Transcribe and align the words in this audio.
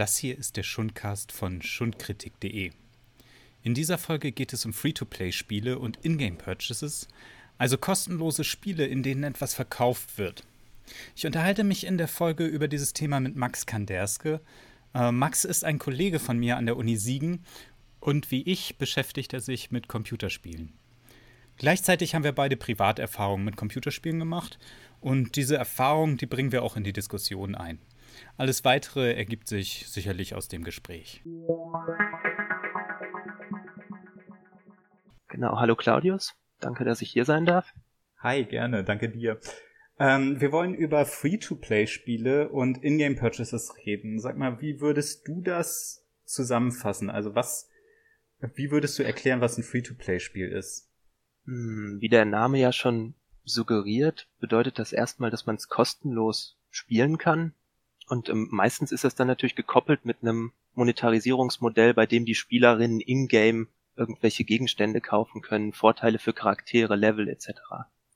Das 0.00 0.16
hier 0.16 0.38
ist 0.38 0.56
der 0.56 0.62
Schundcast 0.62 1.30
von 1.30 1.60
schundkritik.de. 1.60 2.70
In 3.62 3.74
dieser 3.74 3.98
Folge 3.98 4.32
geht 4.32 4.54
es 4.54 4.64
um 4.64 4.72
Free-to-Play-Spiele 4.72 5.78
und 5.78 6.02
Ingame-Purchases, 6.02 7.06
also 7.58 7.76
kostenlose 7.76 8.42
Spiele, 8.42 8.86
in 8.86 9.02
denen 9.02 9.24
etwas 9.24 9.52
verkauft 9.52 10.16
wird. 10.16 10.42
Ich 11.14 11.26
unterhalte 11.26 11.64
mich 11.64 11.84
in 11.84 11.98
der 11.98 12.08
Folge 12.08 12.46
über 12.46 12.66
dieses 12.66 12.94
Thema 12.94 13.20
mit 13.20 13.36
Max 13.36 13.66
Kanderske. 13.66 14.40
Äh, 14.94 15.12
Max 15.12 15.44
ist 15.44 15.66
ein 15.66 15.78
Kollege 15.78 16.18
von 16.18 16.38
mir 16.38 16.56
an 16.56 16.64
der 16.64 16.78
Uni 16.78 16.96
Siegen 16.96 17.44
und 18.00 18.30
wie 18.30 18.40
ich 18.44 18.78
beschäftigt 18.78 19.34
er 19.34 19.40
sich 19.40 19.70
mit 19.70 19.88
Computerspielen. 19.88 20.72
Gleichzeitig 21.58 22.14
haben 22.14 22.24
wir 22.24 22.32
beide 22.32 22.56
Privaterfahrungen 22.56 23.44
mit 23.44 23.58
Computerspielen 23.58 24.18
gemacht 24.18 24.58
und 25.02 25.36
diese 25.36 25.58
Erfahrungen, 25.58 26.16
die 26.16 26.24
bringen 26.24 26.52
wir 26.52 26.62
auch 26.62 26.78
in 26.78 26.84
die 26.84 26.94
Diskussion 26.94 27.54
ein. 27.54 27.80
Alles 28.36 28.64
weitere 28.64 29.14
ergibt 29.14 29.48
sich 29.48 29.86
sicherlich 29.88 30.34
aus 30.34 30.48
dem 30.48 30.64
Gespräch. 30.64 31.22
Genau, 35.28 35.58
hallo 35.58 35.76
Claudius. 35.76 36.34
Danke, 36.58 36.84
dass 36.84 37.02
ich 37.02 37.10
hier 37.10 37.24
sein 37.24 37.46
darf. 37.46 37.72
Hi, 38.18 38.44
gerne, 38.44 38.84
danke 38.84 39.08
dir. 39.08 39.40
Ähm, 39.98 40.40
wir 40.40 40.50
wollen 40.50 40.74
über 40.74 41.04
Free-to-Play-Spiele 41.04 42.48
und 42.48 42.82
Ingame-Purchases 42.82 43.74
reden. 43.84 44.18
Sag 44.18 44.36
mal, 44.36 44.60
wie 44.60 44.80
würdest 44.80 45.28
du 45.28 45.42
das 45.42 46.06
zusammenfassen? 46.24 47.10
Also 47.10 47.34
was, 47.34 47.68
wie 48.54 48.70
würdest 48.70 48.98
du 48.98 49.02
erklären, 49.02 49.40
was 49.40 49.58
ein 49.58 49.62
Free-to-Play-Spiel 49.62 50.48
ist? 50.48 50.90
Hm, 51.44 51.98
wie 52.00 52.08
der 52.08 52.24
Name 52.24 52.58
ja 52.58 52.72
schon 52.72 53.14
suggeriert, 53.44 54.28
bedeutet 54.38 54.78
das 54.78 54.92
erstmal, 54.92 55.30
dass 55.30 55.46
man 55.46 55.56
es 55.56 55.68
kostenlos 55.68 56.58
spielen 56.70 57.18
kann. 57.18 57.54
Und 58.10 58.28
ähm, 58.28 58.48
meistens 58.50 58.90
ist 58.90 59.04
das 59.04 59.14
dann 59.14 59.28
natürlich 59.28 59.54
gekoppelt 59.54 60.04
mit 60.04 60.18
einem 60.22 60.52
Monetarisierungsmodell, 60.74 61.94
bei 61.94 62.06
dem 62.06 62.24
die 62.24 62.34
Spielerinnen 62.34 63.00
in-game 63.00 63.68
irgendwelche 63.96 64.44
Gegenstände 64.44 65.00
kaufen 65.00 65.42
können, 65.42 65.72
Vorteile 65.72 66.18
für 66.18 66.32
Charaktere, 66.32 66.96
Level 66.96 67.28
etc. 67.28 67.50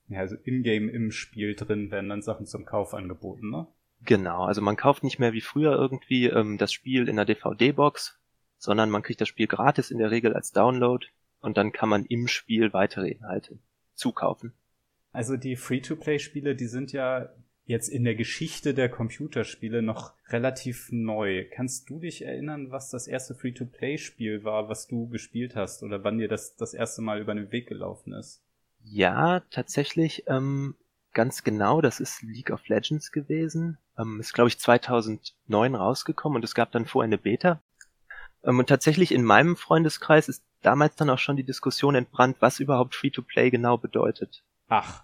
Ja, 0.08 0.18
also 0.18 0.34
in-game 0.42 0.88
im 0.88 1.12
Spiel 1.12 1.54
drin 1.54 1.92
werden 1.92 2.08
dann 2.08 2.22
Sachen 2.22 2.46
zum 2.46 2.64
Kauf 2.64 2.92
angeboten, 2.92 3.50
ne? 3.50 3.68
Genau, 4.04 4.44
also 4.44 4.60
man 4.60 4.76
kauft 4.76 5.04
nicht 5.04 5.18
mehr 5.18 5.32
wie 5.32 5.40
früher 5.40 5.72
irgendwie 5.76 6.26
ähm, 6.26 6.58
das 6.58 6.72
Spiel 6.72 7.08
in 7.08 7.16
der 7.16 7.24
DVD-Box, 7.24 8.18
sondern 8.58 8.90
man 8.90 9.02
kriegt 9.02 9.20
das 9.20 9.28
Spiel 9.28 9.46
gratis 9.46 9.90
in 9.90 9.98
der 9.98 10.10
Regel 10.10 10.34
als 10.34 10.50
Download 10.50 11.06
und 11.40 11.56
dann 11.56 11.72
kann 11.72 11.88
man 11.88 12.04
im 12.04 12.26
Spiel 12.26 12.72
weitere 12.72 13.10
Inhalte 13.10 13.58
zukaufen. 13.94 14.52
Also 15.12 15.36
die 15.36 15.54
Free-to-Play-Spiele, 15.54 16.56
die 16.56 16.66
sind 16.66 16.92
ja 16.92 17.30
jetzt 17.66 17.88
in 17.88 18.04
der 18.04 18.14
Geschichte 18.14 18.74
der 18.74 18.88
Computerspiele 18.88 19.82
noch 19.82 20.12
relativ 20.28 20.88
neu. 20.90 21.46
Kannst 21.50 21.88
du 21.88 21.98
dich 21.98 22.24
erinnern, 22.24 22.70
was 22.70 22.90
das 22.90 23.06
erste 23.06 23.34
Free-to-Play-Spiel 23.34 24.44
war, 24.44 24.68
was 24.68 24.86
du 24.86 25.08
gespielt 25.08 25.56
hast 25.56 25.82
oder 25.82 26.04
wann 26.04 26.18
dir 26.18 26.28
das 26.28 26.56
das 26.56 26.74
erste 26.74 27.02
Mal 27.02 27.20
über 27.20 27.34
den 27.34 27.52
Weg 27.52 27.66
gelaufen 27.68 28.12
ist? 28.12 28.42
Ja, 28.82 29.40
tatsächlich 29.50 30.24
ähm, 30.26 30.74
ganz 31.14 31.42
genau. 31.42 31.80
Das 31.80 32.00
ist 32.00 32.22
League 32.22 32.50
of 32.50 32.68
Legends 32.68 33.12
gewesen. 33.12 33.78
Ähm, 33.98 34.20
ist 34.20 34.34
glaube 34.34 34.48
ich 34.48 34.58
2009 34.58 35.74
rausgekommen 35.74 36.36
und 36.36 36.44
es 36.44 36.54
gab 36.54 36.70
dann 36.72 36.84
vorher 36.84 37.06
eine 37.06 37.18
Beta. 37.18 37.62
Ähm, 38.44 38.58
und 38.58 38.68
tatsächlich 38.68 39.12
in 39.12 39.24
meinem 39.24 39.56
Freundeskreis 39.56 40.28
ist 40.28 40.44
damals 40.60 40.96
dann 40.96 41.08
auch 41.08 41.18
schon 41.18 41.36
die 41.36 41.44
Diskussion 41.44 41.94
entbrannt, 41.94 42.36
was 42.40 42.60
überhaupt 42.60 42.94
Free-to-Play 42.94 43.50
genau 43.50 43.78
bedeutet. 43.78 44.42
Ach. 44.68 45.02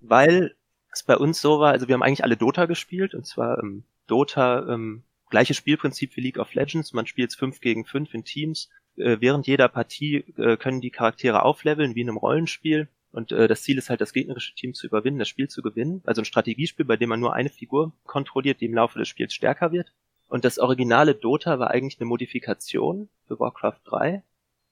Weil 0.00 0.56
es 0.92 1.02
bei 1.02 1.16
uns 1.16 1.40
so 1.40 1.60
war, 1.60 1.72
also 1.72 1.88
wir 1.88 1.94
haben 1.94 2.02
eigentlich 2.02 2.24
alle 2.24 2.36
Dota 2.36 2.66
gespielt, 2.66 3.14
und 3.14 3.26
zwar 3.26 3.58
ähm, 3.62 3.84
Dota, 4.06 4.68
ähm, 4.68 5.02
gleiches 5.30 5.56
Spielprinzip 5.56 6.16
wie 6.16 6.20
League 6.20 6.38
of 6.38 6.54
Legends, 6.54 6.92
man 6.92 7.06
spielt 7.06 7.34
5 7.34 7.60
gegen 7.60 7.84
5 7.84 8.12
in 8.14 8.24
Teams. 8.24 8.68
Äh, 8.96 9.18
während 9.20 9.46
jeder 9.46 9.68
Partie 9.68 10.24
äh, 10.36 10.56
können 10.56 10.80
die 10.80 10.90
Charaktere 10.90 11.44
aufleveln, 11.44 11.94
wie 11.94 12.02
in 12.02 12.08
einem 12.08 12.18
Rollenspiel. 12.18 12.88
Und 13.12 13.32
äh, 13.32 13.48
das 13.48 13.62
Ziel 13.62 13.78
ist 13.78 13.90
halt, 13.90 14.00
das 14.00 14.12
gegnerische 14.12 14.54
Team 14.54 14.74
zu 14.74 14.86
überwinden, 14.86 15.18
das 15.18 15.28
Spiel 15.28 15.48
zu 15.48 15.62
gewinnen. 15.62 16.02
Also 16.04 16.22
ein 16.22 16.26
Strategiespiel, 16.26 16.84
bei 16.84 16.96
dem 16.96 17.08
man 17.08 17.20
nur 17.20 17.34
eine 17.34 17.48
Figur 17.48 17.92
kontrolliert, 18.04 18.60
die 18.60 18.66
im 18.66 18.74
Laufe 18.74 18.98
des 18.98 19.08
Spiels 19.08 19.32
stärker 19.32 19.72
wird. 19.72 19.92
Und 20.28 20.44
das 20.44 20.58
originale 20.58 21.14
Dota 21.14 21.58
war 21.58 21.70
eigentlich 21.70 22.00
eine 22.00 22.06
Modifikation 22.06 23.08
für 23.26 23.40
Warcraft 23.40 23.80
3 23.84 24.22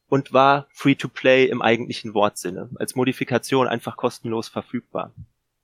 und 0.09 0.32
war 0.32 0.69
Free-to-Play 0.70 1.47
im 1.47 1.62
eigentlichen 1.62 2.14
Wortsinne. 2.14 2.70
Als 2.76 2.94
Modifikation 2.94 3.66
einfach 3.66 3.97
kostenlos 3.97 4.48
verfügbar. 4.48 5.12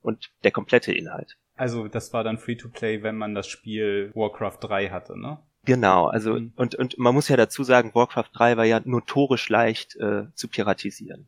Und 0.04 0.30
der 0.44 0.50
komplette 0.50 0.92
Inhalt. 0.92 1.38
Also 1.56 1.88
das 1.88 2.12
war 2.12 2.22
dann 2.22 2.36
Free-to-Play, 2.36 3.02
wenn 3.02 3.16
man 3.16 3.34
das 3.34 3.46
Spiel 3.46 4.12
Warcraft 4.14 4.58
3 4.60 4.90
hatte, 4.90 5.18
ne? 5.18 5.38
Genau, 5.64 6.08
also 6.08 6.34
mhm. 6.34 6.52
und, 6.56 6.74
und 6.74 6.98
man 6.98 7.14
muss 7.14 7.28
ja 7.28 7.38
dazu 7.38 7.64
sagen, 7.64 7.94
Warcraft 7.94 8.28
3 8.34 8.58
war 8.58 8.64
ja 8.66 8.80
notorisch 8.84 9.48
leicht 9.48 9.96
äh, 9.96 10.24
zu 10.34 10.48
piratisieren. 10.48 11.26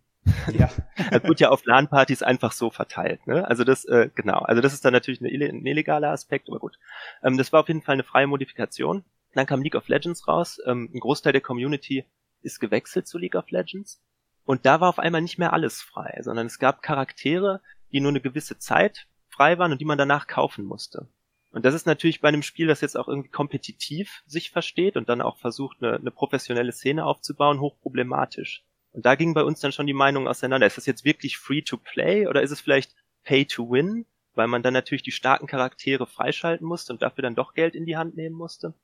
Ja. 0.53 0.69
das 1.11 1.25
wird 1.25 1.41
ja 1.41 1.49
auf 1.49 1.65
LAN-Partys 1.65 2.23
einfach 2.23 2.53
so 2.53 2.71
verteilt. 2.71 3.27
Ne? 3.27 3.49
Also 3.49 3.65
das, 3.65 3.87
äh, 3.87 4.11
genau, 4.15 4.41
also 4.41 4.61
das 4.61 4.75
ist 4.75 4.85
dann 4.85 4.93
natürlich 4.93 5.23
ein 5.23 5.67
illegaler 5.67 6.11
Aspekt, 6.11 6.51
aber 6.51 6.59
gut. 6.59 6.79
Ähm, 7.23 7.39
das 7.39 7.51
war 7.55 7.61
auf 7.61 7.69
jeden 7.69 7.81
Fall 7.81 7.95
eine 7.95 8.05
freie 8.05 8.27
Modifikation. 8.27 9.05
Dann 9.33 9.47
kam 9.47 9.63
League 9.63 9.75
of 9.75 9.89
Legends 9.89 10.29
raus. 10.29 10.59
Ähm, 10.67 10.91
ein 10.93 11.01
Großteil 11.01 11.33
der 11.33 11.43
Community 11.43 12.05
ist 12.43 12.61
gewechselt 12.61 13.07
zu 13.07 13.17
League 13.17 13.37
of 13.37 13.51
Legends. 13.51 14.03
Und 14.45 14.65
da 14.65 14.81
war 14.81 14.89
auf 14.89 14.99
einmal 14.99 15.23
nicht 15.23 15.39
mehr 15.39 15.53
alles 15.53 15.83
frei, 15.83 16.21
sondern 16.23 16.47
es 16.47 16.59
gab 16.59 16.83
Charaktere, 16.83 17.61
die 17.93 18.01
nur 18.01 18.11
eine 18.11 18.21
gewisse 18.21 18.59
Zeit 18.59 19.07
frei 19.29 19.59
waren 19.59 19.73
und 19.73 19.81
die 19.81 19.85
man 19.85 19.99
danach 19.99 20.27
kaufen 20.27 20.65
musste. 20.65 21.09
Und 21.51 21.65
das 21.65 21.75
ist 21.75 21.87
natürlich 21.87 22.21
bei 22.21 22.29
einem 22.29 22.43
Spiel, 22.43 22.67
das 22.67 22.81
jetzt 22.81 22.99
auch 22.99 23.09
irgendwie 23.09 23.31
kompetitiv 23.31 24.23
sich 24.27 24.51
versteht 24.51 24.97
und 24.97 25.09
dann 25.09 25.23
auch 25.23 25.39
versucht, 25.39 25.83
eine, 25.83 25.97
eine 25.97 26.11
professionelle 26.11 26.73
Szene 26.73 27.05
aufzubauen, 27.07 27.61
hochproblematisch. 27.61 28.65
Und 28.93 29.07
da 29.07 29.15
ging 29.15 29.35
bei 29.35 29.43
uns 29.43 29.61
dann 29.61 29.73
schon 29.73 29.87
die 29.87 29.93
Meinung 29.93 30.29
auseinander. 30.29 30.67
Ist 30.67 30.77
das 30.77 30.87
jetzt 30.87 31.05
wirklich 31.05 31.39
free 31.39 31.63
to 31.63 31.77
play 31.77 32.27
oder 32.27 32.43
ist 32.43 32.51
es 32.51 32.61
vielleicht 32.61 32.95
pay 33.25 33.45
to 33.47 33.71
win? 33.71 34.07
Weil 34.35 34.49
man 34.49 34.63
dann 34.63 34.75
natürlich 34.75 35.03
die 35.03 35.13
starken 35.13 35.47
Charaktere 35.47 36.07
freischalten 36.07 36.67
musste 36.67 36.93
und 36.93 37.01
dafür 37.01 37.23
dann 37.23 37.35
doch 37.35 37.55
Geld 37.55 37.75
in 37.75 37.87
die 37.87 37.97
Hand 37.97 38.17
nehmen 38.17 38.37
musste. 38.37 38.75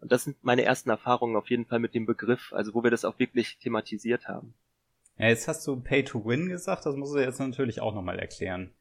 Und 0.00 0.12
das 0.12 0.24
sind 0.24 0.36
meine 0.42 0.62
ersten 0.62 0.90
Erfahrungen 0.90 1.36
auf 1.36 1.50
jeden 1.50 1.66
Fall 1.66 1.78
mit 1.78 1.94
dem 1.94 2.06
Begriff, 2.06 2.52
also 2.52 2.74
wo 2.74 2.82
wir 2.82 2.90
das 2.90 3.04
auch 3.04 3.18
wirklich 3.18 3.58
thematisiert 3.58 4.28
haben. 4.28 4.54
Ja, 5.18 5.26
jetzt 5.26 5.48
hast 5.48 5.66
du 5.66 5.80
Pay 5.80 6.04
to 6.04 6.24
Win 6.24 6.48
gesagt, 6.48 6.86
das 6.86 6.94
musst 6.94 7.14
du 7.14 7.18
jetzt 7.18 7.40
natürlich 7.40 7.80
auch 7.80 7.92
nochmal 7.92 8.20
erklären. 8.20 8.72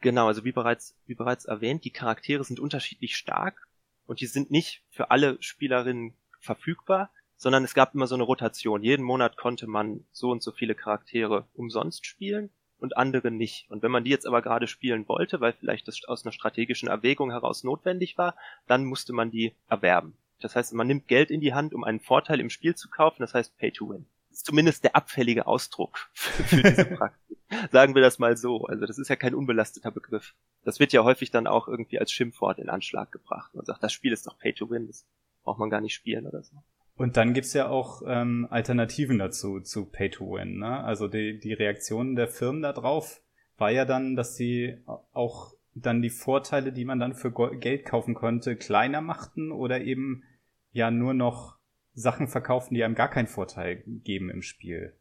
Genau, 0.00 0.26
also 0.26 0.44
wie 0.44 0.52
bereits, 0.52 0.96
wie 1.06 1.14
bereits 1.14 1.44
erwähnt, 1.44 1.84
die 1.84 1.92
Charaktere 1.92 2.42
sind 2.42 2.58
unterschiedlich 2.58 3.16
stark 3.16 3.68
und 4.06 4.20
die 4.20 4.26
sind 4.26 4.50
nicht 4.50 4.82
für 4.90 5.10
alle 5.12 5.36
Spielerinnen 5.40 6.14
verfügbar, 6.40 7.10
sondern 7.36 7.62
es 7.62 7.74
gab 7.74 7.94
immer 7.94 8.08
so 8.08 8.16
eine 8.16 8.24
Rotation. 8.24 8.82
Jeden 8.82 9.04
Monat 9.04 9.36
konnte 9.36 9.68
man 9.68 10.04
so 10.10 10.30
und 10.30 10.42
so 10.42 10.50
viele 10.50 10.74
Charaktere 10.74 11.46
umsonst 11.54 12.04
spielen 12.04 12.50
und 12.78 12.96
andere 12.96 13.30
nicht. 13.30 13.70
Und 13.70 13.82
wenn 13.82 13.92
man 13.92 14.02
die 14.02 14.10
jetzt 14.10 14.26
aber 14.26 14.42
gerade 14.42 14.66
spielen 14.66 15.06
wollte, 15.06 15.40
weil 15.40 15.52
vielleicht 15.52 15.86
das 15.86 16.04
aus 16.06 16.24
einer 16.24 16.32
strategischen 16.32 16.88
Erwägung 16.88 17.30
heraus 17.30 17.62
notwendig 17.62 18.18
war, 18.18 18.34
dann 18.66 18.84
musste 18.84 19.12
man 19.12 19.30
die 19.30 19.54
erwerben. 19.68 20.16
Das 20.40 20.56
heißt, 20.56 20.74
man 20.74 20.88
nimmt 20.88 21.06
Geld 21.06 21.30
in 21.30 21.40
die 21.40 21.54
Hand, 21.54 21.74
um 21.74 21.84
einen 21.84 22.00
Vorteil 22.00 22.40
im 22.40 22.50
Spiel 22.50 22.74
zu 22.74 22.90
kaufen, 22.90 23.22
das 23.22 23.34
heißt 23.34 23.56
Pay 23.56 23.70
to 23.70 23.88
Win. 23.88 24.06
Ist 24.36 24.44
zumindest 24.44 24.84
der 24.84 24.94
abfällige 24.94 25.46
Ausdruck 25.46 26.10
für 26.12 26.62
diese 26.62 26.84
Praxis. 26.96 27.38
Sagen 27.72 27.94
wir 27.94 28.02
das 28.02 28.18
mal 28.18 28.36
so. 28.36 28.66
Also 28.66 28.84
das 28.84 28.98
ist 28.98 29.08
ja 29.08 29.16
kein 29.16 29.34
unbelasteter 29.34 29.90
Begriff. 29.90 30.34
Das 30.62 30.78
wird 30.78 30.92
ja 30.92 31.04
häufig 31.04 31.30
dann 31.30 31.46
auch 31.46 31.68
irgendwie 31.68 31.98
als 31.98 32.12
Schimpfwort 32.12 32.58
in 32.58 32.68
Anschlag 32.68 33.10
gebracht. 33.10 33.54
Man 33.54 33.64
sagt, 33.64 33.82
das 33.82 33.94
Spiel 33.94 34.12
ist 34.12 34.26
doch 34.26 34.38
Pay 34.38 34.52
to 34.52 34.68
Win, 34.68 34.88
das 34.88 35.06
braucht 35.42 35.58
man 35.58 35.70
gar 35.70 35.80
nicht 35.80 35.94
spielen 35.94 36.26
oder 36.26 36.42
so. 36.42 36.54
Und 36.96 37.16
dann 37.16 37.32
gibt's 37.32 37.54
ja 37.54 37.68
auch 37.68 38.02
ähm, 38.06 38.46
Alternativen 38.50 39.18
dazu, 39.18 39.60
zu 39.60 39.86
Pay 39.86 40.10
to 40.10 40.32
Win. 40.32 40.58
Ne? 40.58 40.84
Also 40.84 41.08
die, 41.08 41.40
die 41.40 41.54
Reaktion 41.54 42.14
der 42.14 42.28
Firmen 42.28 42.60
da 42.60 42.74
drauf 42.74 43.22
war 43.56 43.70
ja 43.70 43.86
dann, 43.86 44.16
dass 44.16 44.36
sie 44.36 44.76
auch 45.14 45.54
dann 45.74 46.02
die 46.02 46.10
Vorteile, 46.10 46.74
die 46.74 46.84
man 46.84 47.00
dann 47.00 47.14
für 47.14 47.32
Geld 47.58 47.86
kaufen 47.86 48.12
konnte, 48.12 48.54
kleiner 48.56 49.00
machten 49.00 49.50
oder 49.50 49.80
eben 49.80 50.24
ja 50.72 50.90
nur 50.90 51.14
noch 51.14 51.55
Sachen 51.96 52.28
verkaufen, 52.28 52.74
die 52.74 52.84
einem 52.84 52.94
gar 52.94 53.08
keinen 53.08 53.26
Vorteil 53.26 53.82
geben 53.86 54.30
im 54.30 54.42
Spiel. 54.42 54.92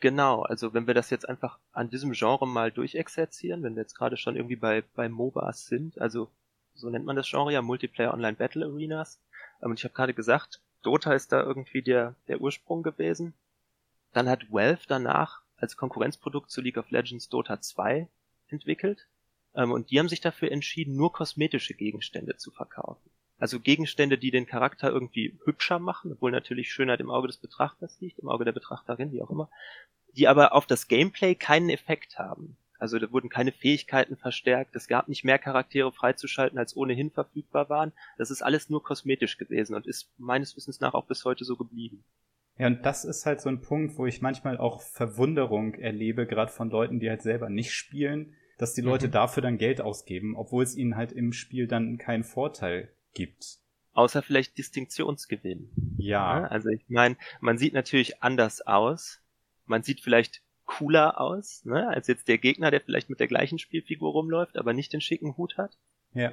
Genau, 0.00 0.42
also 0.42 0.72
wenn 0.72 0.86
wir 0.86 0.94
das 0.94 1.10
jetzt 1.10 1.28
einfach 1.28 1.58
an 1.72 1.90
diesem 1.90 2.12
Genre 2.12 2.46
mal 2.46 2.70
durchexerzieren, 2.70 3.64
wenn 3.64 3.74
wir 3.74 3.82
jetzt 3.82 3.96
gerade 3.96 4.16
schon 4.16 4.36
irgendwie 4.36 4.56
bei, 4.56 4.84
bei 4.94 5.08
MOBAs 5.08 5.66
sind, 5.66 6.00
also 6.00 6.30
so 6.74 6.88
nennt 6.88 7.04
man 7.04 7.16
das 7.16 7.28
Genre 7.28 7.52
ja 7.52 7.60
Multiplayer 7.60 8.14
Online 8.14 8.36
Battle 8.36 8.64
Arenas. 8.64 9.20
Und 9.60 9.76
ich 9.76 9.84
habe 9.84 9.94
gerade 9.94 10.14
gesagt, 10.14 10.60
Dota 10.82 11.12
ist 11.12 11.32
da 11.32 11.42
irgendwie 11.42 11.82
der, 11.82 12.14
der 12.28 12.40
Ursprung 12.40 12.84
gewesen. 12.84 13.34
Dann 14.12 14.28
hat 14.28 14.52
Valve 14.52 14.82
danach 14.86 15.42
als 15.56 15.76
Konkurrenzprodukt 15.76 16.52
zu 16.52 16.60
League 16.60 16.76
of 16.76 16.90
Legends 16.90 17.28
Dota 17.28 17.60
2 17.60 18.06
entwickelt. 18.46 19.08
Ähm, 19.56 19.72
und 19.72 19.90
die 19.90 19.98
haben 19.98 20.08
sich 20.08 20.20
dafür 20.20 20.52
entschieden, 20.52 20.94
nur 20.94 21.12
kosmetische 21.12 21.74
Gegenstände 21.74 22.36
zu 22.36 22.52
verkaufen. 22.52 23.10
Also 23.38 23.60
Gegenstände, 23.60 24.18
die 24.18 24.30
den 24.30 24.46
Charakter 24.46 24.90
irgendwie 24.90 25.38
hübscher 25.44 25.78
machen, 25.78 26.12
obwohl 26.12 26.32
natürlich 26.32 26.72
Schönheit 26.72 27.00
im 27.00 27.10
Auge 27.10 27.28
des 27.28 27.38
Betrachters 27.38 28.00
liegt, 28.00 28.18
im 28.18 28.28
Auge 28.28 28.44
der 28.44 28.52
Betrachterin, 28.52 29.12
wie 29.12 29.22
auch 29.22 29.30
immer, 29.30 29.48
die 30.16 30.26
aber 30.26 30.52
auf 30.52 30.66
das 30.66 30.88
Gameplay 30.88 31.34
keinen 31.34 31.70
Effekt 31.70 32.18
haben. 32.18 32.56
Also 32.78 32.98
da 32.98 33.10
wurden 33.10 33.28
keine 33.28 33.52
Fähigkeiten 33.52 34.16
verstärkt, 34.16 34.76
es 34.76 34.86
gab 34.86 35.08
nicht 35.08 35.24
mehr 35.24 35.38
Charaktere 35.38 35.92
freizuschalten, 35.92 36.58
als 36.58 36.76
ohnehin 36.76 37.10
verfügbar 37.10 37.68
waren. 37.68 37.92
Das 38.18 38.30
ist 38.30 38.42
alles 38.42 38.70
nur 38.70 38.82
kosmetisch 38.82 39.36
gewesen 39.36 39.74
und 39.74 39.86
ist 39.86 40.08
meines 40.16 40.56
Wissens 40.56 40.80
nach 40.80 40.94
auch 40.94 41.06
bis 41.06 41.24
heute 41.24 41.44
so 41.44 41.56
geblieben. 41.56 42.04
Ja, 42.56 42.66
und 42.66 42.84
das 42.84 43.04
ist 43.04 43.26
halt 43.26 43.40
so 43.40 43.48
ein 43.48 43.60
Punkt, 43.60 43.98
wo 43.98 44.06
ich 44.06 44.20
manchmal 44.20 44.58
auch 44.58 44.82
Verwunderung 44.82 45.74
erlebe, 45.74 46.26
gerade 46.26 46.50
von 46.50 46.70
Leuten, 46.70 46.98
die 46.98 47.08
halt 47.08 47.22
selber 47.22 47.48
nicht 47.48 47.72
spielen, 47.72 48.34
dass 48.58 48.74
die 48.74 48.80
Leute 48.80 49.06
mhm. 49.08 49.12
dafür 49.12 49.42
dann 49.42 49.58
Geld 49.58 49.80
ausgeben, 49.80 50.36
obwohl 50.36 50.64
es 50.64 50.76
ihnen 50.76 50.96
halt 50.96 51.12
im 51.12 51.32
Spiel 51.32 51.68
dann 51.68 51.98
keinen 51.98 52.24
Vorteil 52.24 52.92
gibt. 53.14 53.58
Außer 53.92 54.22
vielleicht 54.22 54.58
Distinktionsgewinn. 54.58 55.70
Ja. 55.98 56.44
Also 56.44 56.68
ich 56.68 56.84
meine, 56.88 57.16
man 57.40 57.58
sieht 57.58 57.72
natürlich 57.74 58.22
anders 58.22 58.60
aus. 58.60 59.20
Man 59.66 59.82
sieht 59.82 60.00
vielleicht 60.00 60.42
cooler 60.68 61.20
aus, 61.20 61.64
ne, 61.64 61.88
als 61.88 62.06
jetzt 62.06 62.28
der 62.28 62.38
Gegner, 62.38 62.70
der 62.70 62.82
vielleicht 62.82 63.10
mit 63.10 63.18
der 63.20 63.26
gleichen 63.26 63.58
Spielfigur 63.58 64.12
rumläuft, 64.12 64.56
aber 64.56 64.74
nicht 64.74 64.92
den 64.92 65.00
schicken 65.00 65.36
Hut 65.36 65.56
hat. 65.56 65.76
Ja. 66.12 66.32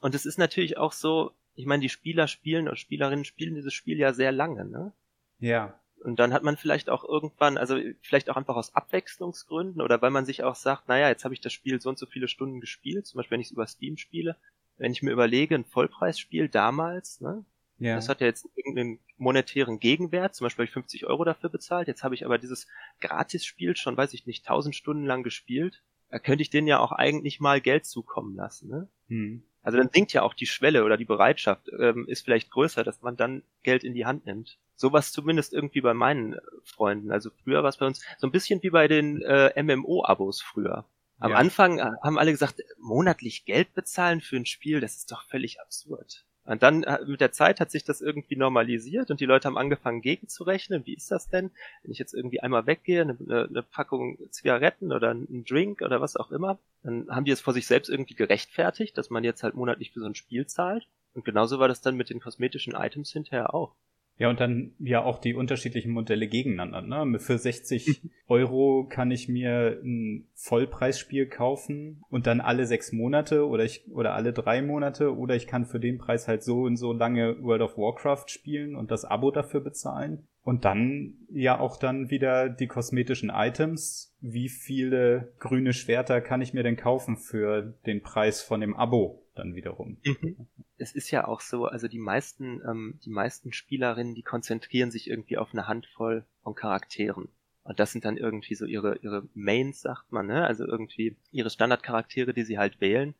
Und 0.00 0.14
es 0.14 0.26
ist 0.26 0.38
natürlich 0.38 0.78
auch 0.78 0.92
so, 0.92 1.32
ich 1.54 1.66
meine, 1.66 1.82
die 1.82 1.88
Spieler 1.88 2.26
spielen 2.26 2.66
und 2.66 2.78
Spielerinnen 2.78 3.24
spielen 3.24 3.54
dieses 3.54 3.74
Spiel 3.74 3.98
ja 3.98 4.12
sehr 4.12 4.32
lange, 4.32 4.64
ne? 4.64 4.92
Ja. 5.38 5.78
Und 6.02 6.18
dann 6.18 6.32
hat 6.32 6.42
man 6.42 6.56
vielleicht 6.56 6.90
auch 6.90 7.04
irgendwann, 7.04 7.56
also 7.56 7.78
vielleicht 8.02 8.28
auch 8.28 8.36
einfach 8.36 8.56
aus 8.56 8.74
Abwechslungsgründen 8.74 9.80
oder 9.80 10.02
weil 10.02 10.10
man 10.10 10.26
sich 10.26 10.42
auch 10.42 10.54
sagt, 10.54 10.88
naja, 10.88 11.08
jetzt 11.08 11.24
habe 11.24 11.34
ich 11.34 11.40
das 11.40 11.52
Spiel 11.52 11.80
so 11.80 11.88
und 11.90 11.98
so 11.98 12.06
viele 12.06 12.28
Stunden 12.28 12.60
gespielt, 12.60 13.06
zum 13.06 13.18
Beispiel 13.18 13.36
wenn 13.36 13.40
ich 13.40 13.48
es 13.48 13.52
über 13.52 13.66
Steam 13.66 13.96
spiele, 13.96 14.36
wenn 14.76 14.92
ich 14.92 15.02
mir 15.02 15.12
überlege, 15.12 15.54
ein 15.54 15.64
Vollpreisspiel 15.64 16.48
damals, 16.48 17.20
ne, 17.20 17.44
ja. 17.78 17.96
das 17.96 18.08
hat 18.08 18.20
ja 18.20 18.26
jetzt 18.26 18.48
irgendeinen 18.56 18.98
monetären 19.16 19.78
Gegenwert, 19.78 20.34
zum 20.34 20.46
Beispiel 20.46 20.64
habe 20.64 20.68
ich 20.68 20.74
50 20.74 21.06
Euro 21.06 21.24
dafür 21.24 21.50
bezahlt, 21.50 21.88
jetzt 21.88 22.02
habe 22.02 22.14
ich 22.14 22.24
aber 22.24 22.38
dieses 22.38 22.66
Gratisspiel 23.00 23.76
schon, 23.76 23.96
weiß 23.96 24.14
ich 24.14 24.26
nicht, 24.26 24.48
1000 24.48 24.74
Stunden 24.74 25.04
lang 25.04 25.22
gespielt, 25.22 25.82
da 26.10 26.18
könnte 26.18 26.42
ich 26.42 26.50
denen 26.50 26.68
ja 26.68 26.78
auch 26.78 26.92
eigentlich 26.92 27.40
mal 27.40 27.60
Geld 27.60 27.86
zukommen 27.86 28.36
lassen, 28.36 28.68
ne? 28.68 28.88
Hm. 29.08 29.42
Also 29.64 29.78
dann 29.78 29.88
sinkt 29.90 30.12
ja 30.12 30.22
auch 30.22 30.34
die 30.34 30.46
Schwelle 30.46 30.84
oder 30.84 30.98
die 30.98 31.06
Bereitschaft, 31.06 31.70
ähm, 31.78 32.06
ist 32.06 32.22
vielleicht 32.22 32.50
größer, 32.50 32.84
dass 32.84 33.00
man 33.00 33.16
dann 33.16 33.42
Geld 33.62 33.82
in 33.82 33.94
die 33.94 34.04
Hand 34.04 34.26
nimmt. 34.26 34.58
Sowas 34.76 35.10
zumindest 35.10 35.54
irgendwie 35.54 35.80
bei 35.80 35.94
meinen 35.94 36.36
Freunden. 36.64 37.10
Also 37.10 37.30
früher 37.42 37.62
war 37.62 37.70
es 37.70 37.78
bei 37.78 37.86
uns 37.86 38.04
so 38.18 38.26
ein 38.26 38.30
bisschen 38.30 38.62
wie 38.62 38.68
bei 38.68 38.88
den 38.88 39.22
äh, 39.22 39.62
MMO-Abos 39.62 40.42
früher. 40.42 40.84
Am 41.18 41.32
ja. 41.32 41.36
Anfang 41.36 41.78
äh, 41.78 41.90
haben 42.02 42.18
alle 42.18 42.32
gesagt, 42.32 42.62
monatlich 42.78 43.44
Geld 43.44 43.74
bezahlen 43.74 44.20
für 44.20 44.36
ein 44.36 44.46
Spiel, 44.46 44.80
das 44.80 44.96
ist 44.96 45.12
doch 45.12 45.22
völlig 45.24 45.60
absurd. 45.60 46.24
Und 46.46 46.62
dann 46.62 46.82
äh, 46.82 46.98
mit 47.06 47.20
der 47.20 47.32
Zeit 47.32 47.58
hat 47.58 47.70
sich 47.70 47.84
das 47.84 48.00
irgendwie 48.02 48.36
normalisiert 48.36 49.10
und 49.10 49.20
die 49.20 49.24
Leute 49.24 49.48
haben 49.48 49.56
angefangen 49.56 50.02
gegenzurechnen. 50.02 50.84
Wie 50.84 50.94
ist 50.94 51.10
das 51.10 51.28
denn, 51.28 51.50
wenn 51.82 51.92
ich 51.92 51.98
jetzt 51.98 52.12
irgendwie 52.12 52.40
einmal 52.40 52.66
weggehe, 52.66 53.02
eine, 53.02 53.16
eine 53.48 53.62
Packung 53.62 54.18
Zigaretten 54.30 54.92
oder 54.92 55.10
einen 55.10 55.44
Drink 55.44 55.80
oder 55.80 56.00
was 56.00 56.16
auch 56.16 56.30
immer, 56.30 56.58
dann 56.82 57.08
haben 57.08 57.24
die 57.24 57.30
es 57.30 57.40
vor 57.40 57.54
sich 57.54 57.66
selbst 57.66 57.88
irgendwie 57.88 58.14
gerechtfertigt, 58.14 58.98
dass 58.98 59.08
man 59.08 59.24
jetzt 59.24 59.42
halt 59.42 59.54
monatlich 59.54 59.92
für 59.92 60.00
so 60.00 60.06
ein 60.06 60.14
Spiel 60.14 60.46
zahlt. 60.46 60.86
Und 61.14 61.24
genauso 61.24 61.58
war 61.58 61.68
das 61.68 61.80
dann 61.80 61.96
mit 61.96 62.10
den 62.10 62.20
kosmetischen 62.20 62.74
Items 62.74 63.10
hinterher 63.10 63.54
auch. 63.54 63.74
Ja, 64.16 64.30
und 64.30 64.38
dann 64.38 64.72
ja 64.78 65.02
auch 65.02 65.18
die 65.18 65.34
unterschiedlichen 65.34 65.90
Modelle 65.90 66.28
gegeneinander. 66.28 67.04
Ne? 67.04 67.18
Für 67.18 67.36
60 67.36 68.02
Euro 68.28 68.86
kann 68.88 69.10
ich 69.10 69.28
mir 69.28 69.80
ein 69.82 70.28
Vollpreisspiel 70.34 71.26
kaufen 71.26 72.04
und 72.10 72.28
dann 72.28 72.40
alle 72.40 72.66
sechs 72.66 72.92
Monate 72.92 73.46
oder 73.46 73.64
ich 73.64 73.90
oder 73.90 74.14
alle 74.14 74.32
drei 74.32 74.62
Monate 74.62 75.16
oder 75.16 75.34
ich 75.34 75.48
kann 75.48 75.66
für 75.66 75.80
den 75.80 75.98
Preis 75.98 76.28
halt 76.28 76.44
so 76.44 76.62
und 76.62 76.76
so 76.76 76.92
lange 76.92 77.42
World 77.42 77.62
of 77.62 77.76
Warcraft 77.76 78.26
spielen 78.28 78.76
und 78.76 78.92
das 78.92 79.04
Abo 79.04 79.32
dafür 79.32 79.60
bezahlen. 79.60 80.28
Und 80.44 80.64
dann 80.64 81.14
ja 81.30 81.58
auch 81.58 81.78
dann 81.78 82.10
wieder 82.10 82.50
die 82.50 82.66
kosmetischen 82.66 83.32
Items. 83.34 84.14
Wie 84.20 84.48
viele 84.48 85.32
grüne 85.38 85.72
Schwerter 85.72 86.20
kann 86.20 86.42
ich 86.42 86.52
mir 86.52 86.62
denn 86.62 86.76
kaufen 86.76 87.16
für 87.16 87.74
den 87.86 88.02
Preis 88.02 88.42
von 88.42 88.60
dem 88.60 88.76
Abo 88.76 89.23
dann 89.34 89.54
wiederum? 89.54 89.98
Mhm. 90.04 90.46
Es 90.78 90.92
ist 90.92 91.10
ja 91.10 91.26
auch 91.26 91.40
so, 91.40 91.66
also 91.66 91.88
die 91.88 91.98
meisten, 91.98 92.60
ähm, 92.68 92.98
die 93.04 93.10
meisten 93.10 93.52
Spielerinnen, 93.52 94.14
die 94.14 94.22
konzentrieren 94.22 94.90
sich 94.90 95.08
irgendwie 95.08 95.38
auf 95.38 95.52
eine 95.52 95.66
Handvoll 95.66 96.24
von 96.42 96.54
Charakteren. 96.54 97.28
Und 97.62 97.80
das 97.80 97.92
sind 97.92 98.04
dann 98.04 98.16
irgendwie 98.16 98.54
so 98.54 98.66
ihre, 98.66 98.96
ihre 98.98 99.26
Mains, 99.34 99.80
sagt 99.80 100.12
man, 100.12 100.26
ne? 100.26 100.46
Also 100.46 100.66
irgendwie 100.66 101.16
ihre 101.32 101.50
Standardcharaktere, 101.50 102.34
die 102.34 102.44
sie 102.44 102.58
halt 102.58 102.80
wählen. 102.80 103.14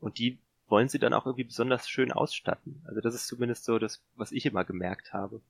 Und 0.00 0.18
die 0.18 0.38
wollen 0.68 0.88
sie 0.88 0.98
dann 0.98 1.14
auch 1.14 1.26
irgendwie 1.26 1.44
besonders 1.44 1.88
schön 1.88 2.12
ausstatten. 2.12 2.82
Also 2.86 3.00
das 3.00 3.14
ist 3.14 3.26
zumindest 3.26 3.64
so 3.64 3.78
das, 3.78 4.02
was 4.14 4.32
ich 4.32 4.44
immer 4.46 4.64
gemerkt 4.64 5.12
habe. 5.12 5.40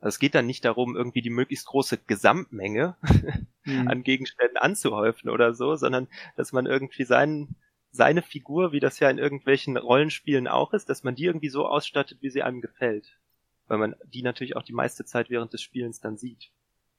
Also 0.00 0.14
es 0.14 0.18
geht 0.18 0.34
dann 0.34 0.46
nicht 0.46 0.64
darum, 0.64 0.96
irgendwie 0.96 1.20
die 1.20 1.30
möglichst 1.30 1.66
große 1.66 1.98
Gesamtmenge 2.06 2.96
mhm. 3.64 3.88
an 3.88 4.02
Gegenständen 4.02 4.56
anzuhäufen 4.56 5.28
oder 5.28 5.52
so, 5.52 5.76
sondern 5.76 6.08
dass 6.36 6.52
man 6.52 6.66
irgendwie 6.66 7.04
seinen, 7.04 7.56
seine 7.92 8.22
Figur, 8.22 8.72
wie 8.72 8.80
das 8.80 9.00
ja 9.00 9.10
in 9.10 9.18
irgendwelchen 9.18 9.76
Rollenspielen 9.76 10.46
auch 10.46 10.72
ist, 10.72 10.88
dass 10.88 11.02
man 11.02 11.14
die 11.14 11.24
irgendwie 11.24 11.48
so 11.48 11.66
ausstattet, 11.66 12.18
wie 12.20 12.30
sie 12.30 12.42
einem 12.42 12.60
gefällt. 12.60 13.18
Weil 13.66 13.78
man 13.78 13.96
die 14.04 14.22
natürlich 14.22 14.56
auch 14.56 14.62
die 14.62 14.72
meiste 14.72 15.04
Zeit 15.04 15.30
während 15.30 15.52
des 15.52 15.62
Spielens 15.62 16.00
dann 16.00 16.16
sieht. 16.16 16.50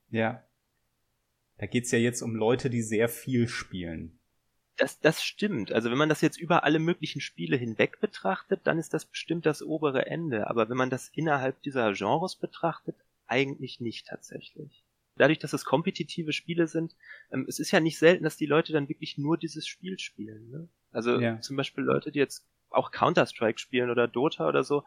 Ja. 0.10 0.44
Da 1.58 1.66
geht's 1.68 1.92
ja 1.92 2.00
jetzt 2.00 2.22
um 2.22 2.36
Leute, 2.36 2.70
die 2.70 2.82
sehr 2.82 3.08
viel 3.08 3.48
spielen. 3.48 4.20
Das, 4.78 5.00
das 5.00 5.24
stimmt. 5.24 5.72
Also 5.72 5.92
wenn 5.92 5.98
man 5.98 6.10
das 6.10 6.22
jetzt 6.22 6.38
über 6.38 6.64
alle 6.64 6.80
möglichen 6.80 7.22
Spiele 7.22 7.56
hinweg 7.56 8.00
betrachtet, 8.00 8.62
dann 8.64 8.80
ist 8.80 8.94
das 8.94 9.06
bestimmt 9.06 9.46
das 9.46 9.62
obere 9.62 10.08
Ende. 10.08 10.50
Aber 10.50 10.70
wenn 10.70 10.78
man 10.78 10.90
das 10.90 11.10
innerhalb 11.10 11.62
dieser 11.62 11.94
Genres 11.94 12.36
betrachtet, 12.36 12.96
eigentlich 13.28 13.80
nicht 13.80 14.08
tatsächlich. 14.08 14.84
Dadurch, 15.18 15.40
dass 15.40 15.54
es 15.54 15.66
kompetitive 15.66 16.34
Spiele 16.34 16.68
sind, 16.68 16.96
ähm, 17.32 17.46
es 17.48 17.60
ist 17.60 17.72
ja 17.72 17.80
nicht 17.80 18.00
selten, 18.00 18.24
dass 18.24 18.38
die 18.38 18.46
Leute 18.46 18.74
dann 18.74 18.90
wirklich 18.90 19.18
nur 19.18 19.38
dieses 19.38 19.68
Spiel 19.68 20.00
spielen. 20.00 20.50
Ne? 20.50 20.68
Also 20.92 21.20
ja. 21.20 21.40
zum 21.42 21.56
Beispiel 21.56 21.84
Leute, 21.84 22.12
die 22.12 22.20
jetzt 22.20 22.46
auch 22.70 22.92
Counter-Strike 22.92 23.60
spielen 23.60 23.90
oder 23.90 24.08
Dota 24.08 24.48
oder 24.48 24.64
so, 24.64 24.84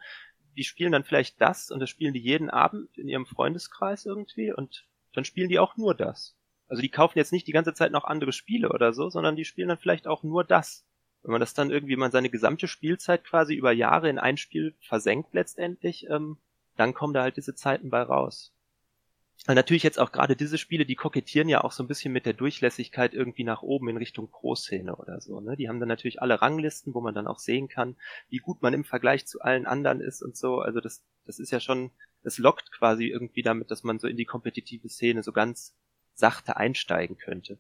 die 0.56 0.64
spielen 0.64 0.92
dann 0.92 1.04
vielleicht 1.04 1.40
das 1.40 1.70
und 1.70 1.80
das 1.80 1.90
spielen 1.90 2.14
die 2.14 2.20
jeden 2.20 2.50
Abend 2.50 2.96
in 2.96 3.08
ihrem 3.08 3.26
Freundeskreis 3.26 4.06
irgendwie 4.06 4.52
und 4.52 4.86
dann 5.12 5.24
spielen 5.24 5.48
die 5.48 5.58
auch 5.58 5.76
nur 5.76 5.94
das. 5.94 6.36
Also 6.68 6.80
die 6.80 6.90
kaufen 6.90 7.18
jetzt 7.18 7.32
nicht 7.32 7.46
die 7.46 7.52
ganze 7.52 7.74
Zeit 7.74 7.92
noch 7.92 8.04
andere 8.04 8.32
Spiele 8.32 8.70
oder 8.70 8.92
so, 8.92 9.10
sondern 9.10 9.36
die 9.36 9.44
spielen 9.44 9.68
dann 9.68 9.78
vielleicht 9.78 10.06
auch 10.06 10.22
nur 10.22 10.44
das. 10.44 10.86
Wenn 11.22 11.32
man 11.32 11.40
das 11.40 11.54
dann 11.54 11.70
irgendwie 11.70 11.96
man 11.96 12.10
seine 12.10 12.30
gesamte 12.30 12.68
Spielzeit 12.68 13.24
quasi 13.24 13.54
über 13.54 13.72
Jahre 13.72 14.08
in 14.08 14.18
ein 14.18 14.36
Spiel 14.36 14.74
versenkt 14.80 15.32
letztendlich, 15.34 16.06
ähm, 16.08 16.38
dann 16.76 16.94
kommen 16.94 17.14
da 17.14 17.22
halt 17.22 17.36
diese 17.36 17.54
Zeiten 17.54 17.90
bei 17.90 18.02
raus. 18.02 18.53
Und 19.46 19.56
natürlich 19.56 19.82
jetzt 19.82 20.00
auch 20.00 20.10
gerade 20.10 20.36
diese 20.36 20.56
Spiele, 20.56 20.86
die 20.86 20.94
kokettieren 20.94 21.50
ja 21.50 21.62
auch 21.64 21.72
so 21.72 21.82
ein 21.82 21.86
bisschen 21.86 22.12
mit 22.12 22.24
der 22.24 22.32
Durchlässigkeit 22.32 23.12
irgendwie 23.12 23.44
nach 23.44 23.62
oben 23.62 23.90
in 23.90 23.98
Richtung 23.98 24.30
Pro-Szene 24.30 24.96
oder 24.96 25.20
so. 25.20 25.40
Ne? 25.40 25.54
Die 25.56 25.68
haben 25.68 25.80
dann 25.80 25.88
natürlich 25.88 26.22
alle 26.22 26.40
Ranglisten, 26.40 26.94
wo 26.94 27.02
man 27.02 27.14
dann 27.14 27.26
auch 27.26 27.38
sehen 27.38 27.68
kann, 27.68 27.96
wie 28.30 28.38
gut 28.38 28.62
man 28.62 28.72
im 28.72 28.84
Vergleich 28.84 29.26
zu 29.26 29.42
allen 29.42 29.66
anderen 29.66 30.00
ist 30.00 30.22
und 30.22 30.34
so. 30.34 30.60
Also 30.60 30.80
das, 30.80 31.04
das 31.26 31.38
ist 31.38 31.50
ja 31.50 31.60
schon, 31.60 31.90
das 32.22 32.38
lockt 32.38 32.72
quasi 32.72 33.06
irgendwie 33.08 33.42
damit, 33.42 33.70
dass 33.70 33.84
man 33.84 33.98
so 33.98 34.08
in 34.08 34.16
die 34.16 34.24
kompetitive 34.24 34.88
Szene 34.88 35.22
so 35.22 35.32
ganz 35.32 35.76
sachte 36.14 36.56
einsteigen 36.56 37.18
könnte. 37.18 37.58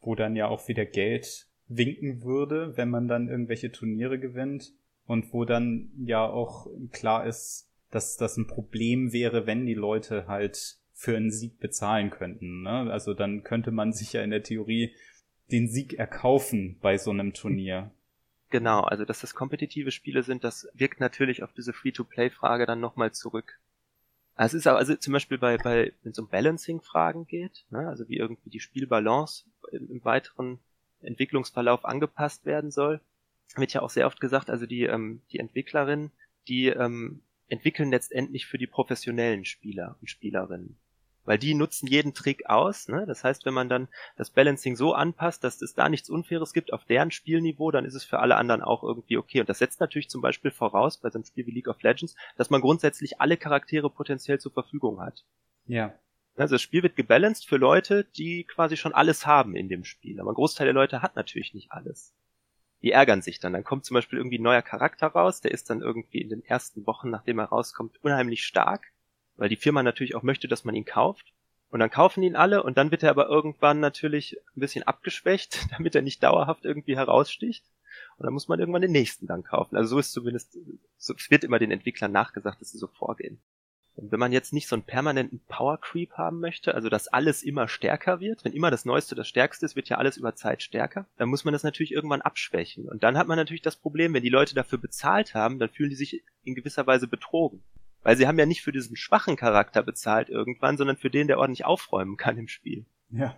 Wo 0.00 0.16
dann 0.16 0.34
ja 0.34 0.48
auch 0.48 0.66
wieder 0.66 0.84
Geld 0.84 1.46
winken 1.68 2.24
würde, 2.24 2.76
wenn 2.76 2.90
man 2.90 3.06
dann 3.06 3.28
irgendwelche 3.28 3.70
Turniere 3.70 4.18
gewinnt 4.18 4.72
und 5.06 5.32
wo 5.32 5.44
dann 5.44 5.92
ja 6.04 6.28
auch 6.28 6.66
klar 6.90 7.24
ist, 7.24 7.68
dass 7.90 8.16
das 8.16 8.36
ein 8.36 8.48
Problem 8.48 9.12
wäre, 9.12 9.46
wenn 9.46 9.66
die 9.66 9.74
Leute 9.74 10.26
halt 10.26 10.79
für 11.00 11.16
einen 11.16 11.30
Sieg 11.30 11.58
bezahlen 11.60 12.10
könnten. 12.10 12.60
Ne? 12.60 12.92
Also 12.92 13.14
dann 13.14 13.42
könnte 13.42 13.70
man 13.70 13.94
sich 13.94 14.12
ja 14.12 14.22
in 14.22 14.30
der 14.30 14.42
Theorie 14.42 14.94
den 15.50 15.66
Sieg 15.66 15.94
erkaufen 15.94 16.78
bei 16.82 16.98
so 16.98 17.10
einem 17.10 17.32
Turnier. 17.32 17.90
Genau, 18.50 18.82
also 18.82 19.06
dass 19.06 19.22
das 19.22 19.34
kompetitive 19.34 19.92
Spiele 19.92 20.22
sind, 20.22 20.44
das 20.44 20.68
wirkt 20.74 21.00
natürlich 21.00 21.42
auf 21.42 21.54
diese 21.54 21.72
Free-to-Play-Frage 21.72 22.66
dann 22.66 22.80
nochmal 22.80 23.12
zurück. 23.12 23.60
Also 24.34 24.58
es 24.58 24.62
ist 24.62 24.66
auch, 24.66 24.76
also 24.76 24.94
zum 24.94 25.14
Beispiel 25.14 25.38
bei, 25.38 25.56
bei 25.56 25.94
wenn 26.02 26.12
es 26.12 26.18
um 26.18 26.28
Balancing-Fragen 26.28 27.26
geht, 27.26 27.64
ne, 27.70 27.88
also 27.88 28.06
wie 28.10 28.18
irgendwie 28.18 28.50
die 28.50 28.60
Spielbalance 28.60 29.46
im, 29.72 29.90
im, 29.90 30.04
weiteren 30.04 30.58
Entwicklungsverlauf 31.00 31.86
angepasst 31.86 32.44
werden 32.44 32.70
soll, 32.70 33.00
wird 33.56 33.72
ja 33.72 33.80
auch 33.80 33.90
sehr 33.90 34.06
oft 34.06 34.20
gesagt, 34.20 34.50
also 34.50 34.66
die, 34.66 34.82
ähm, 34.82 35.22
die 35.32 35.38
Entwicklerinnen, 35.38 36.10
die 36.46 36.66
ähm, 36.66 37.22
entwickeln 37.48 37.90
letztendlich 37.90 38.44
für 38.44 38.58
die 38.58 38.66
professionellen 38.66 39.46
Spieler 39.46 39.96
und 40.00 40.10
Spielerinnen 40.10 40.76
weil 41.24 41.38
die 41.38 41.54
nutzen 41.54 41.86
jeden 41.86 42.14
Trick 42.14 42.48
aus. 42.48 42.88
Ne? 42.88 43.04
Das 43.06 43.24
heißt, 43.24 43.44
wenn 43.44 43.54
man 43.54 43.68
dann 43.68 43.88
das 44.16 44.30
Balancing 44.30 44.76
so 44.76 44.94
anpasst, 44.94 45.44
dass 45.44 45.60
es 45.62 45.74
da 45.74 45.88
nichts 45.88 46.10
Unfaires 46.10 46.52
gibt 46.52 46.72
auf 46.72 46.84
deren 46.84 47.10
Spielniveau, 47.10 47.70
dann 47.70 47.84
ist 47.84 47.94
es 47.94 48.04
für 48.04 48.18
alle 48.18 48.36
anderen 48.36 48.62
auch 48.62 48.82
irgendwie 48.82 49.16
okay. 49.16 49.40
Und 49.40 49.48
das 49.48 49.58
setzt 49.58 49.80
natürlich 49.80 50.08
zum 50.08 50.22
Beispiel 50.22 50.50
voraus 50.50 50.98
bei 50.98 51.10
so 51.10 51.18
einem 51.18 51.24
Spiel 51.24 51.46
wie 51.46 51.52
League 51.52 51.68
of 51.68 51.82
Legends, 51.82 52.16
dass 52.36 52.50
man 52.50 52.60
grundsätzlich 52.60 53.20
alle 53.20 53.36
Charaktere 53.36 53.90
potenziell 53.90 54.40
zur 54.40 54.52
Verfügung 54.52 55.00
hat. 55.00 55.24
Ja. 55.66 55.94
Also 56.36 56.54
das 56.54 56.62
Spiel 56.62 56.82
wird 56.82 56.96
gebalanced 56.96 57.46
für 57.46 57.56
Leute, 57.56 58.04
die 58.16 58.44
quasi 58.44 58.76
schon 58.76 58.94
alles 58.94 59.26
haben 59.26 59.54
in 59.54 59.68
dem 59.68 59.84
Spiel. 59.84 60.20
Aber 60.20 60.32
ein 60.32 60.36
Großteil 60.36 60.66
der 60.66 60.74
Leute 60.74 61.02
hat 61.02 61.16
natürlich 61.16 61.54
nicht 61.54 61.70
alles. 61.72 62.14
Die 62.82 62.92
ärgern 62.92 63.20
sich 63.20 63.40
dann. 63.40 63.52
Dann 63.52 63.64
kommt 63.64 63.84
zum 63.84 63.94
Beispiel 63.94 64.18
irgendwie 64.18 64.38
ein 64.38 64.44
neuer 64.44 64.62
Charakter 64.62 65.08
raus, 65.08 65.42
der 65.42 65.50
ist 65.50 65.68
dann 65.68 65.82
irgendwie 65.82 66.22
in 66.22 66.30
den 66.30 66.42
ersten 66.42 66.86
Wochen, 66.86 67.10
nachdem 67.10 67.38
er 67.38 67.46
rauskommt, 67.46 68.02
unheimlich 68.02 68.44
stark 68.44 68.86
weil 69.40 69.48
die 69.48 69.56
Firma 69.56 69.82
natürlich 69.82 70.14
auch 70.14 70.22
möchte, 70.22 70.48
dass 70.48 70.64
man 70.64 70.74
ihn 70.74 70.84
kauft. 70.84 71.32
Und 71.70 71.80
dann 71.80 71.90
kaufen 71.90 72.22
ihn 72.22 72.36
alle 72.36 72.62
und 72.62 72.76
dann 72.76 72.90
wird 72.90 73.02
er 73.02 73.10
aber 73.10 73.28
irgendwann 73.28 73.80
natürlich 73.80 74.36
ein 74.54 74.60
bisschen 74.60 74.82
abgeschwächt, 74.82 75.66
damit 75.76 75.94
er 75.94 76.02
nicht 76.02 76.22
dauerhaft 76.22 76.64
irgendwie 76.64 76.96
heraussticht. 76.96 77.64
Und 78.18 78.26
dann 78.26 78.34
muss 78.34 78.48
man 78.48 78.60
irgendwann 78.60 78.82
den 78.82 78.92
nächsten 78.92 79.26
dann 79.26 79.42
kaufen. 79.42 79.76
Also 79.76 79.90
so 79.90 79.98
ist 79.98 80.12
zumindest, 80.12 80.58
so, 80.98 81.14
es 81.14 81.30
wird 81.30 81.42
immer 81.42 81.58
den 81.58 81.70
Entwicklern 81.70 82.12
nachgesagt, 82.12 82.60
dass 82.60 82.70
sie 82.70 82.78
so 82.78 82.86
vorgehen. 82.86 83.40
Und 83.96 84.12
wenn 84.12 84.20
man 84.20 84.32
jetzt 84.32 84.52
nicht 84.52 84.68
so 84.68 84.76
einen 84.76 84.82
permanenten 84.82 85.40
Power 85.48 85.78
Creep 85.78 86.12
haben 86.12 86.40
möchte, 86.40 86.74
also 86.74 86.90
dass 86.90 87.08
alles 87.08 87.42
immer 87.42 87.66
stärker 87.66 88.20
wird, 88.20 88.44
wenn 88.44 88.52
immer 88.52 88.70
das 88.70 88.84
Neueste 88.84 89.14
das 89.14 89.26
Stärkste 89.26 89.64
ist, 89.64 89.74
wird 89.74 89.88
ja 89.88 89.96
alles 89.96 90.18
über 90.18 90.34
Zeit 90.34 90.62
stärker, 90.62 91.06
dann 91.16 91.30
muss 91.30 91.44
man 91.44 91.52
das 91.52 91.62
natürlich 91.62 91.92
irgendwann 91.92 92.20
abschwächen. 92.20 92.88
Und 92.88 93.02
dann 93.04 93.16
hat 93.16 93.26
man 93.26 93.36
natürlich 93.36 93.62
das 93.62 93.76
Problem, 93.76 94.12
wenn 94.12 94.22
die 94.22 94.28
Leute 94.28 94.54
dafür 94.54 94.78
bezahlt 94.78 95.34
haben, 95.34 95.58
dann 95.58 95.70
fühlen 95.70 95.90
die 95.90 95.96
sich 95.96 96.22
in 96.44 96.54
gewisser 96.54 96.86
Weise 96.86 97.08
betrogen. 97.08 97.62
Weil 98.02 98.16
sie 98.16 98.26
haben 98.26 98.38
ja 98.38 98.46
nicht 98.46 98.62
für 98.62 98.72
diesen 98.72 98.96
schwachen 98.96 99.36
Charakter 99.36 99.82
bezahlt 99.82 100.28
irgendwann, 100.28 100.76
sondern 100.76 100.96
für 100.96 101.10
den, 101.10 101.26
der 101.26 101.38
ordentlich 101.38 101.64
aufräumen 101.64 102.16
kann 102.16 102.38
im 102.38 102.48
Spiel. 102.48 102.86
Ja. 103.10 103.36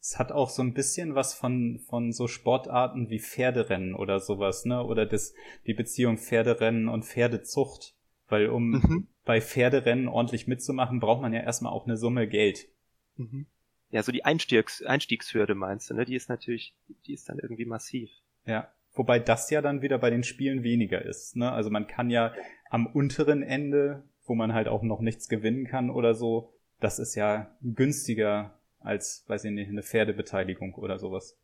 Es 0.00 0.18
hat 0.18 0.32
auch 0.32 0.48
so 0.48 0.62
ein 0.62 0.72
bisschen 0.72 1.14
was 1.14 1.34
von, 1.34 1.78
von 1.88 2.12
so 2.12 2.26
Sportarten 2.26 3.10
wie 3.10 3.20
Pferderennen 3.20 3.94
oder 3.94 4.18
sowas, 4.18 4.64
ne? 4.64 4.82
Oder 4.82 5.04
das, 5.04 5.34
die 5.66 5.74
Beziehung 5.74 6.16
Pferderennen 6.16 6.88
und 6.88 7.04
Pferdezucht. 7.04 7.94
Weil 8.28 8.48
um 8.48 8.70
mhm. 8.70 9.06
bei 9.24 9.40
Pferderennen 9.40 10.08
ordentlich 10.08 10.46
mitzumachen, 10.46 11.00
braucht 11.00 11.20
man 11.20 11.34
ja 11.34 11.40
erstmal 11.40 11.72
auch 11.72 11.86
eine 11.86 11.96
Summe 11.96 12.28
Geld. 12.28 12.68
Mhm. 13.16 13.46
Ja, 13.90 14.02
so 14.02 14.12
die 14.12 14.24
Einstiegs 14.24 14.82
Einstiegshürde 14.82 15.54
meinst 15.54 15.90
du, 15.90 15.94
ne? 15.94 16.06
Die 16.06 16.14
ist 16.14 16.28
natürlich, 16.28 16.74
die 17.06 17.12
ist 17.12 17.28
dann 17.28 17.38
irgendwie 17.38 17.66
massiv. 17.66 18.10
Ja. 18.46 18.70
Wobei 18.94 19.18
das 19.18 19.50
ja 19.50 19.62
dann 19.62 19.82
wieder 19.82 19.98
bei 19.98 20.10
den 20.10 20.24
Spielen 20.24 20.62
weniger 20.62 21.02
ist, 21.02 21.36
ne? 21.36 21.52
Also 21.52 21.70
man 21.70 21.86
kann 21.86 22.08
ja 22.08 22.32
am 22.70 22.86
unteren 22.86 23.42
Ende, 23.42 24.02
wo 24.24 24.34
man 24.34 24.54
halt 24.54 24.68
auch 24.68 24.82
noch 24.82 25.00
nichts 25.00 25.28
gewinnen 25.28 25.66
kann 25.66 25.90
oder 25.90 26.14
so, 26.14 26.54
das 26.80 26.98
ist 26.98 27.14
ja 27.14 27.54
günstiger 27.62 28.58
als, 28.78 29.24
weiß 29.26 29.44
ich 29.44 29.50
nicht, 29.50 29.68
eine 29.68 29.82
Pferdebeteiligung 29.82 30.74
oder 30.74 30.98
sowas. 30.98 31.36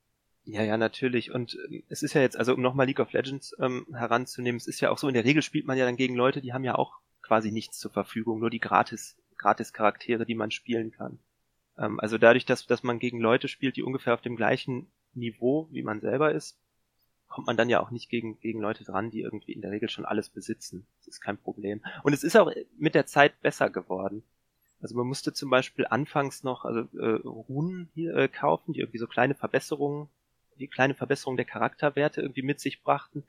Ja, 0.45 0.63
ja, 0.63 0.77
natürlich. 0.77 1.33
Und 1.33 1.59
ähm, 1.69 1.83
es 1.89 2.03
ist 2.03 2.15
ja 2.15 2.23
jetzt, 2.23 2.39
also 2.39 2.55
um 2.55 2.63
nochmal 2.63 2.87
League 2.87 3.01
of 3.01 3.13
Legends 3.13 3.55
ähm, 3.61 3.87
heranzunehmen, 3.93 4.57
es 4.57 4.69
ist 4.69 4.81
ja 4.81 4.91
auch 4.91 4.99
so, 4.99 5.09
in 5.09 5.15
der 5.15 5.25
Regel 5.25 5.43
spielt 5.43 5.67
man 5.67 5.77
ja 5.77 5.85
dann 5.85 5.97
gegen 5.97 6.15
Leute, 6.15 6.41
die 6.41 6.53
haben 6.53 6.65
ja 6.65 6.77
auch 6.77 7.01
quasi 7.21 7.51
nichts 7.51 7.79
zur 7.79 7.91
Verfügung, 7.91 8.39
nur 8.39 8.51
die 8.51 8.61
gratis, 8.61 9.19
gratis 9.37 9.73
Charaktere, 9.73 10.25
die 10.25 10.37
man 10.37 10.53
spielen 10.53 10.93
kann. 10.93 11.19
Ähm, 11.77 11.99
also 11.99 12.17
dadurch, 12.17 12.47
dass, 12.47 12.67
dass 12.67 12.85
man 12.85 13.01
gegen 13.01 13.19
Leute 13.19 13.49
spielt, 13.49 13.77
die 13.77 13.83
ungefähr 13.83 14.15
auf 14.15 14.23
dem 14.23 14.37
gleichen 14.37 14.87
Niveau 15.15 15.69
wie 15.73 15.83
man 15.83 16.01
selber 16.01 16.33
ist, 16.33 16.57
kommt 17.29 17.47
man 17.47 17.57
dann 17.57 17.69
ja 17.69 17.81
auch 17.81 17.91
nicht 17.91 18.09
gegen, 18.09 18.39
gegen 18.41 18.61
Leute 18.61 18.85
dran, 18.85 19.11
die 19.11 19.21
irgendwie 19.21 19.53
in 19.53 19.61
der 19.61 19.71
Regel 19.71 19.89
schon 19.89 20.05
alles 20.05 20.29
besitzen. 20.29 20.87
Das 20.99 21.09
ist 21.09 21.21
kein 21.21 21.39
Problem. 21.39 21.83
Und 22.03 22.13
es 22.13 22.25
ist 22.25 22.37
auch 22.37 22.51
mit 22.79 22.95
der 22.95 23.07
Zeit 23.07 23.41
besser 23.41 23.71
geworden. 23.71 24.23
Also 24.81 24.95
man 24.95 25.07
musste 25.07 25.33
zum 25.33 25.51
Beispiel 25.51 25.87
anfangs 25.87 26.43
noch 26.43 26.65
also, 26.65 26.81
äh, 26.99 27.21
Runen 27.27 27.89
hier 27.95 28.15
äh, 28.15 28.29
kaufen, 28.29 28.73
die 28.73 28.81
irgendwie 28.81 28.99
so 28.99 29.07
kleine 29.07 29.35
Verbesserungen, 29.35 30.09
die 30.59 30.69
kleine 30.69 30.95
Verbesserung 30.95 31.37
der 31.37 31.47
Charakterwerte 31.47 32.21
irgendwie 32.21 32.43
mit 32.43 32.61
sich 32.61 32.83
brachten. 32.83 33.25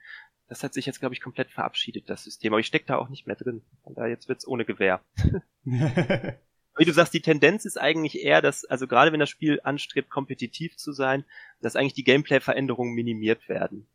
Das 0.47 0.63
hat 0.63 0.73
sich 0.73 0.85
jetzt, 0.85 0.99
glaube 0.99 1.13
ich, 1.13 1.21
komplett 1.21 1.51
verabschiedet, 1.51 2.09
das 2.09 2.23
System. 2.23 2.53
Aber 2.53 2.59
ich 2.59 2.67
stecke 2.67 2.85
da 2.85 2.97
auch 2.97 3.09
nicht 3.09 3.27
mehr 3.27 3.35
drin. 3.35 3.63
Von 3.83 3.95
daher 3.95 4.09
jetzt 4.09 4.29
wird's 4.29 4.47
ohne 4.47 4.65
Gewehr. 4.65 5.01
Wie 6.77 6.85
du 6.85 6.93
sagst, 6.93 7.13
die 7.13 7.21
Tendenz 7.21 7.65
ist 7.65 7.79
eigentlich 7.79 8.23
eher, 8.23 8.41
dass, 8.41 8.65
also 8.65 8.87
gerade 8.87 9.11
wenn 9.11 9.19
das 9.19 9.29
Spiel 9.29 9.59
anstrebt, 9.63 10.09
kompetitiv 10.09 10.77
zu 10.77 10.91
sein, 10.91 11.25
dass 11.61 11.75
eigentlich 11.75 11.93
die 11.93 12.03
Gameplay-Veränderungen 12.03 12.93
minimiert 12.93 13.49
werden. 13.49 13.87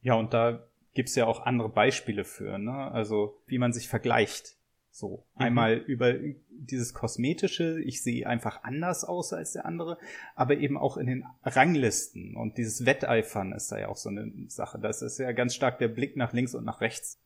Ja, 0.00 0.14
und 0.14 0.32
da 0.32 0.66
gibt's 0.94 1.14
ja 1.16 1.26
auch 1.26 1.44
andere 1.44 1.68
Beispiele 1.68 2.24
für, 2.24 2.58
ne? 2.58 2.90
Also 2.92 3.40
wie 3.46 3.58
man 3.58 3.72
sich 3.72 3.88
vergleicht. 3.88 4.56
So, 4.90 5.26
mhm. 5.34 5.42
einmal 5.42 5.74
über 5.74 6.14
dieses 6.50 6.94
kosmetische, 6.94 7.80
ich 7.82 8.00
sehe 8.00 8.28
einfach 8.28 8.62
anders 8.62 9.02
aus 9.02 9.32
als 9.32 9.52
der 9.52 9.66
andere, 9.66 9.98
aber 10.36 10.56
eben 10.56 10.78
auch 10.78 10.96
in 10.96 11.08
den 11.08 11.26
Ranglisten 11.42 12.36
und 12.36 12.58
dieses 12.58 12.86
Wetteifern 12.86 13.50
ist 13.52 13.72
da 13.72 13.78
ja 13.80 13.88
auch 13.88 13.96
so 13.96 14.08
eine 14.08 14.30
Sache. 14.46 14.78
Das 14.78 15.02
ist 15.02 15.18
ja 15.18 15.32
ganz 15.32 15.56
stark 15.56 15.78
der 15.78 15.88
Blick 15.88 16.16
nach 16.16 16.32
links 16.32 16.54
und 16.54 16.64
nach 16.64 16.80
rechts. 16.80 17.20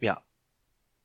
Ja, 0.00 0.20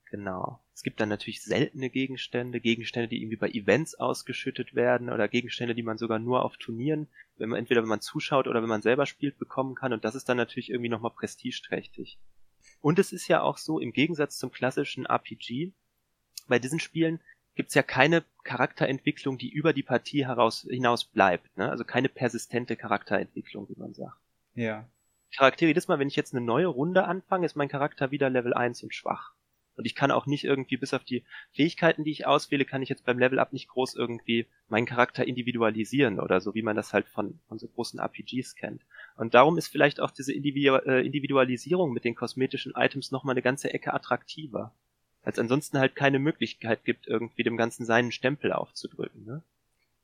genau. 0.10 0.60
Es 0.78 0.84
gibt 0.84 1.00
dann 1.00 1.10
natürlich 1.10 1.42
seltene 1.42 1.90
Gegenstände, 1.90 2.60
Gegenstände, 2.60 3.08
die 3.08 3.20
irgendwie 3.20 3.38
bei 3.38 3.50
Events 3.50 3.96
ausgeschüttet 3.96 4.76
werden 4.76 5.10
oder 5.10 5.28
Gegenstände, 5.28 5.74
die 5.74 5.82
man 5.82 5.98
sogar 5.98 6.20
nur 6.20 6.46
auf 6.46 6.58
Turnieren, 6.58 7.08
wenn 7.38 7.50
man 7.50 7.58
entweder 7.58 7.82
wenn 7.82 7.90
man 7.90 8.00
zuschaut 8.00 8.48
oder 8.48 8.62
wenn 8.62 8.70
man 8.70 8.84
selber 8.84 9.08
spielt, 9.08 9.40
bekommen 9.40 9.74
kann 9.74 9.92
und 9.92 10.06
das 10.06 10.14
ist 10.14 10.30
dann 10.30 10.38
natürlich 10.38 10.70
irgendwie 10.70 10.90
nochmal 10.90 11.14
prestigeträchtig. 11.16 12.20
Und 12.80 13.00
es 13.00 13.12
ist 13.12 13.28
ja 13.28 13.42
auch 13.42 13.58
so, 13.58 13.80
im 13.80 13.92
Gegensatz 13.92 14.38
zum 14.38 14.52
klassischen 14.52 15.08
RPG, 15.08 15.72
bei 16.48 16.60
diesen 16.60 16.80
Spielen 16.80 17.22
gibt's 17.56 17.74
ja 17.74 17.82
keine 17.82 18.24
Charakterentwicklung, 18.44 19.40
die 19.40 19.50
über 19.50 19.74
die 19.74 19.82
Partie 19.82 20.28
heraus, 20.28 20.68
hinaus 20.70 21.06
bleibt. 21.06 21.58
Ne? 21.58 21.72
Also 21.72 21.86
keine 21.86 22.08
persistente 22.08 22.76
Charakterentwicklung, 22.76 23.68
wie 23.68 23.80
man 23.80 23.96
sagt. 23.96 24.20
Ja. 24.54 24.88
Charaktere, 25.36 25.70
jedes 25.70 25.88
Mal, 25.88 25.98
wenn 25.98 26.08
ich 26.08 26.16
jetzt 26.16 26.36
eine 26.36 26.46
neue 26.46 26.68
Runde 26.68 27.06
anfange, 27.06 27.48
ist 27.48 27.56
mein 27.56 27.68
Charakter 27.68 28.12
wieder 28.12 28.30
Level 28.30 28.54
1 28.54 28.84
und 28.84 28.94
schwach. 28.94 29.34
Und 29.78 29.86
ich 29.86 29.96
kann 29.96 30.12
auch 30.12 30.26
nicht 30.26 30.44
irgendwie, 30.44 30.78
bis 30.78 30.94
auf 30.94 31.04
die 31.04 31.24
Fähigkeiten, 31.54 32.04
die 32.04 32.12
ich 32.12 32.26
auswähle, 32.28 32.66
kann 32.66 32.82
ich 32.82 32.90
jetzt 32.90 33.06
beim 33.06 33.20
Level 33.20 33.40
Up 33.40 33.54
nicht 33.54 33.70
groß 33.70 33.96
irgendwie 33.96 34.48
meinen 34.68 34.86
Charakter 34.86 35.26
individualisieren 35.26 36.20
oder 36.20 36.42
so, 36.42 36.56
wie 36.56 36.64
man 36.64 36.76
das 36.76 36.94
halt 36.94 37.08
von, 37.08 37.40
von 37.48 37.60
so 37.60 37.68
großen 37.68 38.00
RPGs 38.00 38.56
kennt. 38.56 38.82
Und 39.16 39.34
darum 39.34 39.58
ist 39.58 39.68
vielleicht 39.68 40.00
auch 40.00 40.12
diese 40.12 40.34
äh, 40.34 41.06
Individualisierung 41.06 41.94
mit 41.94 42.04
den 42.04 42.16
kosmetischen 42.16 42.74
Items 42.76 43.12
nochmal 43.12 43.34
eine 43.34 43.42
ganze 43.42 43.74
Ecke 43.74 43.94
attraktiver 43.94 44.74
als 45.28 45.40
ansonsten 45.40 45.78
halt 45.78 45.94
keine 45.94 46.20
Möglichkeit 46.20 46.86
gibt, 46.86 47.06
irgendwie 47.06 47.44
dem 47.44 47.58
Ganzen 47.58 47.86
seinen 47.86 48.14
Stempel 48.14 48.54
aufzudrücken. 48.54 49.26
Ne? 49.26 49.44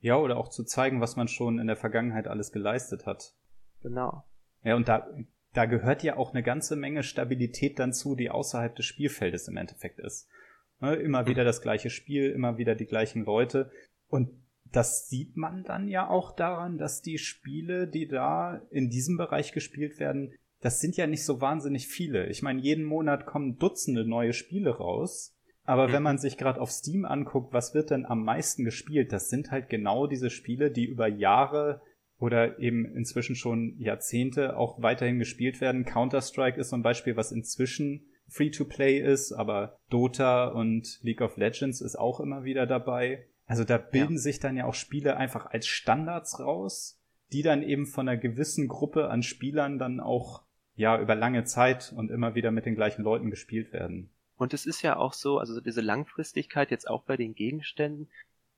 Ja, 0.01 0.17
oder 0.17 0.35
auch 0.35 0.49
zu 0.49 0.65
zeigen, 0.65 0.99
was 0.99 1.15
man 1.15 1.29
schon 1.29 1.59
in 1.59 1.67
der 1.67 1.77
Vergangenheit 1.77 2.27
alles 2.27 2.51
geleistet 2.51 3.05
hat. 3.05 3.33
Genau. 3.81 4.25
Ja, 4.65 4.75
und 4.75 4.89
da, 4.89 5.07
da 5.53 5.65
gehört 5.65 6.03
ja 6.03 6.17
auch 6.17 6.33
eine 6.33 6.43
ganze 6.43 6.75
Menge 6.75 7.03
Stabilität 7.03 7.79
dann 7.79 7.93
zu, 7.93 8.15
die 8.15 8.29
außerhalb 8.29 8.75
des 8.75 8.86
Spielfeldes 8.86 9.48
im 9.48 9.57
Endeffekt 9.57 10.00
ist. 10.00 10.27
Ne, 10.79 10.95
immer 10.95 11.27
wieder 11.27 11.43
das 11.43 11.62
gleiche 11.62 11.89
Spiel, 11.89 12.31
immer 12.31 12.57
wieder 12.57 12.75
die 12.75 12.88
gleichen 12.88 13.24
Leute. 13.24 13.72
Und 14.07 14.29
das 14.72 15.07
sieht 15.07 15.38
man 15.38 15.63
dann 15.63 15.88
ja 15.88 16.10
auch 16.10 16.36
daran, 16.36 16.77
dass 16.77 17.01
die 17.01 17.19
Spiele, 17.19 17.88
die 17.88 18.07
da 18.07 18.62
in 18.72 18.89
diesem 18.89 19.17
Bereich 19.17 19.51
gespielt 19.51 20.00
werden, 20.00 20.33
das 20.62 20.79
sind 20.79 20.98
ja 20.98 21.07
nicht 21.07 21.25
so 21.25 21.41
wahnsinnig 21.41 21.88
viele. 21.88 22.27
Ich 22.27 22.41
meine, 22.41 22.62
jeden 22.62 22.86
Monat 22.86 23.25
kommen 23.25 23.60
Dutzende 23.60 24.05
neue 24.05 24.33
Spiele 24.33 24.77
raus. 24.77 25.38
Aber 25.65 25.93
wenn 25.93 26.03
man 26.03 26.17
sich 26.17 26.38
gerade 26.38 26.60
auf 26.60 26.72
Steam 26.72 27.05
anguckt, 27.05 27.53
was 27.53 27.74
wird 27.74 27.91
denn 27.91 28.05
am 28.05 28.24
meisten 28.24 28.65
gespielt? 28.65 29.13
Das 29.13 29.29
sind 29.29 29.51
halt 29.51 29.69
genau 29.69 30.07
diese 30.07 30.29
Spiele, 30.29 30.72
die 30.72 30.86
über 30.86 31.07
Jahre 31.07 31.81
oder 32.23 32.57
eben 32.57 32.85
inzwischen 32.85 33.35
schon 33.35 33.77
Jahrzehnte 33.79 34.55
auch 34.55 34.81
weiterhin 34.81 35.19
gespielt 35.19 35.59
werden. 35.59 35.83
Counter-Strike 35.83 36.57
ist 36.57 36.69
so 36.69 36.77
ein 36.77 36.81
Beispiel, 36.81 37.17
was 37.17 37.33
inzwischen 37.33 38.05
Free-to-Play 38.29 38.97
ist, 38.99 39.33
aber 39.33 39.77
Dota 39.89 40.47
und 40.47 40.99
League 41.01 41.19
of 41.19 41.35
Legends 41.35 41.81
ist 41.81 41.97
auch 41.97 42.21
immer 42.21 42.45
wieder 42.45 42.65
dabei. 42.65 43.27
Also 43.45 43.65
da 43.65 43.77
bilden 43.77 44.13
ja. 44.15 44.21
sich 44.21 44.39
dann 44.39 44.55
ja 44.55 44.63
auch 44.63 44.73
Spiele 44.73 45.17
einfach 45.17 45.47
als 45.47 45.67
Standards 45.67 46.39
raus, 46.39 46.97
die 47.33 47.41
dann 47.41 47.61
eben 47.61 47.85
von 47.85 48.07
einer 48.07 48.17
gewissen 48.17 48.69
Gruppe 48.69 49.09
an 49.09 49.21
Spielern 49.21 49.77
dann 49.77 49.99
auch 49.99 50.43
ja 50.75 50.97
über 51.01 51.15
lange 51.15 51.43
Zeit 51.43 51.93
und 51.93 52.09
immer 52.09 52.35
wieder 52.35 52.51
mit 52.51 52.65
den 52.65 52.75
gleichen 52.75 53.03
Leuten 53.03 53.31
gespielt 53.31 53.73
werden. 53.73 54.11
Und 54.37 54.53
es 54.53 54.65
ist 54.65 54.81
ja 54.81 54.95
auch 54.95 55.11
so, 55.11 55.39
also 55.39 55.59
diese 55.59 55.81
Langfristigkeit 55.81 56.71
jetzt 56.71 56.87
auch 56.87 57.03
bei 57.03 57.17
den 57.17 57.35
Gegenständen, 57.35 58.07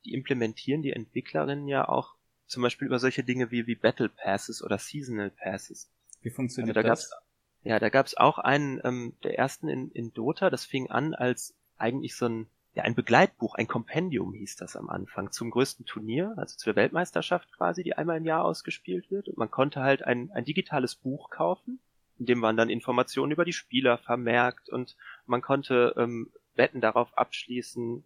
die 0.05 0.13
implementieren 0.13 0.83
die 0.83 0.93
Entwicklerinnen 0.93 1.67
ja 1.67 1.89
auch 1.89 2.14
zum 2.47 2.63
Beispiel 2.63 2.87
über 2.87 2.99
solche 2.99 3.23
Dinge 3.23 3.51
wie, 3.51 3.67
wie 3.67 3.75
Battle 3.75 4.09
Passes 4.09 4.63
oder 4.63 4.77
Seasonal 4.77 5.31
Passes. 5.31 5.91
Wie 6.21 6.29
funktioniert 6.29 6.77
also 6.77 6.87
da 6.87 6.89
das? 6.89 7.09
Gab's, 7.09 7.23
ja, 7.63 7.79
da 7.79 7.89
gab 7.89 8.05
es 8.05 8.17
auch 8.17 8.37
einen 8.37 8.81
ähm, 8.83 9.13
der 9.23 9.37
ersten 9.37 9.67
in, 9.67 9.91
in 9.91 10.13
Dota, 10.13 10.49
das 10.49 10.65
fing 10.65 10.89
an 10.89 11.13
als 11.13 11.55
eigentlich 11.77 12.15
so 12.15 12.27
ein 12.27 12.47
ja, 12.75 12.83
ein 12.83 12.93
Begleitbuch, 12.93 13.55
ein 13.55 13.67
Kompendium 13.67 14.33
hieß 14.33 14.57
das 14.57 14.75
am 14.75 14.89
Anfang, 14.89 15.31
zum 15.31 15.49
größten 15.49 15.85
Turnier, 15.85 16.33
also 16.35 16.57
zur 16.57 16.75
Weltmeisterschaft 16.75 17.49
quasi, 17.53 17.83
die 17.83 17.95
einmal 17.95 18.17
im 18.17 18.25
Jahr 18.25 18.43
ausgespielt 18.43 19.09
wird. 19.09 19.29
Und 19.29 19.37
man 19.37 19.49
konnte 19.49 19.79
halt 19.79 20.03
ein, 20.03 20.29
ein 20.33 20.43
digitales 20.43 20.95
Buch 20.95 21.29
kaufen, 21.29 21.79
in 22.19 22.25
dem 22.25 22.41
waren 22.41 22.57
dann 22.57 22.69
Informationen 22.69 23.31
über 23.31 23.45
die 23.45 23.53
Spieler 23.53 23.97
vermerkt 23.97 24.69
und 24.69 24.97
man 25.25 25.41
konnte 25.41 25.93
ähm, 25.97 26.31
Wetten 26.55 26.81
darauf 26.81 27.17
abschließen, 27.17 28.03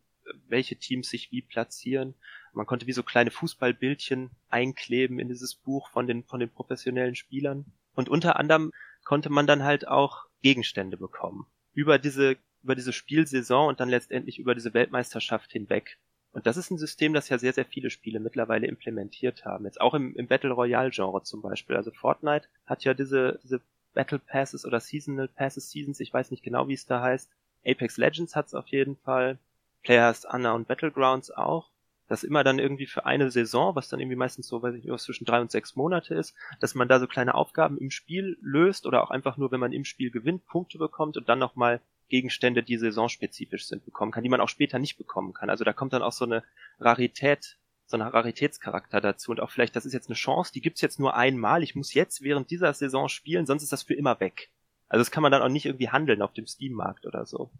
welche 0.47 0.75
Teams 0.75 1.09
sich 1.09 1.31
wie 1.31 1.41
platzieren. 1.41 2.13
Man 2.53 2.65
konnte 2.65 2.87
wie 2.87 2.93
so 2.93 3.03
kleine 3.03 3.31
Fußballbildchen 3.31 4.31
einkleben 4.49 5.19
in 5.19 5.27
dieses 5.27 5.55
Buch 5.55 5.89
von 5.89 6.07
den, 6.07 6.23
von 6.23 6.39
den 6.39 6.49
professionellen 6.49 7.15
Spielern. 7.15 7.65
Und 7.95 8.09
unter 8.09 8.37
anderem 8.37 8.71
konnte 9.03 9.29
man 9.29 9.47
dann 9.47 9.63
halt 9.63 9.87
auch 9.87 10.25
Gegenstände 10.41 10.97
bekommen. 10.97 11.45
Über 11.73 11.99
diese, 11.99 12.37
über 12.63 12.75
diese 12.75 12.93
Spielsaison 12.93 13.67
und 13.67 13.79
dann 13.79 13.89
letztendlich 13.89 14.39
über 14.39 14.55
diese 14.55 14.73
Weltmeisterschaft 14.73 15.51
hinweg. 15.51 15.97
Und 16.31 16.45
das 16.45 16.57
ist 16.57 16.69
ein 16.69 16.77
System, 16.77 17.13
das 17.13 17.29
ja 17.29 17.37
sehr, 17.37 17.53
sehr 17.53 17.65
viele 17.65 17.89
Spiele 17.89 18.19
mittlerweile 18.19 18.67
implementiert 18.67 19.45
haben. 19.45 19.65
Jetzt 19.65 19.81
auch 19.81 19.93
im, 19.93 20.15
im 20.15 20.27
Battle 20.27 20.51
Royale 20.51 20.91
Genre 20.91 21.23
zum 21.23 21.41
Beispiel. 21.41 21.75
Also 21.75 21.91
Fortnite 21.91 22.47
hat 22.65 22.83
ja 22.83 22.93
diese, 22.93 23.39
diese 23.43 23.61
Battle 23.93 24.19
Passes 24.19 24.65
oder 24.65 24.79
Seasonal 24.79 25.27
Passes, 25.27 25.71
Seasons, 25.71 25.99
ich 25.99 26.13
weiß 26.13 26.31
nicht 26.31 26.43
genau, 26.43 26.67
wie 26.67 26.73
es 26.73 26.85
da 26.85 27.01
heißt. 27.01 27.31
Apex 27.65 27.97
Legends 27.97 28.35
hat's 28.35 28.53
auf 28.53 28.67
jeden 28.67 28.95
Fall. 28.97 29.39
Players 29.83 30.25
Anna 30.25 30.53
und 30.53 30.67
Battlegrounds 30.67 31.31
auch. 31.31 31.71
Dass 32.09 32.23
immer 32.23 32.43
dann 32.43 32.59
irgendwie 32.59 32.87
für 32.87 33.05
eine 33.05 33.31
Saison, 33.31 33.75
was 33.75 33.87
dann 33.87 33.99
irgendwie 33.99 34.17
meistens 34.17 34.47
so, 34.47 34.61
weiß 34.61 34.75
ich 34.75 34.83
nicht, 34.83 34.91
was 34.91 35.03
zwischen 35.03 35.25
drei 35.25 35.39
und 35.39 35.51
sechs 35.51 35.75
Monate 35.75 36.15
ist, 36.15 36.35
dass 36.59 36.75
man 36.75 36.89
da 36.89 36.99
so 36.99 37.07
kleine 37.07 37.35
Aufgaben 37.35 37.77
im 37.77 37.91
Spiel 37.91 38.37
löst 38.41 38.85
oder 38.85 39.03
auch 39.03 39.11
einfach 39.11 39.37
nur, 39.37 39.51
wenn 39.51 39.59
man 39.59 39.71
im 39.71 39.85
Spiel 39.85 40.11
gewinnt, 40.11 40.45
Punkte 40.47 40.77
bekommt 40.77 41.15
und 41.15 41.29
dann 41.29 41.39
nochmal 41.39 41.79
Gegenstände, 42.09 42.63
die 42.63 42.77
saisonspezifisch 42.77 43.67
sind, 43.67 43.85
bekommen 43.85 44.11
kann, 44.11 44.23
die 44.23 44.29
man 44.29 44.41
auch 44.41 44.49
später 44.49 44.79
nicht 44.79 44.97
bekommen 44.97 45.33
kann. 45.33 45.49
Also 45.49 45.63
da 45.63 45.71
kommt 45.71 45.93
dann 45.93 46.01
auch 46.01 46.11
so 46.11 46.25
eine 46.25 46.43
Rarität, 46.79 47.57
so 47.85 47.97
ein 47.97 48.01
Raritätscharakter 48.01 48.99
dazu 48.99 49.31
und 49.31 49.39
auch 49.39 49.51
vielleicht, 49.51 49.75
das 49.75 49.85
ist 49.85 49.93
jetzt 49.93 50.09
eine 50.09 50.15
Chance, 50.15 50.51
die 50.51 50.61
gibt's 50.61 50.81
jetzt 50.81 50.99
nur 50.99 51.15
einmal, 51.15 51.61
ich 51.61 51.75
muss 51.75 51.93
jetzt 51.93 52.23
während 52.23 52.49
dieser 52.49 52.73
Saison 52.73 53.07
spielen, 53.07 53.45
sonst 53.45 53.63
ist 53.63 53.71
das 53.71 53.83
für 53.83 53.93
immer 53.93 54.19
weg. 54.19 54.49
Also 54.87 55.01
das 55.01 55.11
kann 55.11 55.21
man 55.21 55.31
dann 55.31 55.43
auch 55.43 55.49
nicht 55.49 55.67
irgendwie 55.67 55.89
handeln 55.89 56.23
auf 56.23 56.33
dem 56.33 56.47
Steam-Markt 56.47 57.05
oder 57.05 57.27
so. 57.27 57.51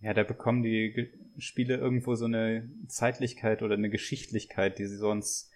Ja, 0.00 0.14
da 0.14 0.22
bekommen 0.22 0.62
die 0.62 1.10
Spiele 1.38 1.76
irgendwo 1.76 2.14
so 2.14 2.26
eine 2.26 2.70
Zeitlichkeit 2.86 3.62
oder 3.62 3.74
eine 3.74 3.90
Geschichtlichkeit, 3.90 4.78
die 4.78 4.86
sie 4.86 4.96
sonst 4.96 5.50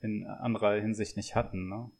in 0.00 0.26
anderer 0.26 0.80
Hinsicht 0.80 1.16
nicht 1.16 1.34
hatten, 1.34 1.68
ne? 1.68 1.90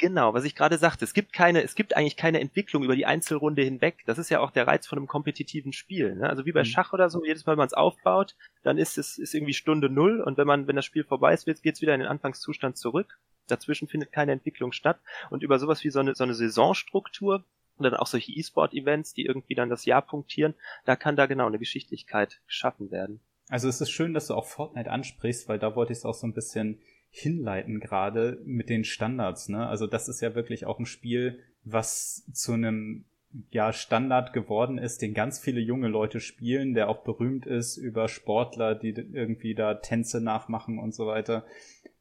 Genau, 0.00 0.32
was 0.32 0.44
ich 0.44 0.54
gerade 0.54 0.78
sagte, 0.78 1.04
es 1.04 1.12
gibt 1.12 1.34
keine, 1.34 1.62
es 1.62 1.74
gibt 1.74 1.94
eigentlich 1.94 2.16
keine 2.16 2.40
Entwicklung 2.40 2.82
über 2.82 2.96
die 2.96 3.04
Einzelrunde 3.04 3.60
hinweg. 3.62 3.98
Das 4.06 4.16
ist 4.16 4.30
ja 4.30 4.40
auch 4.40 4.50
der 4.50 4.66
Reiz 4.66 4.86
von 4.86 4.96
einem 4.96 5.06
kompetitiven 5.06 5.74
Spiel. 5.74 6.16
Ne? 6.16 6.30
Also 6.30 6.46
wie 6.46 6.52
bei 6.52 6.62
mhm. 6.62 6.66
Schach 6.66 6.94
oder 6.94 7.10
so, 7.10 7.22
jedes 7.22 7.44
Mal, 7.44 7.52
wenn 7.52 7.58
man 7.58 7.66
es 7.66 7.74
aufbaut, 7.74 8.34
dann 8.62 8.78
ist 8.78 8.96
es 8.96 9.18
ist 9.18 9.34
irgendwie 9.34 9.52
Stunde 9.52 9.90
null 9.90 10.22
und 10.22 10.38
wenn 10.38 10.46
man, 10.46 10.66
wenn 10.66 10.76
das 10.76 10.86
Spiel 10.86 11.04
vorbei 11.04 11.34
ist, 11.34 11.44
geht 11.44 11.74
es 11.74 11.82
wieder 11.82 11.92
in 11.92 12.00
den 12.00 12.08
Anfangszustand 12.08 12.78
zurück. 12.78 13.18
Dazwischen 13.46 13.88
findet 13.88 14.10
keine 14.10 14.32
Entwicklung 14.32 14.72
statt. 14.72 15.00
Und 15.28 15.42
über 15.42 15.58
sowas 15.58 15.84
wie 15.84 15.90
so 15.90 16.00
eine, 16.00 16.14
so 16.14 16.24
eine 16.24 16.32
Saisonstruktur 16.32 17.44
und 17.80 17.84
dann 17.84 17.98
auch 17.98 18.06
solche 18.06 18.32
E-Sport-Events, 18.32 19.14
die 19.14 19.24
irgendwie 19.24 19.54
dann 19.54 19.70
das 19.70 19.84
Jahr 19.84 20.02
punktieren, 20.02 20.54
da 20.84 20.96
kann 20.96 21.16
da 21.16 21.26
genau 21.26 21.46
eine 21.46 21.58
Geschichtlichkeit 21.58 22.40
geschaffen 22.46 22.90
werden. 22.90 23.20
Also 23.48 23.68
es 23.68 23.80
ist 23.80 23.90
schön, 23.90 24.14
dass 24.14 24.28
du 24.28 24.34
auch 24.34 24.44
Fortnite 24.44 24.90
ansprichst, 24.90 25.48
weil 25.48 25.58
da 25.58 25.74
wollte 25.74 25.92
ich 25.92 25.98
es 25.98 26.04
auch 26.04 26.14
so 26.14 26.26
ein 26.26 26.34
bisschen 26.34 26.78
hinleiten 27.10 27.80
gerade 27.80 28.40
mit 28.44 28.68
den 28.68 28.84
Standards. 28.84 29.48
Ne? 29.48 29.66
Also 29.66 29.86
das 29.86 30.08
ist 30.08 30.20
ja 30.20 30.34
wirklich 30.34 30.66
auch 30.66 30.78
ein 30.78 30.86
Spiel, 30.86 31.40
was 31.64 32.24
zu 32.32 32.52
einem 32.52 33.04
ja 33.50 33.72
Standard 33.72 34.32
geworden 34.32 34.78
ist, 34.78 35.02
den 35.02 35.14
ganz 35.14 35.38
viele 35.38 35.60
junge 35.60 35.88
Leute 35.88 36.20
spielen, 36.20 36.74
der 36.74 36.88
auch 36.88 37.02
berühmt 37.02 37.46
ist 37.46 37.76
über 37.76 38.08
Sportler, 38.08 38.74
die 38.74 38.90
irgendwie 38.90 39.54
da 39.54 39.74
Tänze 39.74 40.20
nachmachen 40.20 40.78
und 40.78 40.94
so 40.94 41.06
weiter. 41.06 41.44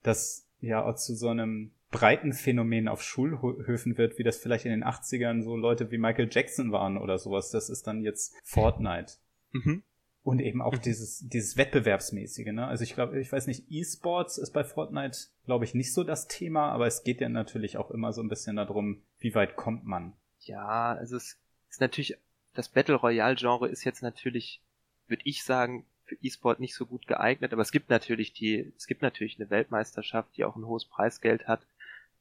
Das 0.03 0.47
ja 0.61 0.85
auch 0.85 0.95
zu 0.95 1.15
so 1.15 1.29
einem 1.29 1.71
breiten 1.91 2.33
Phänomen 2.33 2.87
auf 2.87 3.01
Schulhöfen 3.01 3.97
wird, 3.97 4.19
wie 4.19 4.23
das 4.23 4.37
vielleicht 4.37 4.65
in 4.65 4.71
den 4.71 4.83
80ern 4.83 5.41
so 5.41 5.55
Leute 5.55 5.91
wie 5.91 5.97
Michael 5.97 6.29
Jackson 6.31 6.71
waren 6.71 6.97
oder 6.97 7.17
sowas. 7.17 7.49
Das 7.51 7.69
ist 7.69 7.87
dann 7.87 8.01
jetzt 8.01 8.35
Fortnite. 8.43 9.13
Mhm. 9.51 9.83
Und 10.21 10.39
eben 10.39 10.61
auch 10.61 10.73
mhm. 10.73 10.81
dieses, 10.81 11.27
dieses 11.27 11.57
Wettbewerbsmäßige, 11.57 12.51
ne? 12.51 12.67
Also 12.67 12.83
ich 12.83 12.93
glaube, 12.93 13.19
ich 13.19 13.31
weiß 13.31 13.47
nicht, 13.47 13.65
E-Sports 13.69 14.37
ist 14.37 14.51
bei 14.51 14.63
Fortnite, 14.63 15.17
glaube 15.45 15.65
ich, 15.65 15.73
nicht 15.73 15.93
so 15.93 16.03
das 16.03 16.27
Thema, 16.27 16.71
aber 16.71 16.85
es 16.85 17.03
geht 17.03 17.21
ja 17.21 17.29
natürlich 17.29 17.77
auch 17.77 17.89
immer 17.89 18.13
so 18.13 18.21
ein 18.21 18.29
bisschen 18.29 18.57
darum, 18.57 19.01
wie 19.17 19.33
weit 19.33 19.55
kommt 19.55 19.85
man. 19.85 20.13
Ja, 20.41 20.93
also 20.93 21.17
es 21.17 21.39
ist 21.69 21.81
natürlich, 21.81 22.17
das 22.53 22.69
Battle 22.69 22.95
Royale 22.95 23.35
Genre 23.35 23.69
ist 23.69 23.85
jetzt 23.85 24.03
natürlich, 24.03 24.61
würde 25.07 25.23
ich 25.25 25.43
sagen, 25.43 25.85
für 26.03 26.17
E-Sport 26.21 26.59
nicht 26.59 26.75
so 26.75 26.85
gut 26.85 27.07
geeignet, 27.07 27.53
aber 27.53 27.61
es 27.61 27.71
gibt 27.71 27.89
natürlich 27.89 28.33
die, 28.33 28.71
es 28.77 28.87
gibt 28.87 29.01
natürlich 29.01 29.39
eine 29.39 29.49
Weltmeisterschaft, 29.49 30.35
die 30.37 30.43
auch 30.43 30.55
ein 30.55 30.65
hohes 30.65 30.85
Preisgeld 30.85 31.47
hat 31.47 31.65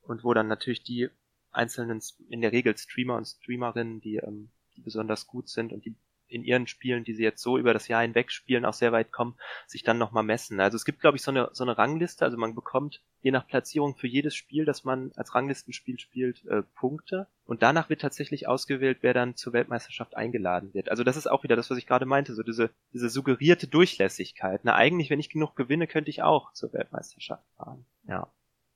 und 0.09 0.25
wo 0.25 0.35
dann 0.35 0.49
natürlich 0.49 0.83
die 0.83 1.09
einzelnen, 1.51 2.01
in 2.29 2.41
der 2.41 2.53
Regel 2.53 2.77
Streamer 2.77 3.17
und 3.17 3.27
Streamerinnen, 3.27 4.01
die, 4.01 4.17
ähm, 4.17 4.51
die 4.77 4.83
besonders 4.83 5.27
gut 5.27 5.49
sind 5.49 5.73
und 5.73 5.85
die 5.85 5.97
in 6.29 6.45
ihren 6.45 6.67
Spielen, 6.67 7.05
die 7.05 7.15
sie 7.15 7.23
jetzt 7.23 7.43
so 7.43 7.59
über 7.59 7.73
das 7.73 7.89
Jahr 7.89 8.03
hinweg 8.03 8.31
spielen, 8.31 8.65
auch 8.65 8.75
sehr 8.75 8.93
weit 8.93 9.13
kommen, 9.13 9.35
sich 9.67 9.83
dann 9.83 9.99
nochmal 9.99 10.23
messen. 10.23 10.61
Also 10.61 10.77
es 10.77 10.85
gibt, 10.85 11.01
glaube 11.01 11.17
ich, 11.17 11.23
so 11.23 11.31
eine, 11.31 11.49
so 11.53 11.65
eine 11.65 11.79
Rangliste, 11.79 12.25
also 12.25 12.37
man 12.37 12.55
bekommt 12.55 13.03
je 13.21 13.31
nach 13.31 13.47
Platzierung 13.47 13.97
für 13.97 14.07
jedes 14.07 14.35
Spiel, 14.35 14.65
das 14.65 14.85
man 14.85 15.11
als 15.17 15.35
Ranglistenspiel 15.35 15.99
spielt, 15.99 16.45
äh, 16.47 16.63
Punkte. 16.75 17.27
Und 17.47 17.63
danach 17.63 17.89
wird 17.89 18.03
tatsächlich 18.03 18.47
ausgewählt, 18.47 18.99
wer 19.01 19.15
dann 19.15 19.37
zur 19.37 19.55
Weltmeisterschaft 19.55 20.17
eingeladen 20.17 20.75
wird. 20.75 20.91
Also 20.91 21.03
das 21.03 21.17
ist 21.17 21.29
auch 21.29 21.45
wieder 21.45 21.57
das, 21.57 21.71
was 21.71 21.79
ich 21.79 21.87
gerade 21.87 22.07
meinte, 22.07 22.35
so 22.35 22.43
diese, 22.43 22.71
diese 22.93 23.09
suggerierte 23.09 23.67
Durchlässigkeit. 23.67 24.61
Na, 24.65 24.75
eigentlich, 24.75 25.11
wenn 25.11 25.21
ich 25.21 25.31
genug 25.31 25.57
gewinne, 25.57 25.87
könnte 25.87 26.11
ich 26.11 26.23
auch 26.23 26.53
zur 26.53 26.73
Weltmeisterschaft 26.73 27.45
fahren. 27.57 27.87
Ja. 28.07 28.31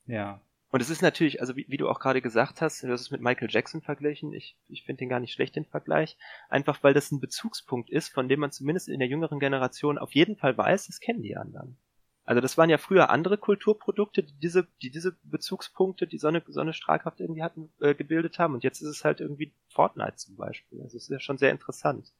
Ja, 0.06 0.40
und 0.72 0.80
es 0.80 0.88
ist 0.88 1.02
natürlich, 1.02 1.42
also 1.42 1.54
wie, 1.54 1.66
wie 1.68 1.76
du 1.76 1.86
auch 1.86 2.00
gerade 2.00 2.22
gesagt 2.22 2.62
hast, 2.62 2.82
du 2.82 2.90
hast 2.90 3.02
es 3.02 3.10
mit 3.10 3.20
Michael 3.20 3.50
Jackson 3.50 3.82
verglichen. 3.82 4.32
Ich, 4.32 4.56
ich 4.68 4.84
finde 4.84 5.00
den 5.00 5.10
gar 5.10 5.20
nicht 5.20 5.34
schlecht, 5.34 5.54
den 5.54 5.66
Vergleich. 5.66 6.16
Einfach 6.48 6.82
weil 6.82 6.94
das 6.94 7.12
ein 7.12 7.20
Bezugspunkt 7.20 7.90
ist, 7.90 8.08
von 8.08 8.26
dem 8.26 8.40
man 8.40 8.52
zumindest 8.52 8.88
in 8.88 8.98
der 8.98 9.08
jüngeren 9.08 9.38
Generation 9.38 9.98
auf 9.98 10.14
jeden 10.14 10.34
Fall 10.36 10.56
weiß, 10.56 10.86
das 10.86 10.98
kennen 10.98 11.20
die 11.20 11.36
anderen. 11.36 11.76
Also 12.24 12.40
das 12.40 12.56
waren 12.56 12.70
ja 12.70 12.78
früher 12.78 13.10
andere 13.10 13.36
Kulturprodukte, 13.36 14.22
die 14.22 14.32
diese, 14.40 14.66
die 14.80 14.90
diese 14.90 15.14
Bezugspunkte, 15.24 16.06
die 16.06 16.16
so 16.16 16.28
eine, 16.28 16.72
Strahlkraft 16.72 17.20
irgendwie 17.20 17.42
hatten, 17.42 17.70
äh, 17.80 17.94
gebildet 17.94 18.38
haben. 18.38 18.54
Und 18.54 18.64
jetzt 18.64 18.80
ist 18.80 18.88
es 18.88 19.04
halt 19.04 19.20
irgendwie 19.20 19.52
Fortnite 19.68 20.16
zum 20.16 20.36
Beispiel. 20.36 20.80
Also 20.80 20.96
es 20.96 21.04
ist 21.04 21.10
ja 21.10 21.20
schon 21.20 21.36
sehr 21.36 21.50
interessant. 21.50 22.14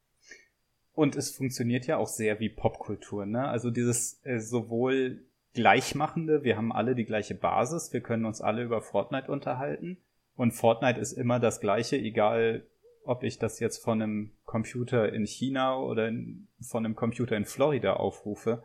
Und 0.93 1.15
es 1.15 1.35
funktioniert 1.35 1.87
ja 1.87 1.97
auch 1.97 2.07
sehr 2.07 2.39
wie 2.39 2.49
Popkultur, 2.49 3.25
ne? 3.25 3.47
Also 3.47 3.71
dieses 3.71 4.23
äh, 4.25 4.37
sowohl 4.37 5.25
Gleichmachende. 5.53 6.43
Wir 6.43 6.57
haben 6.57 6.71
alle 6.71 6.95
die 6.95 7.05
gleiche 7.05 7.35
Basis. 7.35 7.93
Wir 7.93 8.01
können 8.01 8.25
uns 8.25 8.41
alle 8.41 8.63
über 8.63 8.81
Fortnite 8.81 9.31
unterhalten. 9.31 9.97
Und 10.35 10.51
Fortnite 10.51 10.99
ist 10.99 11.13
immer 11.13 11.39
das 11.39 11.59
gleiche, 11.59 11.97
egal 11.97 12.65
ob 13.05 13.23
ich 13.23 13.37
das 13.37 13.59
jetzt 13.59 13.83
von 13.83 14.01
einem 14.01 14.31
Computer 14.45 15.11
in 15.11 15.25
China 15.25 15.77
oder 15.77 16.11
von 16.61 16.85
einem 16.85 16.95
Computer 16.95 17.35
in 17.35 17.45
Florida 17.45 17.93
aufrufe. 17.93 18.63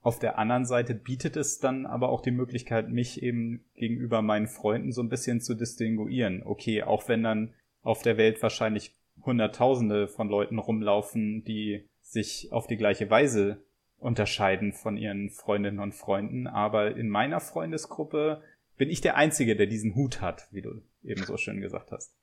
Auf 0.00 0.18
der 0.18 0.38
anderen 0.38 0.66
Seite 0.66 0.94
bietet 0.94 1.36
es 1.36 1.60
dann 1.60 1.86
aber 1.86 2.10
auch 2.10 2.20
die 2.20 2.30
Möglichkeit, 2.30 2.90
mich 2.90 3.22
eben 3.22 3.64
gegenüber 3.74 4.20
meinen 4.20 4.48
Freunden 4.48 4.92
so 4.92 5.02
ein 5.02 5.08
bisschen 5.08 5.40
zu 5.40 5.54
distinguieren. 5.54 6.42
Okay, 6.44 6.82
auch 6.82 7.08
wenn 7.08 7.22
dann 7.22 7.54
auf 7.82 8.02
der 8.02 8.16
Welt 8.16 8.42
wahrscheinlich 8.42 8.94
Hunderttausende 9.24 10.08
von 10.08 10.28
Leuten 10.28 10.58
rumlaufen, 10.58 11.44
die 11.44 11.88
sich 12.02 12.52
auf 12.52 12.66
die 12.66 12.76
gleiche 12.76 13.08
Weise 13.08 13.62
unterscheiden 14.04 14.72
von 14.72 14.96
ihren 14.96 15.30
Freundinnen 15.30 15.80
und 15.80 15.94
Freunden. 15.94 16.46
Aber 16.46 16.96
in 16.96 17.08
meiner 17.08 17.40
Freundesgruppe 17.40 18.42
bin 18.76 18.90
ich 18.90 19.00
der 19.00 19.16
Einzige, 19.16 19.56
der 19.56 19.66
diesen 19.66 19.94
Hut 19.94 20.20
hat, 20.20 20.46
wie 20.52 20.62
du 20.62 20.82
eben 21.02 21.24
so 21.24 21.36
schön 21.36 21.60
gesagt 21.60 21.90
hast. 21.90 22.14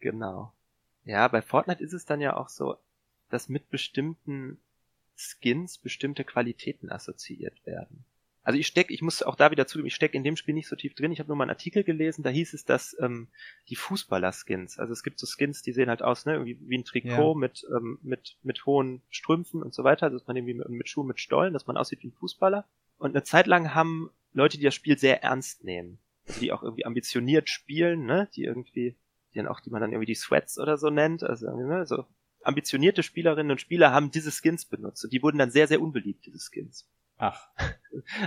Genau. 0.00 0.52
Ja, 1.04 1.28
bei 1.28 1.40
Fortnite 1.40 1.82
ist 1.82 1.92
es 1.92 2.04
dann 2.04 2.20
ja 2.20 2.36
auch 2.36 2.48
so, 2.48 2.76
dass 3.30 3.48
mit 3.48 3.70
bestimmten 3.70 4.60
Skins 5.16 5.78
bestimmte 5.78 6.24
Qualitäten 6.24 6.90
assoziiert 6.90 7.64
werden. 7.64 8.04
Also 8.48 8.58
ich 8.58 8.66
stecke, 8.66 8.94
ich 8.94 9.02
muss 9.02 9.22
auch 9.22 9.36
da 9.36 9.50
wieder 9.50 9.66
zugeben, 9.66 9.88
ich 9.88 9.94
stecke 9.94 10.16
in 10.16 10.24
dem 10.24 10.34
Spiel 10.34 10.54
nicht 10.54 10.68
so 10.68 10.74
tief 10.74 10.94
drin. 10.94 11.12
Ich 11.12 11.18
habe 11.18 11.26
nur 11.26 11.36
mal 11.36 11.44
einen 11.44 11.50
Artikel 11.50 11.84
gelesen, 11.84 12.22
da 12.22 12.30
hieß 12.30 12.54
es, 12.54 12.64
dass 12.64 12.96
ähm, 12.98 13.28
die 13.68 13.76
Fußballer-Skins, 13.76 14.78
also 14.78 14.90
es 14.90 15.02
gibt 15.02 15.18
so 15.18 15.26
Skins, 15.26 15.60
die 15.60 15.74
sehen 15.74 15.90
halt 15.90 16.00
aus, 16.00 16.24
ne, 16.24 16.32
irgendwie 16.32 16.58
wie 16.62 16.78
ein 16.78 16.84
Trikot 16.86 17.34
ja. 17.34 17.38
mit, 17.38 17.66
ähm, 17.76 17.98
mit, 18.00 18.38
mit 18.42 18.64
hohen 18.64 19.02
Strümpfen 19.10 19.62
und 19.62 19.74
so 19.74 19.84
weiter, 19.84 20.06
also 20.06 20.16
dass 20.16 20.26
man 20.26 20.34
irgendwie 20.34 20.54
mit, 20.54 20.66
mit 20.70 20.88
Schuhen 20.88 21.08
mit 21.08 21.20
Stollen, 21.20 21.52
dass 21.52 21.66
man 21.66 21.76
aussieht 21.76 22.02
wie 22.02 22.06
ein 22.06 22.12
Fußballer. 22.12 22.66
Und 22.96 23.10
eine 23.10 23.22
Zeit 23.22 23.46
lang 23.46 23.74
haben 23.74 24.08
Leute, 24.32 24.56
die 24.56 24.64
das 24.64 24.74
Spiel 24.74 24.96
sehr 24.96 25.22
ernst 25.22 25.64
nehmen, 25.64 25.98
also 26.26 26.40
die 26.40 26.50
auch 26.50 26.62
irgendwie 26.62 26.86
ambitioniert 26.86 27.50
spielen, 27.50 28.06
ne, 28.06 28.30
die 28.34 28.44
irgendwie, 28.44 28.96
die 29.34 29.38
dann 29.40 29.48
auch, 29.48 29.60
die 29.60 29.68
man 29.68 29.82
dann 29.82 29.92
irgendwie 29.92 30.06
die 30.06 30.14
Sweats 30.14 30.58
oder 30.58 30.78
so 30.78 30.88
nennt, 30.88 31.22
also 31.22 31.54
ne, 31.54 31.84
so 31.84 32.06
ambitionierte 32.44 33.02
Spielerinnen 33.02 33.50
und 33.50 33.60
Spieler 33.60 33.92
haben 33.92 34.10
diese 34.10 34.30
Skins 34.32 34.64
benutzt 34.64 35.04
und 35.04 35.12
die 35.12 35.22
wurden 35.22 35.36
dann 35.36 35.50
sehr, 35.50 35.68
sehr 35.68 35.82
unbeliebt, 35.82 36.24
diese 36.24 36.38
Skins. 36.38 36.88
Ach. 37.18 37.48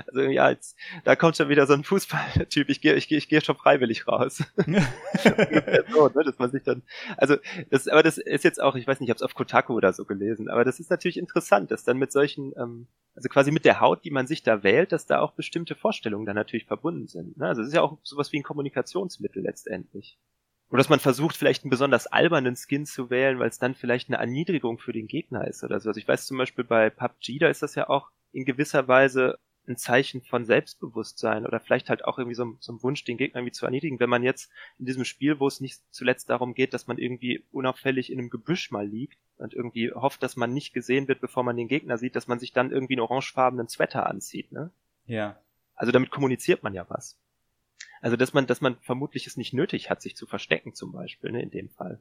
Also 0.08 0.22
ja, 0.22 0.50
jetzt, 0.50 0.76
da 1.06 1.16
kommt 1.16 1.38
schon 1.38 1.48
wieder 1.48 1.68
so 1.68 1.74
ein 1.74 1.84
Fußballtyp, 1.84 2.68
ich 2.70 2.82
gehe 2.82 2.96
ich 2.96 3.08
geh, 3.08 3.16
ich 3.16 3.30
geh 3.30 3.40
schon 3.42 3.56
freiwillig 3.56 4.08
raus. 4.08 4.44
so, 4.58 6.08
ne, 6.08 6.24
dass 6.26 6.40
man 6.40 6.52
sich 6.52 6.64
dann, 6.64 6.82
also 7.16 7.38
das, 7.70 7.88
aber 7.88 8.02
das 8.02 8.18
ist 8.18 8.44
jetzt 8.44 8.62
auch, 8.62 8.76
ich 8.76 8.88
weiß 8.88 9.00
nicht, 9.00 9.08
ich 9.08 9.12
habe 9.12 9.18
es 9.18 9.22
auf 9.22 9.36
Kotaku 9.36 9.74
oder 9.74 9.94
so 9.94 10.04
gelesen, 10.04 10.50
aber 10.50 10.66
das 10.66 10.80
ist 10.80 10.90
natürlich 10.90 11.18
interessant, 11.18 11.70
dass 11.70 11.84
dann 11.84 11.98
mit 11.98 12.12
solchen, 12.12 12.54
ähm, 12.58 12.88
also 13.16 13.30
quasi 13.30 13.52
mit 13.52 13.64
der 13.64 13.80
Haut, 13.80 14.04
die 14.04 14.12
man 14.12 14.26
sich 14.26 14.42
da 14.42 14.64
wählt, 14.64 14.92
dass 14.92 15.06
da 15.06 15.20
auch 15.20 15.34
bestimmte 15.34 15.76
Vorstellungen 15.76 16.26
dann 16.26 16.36
natürlich 16.36 16.66
verbunden 16.66 17.08
sind. 17.08 17.38
Ne? 17.38 17.46
Also 17.46 17.62
es 17.62 17.68
ist 17.68 17.76
ja 17.76 17.84
auch 17.84 18.00
sowas 18.04 18.32
wie 18.34 18.40
ein 18.40 18.44
Kommunikationsmittel 18.44 19.44
letztendlich. 19.44 20.18
Oder 20.70 20.80
dass 20.80 20.90
man 20.90 21.00
versucht, 21.00 21.38
vielleicht 21.38 21.64
einen 21.64 21.70
besonders 21.70 22.08
albernen 22.08 22.56
Skin 22.56 22.86
zu 22.86 23.10
wählen, 23.10 23.40
weil 23.40 23.50
es 23.50 23.60
dann 23.60 23.76
vielleicht 23.76 24.10
eine 24.10 24.18
Erniedrigung 24.18 24.80
für 24.80 24.94
den 24.94 25.08
Gegner 25.08 25.48
ist 25.48 25.64
oder 25.64 25.80
so. 25.80 25.90
Also 25.90 26.00
ich 26.00 26.08
weiß 26.08 26.26
zum 26.26 26.38
Beispiel 26.38 26.64
bei 26.64 26.90
PUBG, 26.90 27.40
da 27.40 27.48
ist 27.48 27.62
das 27.62 27.76
ja 27.76 27.90
auch 27.90 28.10
in 28.32 28.46
gewisser 28.46 28.88
Weise 28.88 29.38
ein 29.67 29.78
Zeichen 29.78 30.22
von 30.22 30.46
Selbstbewusstsein 30.46 31.46
oder 31.46 31.60
vielleicht 31.60 31.89
halt 31.89 32.04
auch 32.06 32.17
irgendwie 32.17 32.36
so, 32.36 32.56
so 32.60 32.74
ein 32.74 32.84
Wunsch, 32.84 33.04
den 33.04 33.17
Gegner 33.17 33.39
irgendwie 33.39 33.54
zu 33.54 33.65
erniedrigen. 33.65 34.00
Wenn 34.00 34.10
man 34.10 34.24
jetzt 34.24 34.52
in 34.80 34.86
diesem 34.86 35.06
Spiel, 35.06 35.39
wo 35.39 35.48
es 35.48 35.62
nicht 35.62 35.82
zuletzt 35.91 36.30
darum 36.30 36.54
geht, 36.54 36.74
dass 36.74 36.88
man 36.88 36.98
irgendwie 36.98 37.44
unauffällig 37.52 38.12
in 38.12 38.20
einem 38.20 38.30
Gebüsch 38.30 38.72
mal 38.72 38.88
liegt 38.88 39.20
und 39.38 39.54
irgendwie 39.54 39.91
hofft, 39.91 40.24
dass 40.24 40.36
man 40.36 40.54
nicht 40.54 40.74
gesehen 40.74 41.08
wird, 41.08 41.22
bevor 41.22 41.44
man 41.44 41.58
den 41.58 41.67
Gegner 41.67 41.98
sieht, 41.98 42.15
dass 42.15 42.28
man 42.28 42.39
sich 42.39 42.54
dann 42.54 42.72
irgendwie 42.72 42.94
einen 42.94 43.02
orangefarbenen 43.02 43.67
Sweater 43.67 44.08
anzieht, 44.08 44.52
ne? 44.52 44.72
Ja. 45.06 45.39
Also 45.76 45.91
damit 45.91 46.12
kommuniziert 46.12 46.63
man 46.63 46.74
ja 46.74 46.86
was. 46.89 47.20
Also 48.02 48.17
dass 48.17 48.34
man, 48.34 48.48
dass 48.48 48.62
man 48.62 48.78
vermutlich 48.82 49.28
es 49.28 49.38
nicht 49.38 49.54
nötig 49.54 49.89
hat, 49.89 50.02
sich 50.02 50.15
zu 50.15 50.26
verstecken 50.26 50.74
zum 50.74 50.91
Beispiel, 50.91 51.32
ne, 51.32 51.41
in 51.41 51.52
dem 51.52 51.70
Fall. 51.70 52.00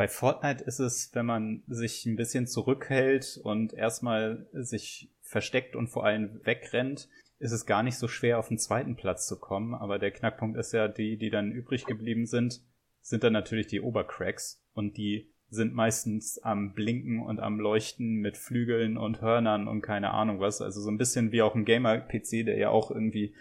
Bei 0.00 0.08
Fortnite 0.08 0.64
ist 0.64 0.78
es, 0.78 1.10
wenn 1.12 1.26
man 1.26 1.62
sich 1.66 2.06
ein 2.06 2.16
bisschen 2.16 2.46
zurückhält 2.46 3.38
und 3.42 3.74
erstmal 3.74 4.46
sich 4.54 5.12
versteckt 5.20 5.76
und 5.76 5.88
vor 5.88 6.06
allem 6.06 6.40
wegrennt, 6.42 7.10
ist 7.38 7.52
es 7.52 7.66
gar 7.66 7.82
nicht 7.82 7.98
so 7.98 8.08
schwer, 8.08 8.38
auf 8.38 8.48
den 8.48 8.56
zweiten 8.56 8.96
Platz 8.96 9.26
zu 9.26 9.38
kommen. 9.38 9.74
Aber 9.74 9.98
der 9.98 10.10
Knackpunkt 10.10 10.56
ist 10.56 10.72
ja, 10.72 10.88
die, 10.88 11.18
die 11.18 11.28
dann 11.28 11.52
übrig 11.52 11.84
geblieben 11.84 12.24
sind, 12.24 12.62
sind 13.02 13.24
dann 13.24 13.34
natürlich 13.34 13.66
die 13.66 13.82
Obercracks. 13.82 14.64
Und 14.72 14.96
die 14.96 15.28
sind 15.50 15.74
meistens 15.74 16.38
am 16.38 16.72
Blinken 16.72 17.20
und 17.20 17.38
am 17.38 17.60
Leuchten 17.60 18.22
mit 18.22 18.38
Flügeln 18.38 18.96
und 18.96 19.20
Hörnern 19.20 19.68
und 19.68 19.82
keine 19.82 20.12
Ahnung 20.12 20.40
was. 20.40 20.62
Also 20.62 20.80
so 20.80 20.90
ein 20.90 20.96
bisschen 20.96 21.30
wie 21.30 21.42
auch 21.42 21.54
ein 21.54 21.66
Gamer-PC, 21.66 22.46
der 22.46 22.56
ja 22.56 22.70
auch 22.70 22.90
irgendwie 22.90 23.34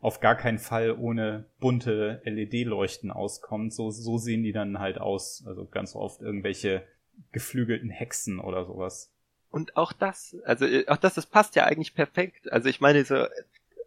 auf 0.00 0.20
gar 0.20 0.36
keinen 0.36 0.58
Fall 0.58 0.92
ohne 0.92 1.46
bunte 1.60 2.20
LED-Leuchten 2.24 3.10
auskommt. 3.10 3.72
So, 3.72 3.90
so 3.90 4.18
sehen 4.18 4.42
die 4.42 4.52
dann 4.52 4.78
halt 4.78 4.98
aus. 4.98 5.44
Also 5.46 5.64
ganz 5.64 5.96
oft 5.96 6.20
irgendwelche 6.20 6.84
geflügelten 7.32 7.90
Hexen 7.90 8.38
oder 8.38 8.64
sowas. 8.64 9.12
Und 9.50 9.76
auch 9.76 9.92
das, 9.92 10.36
also 10.44 10.66
äh, 10.66 10.86
auch 10.88 10.98
das, 10.98 11.14
das 11.14 11.26
passt 11.26 11.56
ja 11.56 11.64
eigentlich 11.64 11.94
perfekt. 11.94 12.52
Also 12.52 12.68
ich 12.68 12.80
meine, 12.80 13.04
so 13.04 13.26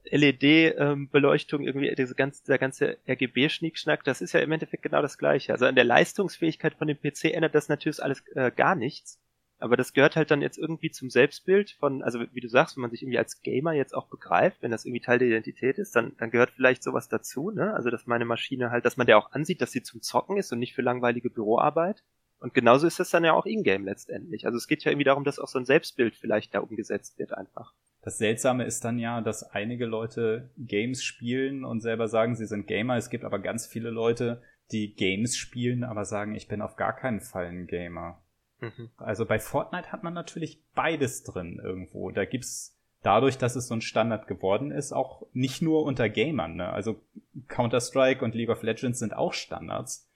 LED-Beleuchtung, 0.06 1.62
irgendwie 1.62 1.94
diese 1.96 2.16
ganze, 2.16 2.44
der 2.46 2.58
ganze 2.58 2.98
RGB-Schnickschnack, 3.08 4.04
das 4.04 4.22
ist 4.22 4.34
ja 4.34 4.42
im 4.42 4.52
Endeffekt 4.52 4.84
genau 4.84 5.02
das 5.02 5.18
gleiche. 5.18 5.54
Also 5.54 5.66
an 5.66 5.76
der 5.76 5.84
Leistungsfähigkeit 5.84 6.74
von 6.74 6.88
dem 6.88 6.98
PC 6.98 7.26
ändert 7.26 7.56
das 7.56 7.70
natürlich 7.70 8.04
alles 8.04 8.24
äh, 8.36 8.52
gar 8.52 8.76
nichts. 8.76 9.20
Aber 9.62 9.78
das 9.78 9.94
gehört 9.94 10.16
halt 10.16 10.32
dann 10.32 10.42
jetzt 10.42 10.58
irgendwie 10.58 10.92
zum 10.92 11.10
Selbstbild 11.10 11.72
von, 11.72 12.02
also 12.02 12.20
wie 12.34 12.42
du 12.42 12.50
sagst, 12.50 12.76
wenn 12.76 12.82
man 12.82 12.92
sich 12.92 13.04
irgendwie 13.04 13.20
als 13.20 13.42
Gamer 13.42 13.74
jetzt 13.74 13.94
auch 13.94 14.08
begreift, 14.08 14.62
wenn 14.62 14.72
das 14.72 14.86
irgendwie 14.86 15.02
Teil 15.02 15.20
der 15.20 15.28
Identität 15.28 15.78
ist, 15.78 15.96
dann, 15.96 16.14
dann 16.18 16.32
gehört 16.32 16.52
vielleicht 16.52 16.84
sowas 16.84 17.10
dazu, 17.10 17.52
ne? 17.52 17.74
Also 17.74 17.90
dass 17.90 18.08
meine 18.08 18.26
Maschine 18.26 18.72
halt, 18.72 18.86
dass 18.86 18.98
man 18.98 19.08
der 19.08 19.18
auch 19.18 19.32
ansieht, 19.32 19.62
dass 19.62 19.72
sie 19.72 19.84
zum 19.84 20.02
Zocken 20.02 20.38
ist 20.38 20.52
und 20.52 20.60
nicht 20.60 20.74
für 20.74 20.82
langweilige 20.82 21.30
Büroarbeit. 21.30 22.04
Und 22.40 22.56
genauso 22.56 22.88
ist 22.88 23.00
das 23.00 23.12
dann 23.12 23.24
ja 23.24 23.34
auch 23.34 23.46
in-game 23.46 23.86
letztendlich. 23.86 24.46
Also 24.46 24.58
es 24.58 24.68
geht 24.68 24.84
ja 24.84 24.92
irgendwie 24.92 25.06
darum, 25.06 25.24
dass 25.24 25.38
auch 25.38 25.48
so 25.48 25.60
ein 25.60 25.66
Selbstbild 25.66 26.16
vielleicht 26.16 26.56
da 26.56 26.60
umgesetzt 26.60 27.20
wird 27.20 27.38
einfach. 27.38 27.76
Das 28.02 28.18
Seltsame 28.18 28.66
ist 28.66 28.84
dann 28.84 28.98
ja, 28.98 29.22
dass 29.22 29.44
einige 29.44 29.86
Leute 29.86 30.50
Games 30.58 31.04
spielen 31.04 31.64
und 31.64 31.82
selber 31.82 32.08
sagen, 32.08 32.36
sie 32.36 32.48
sind 32.48 32.66
Gamer. 32.66 32.98
Es 32.98 33.12
gibt 33.12 33.26
aber 33.26 33.38
ganz 33.38 33.68
viele 33.68 33.92
Leute, 33.92 34.42
die 34.72 34.96
Games 34.96 35.38
spielen, 35.38 35.84
aber 35.84 36.06
sagen, 36.06 36.34
ich 36.34 36.48
bin 36.48 36.64
auf 36.64 36.78
gar 36.78 36.96
keinen 36.96 37.22
Fall 37.22 37.46
ein 37.46 37.68
Gamer. 37.68 38.21
Mhm. 38.62 38.90
Also 38.98 39.26
bei 39.26 39.40
Fortnite 39.40 39.92
hat 39.92 40.04
man 40.04 40.14
natürlich 40.14 40.64
beides 40.74 41.24
drin 41.24 41.60
irgendwo. 41.62 42.12
Da 42.12 42.26
gibt's 42.26 42.78
dadurch, 43.04 43.38
dass 43.38 43.56
es 43.56 43.68
so 43.68 43.76
ein 43.76 43.82
Standard 43.82 44.28
geworden 44.28 44.72
ist, 44.72 44.94
auch 44.94 45.28
nicht 45.34 45.62
nur 45.62 45.84
unter 45.84 46.08
Gamern. 46.08 46.56
Ne? 46.56 46.70
Also 46.70 47.02
Counter-Strike 47.48 48.24
und 48.24 48.36
League 48.36 48.50
of 48.50 48.64
Legends 48.64 49.00
sind 49.00 49.14
auch 49.14 49.34
Standards. 49.34 50.10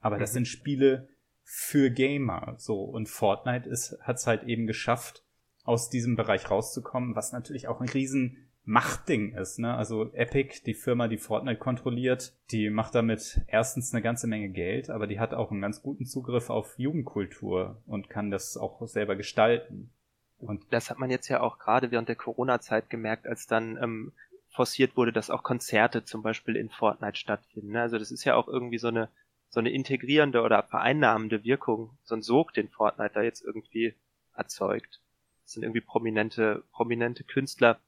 Aber 0.00 0.18
das 0.18 0.32
mhm. 0.32 0.34
sind 0.34 0.48
Spiele, 0.48 1.08
für 1.44 1.90
Gamer. 1.90 2.56
So, 2.58 2.82
und 2.82 3.08
Fortnite 3.08 3.68
ist, 3.68 3.96
hat's 4.00 4.26
halt 4.26 4.44
eben 4.44 4.66
geschafft, 4.66 5.22
aus 5.62 5.88
diesem 5.88 6.16
Bereich 6.16 6.50
rauszukommen, 6.50 7.14
was 7.14 7.32
natürlich 7.32 7.68
auch 7.68 7.80
ein 7.80 7.88
riesen 7.88 8.43
Machtding 8.64 9.34
ist, 9.34 9.58
ne? 9.58 9.74
Also 9.74 10.12
Epic, 10.14 10.62
die 10.64 10.74
Firma, 10.74 11.08
die 11.08 11.18
Fortnite 11.18 11.58
kontrolliert, 11.58 12.32
die 12.50 12.70
macht 12.70 12.94
damit 12.94 13.42
erstens 13.46 13.92
eine 13.92 14.02
ganze 14.02 14.26
Menge 14.26 14.48
Geld, 14.48 14.90
aber 14.90 15.06
die 15.06 15.20
hat 15.20 15.34
auch 15.34 15.50
einen 15.50 15.60
ganz 15.60 15.82
guten 15.82 16.06
Zugriff 16.06 16.48
auf 16.48 16.78
Jugendkultur 16.78 17.82
und 17.86 18.08
kann 18.08 18.30
das 18.30 18.56
auch 18.56 18.86
selber 18.86 19.16
gestalten. 19.16 19.90
Und 20.38 20.64
das 20.70 20.90
hat 20.90 20.98
man 20.98 21.10
jetzt 21.10 21.28
ja 21.28 21.40
auch 21.40 21.58
gerade 21.58 21.90
während 21.90 22.08
der 22.08 22.16
Corona-Zeit 22.16 22.90
gemerkt, 22.90 23.26
als 23.26 23.46
dann 23.46 23.76
ähm, 23.82 24.12
forciert 24.48 24.96
wurde, 24.96 25.12
dass 25.12 25.30
auch 25.30 25.42
Konzerte 25.42 26.04
zum 26.04 26.22
Beispiel 26.22 26.56
in 26.56 26.70
Fortnite 26.70 27.16
stattfinden. 27.16 27.72
Ne? 27.72 27.82
Also 27.82 27.98
das 27.98 28.10
ist 28.10 28.24
ja 28.24 28.34
auch 28.34 28.48
irgendwie 28.48 28.78
so 28.78 28.88
eine 28.88 29.08
so 29.54 29.60
eine 29.60 29.70
integrierende 29.70 30.42
oder 30.42 30.64
vereinnahmende 30.64 31.44
Wirkung, 31.44 31.96
so 32.02 32.16
ein 32.16 32.22
Sog, 32.22 32.52
den 32.54 32.68
Fortnite 32.68 33.14
da 33.14 33.22
jetzt 33.22 33.42
irgendwie 33.42 33.94
erzeugt. 34.34 35.00
Das 35.44 35.52
sind 35.52 35.62
irgendwie 35.62 35.80
prominente, 35.80 36.64
prominente 36.72 37.22
Künstler 37.22 37.78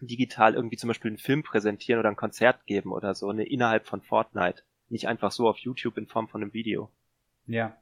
digital 0.00 0.54
irgendwie 0.54 0.76
zum 0.76 0.88
Beispiel 0.88 1.10
einen 1.10 1.18
Film 1.18 1.42
präsentieren 1.42 2.00
oder 2.00 2.08
ein 2.08 2.16
Konzert 2.16 2.66
geben 2.66 2.92
oder 2.92 3.14
so, 3.14 3.32
ne, 3.32 3.44
innerhalb 3.44 3.86
von 3.86 4.02
Fortnite. 4.02 4.62
Nicht 4.88 5.08
einfach 5.08 5.30
so 5.30 5.48
auf 5.48 5.58
YouTube 5.58 5.96
in 5.98 6.06
Form 6.06 6.28
von 6.28 6.42
einem 6.42 6.52
Video. 6.52 6.90
Ja. 7.46 7.76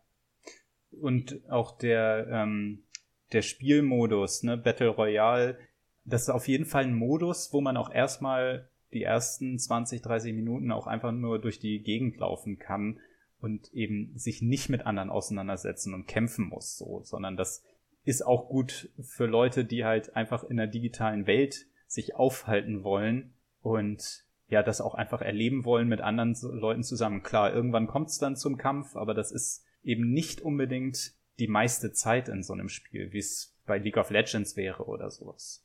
Und 1.00 1.40
auch 1.50 1.76
der, 1.78 2.26
ähm, 2.31 2.85
der 3.33 3.42
Spielmodus, 3.42 4.42
ne, 4.42 4.57
Battle 4.57 4.88
Royale, 4.88 5.59
das 6.04 6.22
ist 6.22 6.31
auf 6.31 6.48
jeden 6.48 6.64
Fall 6.64 6.85
ein 6.85 6.94
Modus, 6.94 7.52
wo 7.52 7.61
man 7.61 7.76
auch 7.76 7.90
erstmal 7.90 8.68
die 8.92 9.02
ersten 9.02 9.59
20, 9.59 10.00
30 10.02 10.35
Minuten 10.35 10.72
auch 10.72 10.87
einfach 10.87 11.12
nur 11.12 11.38
durch 11.38 11.59
die 11.59 11.83
Gegend 11.83 12.16
laufen 12.18 12.59
kann 12.59 13.00
und 13.40 13.72
eben 13.72 14.16
sich 14.16 14.42
nicht 14.42 14.68
mit 14.68 14.87
anderen 14.87 15.11
auseinandersetzen 15.11 15.94
und 15.94 16.07
kämpfen 16.07 16.48
muss, 16.48 16.76
so, 16.76 17.02
sondern 17.04 17.37
das 17.37 17.62
ist 18.04 18.24
auch 18.26 18.48
gut 18.48 18.90
für 19.00 19.26
Leute, 19.26 19.64
die 19.64 19.85
halt 19.85 20.16
einfach 20.16 20.44
in 20.44 20.57
der 20.57 20.66
digitalen 20.66 21.26
Welt 21.26 21.66
sich 21.88 22.14
aufhalten 22.14 22.85
wollen 22.85 23.35
und 23.61 24.24
ja, 24.48 24.62
das 24.62 24.81
auch 24.81 24.94
einfach 24.94 25.20
erleben 25.20 25.64
wollen 25.64 25.88
mit 25.88 26.01
anderen 26.01 26.35
Leuten 26.40 26.83
zusammen. 26.83 27.22
Klar, 27.22 27.53
irgendwann 27.53 27.87
kommt 27.87 28.09
es 28.09 28.18
dann 28.18 28.37
zum 28.37 28.57
Kampf, 28.57 28.96
aber 28.96 29.14
das 29.14 29.33
ist 29.33 29.64
eben 29.83 30.12
nicht 30.12 30.40
unbedingt 30.40 31.12
die 31.38 31.48
meiste 31.48 31.92
Zeit 31.92 32.29
in 32.29 32.42
so 32.42 32.53
einem 32.53 32.68
Spiel, 32.68 33.12
wie 33.12 33.18
es 33.18 33.57
bei 33.66 33.79
League 33.79 33.96
of 33.96 34.11
Legends 34.11 34.57
wäre 34.57 34.87
oder 34.87 35.11
sowas. 35.11 35.64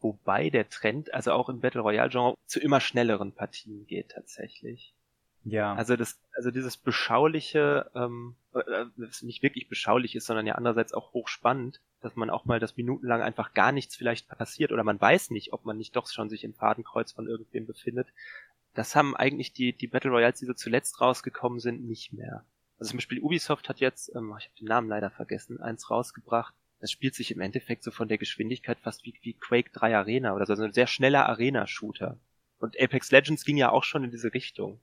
Wobei 0.00 0.50
der 0.50 0.68
Trend, 0.68 1.14
also 1.14 1.32
auch 1.32 1.48
im 1.48 1.60
Battle 1.60 1.80
Royale 1.80 2.10
Genre, 2.10 2.34
zu 2.46 2.60
immer 2.60 2.80
schnelleren 2.80 3.32
Partien 3.32 3.86
geht 3.86 4.10
tatsächlich. 4.10 4.94
Ja. 5.44 5.74
Also 5.74 5.96
das, 5.96 6.18
also 6.34 6.50
dieses 6.50 6.76
beschauliche, 6.76 7.90
ähm, 7.94 8.34
äh, 8.54 8.86
das 8.96 9.22
nicht 9.22 9.42
wirklich 9.42 9.68
beschaulich 9.68 10.16
ist, 10.16 10.26
sondern 10.26 10.46
ja 10.46 10.54
andererseits 10.54 10.94
auch 10.94 11.12
hochspannend, 11.12 11.80
dass 12.00 12.16
man 12.16 12.30
auch 12.30 12.46
mal 12.46 12.60
das 12.60 12.76
minutenlang 12.76 13.20
einfach 13.20 13.52
gar 13.52 13.70
nichts 13.70 13.94
vielleicht 13.94 14.26
passiert 14.28 14.72
oder 14.72 14.84
man 14.84 15.00
weiß 15.00 15.30
nicht, 15.30 15.52
ob 15.52 15.64
man 15.64 15.76
nicht 15.76 15.96
doch 15.96 16.08
schon 16.10 16.30
sich 16.30 16.44
im 16.44 16.54
Fadenkreuz 16.54 17.12
von 17.12 17.26
irgendwem 17.26 17.66
befindet. 17.66 18.08
Das 18.72 18.96
haben 18.96 19.14
eigentlich 19.14 19.52
die, 19.52 19.72
die 19.72 19.86
Battle 19.86 20.10
Royals, 20.10 20.40
die 20.40 20.46
so 20.46 20.54
zuletzt 20.54 21.00
rausgekommen 21.00 21.60
sind, 21.60 21.84
nicht 21.84 22.12
mehr. 22.12 22.44
Also 22.78 22.90
zum 22.90 22.98
Beispiel 22.98 23.20
Ubisoft 23.20 23.68
hat 23.68 23.80
jetzt, 23.80 24.14
ähm, 24.14 24.34
ich 24.38 24.46
habe 24.46 24.58
den 24.58 24.68
Namen 24.68 24.88
leider 24.88 25.10
vergessen, 25.10 25.60
eins 25.60 25.90
rausgebracht. 25.90 26.54
Das 26.80 26.90
spielt 26.90 27.14
sich 27.14 27.30
im 27.30 27.40
Endeffekt 27.40 27.82
so 27.82 27.90
von 27.90 28.08
der 28.08 28.18
Geschwindigkeit 28.18 28.78
fast 28.78 29.04
wie, 29.04 29.14
wie 29.22 29.34
Quake 29.34 29.70
3 29.72 29.96
Arena 29.96 30.34
oder 30.34 30.46
so, 30.46 30.54
also 30.54 30.64
ein 30.64 30.72
sehr 30.72 30.86
schneller 30.86 31.26
Arena-Shooter. 31.28 32.18
Und 32.58 32.80
Apex 32.80 33.10
Legends 33.10 33.44
ging 33.44 33.56
ja 33.56 33.70
auch 33.70 33.84
schon 33.84 34.04
in 34.04 34.10
diese 34.10 34.34
Richtung. 34.34 34.80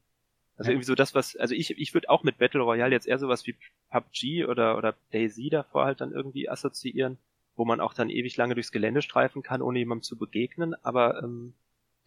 Also 0.62 0.69
ja. 0.69 0.76
irgendwie 0.76 0.86
so 0.86 0.93
das, 0.93 1.15
was, 1.15 1.36
also 1.36 1.56
ich, 1.56 1.71
ich 1.80 1.95
würde 1.95 2.08
auch 2.08 2.21
mit 2.21 2.38
Battle 2.38 2.62
Royale 2.62 2.93
jetzt 2.93 3.08
eher 3.08 3.17
sowas 3.17 3.47
wie 3.47 3.56
PUBG 3.89 4.45
oder, 4.45 4.78
oder 4.78 4.93
Daisy 5.12 5.50
davor 5.50 5.86
halt 5.86 6.02
dann 6.02 6.12
irgendwie 6.12 6.50
assoziieren, 6.50 7.17
wo 7.56 7.65
man 7.65 7.82
auch 7.82 7.95
dann 7.95 8.12
ewig 8.12 8.38
lange 8.38 8.54
durchs 8.54 8.71
Gelände 8.71 9.02
streifen 9.02 9.41
kann, 9.41 9.63
ohne 9.63 9.80
jemandem 9.80 10.04
zu 10.04 10.19
begegnen, 10.19 10.76
aber 10.84 11.24
ähm, 11.24 11.56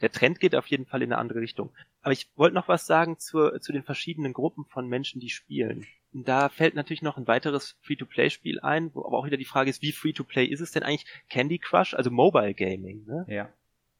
der 0.02 0.12
Trend 0.12 0.38
geht 0.38 0.54
auf 0.54 0.68
jeden 0.68 0.86
Fall 0.86 1.02
in 1.02 1.12
eine 1.12 1.20
andere 1.20 1.40
Richtung. 1.40 1.72
Aber 2.02 2.12
ich 2.12 2.28
wollte 2.36 2.54
noch 2.54 2.68
was 2.68 2.86
sagen 2.86 3.18
zur, 3.18 3.60
zu 3.60 3.72
den 3.72 3.82
verschiedenen 3.82 4.32
Gruppen 4.32 4.66
von 4.66 4.88
Menschen, 4.88 5.20
die 5.20 5.30
spielen. 5.30 5.84
Und 6.12 6.28
da 6.28 6.48
fällt 6.48 6.76
natürlich 6.76 7.02
noch 7.02 7.16
ein 7.16 7.26
weiteres 7.26 7.76
Free-to-Play-Spiel 7.82 8.60
ein, 8.60 8.94
wo 8.94 9.04
aber 9.04 9.18
auch 9.18 9.26
wieder 9.26 9.36
die 9.36 9.44
Frage 9.44 9.68
ist, 9.68 9.82
wie 9.82 9.90
Free-to-Play 9.90 10.44
ist 10.44 10.60
es 10.60 10.70
denn 10.70 10.84
eigentlich? 10.84 11.06
Candy 11.28 11.58
Crush, 11.58 11.94
also 11.94 12.12
Mobile 12.12 12.54
Gaming, 12.54 13.04
ne? 13.04 13.26
Ja. 13.28 13.52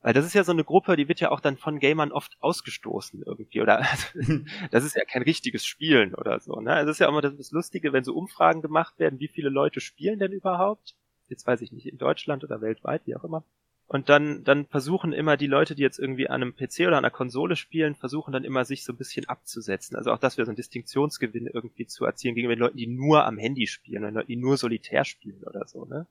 Weil 0.05 0.13
das 0.13 0.27
ist 0.27 0.35
ja 0.35 0.45
so 0.45 0.53
eine 0.53 0.65
Gruppe, 0.65 0.97
die 0.97 1.09
wird 1.09 1.21
ja 1.21 1.31
auch 1.31 1.41
dann 1.41 1.57
von 1.57 1.81
Gamern 1.81 2.13
oft 2.13 2.37
ausgestoßen 2.41 3.23
irgendwie. 3.25 3.63
Oder 3.63 3.87
das 4.71 4.85
ist 4.85 4.95
ja 4.95 5.05
kein 5.07 5.23
richtiges 5.23 5.65
Spielen 5.65 6.15
oder 6.15 6.41
so. 6.41 6.61
Ne? 6.61 6.79
Es 6.81 6.91
ist 6.91 6.99
ja 6.99 7.09
immer 7.09 7.23
das 7.23 7.53
Lustige, 7.53 7.95
wenn 7.95 8.05
so 8.05 8.15
Umfragen 8.15 8.61
gemacht 8.61 8.99
werden, 8.99 9.19
wie 9.19 9.29
viele 9.29 9.49
Leute 9.49 9.81
spielen 9.81 10.19
denn 10.19 10.33
überhaupt? 10.33 10.95
Jetzt 11.31 11.47
weiß 11.47 11.63
ich 11.63 11.73
nicht, 11.73 11.87
in 11.87 11.97
Deutschland 11.97 12.45
oder 12.45 12.61
weltweit, 12.61 13.01
wie 13.07 13.17
auch 13.17 13.25
immer. 13.25 13.45
Und 13.87 14.11
dann, 14.11 14.45
dann 14.45 14.67
versuchen 14.67 15.15
immer 15.15 15.39
die 15.39 15.47
Leute, 15.47 15.75
die 15.75 15.83
jetzt 15.83 15.99
irgendwie 15.99 16.29
an 16.29 16.43
einem 16.43 16.55
PC 16.55 16.81
oder 16.81 16.99
an 16.99 17.05
einer 17.05 17.11
Konsole 17.11 17.57
spielen, 17.57 17.95
versuchen 17.95 18.33
dann 18.33 18.45
immer 18.45 18.67
sich 18.67 18.85
so 18.85 18.93
ein 18.93 18.99
bisschen 18.99 19.27
abzusetzen. 19.27 19.97
Also 19.97 20.13
auch 20.13 20.19
das 20.19 20.37
wäre 20.37 20.45
so 20.45 20.53
ein 20.53 20.57
Distinktionsgewinn 20.57 21.47
irgendwie 21.47 21.87
zu 21.87 22.05
erzielen 22.05 22.35
gegenüber 22.35 22.57
den 22.57 22.61
Leuten, 22.61 22.77
die 22.77 22.89
nur 22.89 23.25
am 23.25 23.39
Handy 23.39 23.67
spielen 23.67 24.05
oder 24.05 24.25
die 24.25 24.37
nur 24.37 24.59
solitär 24.59 25.07
spielen 25.07 25.43
oder 25.45 25.67
so, 25.67 25.87
ne? 25.87 26.07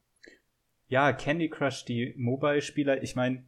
Ja, 0.88 1.14
Candy 1.14 1.50
Crush, 1.50 1.86
die 1.86 2.14
Mobile-Spieler, 2.18 3.02
ich 3.02 3.16
meine, 3.16 3.44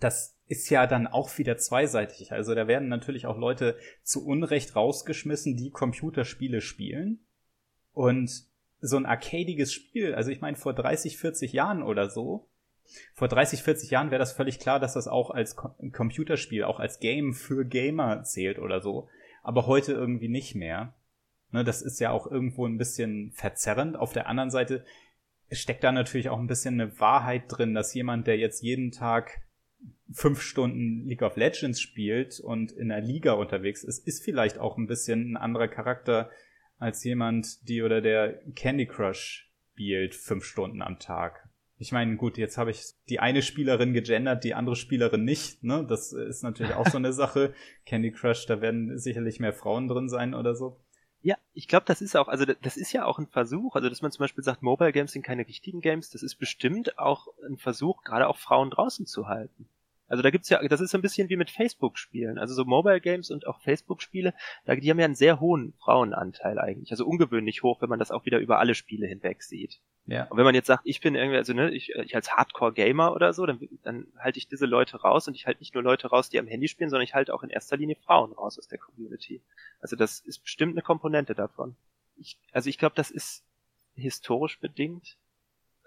das 0.00 0.36
ist 0.46 0.68
ja 0.70 0.86
dann 0.86 1.06
auch 1.06 1.38
wieder 1.38 1.56
zweiseitig. 1.56 2.32
Also 2.32 2.54
da 2.54 2.66
werden 2.66 2.88
natürlich 2.88 3.26
auch 3.26 3.38
Leute 3.38 3.76
zu 4.02 4.24
Unrecht 4.24 4.76
rausgeschmissen, 4.76 5.56
die 5.56 5.70
Computerspiele 5.70 6.60
spielen. 6.60 7.20
Und 7.92 8.30
so 8.80 8.96
ein 8.96 9.06
arcadiges 9.06 9.72
Spiel, 9.72 10.14
also 10.14 10.30
ich 10.30 10.40
meine 10.40 10.56
vor 10.56 10.74
30, 10.74 11.16
40 11.16 11.52
Jahren 11.52 11.82
oder 11.82 12.10
so, 12.10 12.48
vor 13.14 13.28
30, 13.28 13.62
40 13.62 13.90
Jahren 13.90 14.10
wäre 14.10 14.18
das 14.18 14.32
völlig 14.32 14.58
klar, 14.58 14.80
dass 14.80 14.94
das 14.94 15.08
auch 15.08 15.30
als 15.30 15.56
Computerspiel, 15.56 16.64
auch 16.64 16.80
als 16.80 16.98
Game 16.98 17.32
für 17.32 17.64
Gamer 17.64 18.22
zählt 18.24 18.58
oder 18.58 18.80
so. 18.80 19.08
Aber 19.42 19.66
heute 19.66 19.92
irgendwie 19.92 20.28
nicht 20.28 20.54
mehr. 20.54 20.94
Ne, 21.50 21.64
das 21.64 21.82
ist 21.82 22.00
ja 22.00 22.10
auch 22.10 22.26
irgendwo 22.30 22.66
ein 22.66 22.78
bisschen 22.78 23.32
verzerrend. 23.32 23.96
Auf 23.96 24.12
der 24.12 24.26
anderen 24.26 24.50
Seite 24.50 24.84
steckt 25.50 25.84
da 25.84 25.92
natürlich 25.92 26.28
auch 26.28 26.38
ein 26.38 26.46
bisschen 26.46 26.80
eine 26.80 26.98
Wahrheit 26.98 27.44
drin, 27.48 27.74
dass 27.74 27.94
jemand, 27.94 28.26
der 28.26 28.38
jetzt 28.38 28.62
jeden 28.62 28.90
Tag 28.90 29.42
fünf 30.12 30.42
Stunden 30.42 31.06
League 31.06 31.22
of 31.22 31.36
Legends 31.36 31.80
spielt 31.80 32.40
und 32.40 32.72
in 32.72 32.88
der 32.88 33.00
Liga 33.00 33.32
unterwegs 33.32 33.82
ist, 33.82 34.06
ist 34.06 34.22
vielleicht 34.22 34.58
auch 34.58 34.76
ein 34.76 34.86
bisschen 34.86 35.32
ein 35.32 35.36
anderer 35.36 35.68
Charakter 35.68 36.30
als 36.78 37.04
jemand, 37.04 37.68
die 37.68 37.82
oder 37.82 38.00
der 38.00 38.40
Candy 38.54 38.86
Crush 38.86 39.50
spielt 39.72 40.14
fünf 40.14 40.44
Stunden 40.44 40.82
am 40.82 40.98
Tag. 40.98 41.48
Ich 41.78 41.90
meine, 41.90 42.16
gut, 42.16 42.38
jetzt 42.38 42.58
habe 42.58 42.70
ich 42.70 42.82
die 43.08 43.18
eine 43.18 43.42
Spielerin 43.42 43.92
gegendert, 43.92 44.44
die 44.44 44.54
andere 44.54 44.76
Spielerin 44.76 45.24
nicht. 45.24 45.64
Ne? 45.64 45.84
Das 45.88 46.12
ist 46.12 46.42
natürlich 46.42 46.74
auch 46.74 46.86
so 46.86 46.98
eine 46.98 47.12
Sache. 47.12 47.54
Candy 47.86 48.12
Crush, 48.12 48.46
da 48.46 48.60
werden 48.60 48.98
sicherlich 48.98 49.40
mehr 49.40 49.52
Frauen 49.52 49.88
drin 49.88 50.08
sein 50.08 50.34
oder 50.34 50.54
so. 50.54 50.78
Ja, 51.22 51.36
ich 51.54 51.68
glaube, 51.68 51.84
das 51.86 52.02
ist 52.02 52.16
auch, 52.16 52.28
also 52.28 52.44
das 52.44 52.76
ist 52.76 52.92
ja 52.92 53.04
auch 53.04 53.18
ein 53.18 53.28
Versuch, 53.28 53.76
also 53.76 53.88
dass 53.88 54.02
man 54.02 54.10
zum 54.10 54.24
Beispiel 54.24 54.42
sagt, 54.42 54.62
Mobile 54.62 54.92
Games 54.92 55.12
sind 55.12 55.22
keine 55.22 55.46
richtigen 55.46 55.80
Games, 55.80 56.10
das 56.10 56.22
ist 56.22 56.34
bestimmt 56.36 56.98
auch 56.98 57.28
ein 57.46 57.58
Versuch, 57.58 58.02
gerade 58.02 58.26
auch 58.26 58.38
Frauen 58.38 58.70
draußen 58.70 59.06
zu 59.06 59.28
halten. 59.28 59.68
Also 60.12 60.20
da 60.20 60.28
gibt's 60.28 60.50
ja, 60.50 60.62
das 60.68 60.82
ist 60.82 60.90
so 60.90 60.98
ein 60.98 61.00
bisschen 61.00 61.30
wie 61.30 61.38
mit 61.38 61.48
Facebook-Spielen. 61.48 62.36
Also 62.36 62.52
so 62.52 62.66
Mobile 62.66 63.00
Games 63.00 63.30
und 63.30 63.46
auch 63.46 63.58
Facebook-Spiele, 63.62 64.34
die 64.66 64.90
haben 64.90 64.98
ja 64.98 65.06
einen 65.06 65.14
sehr 65.14 65.40
hohen 65.40 65.72
Frauenanteil 65.78 66.58
eigentlich. 66.58 66.90
Also 66.90 67.06
ungewöhnlich 67.06 67.62
hoch, 67.62 67.80
wenn 67.80 67.88
man 67.88 67.98
das 67.98 68.10
auch 68.10 68.26
wieder 68.26 68.38
über 68.38 68.58
alle 68.58 68.74
Spiele 68.74 69.06
hinweg 69.06 69.42
sieht. 69.42 69.80
Ja. 70.04 70.24
Und 70.24 70.36
wenn 70.36 70.44
man 70.44 70.54
jetzt 70.54 70.66
sagt, 70.66 70.82
ich 70.84 71.00
bin 71.00 71.14
irgendwie, 71.14 71.38
also 71.38 71.54
ne, 71.54 71.70
ich, 71.70 71.94
ich 71.94 72.14
als 72.14 72.30
Hardcore-Gamer 72.30 73.14
oder 73.14 73.32
so, 73.32 73.46
dann, 73.46 73.66
dann 73.84 74.06
halte 74.18 74.38
ich 74.38 74.48
diese 74.48 74.66
Leute 74.66 75.00
raus 75.00 75.28
und 75.28 75.34
ich 75.34 75.46
halte 75.46 75.60
nicht 75.60 75.72
nur 75.72 75.82
Leute 75.82 76.08
raus, 76.08 76.28
die 76.28 76.38
am 76.38 76.46
Handy 76.46 76.68
spielen, 76.68 76.90
sondern 76.90 77.04
ich 77.04 77.14
halte 77.14 77.32
auch 77.32 77.42
in 77.42 77.48
erster 77.48 77.78
Linie 77.78 77.96
Frauen 77.96 78.32
raus 78.32 78.58
aus 78.58 78.68
der 78.68 78.78
Community. 78.78 79.40
Also 79.80 79.96
das 79.96 80.20
ist 80.20 80.40
bestimmt 80.40 80.74
eine 80.74 80.82
Komponente 80.82 81.34
davon. 81.34 81.74
Ich, 82.18 82.36
also 82.52 82.68
ich 82.68 82.76
glaube, 82.76 82.96
das 82.96 83.10
ist 83.10 83.46
historisch 83.94 84.60
bedingt 84.60 85.16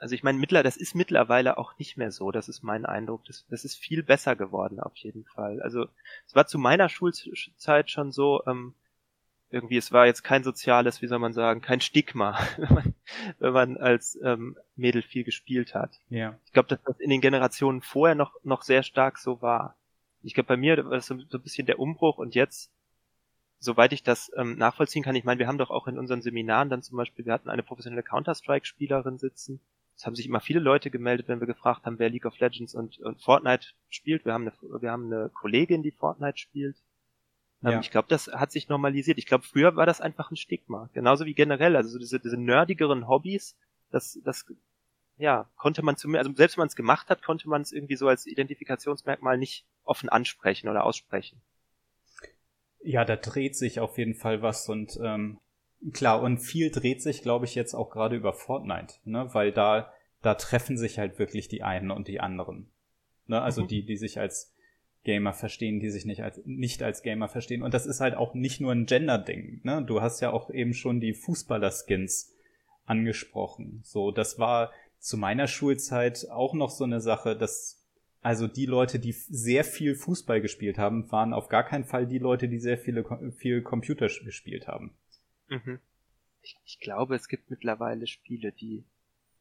also 0.06 0.14
ich 0.14 0.22
meine, 0.22 0.38
mittler, 0.38 0.62
das 0.62 0.78
ist 0.78 0.94
mittlerweile 0.94 1.58
auch 1.58 1.80
nicht 1.80 1.98
mehr 1.98 2.12
so. 2.12 2.30
Das 2.30 2.48
ist 2.48 2.62
mein 2.62 2.86
Eindruck. 2.86 3.26
Das, 3.26 3.44
das 3.50 3.66
ist 3.66 3.76
viel 3.76 4.04
besser 4.04 4.36
geworden 4.36 4.80
auf 4.80 4.96
jeden 4.98 5.26
Fall. 5.26 5.64
Also 5.64 5.88
es 6.28 6.36
war 6.36 6.46
zu 6.46 6.60
meiner 6.60 6.90
Schulzeit 6.90 7.90
schon 7.90 8.12
so, 8.12 8.44
ähm, 8.46 8.76
irgendwie, 9.50 9.78
es 9.78 9.92
war 9.92 10.06
jetzt 10.06 10.22
kein 10.22 10.44
soziales, 10.44 11.02
wie 11.02 11.08
soll 11.08 11.18
man 11.18 11.34
sagen, 11.34 11.60
kein 11.62 11.82
Stigma, 11.82 12.38
wenn 12.60 12.74
man, 12.76 12.94
wenn 13.40 13.54
man 13.54 13.78
als 13.78 14.16
ähm, 14.22 14.56
Mädel 14.76 15.02
viel 15.02 15.24
gespielt 15.24 15.74
hat. 15.74 16.00
Ja. 16.10 16.38
Ich 16.46 16.54
glaube, 16.54 16.70
dass 16.70 16.84
das 16.84 17.00
in 17.00 17.10
den 17.10 17.22
Generationen 17.22 17.82
vorher 17.82 18.14
noch, 18.14 18.36
noch 18.44 18.62
sehr 18.62 18.84
stark 18.84 19.18
so 19.18 19.42
war. 19.42 19.76
Ich 20.22 20.36
glaube, 20.36 20.50
bei 20.50 20.58
mir 20.58 20.78
war 20.86 20.92
das 20.92 21.08
so, 21.08 21.18
so 21.30 21.40
ein 21.40 21.42
bisschen 21.44 21.66
der 21.66 21.80
Umbruch 21.80 22.20
und 22.20 22.36
jetzt, 22.36 22.72
soweit 23.58 23.92
ich 23.92 24.04
das 24.04 24.32
ähm, 24.38 24.56
nachvollziehen 24.56 25.02
kann, 25.02 25.16
ich 25.16 25.24
meine, 25.24 25.40
wir 25.40 25.48
haben 25.48 25.58
doch 25.58 25.72
auch 25.72 25.88
in 25.88 25.98
unseren 25.98 26.22
Seminaren 26.22 26.70
dann 26.70 26.84
zum 26.84 26.96
Beispiel, 26.96 27.26
wir 27.26 27.34
hatten 27.34 27.50
eine 27.50 27.64
professionelle 27.64 28.04
Counter-Strike-Spielerin 28.04 29.18
sitzen, 29.18 29.62
es 29.96 30.06
haben 30.06 30.16
sich 30.16 30.26
immer 30.26 30.42
viele 30.42 30.60
Leute 30.60 30.92
gemeldet, 30.92 31.28
wenn 31.28 31.40
wir 31.40 31.48
gefragt 31.48 31.86
haben, 31.86 32.00
wer 32.00 32.10
League 32.10 32.26
of 32.26 32.38
Legends 32.40 32.76
und, 32.76 33.00
und 33.00 33.22
Fortnite 33.22 33.68
spielt. 33.88 34.26
Wir 34.26 34.34
haben 34.34 34.48
eine, 34.48 34.82
wir 34.82 34.92
haben 34.92 35.06
eine 35.06 35.30
Kollegin, 35.30 35.84
die 35.84 35.92
Fortnite 35.92 36.38
spielt. 36.38 36.76
Ähm, 37.64 37.72
ja. 37.72 37.80
Ich 37.80 37.92
glaube, 37.92 38.10
das 38.10 38.28
hat 38.28 38.52
sich 38.52 38.68
normalisiert. 38.68 39.18
Ich 39.18 39.26
glaube, 39.26 39.46
früher 39.46 39.76
war 39.76 39.86
das 39.86 40.02
einfach 40.02 40.32
ein 40.32 40.36
Stigma. 40.36 40.90
Genauso 40.94 41.26
wie 41.26 41.34
generell. 41.34 41.78
Also 41.78 41.98
diese, 41.98 42.20
diese 42.20 42.38
nerdigeren 42.38 43.08
Hobbys, 43.08 43.58
das, 43.90 44.20
das, 44.26 44.46
ja, 45.18 45.50
konnte 45.56 45.82
man 45.82 45.96
zumindest, 45.96 46.28
also 46.28 46.38
selbst 46.38 46.58
wenn 46.58 46.64
man 46.64 46.68
es 46.68 46.76
gemacht 46.76 47.10
hat, 47.10 47.24
konnte 47.24 47.48
man 47.48 47.62
es 47.62 47.72
irgendwie 47.72 47.96
so 47.96 48.10
als 48.10 48.26
Identifikationsmerkmal 48.26 49.38
nicht 49.38 49.66
offen 49.86 50.10
ansprechen 50.10 50.68
oder 50.68 50.84
aussprechen. 50.84 51.42
Ja, 52.82 53.06
da 53.06 53.16
dreht 53.16 53.56
sich 53.56 53.80
auf 53.80 53.98
jeden 53.98 54.16
Fall 54.16 54.42
was 54.42 54.68
und 54.68 55.00
ähm, 55.02 55.40
Klar, 55.94 56.22
und 56.22 56.40
viel 56.40 56.72
dreht 56.72 57.02
sich, 57.02 57.22
glaube 57.22 57.46
ich, 57.46 57.56
jetzt 57.56 57.74
auch 57.74 57.90
gerade 57.90 58.16
über 58.16 58.34
Fortnite, 58.34 58.96
ne? 59.04 59.30
Weil 59.34 59.52
da, 59.52 59.92
da 60.22 60.34
treffen 60.36 60.78
sich 60.78 60.98
halt 60.98 61.20
wirklich 61.20 61.48
die 61.48 61.64
einen 61.64 61.92
und 61.92 62.08
die 62.08 62.20
anderen. 62.20 62.72
Ne? 63.28 63.42
Also 63.42 63.64
mhm. 63.64 63.68
die, 63.68 63.86
die 63.86 63.98
sich 63.98 64.20
als 64.20 64.54
Gamer 65.04 65.34
verstehen, 65.34 65.80
die 65.80 65.90
sich 65.90 66.06
nicht 66.06 66.22
als, 66.22 66.42
nicht 66.46 66.82
als 66.84 67.04
Gamer 67.04 67.28
verstehen. 67.28 67.62
Und 67.62 67.74
das 67.74 67.86
ist 67.86 68.02
halt 68.02 68.16
auch 68.16 68.34
nicht 68.34 68.60
nur 68.60 68.72
ein 68.72 68.86
Gender-Ding. 68.86 69.62
Ne? 69.64 69.84
Du 69.86 70.02
hast 70.02 70.20
ja 70.20 70.32
auch 70.32 70.50
eben 70.50 70.74
schon 70.74 71.00
die 71.00 71.14
Fußballer-Skins 71.14 72.34
angesprochen. 72.86 73.82
So, 73.84 74.12
das 74.12 74.40
war 74.40 74.72
zu 75.00 75.18
meiner 75.18 75.48
Schulzeit 75.48 76.28
auch 76.32 76.54
noch 76.54 76.70
so 76.70 76.84
eine 76.84 77.02
Sache, 77.02 77.36
dass 77.36 77.82
also 78.22 78.48
die 78.48 78.66
Leute, 78.66 78.98
die 78.98 79.12
sehr 79.12 79.64
viel 79.64 79.94
Fußball 79.94 80.42
gespielt 80.42 80.80
haben, 80.80 81.12
waren 81.12 81.32
auf 81.32 81.48
gar 81.48 81.64
keinen 81.64 81.84
Fall 81.84 82.08
die 82.08 82.18
Leute, 82.18 82.48
die 82.48 82.58
sehr 82.58 82.80
viele 82.80 83.06
viel 83.38 83.62
Computer 83.62 84.08
gespielt 84.08 84.68
haben. 84.68 84.96
Mhm. 85.48 85.80
Ich, 86.42 86.58
ich 86.66 86.80
glaube, 86.80 87.16
es 87.16 87.28
gibt 87.28 87.50
mittlerweile 87.50 88.08
Spiele, 88.08 88.52
die 88.52 88.84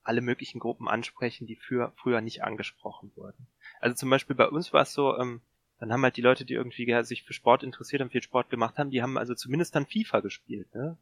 alle 0.02 0.20
möglichen 0.20 0.58
Gruppen 0.58 0.88
ansprechen, 0.88 1.46
die 1.46 1.56
für, 1.56 1.92
früher 1.96 2.20
nicht 2.20 2.44
angesprochen 2.44 3.10
wurden. 3.16 3.46
Also 3.80 3.96
zum 3.96 4.10
Beispiel 4.10 4.36
bei 4.36 4.48
uns 4.48 4.72
war 4.72 4.82
es 4.82 4.92
so, 4.92 5.16
ähm, 5.18 5.40
dann 5.78 5.92
haben 5.92 6.02
halt 6.02 6.16
die 6.16 6.22
Leute, 6.22 6.44
die 6.44 6.54
irgendwie 6.54 7.02
sich 7.04 7.24
für 7.24 7.32
Sport 7.32 7.62
interessiert 7.62 8.00
haben, 8.00 8.10
viel 8.10 8.22
Sport 8.22 8.50
gemacht 8.50 8.78
haben, 8.78 8.90
die 8.90 9.02
haben 9.02 9.18
also 9.18 9.34
zumindest 9.34 9.74
dann 9.74 9.86
FIFA 9.86 10.20
gespielt, 10.20 10.72
ne? 10.74 10.96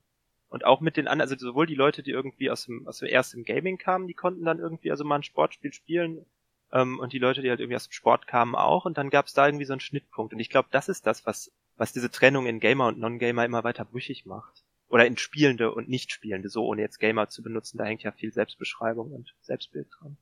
Und 0.48 0.64
auch 0.64 0.80
mit 0.80 0.98
den 0.98 1.08
anderen, 1.08 1.30
also 1.30 1.46
sowohl 1.46 1.66
die 1.66 1.74
Leute, 1.74 2.02
die 2.02 2.10
irgendwie 2.10 2.50
aus 2.50 2.66
dem, 2.66 2.86
aus 2.86 2.98
dem 2.98 3.08
erst 3.08 3.32
im 3.32 3.44
Gaming 3.44 3.78
kamen, 3.78 4.06
die 4.06 4.14
konnten 4.14 4.44
dann 4.44 4.58
irgendwie 4.58 4.90
also 4.90 5.02
mal 5.02 5.16
ein 5.16 5.22
Sportspiel 5.22 5.72
spielen, 5.72 6.26
ähm, 6.72 6.98
und 6.98 7.12
die 7.12 7.18
Leute, 7.18 7.42
die 7.42 7.50
halt 7.50 7.60
irgendwie 7.60 7.76
aus 7.76 7.88
dem 7.88 7.92
Sport 7.92 8.26
kamen 8.26 8.54
auch, 8.54 8.84
und 8.84 8.98
dann 8.98 9.10
gab 9.10 9.26
es 9.26 9.34
da 9.34 9.46
irgendwie 9.46 9.64
so 9.64 9.72
einen 9.72 9.80
Schnittpunkt. 9.80 10.34
Und 10.34 10.40
ich 10.40 10.50
glaube, 10.50 10.68
das 10.70 10.88
ist 10.88 11.06
das, 11.06 11.26
was, 11.26 11.52
was 11.76 11.92
diese 11.92 12.10
Trennung 12.10 12.46
in 12.46 12.60
Gamer 12.60 12.86
und 12.88 12.98
Non-Gamer 12.98 13.44
immer 13.44 13.64
weiter 13.64 13.84
brüchig 13.84 14.26
macht 14.26 14.62
oder 14.92 15.06
in 15.06 15.16
Spielende 15.16 15.72
und 15.72 15.88
Nicht-Spielende, 15.88 16.50
so 16.50 16.66
ohne 16.66 16.82
jetzt 16.82 16.98
Gamer 16.98 17.30
zu 17.30 17.42
benutzen, 17.42 17.78
da 17.78 17.84
hängt 17.84 18.02
ja 18.02 18.12
viel 18.12 18.30
Selbstbeschreibung 18.30 19.10
und 19.10 19.34
Selbstbild 19.40 19.88
dran. 19.98 20.18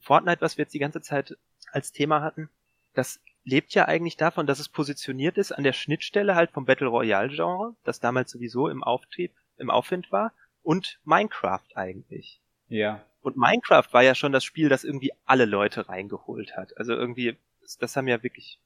Fortnite, 0.00 0.40
was 0.40 0.56
wir 0.56 0.62
jetzt 0.62 0.72
die 0.72 0.78
ganze 0.78 1.02
Zeit 1.02 1.36
als 1.72 1.92
Thema 1.92 2.22
hatten, 2.22 2.48
das 2.94 3.20
lebt 3.44 3.74
ja 3.74 3.84
eigentlich 3.84 4.16
davon, 4.16 4.46
dass 4.46 4.60
es 4.60 4.70
positioniert 4.70 5.36
ist 5.36 5.52
an 5.52 5.62
der 5.62 5.74
Schnittstelle 5.74 6.34
halt 6.36 6.52
vom 6.52 6.64
Battle 6.64 6.86
Royale 6.86 7.28
Genre, 7.28 7.76
das 7.84 8.00
damals 8.00 8.30
sowieso 8.30 8.70
im 8.70 8.82
Auftrieb, 8.82 9.34
im 9.58 9.68
Aufwind 9.68 10.10
war, 10.10 10.32
und 10.62 10.98
Minecraft 11.04 11.68
eigentlich. 11.74 12.40
Ja. 12.68 13.04
Und 13.20 13.36
Minecraft 13.36 13.92
war 13.92 14.02
ja 14.02 14.14
schon 14.14 14.32
das 14.32 14.42
Spiel, 14.42 14.70
das 14.70 14.84
irgendwie 14.84 15.12
alle 15.26 15.44
Leute 15.44 15.90
reingeholt 15.90 16.56
hat. 16.56 16.74
Also 16.78 16.94
irgendwie, 16.94 17.36
das 17.78 17.94
haben 17.94 18.08
ja 18.08 18.22
wirklich 18.22 18.58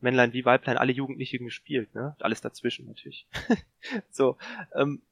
Männlein 0.00 0.32
wie 0.32 0.44
Weiblein, 0.44 0.76
alle 0.76 0.92
Jugendlichen 0.92 1.44
gespielt, 1.44 1.94
ne? 1.94 2.16
Alles 2.20 2.40
dazwischen 2.40 2.86
natürlich. 2.86 3.26
so, 4.10 4.36
ähm, 4.74 5.02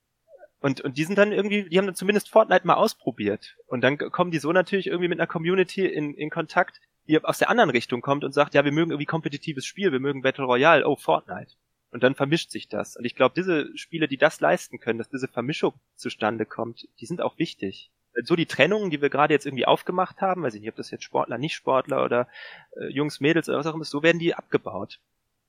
und, 0.61 0.81
und 0.81 0.97
die 0.97 1.05
sind 1.05 1.19
dann 1.19 1.33
irgendwie, 1.33 1.69
die 1.69 1.79
haben 1.79 1.87
dann 1.87 1.97
zumindest 1.97 2.29
Fortnite 2.29 2.67
mal 2.67 2.75
ausprobiert. 2.75 3.57
Und 3.67 3.83
dann 3.83 3.99
kommen 3.99 4.31
die 4.31 4.39
so 4.39 4.53
natürlich 4.53 4.87
irgendwie 4.87 5.09
mit 5.09 5.19
einer 5.19 5.27
Community 5.27 5.87
in, 5.87 6.15
in 6.15 6.31
Kontakt, 6.31 6.81
die 7.09 7.23
aus 7.25 7.39
der 7.39 7.51
anderen 7.51 7.71
Richtung 7.71 8.01
kommt 8.01 8.23
und 8.23 8.33
sagt, 8.33 8.55
ja, 8.55 8.65
wir 8.65 8.73
mögen 8.73 8.93
irgendwie 8.93 9.07
kompetitives 9.07 9.67
Spiel, 9.67 9.91
wir 9.91 10.01
mögen 10.01 10.23
Battle 10.23 10.45
Royale, 10.45 10.87
oh, 10.87 10.97
Fortnite. 10.97 11.55
Und 11.91 12.03
dann 12.03 12.15
vermischt 12.15 12.51
sich 12.51 12.69
das. 12.69 12.97
Und 12.97 13.05
ich 13.05 13.15
glaube, 13.15 13.35
diese 13.37 13.77
Spiele, 13.77 14.09
die 14.09 14.17
das 14.17 14.41
leisten 14.41 14.79
können, 14.79 14.99
dass 14.99 15.11
diese 15.11 15.29
Vermischung 15.29 15.75
zustande 15.95 16.47
kommt, 16.47 16.89
die 17.01 17.07
sind 17.07 17.21
auch 17.21 17.39
wichtig 17.39 17.91
so 18.25 18.37
die 18.37 18.47
Trennungen, 18.47 18.91
die 18.91 19.01
wir 19.01 19.11
gerade 19.11 19.35
jetzt 19.35 19.47
irgendwie 19.47 19.67
aufgemacht 19.67 20.21
haben, 20.21 20.43
weiß 20.43 20.55
ich 20.55 20.61
nicht, 20.61 20.71
ob 20.71 20.77
das 20.77 20.91
jetzt 20.91 21.05
Sportler, 21.05 21.39
Nicht-Sportler 21.39 22.05
oder 22.05 22.29
äh, 22.77 22.89
Jungs, 22.89 23.21
Mädels 23.21 23.49
oder 23.49 23.59
was 23.59 23.67
auch 23.67 23.75
immer 23.75 23.83
ist, 23.83 23.91
so 23.91 24.03
werden 24.03 24.19
die 24.19 24.35
abgebaut. 24.35 25.01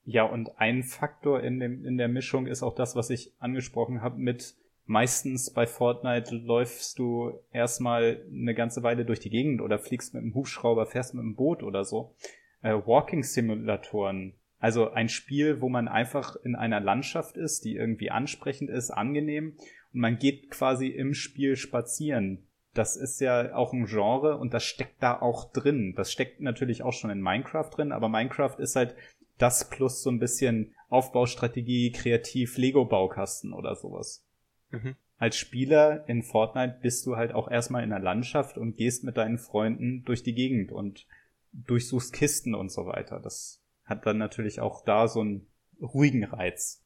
Ja, 0.04 0.24
und 0.24 0.58
ein 0.58 0.82
Faktor 0.82 1.42
in, 1.42 1.60
dem, 1.60 1.84
in 1.84 1.96
der 1.96 2.08
Mischung 2.08 2.46
ist 2.46 2.62
auch 2.62 2.74
das, 2.74 2.94
was 2.94 3.10
ich 3.10 3.32
angesprochen 3.38 4.02
habe 4.02 4.18
mit 4.18 4.54
meistens 4.86 5.50
bei 5.50 5.66
Fortnite 5.66 6.34
läufst 6.36 6.98
du 6.98 7.32
erstmal 7.52 8.22
eine 8.30 8.54
ganze 8.54 8.82
Weile 8.82 9.06
durch 9.06 9.20
die 9.20 9.30
Gegend 9.30 9.62
oder 9.62 9.78
fliegst 9.78 10.12
mit 10.12 10.22
einem 10.22 10.34
Hubschrauber, 10.34 10.86
fährst 10.86 11.14
mit 11.14 11.22
einem 11.22 11.36
Boot 11.36 11.62
oder 11.62 11.84
so. 11.84 12.14
Äh, 12.62 12.74
Walking-Simulatoren. 12.74 14.34
Also 14.58 14.90
ein 14.90 15.08
Spiel, 15.08 15.60
wo 15.60 15.68
man 15.68 15.88
einfach 15.88 16.36
in 16.36 16.54
einer 16.54 16.80
Landschaft 16.80 17.36
ist, 17.36 17.64
die 17.64 17.76
irgendwie 17.76 18.10
ansprechend 18.10 18.70
ist, 18.70 18.90
angenehm 18.90 19.56
und 19.92 20.00
man 20.00 20.18
geht 20.18 20.50
quasi 20.50 20.88
im 20.88 21.14
Spiel 21.14 21.56
spazieren 21.56 22.46
das 22.74 22.96
ist 22.96 23.20
ja 23.20 23.54
auch 23.54 23.72
ein 23.72 23.86
Genre 23.86 24.36
und 24.36 24.52
das 24.52 24.64
steckt 24.64 25.02
da 25.02 25.20
auch 25.20 25.52
drin. 25.52 25.94
Das 25.96 26.12
steckt 26.12 26.40
natürlich 26.40 26.82
auch 26.82 26.92
schon 26.92 27.10
in 27.10 27.20
Minecraft 27.20 27.70
drin, 27.70 27.92
aber 27.92 28.08
Minecraft 28.08 28.56
ist 28.58 28.76
halt 28.76 28.94
das 29.38 29.68
plus 29.70 30.02
so 30.02 30.10
ein 30.10 30.18
bisschen 30.18 30.74
Aufbaustrategie, 30.88 31.92
kreativ, 31.92 32.56
Lego-Baukasten 32.56 33.52
oder 33.52 33.74
sowas. 33.74 34.24
Mhm. 34.70 34.96
Als 35.16 35.36
Spieler 35.36 36.08
in 36.08 36.22
Fortnite 36.22 36.78
bist 36.82 37.06
du 37.06 37.16
halt 37.16 37.32
auch 37.32 37.48
erstmal 37.48 37.84
in 37.84 37.90
der 37.90 38.00
Landschaft 38.00 38.58
und 38.58 38.76
gehst 38.76 39.04
mit 39.04 39.16
deinen 39.16 39.38
Freunden 39.38 40.04
durch 40.04 40.22
die 40.22 40.34
Gegend 40.34 40.72
und 40.72 41.06
durchsuchst 41.52 42.12
Kisten 42.12 42.54
und 42.54 42.70
so 42.70 42.86
weiter. 42.86 43.20
Das 43.20 43.62
hat 43.84 44.06
dann 44.06 44.18
natürlich 44.18 44.60
auch 44.60 44.84
da 44.84 45.06
so 45.08 45.20
einen 45.20 45.46
ruhigen 45.80 46.24
Reiz. 46.24 46.83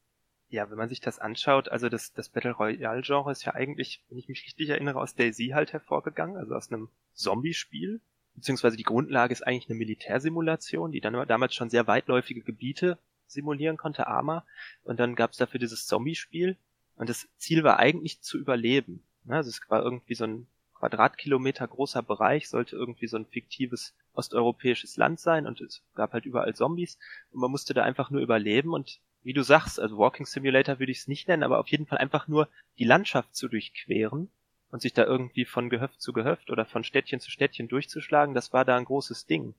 Ja, 0.50 0.70
wenn 0.70 0.78
man 0.78 0.88
sich 0.88 1.00
das 1.00 1.18
anschaut, 1.18 1.68
also 1.68 1.90
das, 1.90 2.14
das 2.14 2.30
Battle 2.30 2.52
Royale 2.52 3.02
Genre 3.02 3.30
ist 3.30 3.44
ja 3.44 3.54
eigentlich, 3.54 4.02
wenn 4.08 4.18
ich 4.18 4.28
mich 4.28 4.44
richtig 4.44 4.70
erinnere, 4.70 4.98
aus 4.98 5.14
Daisy 5.14 5.48
halt 5.48 5.74
hervorgegangen, 5.74 6.38
also 6.38 6.54
aus 6.54 6.72
einem 6.72 6.88
Zombie-Spiel. 7.12 8.00
Beziehungsweise 8.34 8.76
die 8.76 8.84
Grundlage 8.84 9.32
ist 9.32 9.46
eigentlich 9.46 9.68
eine 9.68 9.78
Militärsimulation, 9.78 10.92
die 10.92 11.00
dann 11.00 11.26
damals 11.26 11.54
schon 11.54 11.68
sehr 11.68 11.86
weitläufige 11.86 12.40
Gebiete 12.40 12.98
simulieren 13.26 13.76
konnte, 13.76 14.06
Arma. 14.06 14.46
Und 14.84 15.00
dann 15.00 15.16
gab 15.16 15.32
es 15.32 15.36
dafür 15.36 15.60
dieses 15.60 15.86
Zombie-Spiel. 15.86 16.56
Und 16.96 17.10
das 17.10 17.28
Ziel 17.36 17.62
war 17.62 17.78
eigentlich 17.78 18.22
zu 18.22 18.38
überleben. 18.38 19.02
Also 19.28 19.50
es 19.50 19.60
war 19.68 19.82
irgendwie 19.82 20.14
so 20.14 20.24
ein 20.24 20.46
Quadratkilometer 20.78 21.66
großer 21.66 22.02
Bereich, 22.02 22.48
sollte 22.48 22.76
irgendwie 22.76 23.08
so 23.08 23.16
ein 23.16 23.26
fiktives 23.26 23.94
osteuropäisches 24.12 24.96
Land 24.96 25.20
sein 25.20 25.46
und 25.46 25.60
es 25.60 25.82
gab 25.94 26.12
halt 26.12 26.24
überall 26.24 26.54
Zombies 26.54 26.98
und 27.32 27.40
man 27.40 27.50
musste 27.50 27.74
da 27.74 27.82
einfach 27.82 28.10
nur 28.10 28.20
überleben 28.20 28.72
und 28.72 29.00
wie 29.22 29.32
du 29.32 29.42
sagst, 29.42 29.80
also 29.80 29.98
Walking 29.98 30.26
Simulator 30.26 30.78
würde 30.78 30.92
ich 30.92 30.98
es 30.98 31.08
nicht 31.08 31.28
nennen, 31.28 31.42
aber 31.42 31.58
auf 31.58 31.68
jeden 31.68 31.86
Fall 31.86 31.98
einfach 31.98 32.28
nur 32.28 32.48
die 32.78 32.84
Landschaft 32.84 33.34
zu 33.34 33.48
durchqueren 33.48 34.30
und 34.70 34.82
sich 34.82 34.92
da 34.92 35.04
irgendwie 35.04 35.44
von 35.44 35.70
Gehöft 35.70 36.00
zu 36.00 36.12
Gehöft 36.12 36.50
oder 36.50 36.64
von 36.64 36.84
Städtchen 36.84 37.20
zu 37.20 37.30
Städtchen 37.30 37.68
durchzuschlagen, 37.68 38.34
das 38.34 38.52
war 38.52 38.64
da 38.64 38.76
ein 38.76 38.84
großes 38.84 39.26
Ding. 39.26 39.54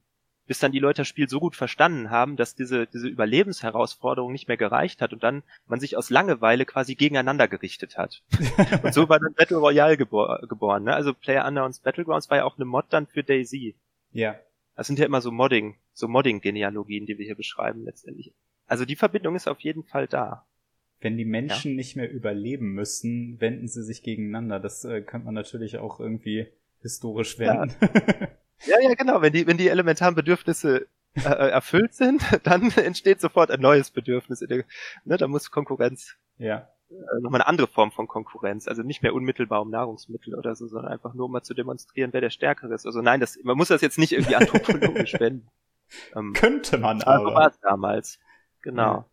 Bis 0.47 0.57
dann 0.57 0.71
die 0.71 0.79
Leute 0.79 1.01
das 1.01 1.07
Spiel 1.07 1.29
so 1.29 1.39
gut 1.39 1.55
verstanden 1.55 2.09
haben, 2.09 2.35
dass 2.35 2.55
diese, 2.55 2.87
diese 2.87 3.07
Überlebensherausforderung 3.07 4.31
nicht 4.31 4.47
mehr 4.47 4.57
gereicht 4.57 4.99
hat 4.99 5.13
und 5.13 5.21
dann 5.21 5.43
man 5.67 5.79
sich 5.79 5.95
aus 5.95 6.09
Langeweile 6.09 6.65
quasi 6.65 6.95
gegeneinander 6.95 7.47
gerichtet 7.47 7.99
hat. 7.99 8.23
und 8.83 8.93
so 8.95 9.07
war 9.09 9.19
dann 9.19 9.35
Battle 9.35 9.57
Royale 9.57 9.95
gebor 9.95 10.41
geboren. 10.47 10.85
Ne? 10.85 10.95
Also 10.95 11.13
Player 11.13 11.45
Unknowns 11.45 11.81
Battlegrounds 11.81 12.31
war 12.31 12.37
ja 12.37 12.45
auch 12.45 12.57
eine 12.57 12.65
Mod 12.65 12.85
dann 12.89 13.05
für 13.05 13.23
Daisy. 13.23 13.75
Ja. 14.11 14.39
Das 14.75 14.87
sind 14.87 14.97
ja 14.97 15.05
immer 15.05 15.21
so 15.21 15.31
Modding, 15.31 15.77
so 15.93 16.07
Modding-Genealogien, 16.07 17.05
die 17.05 17.19
wir 17.19 17.25
hier 17.25 17.35
beschreiben 17.35 17.83
letztendlich. 17.83 18.33
Also 18.69 18.85
die 18.85 18.95
Verbindung 18.95 19.35
ist 19.35 19.47
auf 19.47 19.59
jeden 19.59 19.83
Fall 19.83 20.07
da. 20.07 20.45
Wenn 21.01 21.17
die 21.17 21.25
Menschen 21.25 21.71
ja. 21.71 21.77
nicht 21.77 21.95
mehr 21.95 22.11
überleben 22.11 22.73
müssen, 22.73 23.39
wenden 23.41 23.67
sie 23.67 23.83
sich 23.83 24.03
gegeneinander. 24.03 24.59
Das 24.59 24.85
äh, 24.85 25.01
könnte 25.01 25.25
man 25.25 25.33
natürlich 25.33 25.77
auch 25.77 25.99
irgendwie 25.99 26.47
historisch 26.81 27.39
wenden. 27.39 27.75
Ja, 27.81 27.87
ja, 28.79 28.89
ja 28.89 28.93
genau. 28.93 29.21
Wenn 29.21 29.33
die, 29.33 29.47
wenn 29.47 29.57
die 29.57 29.69
elementaren 29.69 30.15
Bedürfnisse 30.15 30.87
äh, 31.15 31.21
äh 31.21 31.49
erfüllt 31.49 31.93
sind, 31.93 32.21
dann 32.43 32.69
entsteht 32.71 33.21
sofort 33.21 33.49
ein 33.49 33.61
neues 33.61 33.91
Bedürfnis. 33.91 34.41
Ne, 34.41 35.17
da 35.17 35.27
muss 35.27 35.51
Konkurrenz. 35.51 36.15
Ja. 36.37 36.69
Äh, 36.89 37.21
nochmal 37.21 37.41
eine 37.41 37.47
andere 37.47 37.67
Form 37.67 37.91
von 37.91 38.07
Konkurrenz. 38.07 38.67
Also 38.67 38.83
nicht 38.83 39.01
mehr 39.01 39.13
unmittelbar 39.13 39.61
um 39.61 39.69
Nahrungsmittel 39.69 40.35
oder 40.35 40.55
so, 40.55 40.67
sondern 40.67 40.91
einfach 40.91 41.13
nur 41.13 41.25
um 41.25 41.31
mal 41.31 41.43
zu 41.43 41.53
demonstrieren, 41.53 42.13
wer 42.13 42.21
der 42.21 42.29
Stärkere 42.29 42.73
ist. 42.73 42.85
Also 42.85 43.01
nein, 43.01 43.19
das, 43.19 43.39
man 43.43 43.57
muss 43.57 43.69
das 43.69 43.81
jetzt 43.81 43.97
nicht 43.97 44.11
irgendwie 44.11 44.35
anthropologisch 44.35 45.19
wenden. 45.19 45.47
Ähm, 46.15 46.33
Könnte 46.33 46.77
man 46.77 47.01
aber. 47.01 47.29
So 47.29 47.35
war 47.35 47.47
es 47.47 47.59
damals. 47.61 48.19
Genau. 48.61 48.81
Ja. 48.81 49.05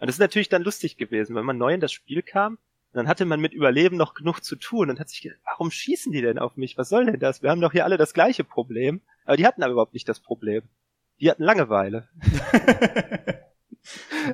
Und 0.00 0.06
das 0.06 0.16
ist 0.16 0.20
natürlich 0.20 0.48
dann 0.48 0.62
lustig 0.62 0.96
gewesen, 0.96 1.34
wenn 1.34 1.44
man 1.44 1.58
neu 1.58 1.74
in 1.74 1.80
das 1.80 1.92
Spiel 1.92 2.22
kam, 2.22 2.58
dann 2.92 3.08
hatte 3.08 3.24
man 3.24 3.40
mit 3.40 3.52
Überleben 3.52 3.96
noch 3.96 4.14
genug 4.14 4.40
zu 4.40 4.56
tun 4.56 4.90
und 4.90 4.98
hat 4.98 5.08
sich 5.08 5.22
gedacht, 5.22 5.40
warum 5.44 5.70
schießen 5.70 6.12
die 6.12 6.22
denn 6.22 6.38
auf 6.38 6.56
mich? 6.56 6.78
Was 6.78 6.88
soll 6.88 7.04
denn 7.06 7.20
das? 7.20 7.42
Wir 7.42 7.50
haben 7.50 7.60
doch 7.60 7.72
hier 7.72 7.84
alle 7.84 7.98
das 7.98 8.14
gleiche 8.14 8.44
Problem. 8.44 9.02
Aber 9.24 9.36
die 9.36 9.46
hatten 9.46 9.62
aber 9.62 9.72
überhaupt 9.72 9.94
nicht 9.94 10.08
das 10.08 10.20
Problem. 10.20 10.62
Die 11.20 11.30
hatten 11.30 11.42
Langeweile. 11.42 12.08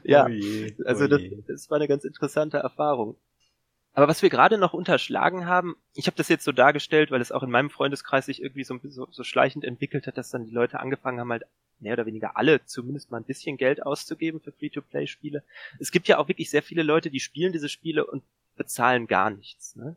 ja, 0.05 0.27
oh 0.27 0.29
je, 0.29 0.75
oh 0.79 0.83
also 0.87 1.09
das, 1.09 1.21
das 1.49 1.71
war 1.71 1.77
eine 1.77 1.89
ganz 1.89 2.05
interessante 2.05 2.59
Erfahrung. 2.59 3.17
Aber 3.93 4.09
was 4.09 4.23
wir 4.23 4.31
gerade 4.31 4.59
noch 4.59 4.73
unterschlagen 4.75 5.47
haben, 5.47 5.77
ich 5.95 6.07
habe 6.07 6.17
das 6.17 6.29
jetzt 6.29 6.45
so 6.45 6.53
dargestellt, 6.53 7.11
weil 7.11 7.21
es 7.21 7.33
auch 7.33 7.43
in 7.43 7.51
meinem 7.51 7.71
Freundeskreis 7.71 8.27
sich 8.27 8.43
irgendwie 8.43 8.65
so, 8.65 8.79
so, 8.83 9.07
so 9.11 9.25
schleichend 9.25 9.65
entwickelt 9.65 10.07
hat, 10.07 10.19
dass 10.19 10.31
dann 10.31 10.47
die 10.47 10.53
Leute 10.53 10.81
angefangen 10.81 11.21
haben, 11.21 11.31
halt 11.31 11.45
mehr 11.81 11.95
oder 11.95 12.07
weniger 12.07 12.37
alle 12.37 12.65
zumindest 12.65 13.11
mal 13.11 13.19
ein 13.19 13.25
bisschen 13.25 13.57
Geld 13.57 13.85
auszugeben 13.85 14.41
für 14.41 14.53
Free-to-Play-Spiele. 14.53 15.43
Es 15.79 15.91
gibt 15.91 16.09
ja 16.09 16.19
auch 16.19 16.29
wirklich 16.29 16.51
sehr 16.51 16.63
viele 16.63 16.83
Leute, 16.83 17.11
die 17.11 17.21
spielen 17.21 17.53
diese 17.53 17.69
Spiele 17.69 18.07
und 18.07 18.23
bezahlen 18.57 19.07
gar 19.07 19.31
nichts. 19.31 19.77
Ne? 19.77 19.97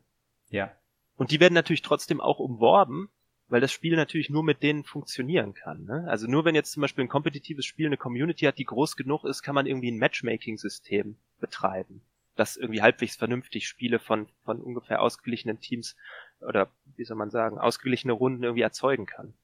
Ja. 0.50 0.72
Und 1.16 1.30
die 1.30 1.40
werden 1.40 1.54
natürlich 1.54 1.82
trotzdem 1.82 2.20
auch 2.20 2.38
umworben, 2.38 3.08
weil 3.48 3.60
das 3.60 3.72
Spiel 3.72 3.96
natürlich 3.96 4.30
nur 4.30 4.44
mit 4.44 4.62
denen 4.62 4.84
funktionieren 4.84 5.54
kann. 5.54 5.84
Ne? 5.84 6.06
Also 6.08 6.26
nur 6.26 6.44
wenn 6.44 6.54
jetzt 6.54 6.72
zum 6.72 6.80
Beispiel 6.80 7.04
ein 7.04 7.08
kompetitives 7.08 7.64
Spiel 7.64 7.86
eine 7.86 7.96
Community 7.96 8.44
hat, 8.44 8.58
die 8.58 8.64
groß 8.64 8.96
genug 8.96 9.24
ist, 9.24 9.42
kann 9.42 9.54
man 9.54 9.66
irgendwie 9.66 9.90
ein 9.90 9.98
Matchmaking-System 9.98 11.16
betreiben 11.40 12.02
das 12.38 12.56
irgendwie 12.56 12.82
halbwegs 12.82 13.16
vernünftig 13.16 13.66
Spiele 13.66 13.98
von, 13.98 14.28
von 14.44 14.60
ungefähr 14.60 15.02
ausgeglichenen 15.02 15.60
Teams 15.60 15.96
oder 16.40 16.70
wie 16.96 17.04
soll 17.04 17.16
man 17.16 17.30
sagen, 17.30 17.58
ausgeglichene 17.58 18.12
Runden 18.12 18.44
irgendwie 18.44 18.62
erzeugen 18.62 19.06
kann. 19.06 19.34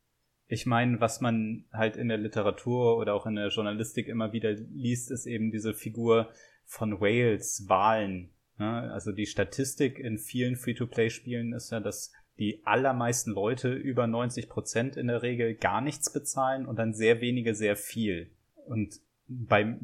Ich 0.47 0.67
meine, 0.67 1.01
was 1.01 1.21
man 1.21 1.65
halt 1.73 1.97
in 1.97 2.09
der 2.09 2.19
Literatur 2.19 2.99
oder 2.99 3.15
auch 3.15 3.27
in 3.27 3.37
der 3.37 3.49
Journalistik 3.49 4.09
immer 4.09 4.33
wieder 4.33 4.53
liest, 4.53 5.11
ist 5.11 5.27
eben 5.27 5.51
diese 5.51 5.75
Figur 5.75 6.31
von 6.65 7.01
Wales, 7.01 7.65
Wahlen. 7.69 8.31
Ne? 8.59 8.93
Also 8.93 9.13
die 9.13 9.27
Statistik 9.27 9.99
in 9.99 10.19
vielen 10.19 10.57
Free-to-Play-Spielen 10.57 11.53
ist 11.53 11.71
ja, 11.71 11.81
dass 11.81 12.13
die 12.39 12.61
allermeisten 12.65 13.31
Leute 13.31 13.73
über 13.73 14.07
90 14.07 14.49
Prozent 14.49 14.97
in 14.97 15.07
der 15.07 15.23
Regel 15.23 15.55
gar 15.55 15.81
nichts 15.81 16.13
bezahlen 16.13 16.67
und 16.67 16.79
dann 16.79 16.95
sehr 16.95 17.21
wenige 17.21 17.55
sehr 17.55 17.77
viel. 17.77 18.31
Und 18.67 19.01
bei 19.29 19.79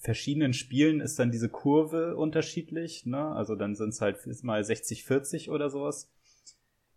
verschiedenen 0.00 0.52
Spielen 0.52 1.00
ist 1.00 1.18
dann 1.18 1.30
diese 1.30 1.48
Kurve 1.48 2.16
unterschiedlich, 2.16 3.06
ne? 3.06 3.28
Also 3.32 3.54
dann 3.54 3.74
sind 3.74 3.90
es 3.90 4.00
halt 4.00 4.18
mal 4.42 4.60
60-40 4.60 5.50
oder 5.50 5.70
sowas. 5.70 6.10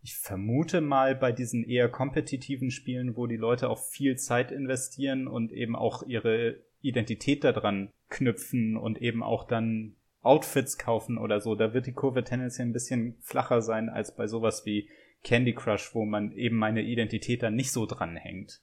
Ich 0.08 0.16
vermute 0.16 0.80
mal 0.80 1.14
bei 1.14 1.32
diesen 1.32 1.64
eher 1.64 1.90
kompetitiven 1.90 2.70
Spielen, 2.70 3.14
wo 3.14 3.26
die 3.26 3.36
Leute 3.36 3.68
auch 3.68 3.78
viel 3.78 4.16
Zeit 4.16 4.50
investieren 4.50 5.28
und 5.28 5.52
eben 5.52 5.76
auch 5.76 6.02
ihre 6.02 6.62
Identität 6.80 7.44
daran 7.44 7.92
knüpfen 8.08 8.78
und 8.78 9.02
eben 9.02 9.22
auch 9.22 9.46
dann 9.46 9.96
Outfits 10.22 10.78
kaufen 10.78 11.18
oder 11.18 11.42
so, 11.42 11.54
da 11.54 11.74
wird 11.74 11.86
die 11.86 11.92
Kurve 11.92 12.24
tendenziell 12.24 12.66
ein 12.66 12.72
bisschen 12.72 13.18
flacher 13.20 13.60
sein 13.60 13.90
als 13.90 14.16
bei 14.16 14.26
sowas 14.26 14.64
wie 14.64 14.88
Candy 15.24 15.54
Crush, 15.54 15.94
wo 15.94 16.06
man 16.06 16.32
eben 16.32 16.56
meine 16.56 16.80
Identität 16.80 17.42
dann 17.42 17.54
nicht 17.54 17.72
so 17.72 17.84
dran 17.84 18.16
hängt 18.16 18.62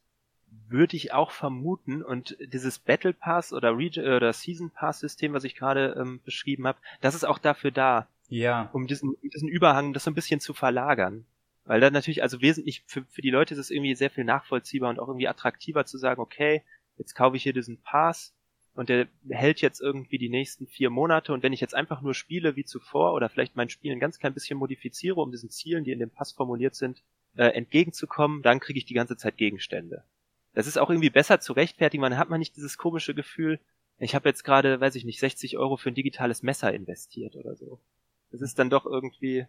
würde 0.67 0.95
ich 0.95 1.11
auch 1.11 1.31
vermuten. 1.31 2.01
Und 2.01 2.37
dieses 2.39 2.79
Battle 2.79 3.11
Pass 3.13 3.51
oder, 3.51 3.77
Reg 3.77 3.97
oder 3.97 4.31
Season 4.31 4.71
Pass 4.71 5.01
System, 5.01 5.33
was 5.33 5.43
ich 5.43 5.55
gerade 5.55 5.95
ähm, 5.99 6.21
beschrieben 6.23 6.65
habe, 6.65 6.79
das 7.01 7.13
ist 7.13 7.25
auch 7.25 7.39
dafür 7.39 7.71
da. 7.71 8.07
Ja. 8.29 8.69
Um 8.71 8.87
diesen, 8.87 9.15
diesen 9.21 9.49
Überhang, 9.49 9.91
das 9.91 10.05
so 10.05 10.11
ein 10.11 10.15
bisschen 10.15 10.39
zu 10.39 10.53
verlagern. 10.53 11.25
Weil 11.65 11.81
dann 11.81 11.93
natürlich, 11.93 12.21
also 12.21 12.41
wesentlich, 12.41 12.83
für, 12.85 13.03
für 13.05 13.21
die 13.21 13.31
Leute 13.31 13.53
ist 13.53 13.59
es 13.59 13.71
irgendwie 13.71 13.95
sehr 13.95 14.11
viel 14.11 14.23
nachvollziehbar 14.23 14.89
und 14.89 14.99
auch 14.99 15.07
irgendwie 15.07 15.27
attraktiver 15.27 15.85
zu 15.85 15.97
sagen, 15.97 16.21
okay, 16.21 16.63
jetzt 16.97 17.15
kaufe 17.15 17.35
ich 17.35 17.43
hier 17.43 17.53
diesen 17.53 17.81
Pass 17.81 18.33
und 18.75 18.89
der 18.89 19.07
hält 19.29 19.61
jetzt 19.61 19.81
irgendwie 19.81 20.17
die 20.17 20.29
nächsten 20.29 20.67
vier 20.67 20.89
Monate 20.89 21.33
und 21.33 21.43
wenn 21.43 21.53
ich 21.53 21.61
jetzt 21.61 21.73
einfach 21.73 22.01
nur 22.01 22.13
spiele 22.13 22.55
wie 22.55 22.65
zuvor 22.65 23.13
oder 23.13 23.29
vielleicht 23.29 23.55
mein 23.55 23.69
Spiel 23.69 23.91
ein 23.91 23.99
ganz 23.99 24.19
klein 24.19 24.33
bisschen 24.33 24.59
modifiziere, 24.59 25.19
um 25.19 25.31
diesen 25.31 25.49
Zielen, 25.49 25.83
die 25.83 25.91
in 25.91 25.99
dem 25.99 26.11
Pass 26.11 26.33
formuliert 26.33 26.75
sind, 26.75 27.01
äh, 27.35 27.47
entgegenzukommen, 27.47 28.43
dann 28.43 28.59
kriege 28.59 28.77
ich 28.77 28.85
die 28.85 28.93
ganze 28.93 29.17
Zeit 29.17 29.37
Gegenstände. 29.37 30.03
Das 30.53 30.67
ist 30.67 30.77
auch 30.77 30.89
irgendwie 30.89 31.09
besser 31.09 31.39
zu 31.39 31.53
rechtfertigen. 31.53 32.01
Man 32.01 32.17
hat 32.17 32.29
man 32.29 32.39
nicht 32.39 32.55
dieses 32.55 32.77
komische 32.77 33.13
Gefühl, 33.13 33.59
ich 33.97 34.13
habe 34.13 34.29
jetzt 34.29 34.43
gerade, 34.43 34.79
weiß 34.79 34.95
ich 34.95 35.05
nicht, 35.05 35.19
60 35.19 35.57
Euro 35.57 35.77
für 35.77 35.89
ein 35.89 35.95
digitales 35.95 36.43
Messer 36.43 36.73
investiert 36.73 37.35
oder 37.35 37.55
so. 37.55 37.79
Das 38.31 38.41
ist 38.41 38.59
dann 38.59 38.69
doch 38.69 38.85
irgendwie, 38.85 39.45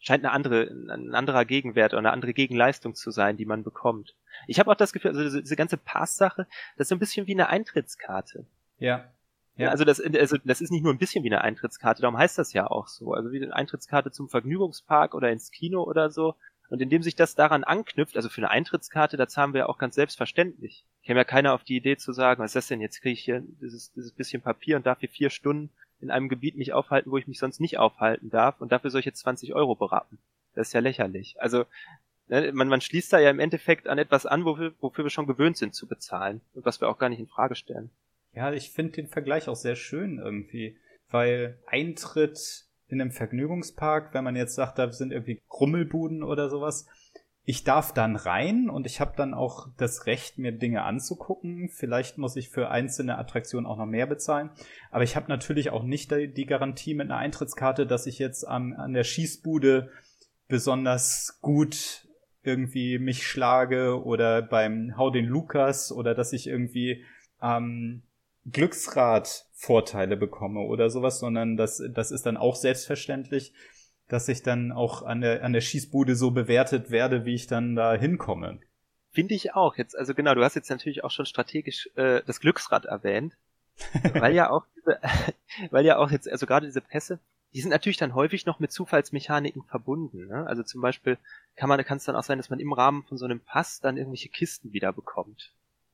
scheint 0.00 0.24
eine 0.24 0.32
andere, 0.32 0.62
ein 0.62 1.14
anderer 1.14 1.44
Gegenwert 1.44 1.92
oder 1.92 1.98
eine 1.98 2.12
andere 2.12 2.32
Gegenleistung 2.32 2.94
zu 2.94 3.10
sein, 3.10 3.36
die 3.36 3.44
man 3.44 3.62
bekommt. 3.62 4.16
Ich 4.46 4.58
habe 4.58 4.70
auch 4.70 4.76
das 4.76 4.92
Gefühl, 4.92 5.10
also 5.10 5.22
diese, 5.22 5.42
diese 5.42 5.56
ganze 5.56 5.76
Pass-Sache, 5.76 6.46
das 6.76 6.86
ist 6.86 6.88
so 6.88 6.94
ein 6.96 6.98
bisschen 6.98 7.26
wie 7.26 7.34
eine 7.34 7.48
Eintrittskarte. 7.48 8.46
Ja. 8.78 9.10
Ja. 9.56 9.66
ja, 9.66 9.70
also 9.70 9.84
das, 9.84 10.00
also 10.00 10.38
das 10.42 10.62
ist 10.62 10.70
nicht 10.70 10.82
nur 10.82 10.92
ein 10.92 10.98
bisschen 10.98 11.22
wie 11.22 11.28
eine 11.28 11.42
Eintrittskarte, 11.42 12.00
darum 12.00 12.16
heißt 12.16 12.38
das 12.38 12.54
ja 12.54 12.66
auch 12.66 12.88
so. 12.88 13.12
Also 13.12 13.30
wie 13.30 13.42
eine 13.42 13.54
Eintrittskarte 13.54 14.10
zum 14.10 14.28
Vergnügungspark 14.28 15.14
oder 15.14 15.30
ins 15.30 15.50
Kino 15.50 15.82
oder 15.82 16.10
so. 16.10 16.34
Und 16.70 16.80
indem 16.80 17.02
sich 17.02 17.16
das 17.16 17.34
daran 17.34 17.64
anknüpft, 17.64 18.16
also 18.16 18.28
für 18.28 18.38
eine 18.38 18.50
Eintrittskarte, 18.50 19.16
das 19.16 19.36
haben 19.36 19.54
wir 19.54 19.68
auch 19.68 19.76
ganz 19.76 19.96
selbstverständlich. 19.96 20.86
Käme 21.02 21.18
ja 21.20 21.24
keiner 21.24 21.52
auf 21.52 21.64
die 21.64 21.76
Idee 21.76 21.96
zu 21.96 22.12
sagen, 22.12 22.40
was 22.40 22.52
ist 22.52 22.54
das 22.54 22.68
denn, 22.68 22.80
jetzt 22.80 23.02
kriege 23.02 23.12
ich 23.12 23.24
hier 23.24 23.42
dieses, 23.60 23.92
dieses 23.92 24.12
bisschen 24.12 24.40
Papier 24.40 24.76
und 24.76 24.86
darf 24.86 25.00
hier 25.00 25.08
vier 25.08 25.30
Stunden 25.30 25.70
in 26.00 26.10
einem 26.10 26.28
Gebiet 26.28 26.56
mich 26.56 26.72
aufhalten, 26.72 27.10
wo 27.10 27.18
ich 27.18 27.26
mich 27.26 27.38
sonst 27.38 27.60
nicht 27.60 27.78
aufhalten 27.78 28.30
darf 28.30 28.60
und 28.60 28.72
dafür 28.72 28.90
soll 28.90 29.00
ich 29.00 29.06
jetzt 29.06 29.20
20 29.20 29.54
Euro 29.54 29.74
berappen. 29.74 30.18
Das 30.54 30.68
ist 30.68 30.72
ja 30.72 30.80
lächerlich. 30.80 31.36
Also 31.38 31.64
ne, 32.28 32.52
man, 32.52 32.68
man 32.68 32.80
schließt 32.80 33.12
da 33.12 33.18
ja 33.18 33.30
im 33.30 33.40
Endeffekt 33.40 33.86
an 33.86 33.98
etwas 33.98 34.26
an, 34.26 34.44
wofür, 34.44 34.74
wofür 34.80 35.04
wir 35.04 35.10
schon 35.10 35.26
gewöhnt 35.26 35.56
sind 35.56 35.74
zu 35.74 35.86
bezahlen 35.86 36.40
und 36.54 36.64
was 36.64 36.80
wir 36.80 36.88
auch 36.88 36.98
gar 36.98 37.08
nicht 37.08 37.20
in 37.20 37.26
Frage 37.26 37.54
stellen. 37.54 37.90
Ja, 38.32 38.52
ich 38.52 38.70
finde 38.70 38.92
den 38.92 39.08
Vergleich 39.08 39.48
auch 39.48 39.56
sehr 39.56 39.76
schön 39.76 40.18
irgendwie, 40.18 40.78
weil 41.10 41.58
Eintritt 41.66 42.66
in 42.88 43.00
einem 43.00 43.12
Vergnügungspark, 43.12 44.14
wenn 44.14 44.24
man 44.24 44.36
jetzt 44.36 44.54
sagt, 44.54 44.78
da 44.78 44.92
sind 44.92 45.12
irgendwie 45.12 45.40
Rummelbuden 45.52 46.22
oder 46.22 46.48
sowas. 46.48 46.86
Ich 47.50 47.64
darf 47.64 47.92
dann 47.92 48.14
rein 48.14 48.70
und 48.70 48.86
ich 48.86 49.00
habe 49.00 49.14
dann 49.16 49.34
auch 49.34 49.66
das 49.76 50.06
Recht, 50.06 50.38
mir 50.38 50.52
Dinge 50.52 50.84
anzugucken. 50.84 51.68
Vielleicht 51.68 52.16
muss 52.16 52.36
ich 52.36 52.48
für 52.48 52.70
einzelne 52.70 53.18
Attraktionen 53.18 53.66
auch 53.66 53.76
noch 53.76 53.86
mehr 53.86 54.06
bezahlen. 54.06 54.50
Aber 54.92 55.02
ich 55.02 55.16
habe 55.16 55.26
natürlich 55.28 55.70
auch 55.70 55.82
nicht 55.82 56.12
die 56.12 56.46
Garantie 56.46 56.94
mit 56.94 57.10
einer 57.10 57.16
Eintrittskarte, 57.16 57.88
dass 57.88 58.06
ich 58.06 58.20
jetzt 58.20 58.46
an, 58.46 58.74
an 58.74 58.92
der 58.92 59.02
Schießbude 59.02 59.90
besonders 60.46 61.40
gut 61.42 62.06
irgendwie 62.44 63.00
mich 63.00 63.26
schlage 63.26 64.00
oder 64.00 64.42
beim 64.42 64.96
Hau 64.96 65.10
den 65.10 65.26
Lukas 65.26 65.90
oder 65.90 66.14
dass 66.14 66.32
ich 66.32 66.46
irgendwie 66.46 67.04
ähm, 67.42 68.04
Glücksrad-Vorteile 68.48 70.16
bekomme 70.16 70.60
oder 70.60 70.88
sowas, 70.88 71.18
sondern 71.18 71.56
das, 71.56 71.82
das 71.92 72.12
ist 72.12 72.26
dann 72.26 72.36
auch 72.36 72.54
selbstverständlich, 72.54 73.52
dass 74.12 74.28
ich 74.28 74.42
dann 74.42 74.72
auch 74.72 75.02
an 75.02 75.20
der, 75.20 75.44
an 75.44 75.52
der 75.52 75.60
Schießbude 75.60 76.16
so 76.16 76.30
bewertet 76.30 76.90
werde, 76.90 77.24
wie 77.24 77.34
ich 77.34 77.46
dann 77.46 77.76
da 77.76 77.94
hinkomme. 77.94 78.60
Finde 79.12 79.34
ich 79.34 79.54
auch. 79.54 79.76
Jetzt, 79.76 79.96
also 79.96 80.14
genau, 80.14 80.34
du 80.34 80.44
hast 80.44 80.54
jetzt 80.54 80.70
natürlich 80.70 81.02
auch 81.04 81.10
schon 81.10 81.26
strategisch 81.26 81.88
äh, 81.96 82.22
das 82.26 82.40
Glücksrad 82.40 82.84
erwähnt, 82.84 83.36
weil 84.14 84.34
ja 84.34 84.50
auch 84.50 84.66
diese, 84.76 85.00
weil 85.70 85.84
ja 85.84 85.96
auch 85.96 86.10
jetzt, 86.10 86.28
also 86.28 86.46
gerade 86.46 86.66
diese 86.66 86.80
Pässe, 86.80 87.18
die 87.52 87.60
sind 87.60 87.70
natürlich 87.70 87.96
dann 87.96 88.14
häufig 88.14 88.46
noch 88.46 88.60
mit 88.60 88.70
Zufallsmechaniken 88.70 89.64
verbunden. 89.64 90.26
Ne? 90.26 90.46
Also 90.46 90.62
zum 90.62 90.80
Beispiel 90.80 91.18
kann 91.56 91.68
man, 91.68 91.82
kann 91.84 91.98
es 91.98 92.04
dann 92.04 92.16
auch 92.16 92.22
sein, 92.22 92.38
dass 92.38 92.50
man 92.50 92.60
im 92.60 92.72
Rahmen 92.72 93.02
von 93.04 93.18
so 93.18 93.24
einem 93.24 93.40
Pass 93.40 93.80
dann 93.80 93.96
irgendwelche 93.96 94.28
Kisten 94.28 94.72
wieder 94.72 94.92
bekommt, 94.92 95.52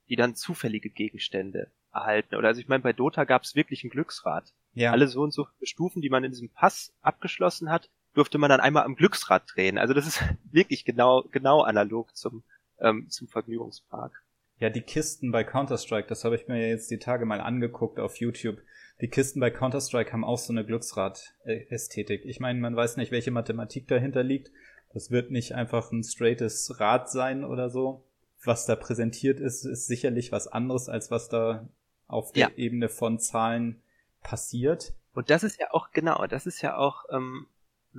die 0.09 0.17
dann 0.17 0.35
zufällige 0.35 0.91
Gegenstände 0.91 1.71
erhalten. 1.93 2.35
Oder 2.35 2.49
also 2.49 2.61
ich 2.61 2.69
meine, 2.69 2.83
bei 2.83 2.93
Dota 2.93 3.25
gab 3.25 3.43
es 3.43 3.55
wirklich 3.55 3.85
ein 3.85 3.91
Glücksrad. 3.91 4.53
Ja. 4.75 4.93
Alle 4.93 5.09
so 5.09 5.23
und 5.23 5.33
so 5.33 5.47
Stufen, 5.63 6.03
die 6.03 6.11
man 6.11 6.25
in 6.25 6.33
diesem 6.33 6.51
Pass 6.51 6.93
abgeschlossen 7.01 7.71
hat, 7.71 7.89
durfte 8.17 8.39
man 8.39 8.49
dann 8.49 8.61
einmal 8.61 8.85
am 8.85 8.97
Glücksrad 8.97 9.45
drehen. 9.55 9.79
Also 9.79 9.95
das 9.95 10.07
ist 10.07 10.23
wirklich 10.51 10.85
genau, 10.85 11.23
genau 11.31 11.61
analog 11.61 12.17
zum, 12.17 12.43
ähm, 12.81 13.09
zum 13.11 13.29
Vergnügungspark. 13.29 14.23
Ja, 14.59 14.71
die 14.71 14.81
Kisten 14.81 15.33
bei 15.33 15.45
Counter-Strike, 15.45 16.09
das 16.09 16.25
habe 16.25 16.35
ich 16.35 16.49
mir 16.49 16.67
jetzt 16.67 16.91
die 16.91 16.99
Tage 16.99 17.27
mal 17.27 17.43
angeguckt 17.43 18.01
auf 18.01 18.17
YouTube. 18.17 18.57
Die 19.03 19.09
Kisten 19.09 19.39
bei 19.39 19.51
Counter-Strike 19.51 20.13
haben 20.13 20.25
auch 20.25 20.39
so 20.39 20.51
eine 20.51 20.65
Glücksrad-Ästhetik. 20.65 22.25
Ich 22.25 22.41
meine, 22.41 22.59
man 22.59 22.75
weiß 22.75 22.97
nicht, 22.97 23.13
welche 23.13 23.31
Mathematik 23.31 23.87
dahinter 23.87 24.23
liegt. 24.23 24.51
Das 24.95 25.11
wird 25.11 25.31
nicht 25.31 25.55
einfach 25.55 25.93
ein 25.93 26.03
straightes 26.03 26.81
Rad 26.81 27.11
sein 27.11 27.45
oder 27.45 27.69
so. 27.69 28.07
Was 28.45 28.65
da 28.65 28.77
präsentiert 28.77 29.41
ist, 29.41 29.67
ist 29.67 29.89
sicherlich 29.89 30.33
was 30.33 30.49
anderes, 30.49 30.89
als 30.89 31.11
was 31.11 31.29
da 31.29 31.69
auf 32.07 32.33
der 32.33 32.49
ja. 32.49 32.51
Ebene 32.57 32.89
von 32.89 33.19
Zahlen 33.19 33.83
passiert. 34.23 34.95
Und 35.13 35.29
das 35.29 35.43
ist 35.43 35.61
ja 35.61 35.67
auch, 35.73 35.91
genau, 35.91 36.27
das 36.27 36.47
ist 36.47 36.63
ja 36.63 36.79
auch, 36.79 37.05
ähm, 37.11 37.47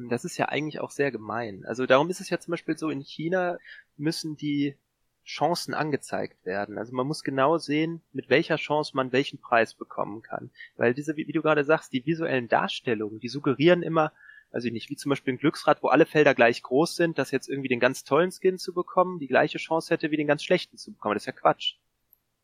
das 0.10 0.26
ist 0.26 0.38
ja 0.38 0.50
eigentlich 0.50 0.80
auch 0.80 0.91
sehr 0.91 1.12
gemein. 1.12 1.66
Also 1.66 1.86
darum 1.86 2.10
ist 2.10 2.22
es 2.22 2.30
ja 2.30 2.39
zum 2.39 2.52
Beispiel 2.52 2.78
so, 2.78 2.89
in 2.89 3.02
China 3.02 3.58
müssen 3.98 4.38
die 4.38 4.76
Chancen 5.26 5.74
angezeigt 5.74 6.45
werden. 6.45 6.78
Also 6.78 6.95
man 6.95 7.06
muss 7.06 7.24
genau 7.24 7.58
sehen, 7.58 8.02
mit 8.14 8.30
welcher 8.30 8.56
Chance 8.56 8.93
man 8.95 9.12
welchen 9.12 9.39
Preis 9.39 9.74
bekommen 9.74 10.22
kann. 10.22 10.52
Weil 10.78 10.93
diese, 10.93 11.18
wie, 11.18 11.26
du 11.26 11.41
gerade 11.41 11.66
sagst, 11.66 11.91
die 11.91 12.06
visuellen 12.06 12.48
Darstellungen, 12.48 13.20
die 13.20 13.28
suggerieren 13.28 13.84
immer, 13.84 14.14
also 14.52 14.70
nicht, 14.70 14.89
wie 14.89 14.95
zum 14.95 15.10
Beispiel 15.10 15.34
ein 15.34 15.38
Glücksrad, 15.39 15.84
wo 15.84 15.89
alle 15.89 16.06
Felder 16.06 16.34
gleich 16.34 16.64
groß 16.64 16.95
sind, 16.95 17.18
dass 17.18 17.32
jetzt 17.32 17.50
irgendwie 17.50 17.68
den 17.68 17.82
ganz 17.82 18.06
tollen 18.06 18.32
Skin 18.32 18.58
zu 18.58 18.74
bekommen, 18.74 19.20
die 19.20 19.28
gleiche 19.28 19.58
Chance 19.58 19.93
hätte 19.93 20.12
wie 20.12 20.18
den 20.18 20.28
ganz 20.28 20.43
schlechten 20.43 20.78
zu 20.78 20.93
bekommen. 20.93 21.16
Das 21.16 21.24
ist 21.24 21.28
ja 21.28 21.34
Quatsch. 21.34 21.76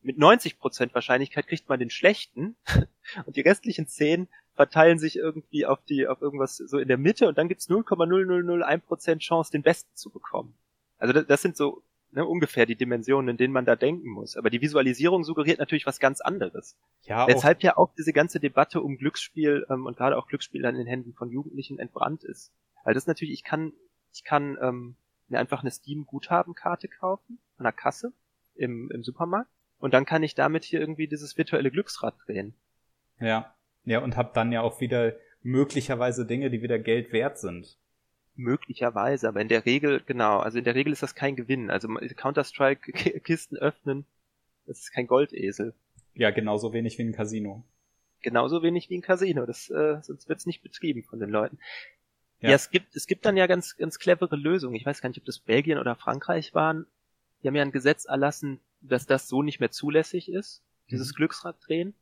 Mit 0.03 0.17
90% 0.17 0.93
Wahrscheinlichkeit 0.93 1.47
kriegt 1.47 1.69
man 1.69 1.79
den 1.79 1.89
schlechten 1.89 2.55
und 3.25 3.35
die 3.35 3.41
restlichen 3.41 3.87
10 3.87 4.27
verteilen 4.53 4.99
sich 4.99 5.15
irgendwie 5.15 5.65
auf 5.65 5.83
die, 5.83 6.07
auf 6.07 6.21
irgendwas 6.21 6.57
so 6.57 6.77
in 6.77 6.87
der 6.87 6.97
Mitte 6.97 7.27
und 7.27 7.37
dann 7.37 7.47
gibt's 7.47 7.69
0,0001% 7.69 9.19
Chance, 9.19 9.51
den 9.51 9.63
besten 9.63 9.95
zu 9.95 10.09
bekommen. 10.09 10.53
Also 10.97 11.13
das, 11.13 11.25
das 11.25 11.41
sind 11.41 11.57
so 11.57 11.81
ne, 12.11 12.25
ungefähr 12.25 12.65
die 12.65 12.75
Dimensionen, 12.75 13.29
in 13.29 13.37
denen 13.37 13.53
man 13.53 13.65
da 13.65 13.75
denken 13.75 14.09
muss. 14.09 14.37
Aber 14.37 14.49
die 14.49 14.61
Visualisierung 14.61 15.23
suggeriert 15.23 15.59
natürlich 15.59 15.85
was 15.85 15.99
ganz 15.99 16.21
anderes. 16.21 16.77
Ja, 17.03 17.27
Weshalb 17.27 17.63
ja 17.63 17.77
auch 17.77 17.93
diese 17.97 18.13
ganze 18.13 18.39
Debatte 18.39 18.81
um 18.81 18.97
Glücksspiel 18.97 19.65
ähm, 19.69 19.85
und 19.85 19.97
gerade 19.97 20.17
auch 20.17 20.27
Glücksspiel 20.27 20.65
an 20.65 20.75
den 20.75 20.87
Händen 20.87 21.13
von 21.13 21.29
Jugendlichen 21.29 21.79
entbrannt 21.79 22.23
ist. 22.23 22.51
Weil 22.83 22.93
das 22.93 23.07
natürlich, 23.07 23.33
ich 23.33 23.43
kann, 23.43 23.73
ich 24.13 24.23
kann 24.23 24.57
ähm, 24.61 24.95
mir 25.27 25.39
einfach 25.39 25.61
eine 25.61 25.71
Steam-Guthabenkarte 25.71 26.87
kaufen 26.87 27.39
an 27.57 27.63
der 27.63 27.73
Kasse 27.73 28.13
im, 28.55 28.91
im 28.91 29.03
Supermarkt 29.03 29.49
und 29.83 29.93
dann 29.93 30.05
kann 30.05 30.23
ich 30.23 30.33
damit 30.33 30.63
hier 30.63 30.79
irgendwie 30.79 31.07
dieses 31.07 31.37
virtuelle 31.37 31.69
Glücksrad 31.69 32.15
drehen. 32.25 32.53
Ja, 33.19 33.53
ja 33.83 33.99
und 33.99 34.15
hab 34.15 34.33
dann 34.33 34.51
ja 34.51 34.61
auch 34.61 34.79
wieder 34.79 35.13
möglicherweise 35.41 36.25
Dinge, 36.25 36.49
die 36.49 36.61
wieder 36.61 36.79
Geld 36.79 37.11
wert 37.11 37.37
sind 37.37 37.77
möglicherweise, 38.35 39.27
aber 39.27 39.41
in 39.41 39.47
der 39.47 39.65
Regel, 39.65 40.01
genau, 40.05 40.39
also 40.39 40.57
in 40.57 40.63
der 40.63 40.73
Regel 40.73 40.91
ist 40.91 41.03
das 41.03 41.13
kein 41.13 41.35
Gewinn. 41.35 41.69
Also 41.69 41.87
Counter-Strike-Kisten 41.87 43.57
öffnen, 43.57 44.05
das 44.65 44.79
ist 44.79 44.91
kein 44.91 45.05
Goldesel. 45.05 45.75
Ja, 46.15 46.31
genauso 46.31 46.73
wenig 46.73 46.97
wie 46.97 47.03
ein 47.03 47.13
Casino. 47.13 47.63
Genauso 48.21 48.63
wenig 48.63 48.89
wie 48.89 48.97
ein 48.97 49.01
Casino, 49.01 49.45
das, 49.45 49.69
äh, 49.69 49.99
sonst 50.01 50.29
wird's 50.29 50.47
nicht 50.47 50.63
betrieben 50.63 51.03
von 51.03 51.19
den 51.19 51.29
Leuten. 51.29 51.59
Ja. 52.39 52.49
ja, 52.49 52.55
es 52.55 52.71
gibt, 52.71 52.95
es 52.95 53.05
gibt 53.05 53.25
dann 53.25 53.37
ja 53.37 53.47
ganz, 53.47 53.77
ganz 53.77 53.99
clevere 53.99 54.35
Lösungen. 54.35 54.75
Ich 54.75 54.85
weiß 54.85 55.01
gar 55.01 55.09
nicht, 55.09 55.19
ob 55.19 55.25
das 55.25 55.39
Belgien 55.39 55.77
oder 55.77 55.95
Frankreich 55.95 56.53
waren. 56.53 56.87
Die 57.41 57.47
haben 57.47 57.55
ja 57.55 57.61
ein 57.61 57.71
Gesetz 57.71 58.05
erlassen, 58.05 58.59
dass 58.83 59.05
das 59.05 59.27
so 59.27 59.41
nicht 59.41 59.59
mehr 59.59 59.71
zulässig 59.71 60.29
ist, 60.29 60.61
dieses 60.89 61.11
mhm. 61.11 61.15
Glücksraddrehen. 61.15 61.95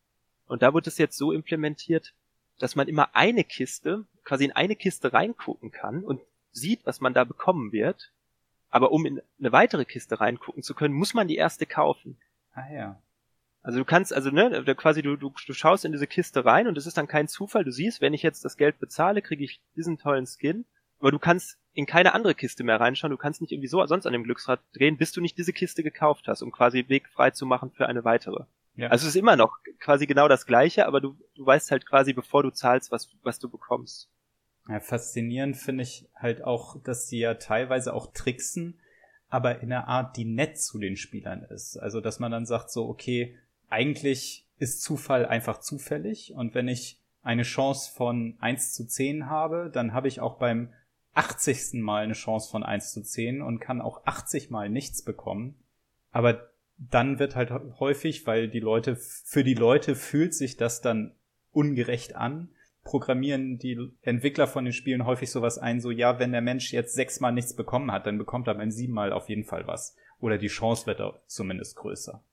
Und 0.47 0.61
da 0.61 0.73
wird 0.73 0.87
es 0.87 0.97
jetzt 0.97 1.17
so 1.17 1.31
implementiert, 1.31 2.13
dass 2.59 2.75
man 2.75 2.87
immer 2.87 3.15
eine 3.15 3.43
Kiste, 3.43 4.05
quasi 4.23 4.45
in 4.45 4.51
eine 4.51 4.75
Kiste 4.75 5.13
reingucken 5.13 5.71
kann 5.71 6.03
und 6.03 6.21
sieht, 6.51 6.85
was 6.85 7.01
man 7.01 7.13
da 7.13 7.23
bekommen 7.23 7.71
wird. 7.71 8.11
Aber 8.69 8.91
um 8.91 9.05
in 9.05 9.21
eine 9.39 9.51
weitere 9.51 9.85
Kiste 9.85 10.19
reingucken 10.19 10.63
zu 10.63 10.73
können, 10.73 10.93
muss 10.93 11.13
man 11.13 11.27
die 11.27 11.35
erste 11.35 11.65
kaufen. 11.65 12.17
Ah 12.53 12.71
ja. 12.71 13.01
Also 13.63 13.79
du 13.79 13.85
kannst, 13.85 14.13
also 14.13 14.31
ne, 14.31 14.63
quasi 14.75 15.01
du, 15.01 15.15
du, 15.17 15.31
du 15.45 15.53
schaust 15.53 15.85
in 15.85 15.91
diese 15.91 16.07
Kiste 16.07 16.45
rein 16.45 16.67
und 16.67 16.77
es 16.77 16.87
ist 16.87 16.97
dann 16.97 17.07
kein 17.07 17.27
Zufall. 17.27 17.63
Du 17.63 17.71
siehst, 17.71 18.01
wenn 18.01 18.13
ich 18.13 18.23
jetzt 18.23 18.43
das 18.43 18.57
Geld 18.57 18.79
bezahle, 18.79 19.21
kriege 19.21 19.43
ich 19.43 19.61
diesen 19.75 19.97
tollen 19.97 20.25
Skin. 20.25 20.65
Aber 20.99 21.11
du 21.11 21.19
kannst 21.19 21.57
in 21.73 21.85
keine 21.85 22.13
andere 22.13 22.35
Kiste 22.35 22.63
mehr 22.63 22.79
reinschauen. 22.79 23.11
Du 23.11 23.17
kannst 23.17 23.41
nicht 23.41 23.51
irgendwie 23.51 23.67
so 23.67 23.85
sonst 23.85 24.05
an 24.05 24.13
dem 24.13 24.23
Glücksrad 24.23 24.61
drehen, 24.73 24.97
bis 24.97 25.11
du 25.11 25.21
nicht 25.21 25.37
diese 25.37 25.53
Kiste 25.53 25.83
gekauft 25.83 26.27
hast, 26.27 26.41
um 26.41 26.51
quasi 26.51 26.85
Weg 26.89 27.07
frei 27.07 27.31
zu 27.31 27.45
machen 27.45 27.71
für 27.71 27.87
eine 27.87 28.03
weitere. 28.03 28.45
Ja. 28.75 28.89
Also 28.89 29.03
es 29.03 29.15
ist 29.15 29.19
immer 29.19 29.35
noch 29.35 29.57
quasi 29.79 30.05
genau 30.07 30.27
das 30.27 30.45
Gleiche, 30.45 30.85
aber 30.85 31.01
du, 31.01 31.17
du 31.35 31.45
weißt 31.45 31.71
halt 31.71 31.85
quasi, 31.85 32.13
bevor 32.13 32.43
du 32.43 32.51
zahlst, 32.51 32.91
was, 32.91 33.09
was 33.23 33.39
du 33.39 33.49
bekommst. 33.49 34.09
Ja, 34.67 34.79
faszinierend 34.79 35.57
finde 35.57 35.83
ich 35.83 36.07
halt 36.15 36.43
auch, 36.43 36.81
dass 36.83 37.07
sie 37.07 37.19
ja 37.19 37.35
teilweise 37.35 37.93
auch 37.93 38.13
tricksen, 38.13 38.79
aber 39.27 39.61
in 39.61 39.71
einer 39.71 39.87
Art, 39.87 40.17
die 40.17 40.25
nett 40.25 40.59
zu 40.59 40.77
den 40.77 40.95
Spielern 40.95 41.43
ist. 41.43 41.77
Also, 41.77 42.01
dass 42.01 42.19
man 42.19 42.31
dann 42.31 42.45
sagt 42.45 42.69
so, 42.69 42.87
okay, 42.87 43.37
eigentlich 43.69 44.47
ist 44.57 44.81
Zufall 44.81 45.25
einfach 45.25 45.59
zufällig 45.59 46.33
und 46.35 46.53
wenn 46.53 46.67
ich 46.67 47.01
eine 47.23 47.43
Chance 47.43 47.91
von 47.95 48.37
1 48.39 48.73
zu 48.73 48.85
10 48.85 49.29
habe, 49.29 49.69
dann 49.73 49.93
habe 49.93 50.07
ich 50.07 50.19
auch 50.19 50.37
beim 50.37 50.73
80. 51.13 51.81
Mal 51.81 52.03
eine 52.03 52.13
Chance 52.13 52.49
von 52.49 52.63
1 52.63 52.93
zu 52.93 53.01
10 53.01 53.41
und 53.41 53.59
kann 53.59 53.81
auch 53.81 54.05
80 54.05 54.49
Mal 54.49 54.69
nichts 54.69 55.03
bekommen. 55.03 55.55
Aber 56.11 56.49
dann 56.77 57.19
wird 57.19 57.35
halt 57.35 57.51
häufig, 57.79 58.25
weil 58.25 58.47
die 58.47 58.59
Leute, 58.59 58.95
für 58.95 59.43
die 59.43 59.53
Leute 59.53 59.95
fühlt 59.95 60.33
sich 60.33 60.57
das 60.57 60.81
dann 60.81 61.15
ungerecht 61.51 62.15
an, 62.15 62.49
programmieren 62.83 63.57
die 63.59 63.77
Entwickler 64.01 64.47
von 64.47 64.65
den 64.65 64.73
Spielen 64.73 65.05
häufig 65.05 65.29
sowas 65.29 65.57
ein, 65.57 65.81
so 65.81 65.91
ja, 65.91 66.17
wenn 66.17 66.31
der 66.31 66.41
Mensch 66.41 66.73
jetzt 66.73 66.95
sechsmal 66.95 67.31
nichts 67.31 67.55
bekommen 67.55 67.91
hat, 67.91 68.07
dann 68.07 68.17
bekommt 68.17 68.47
er 68.47 68.55
beim 68.55 68.71
siebenmal 68.71 69.13
auf 69.13 69.29
jeden 69.29 69.43
Fall 69.43 69.67
was. 69.67 69.95
Oder 70.19 70.37
die 70.37 70.47
Chance 70.47 70.87
wird 70.87 71.01
zumindest 71.27 71.75
größer. 71.75 72.23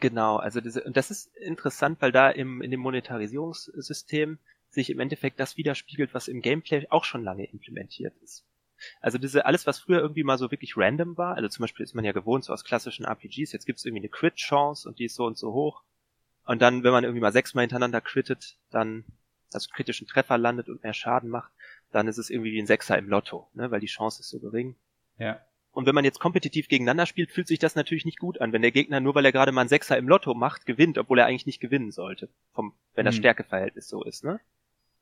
Genau, 0.00 0.36
also 0.36 0.60
diese, 0.60 0.82
und 0.84 0.96
das 0.96 1.10
ist 1.10 1.34
interessant, 1.36 2.02
weil 2.02 2.12
da 2.12 2.28
im, 2.28 2.60
in 2.60 2.70
dem 2.70 2.80
Monetarisierungssystem 2.80 4.38
sich 4.74 4.90
im 4.90 5.00
Endeffekt 5.00 5.40
das 5.40 5.56
widerspiegelt, 5.56 6.14
was 6.14 6.28
im 6.28 6.42
Gameplay 6.42 6.86
auch 6.90 7.04
schon 7.04 7.22
lange 7.22 7.44
implementiert 7.46 8.14
ist. 8.22 8.44
Also 9.00 9.18
diese, 9.18 9.46
alles, 9.46 9.66
was 9.66 9.78
früher 9.78 10.00
irgendwie 10.00 10.24
mal 10.24 10.38
so 10.38 10.50
wirklich 10.50 10.76
random 10.76 11.16
war, 11.16 11.36
also 11.36 11.48
zum 11.48 11.62
Beispiel 11.62 11.84
ist 11.84 11.94
man 11.94 12.04
ja 12.04 12.12
gewohnt 12.12 12.44
so 12.44 12.52
aus 12.52 12.64
klassischen 12.64 13.04
RPGs, 13.04 13.52
jetzt 13.52 13.66
gibt's 13.66 13.84
irgendwie 13.84 14.02
eine 14.02 14.08
Crit-Chance 14.08 14.88
und 14.88 14.98
die 14.98 15.04
ist 15.04 15.14
so 15.14 15.24
und 15.24 15.38
so 15.38 15.52
hoch. 15.52 15.82
Und 16.44 16.60
dann, 16.60 16.84
wenn 16.84 16.92
man 16.92 17.04
irgendwie 17.04 17.22
mal 17.22 17.32
sechsmal 17.32 17.62
hintereinander 17.62 18.00
crittet, 18.00 18.58
dann, 18.70 19.04
also 19.52 19.70
kritischen 19.72 20.06
Treffer 20.06 20.36
landet 20.36 20.68
und 20.68 20.82
mehr 20.82 20.92
Schaden 20.92 21.30
macht, 21.30 21.52
dann 21.90 22.08
ist 22.08 22.18
es 22.18 22.28
irgendwie 22.28 22.52
wie 22.52 22.60
ein 22.60 22.66
Sechser 22.66 22.98
im 22.98 23.08
Lotto, 23.08 23.48
ne, 23.54 23.70
weil 23.70 23.80
die 23.80 23.86
Chance 23.86 24.20
ist 24.20 24.28
so 24.28 24.40
gering. 24.40 24.76
Ja. 25.18 25.40
Und 25.70 25.86
wenn 25.86 25.94
man 25.94 26.04
jetzt 26.04 26.20
kompetitiv 26.20 26.68
gegeneinander 26.68 27.06
spielt, 27.06 27.32
fühlt 27.32 27.48
sich 27.48 27.58
das 27.58 27.74
natürlich 27.74 28.04
nicht 28.04 28.18
gut 28.18 28.40
an, 28.40 28.52
wenn 28.52 28.62
der 28.62 28.70
Gegner 28.70 29.00
nur 29.00 29.14
weil 29.14 29.24
er 29.24 29.32
gerade 29.32 29.50
mal 29.50 29.62
einen 29.62 29.68
Sechser 29.68 29.98
im 29.98 30.08
Lotto 30.08 30.34
macht, 30.34 30.66
gewinnt, 30.66 30.98
obwohl 30.98 31.18
er 31.18 31.26
eigentlich 31.26 31.46
nicht 31.46 31.60
gewinnen 31.60 31.90
sollte. 31.90 32.28
Vom, 32.52 32.74
wenn 32.94 33.04
das 33.04 33.16
hm. 33.16 33.22
Stärkeverhältnis 33.22 33.88
so 33.88 34.04
ist, 34.04 34.22
ne? 34.22 34.40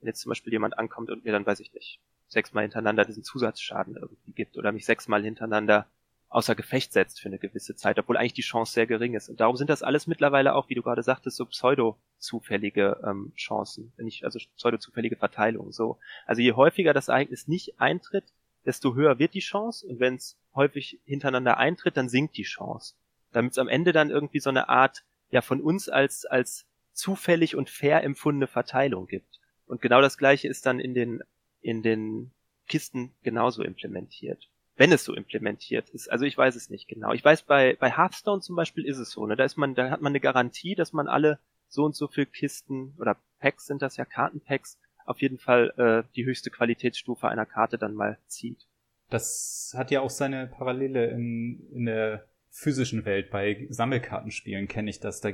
Wenn 0.02 0.08
jetzt 0.08 0.20
zum 0.20 0.30
Beispiel 0.30 0.52
jemand 0.52 0.78
ankommt 0.78 1.10
und 1.10 1.24
mir 1.24 1.30
dann, 1.30 1.46
weiß 1.46 1.60
ich 1.60 1.72
nicht, 1.72 2.00
sechsmal 2.26 2.64
hintereinander 2.64 3.04
diesen 3.04 3.22
Zusatzschaden 3.22 3.94
irgendwie 3.94 4.32
gibt 4.32 4.58
oder 4.58 4.72
mich 4.72 4.84
sechsmal 4.84 5.22
hintereinander 5.22 5.86
außer 6.28 6.56
Gefecht 6.56 6.92
setzt 6.92 7.20
für 7.20 7.28
eine 7.28 7.38
gewisse 7.38 7.76
Zeit, 7.76 7.98
obwohl 7.98 8.16
eigentlich 8.16 8.32
die 8.32 8.42
Chance 8.42 8.72
sehr 8.72 8.86
gering 8.86 9.14
ist. 9.14 9.28
Und 9.28 9.40
darum 9.40 9.56
sind 9.56 9.70
das 9.70 9.82
alles 9.82 10.08
mittlerweile 10.08 10.54
auch, 10.54 10.68
wie 10.68 10.74
du 10.74 10.82
gerade 10.82 11.02
sagtest, 11.02 11.36
so 11.36 11.46
pseudo-zufällige 11.46 13.00
ähm, 13.04 13.32
Chancen, 13.36 13.92
ich, 13.98 14.24
also 14.24 14.40
pseudo-zufällige 14.56 15.16
Verteilungen. 15.16 15.72
So. 15.72 15.98
Also 16.26 16.42
je 16.42 16.54
häufiger 16.54 16.94
das 16.94 17.08
Ereignis 17.08 17.48
nicht 17.48 17.78
eintritt, 17.80 18.24
desto 18.64 18.94
höher 18.94 19.18
wird 19.18 19.34
die 19.34 19.40
Chance 19.40 19.86
und 19.86 20.00
wenn 20.00 20.16
es 20.16 20.38
häufig 20.54 21.00
hintereinander 21.04 21.58
eintritt, 21.58 21.96
dann 21.96 22.08
sinkt 22.08 22.36
die 22.36 22.44
Chance. 22.44 22.94
Damit 23.30 23.52
es 23.52 23.58
am 23.58 23.68
Ende 23.68 23.92
dann 23.92 24.10
irgendwie 24.10 24.40
so 24.40 24.50
eine 24.50 24.68
Art, 24.68 25.04
ja, 25.30 25.42
von 25.42 25.60
uns 25.60 25.88
als, 25.88 26.24
als 26.24 26.66
zufällig 26.92 27.56
und 27.56 27.70
fair 27.70 28.02
empfundene 28.02 28.46
Verteilung 28.46 29.06
gibt. 29.06 29.41
Und 29.66 29.80
genau 29.80 30.00
das 30.00 30.18
gleiche 30.18 30.48
ist 30.48 30.66
dann 30.66 30.80
in 30.80 30.94
den 30.94 31.22
in 31.60 31.82
den 31.82 32.32
Kisten 32.66 33.12
genauso 33.22 33.62
implementiert. 33.62 34.48
Wenn 34.76 34.92
es 34.92 35.04
so 35.04 35.14
implementiert 35.14 35.90
ist. 35.90 36.10
Also 36.10 36.24
ich 36.24 36.36
weiß 36.36 36.56
es 36.56 36.70
nicht 36.70 36.88
genau. 36.88 37.12
Ich 37.12 37.24
weiß, 37.24 37.42
bei, 37.42 37.76
bei 37.78 37.90
Hearthstone 37.90 38.40
zum 38.40 38.56
Beispiel 38.56 38.86
ist 38.86 38.98
es 38.98 39.10
so, 39.10 39.26
ne? 39.26 39.36
Da 39.36 39.44
ist 39.44 39.56
man, 39.56 39.74
da 39.74 39.90
hat 39.90 40.00
man 40.00 40.12
eine 40.12 40.20
Garantie, 40.20 40.74
dass 40.74 40.92
man 40.92 41.08
alle 41.08 41.38
so 41.68 41.84
und 41.84 41.94
so 41.94 42.08
viel 42.08 42.26
Kisten 42.26 42.94
oder 42.98 43.16
Packs 43.38 43.66
sind 43.66 43.82
das 43.82 43.96
ja, 43.96 44.04
Kartenpacks, 44.04 44.78
auf 45.04 45.20
jeden 45.20 45.38
Fall 45.38 45.72
äh, 45.76 46.08
die 46.14 46.24
höchste 46.24 46.50
Qualitätsstufe 46.50 47.28
einer 47.28 47.46
Karte 47.46 47.76
dann 47.76 47.94
mal 47.94 48.18
zieht. 48.26 48.66
Das 49.10 49.74
hat 49.76 49.90
ja 49.90 50.00
auch 50.00 50.10
seine 50.10 50.46
Parallele 50.46 51.10
in, 51.10 51.68
in 51.72 51.84
der 51.86 52.26
physischen 52.50 53.04
Welt. 53.04 53.30
Bei 53.30 53.66
Sammelkartenspielen 53.68 54.68
kenne 54.68 54.90
ich 54.90 55.00
das. 55.00 55.20
Da 55.20 55.32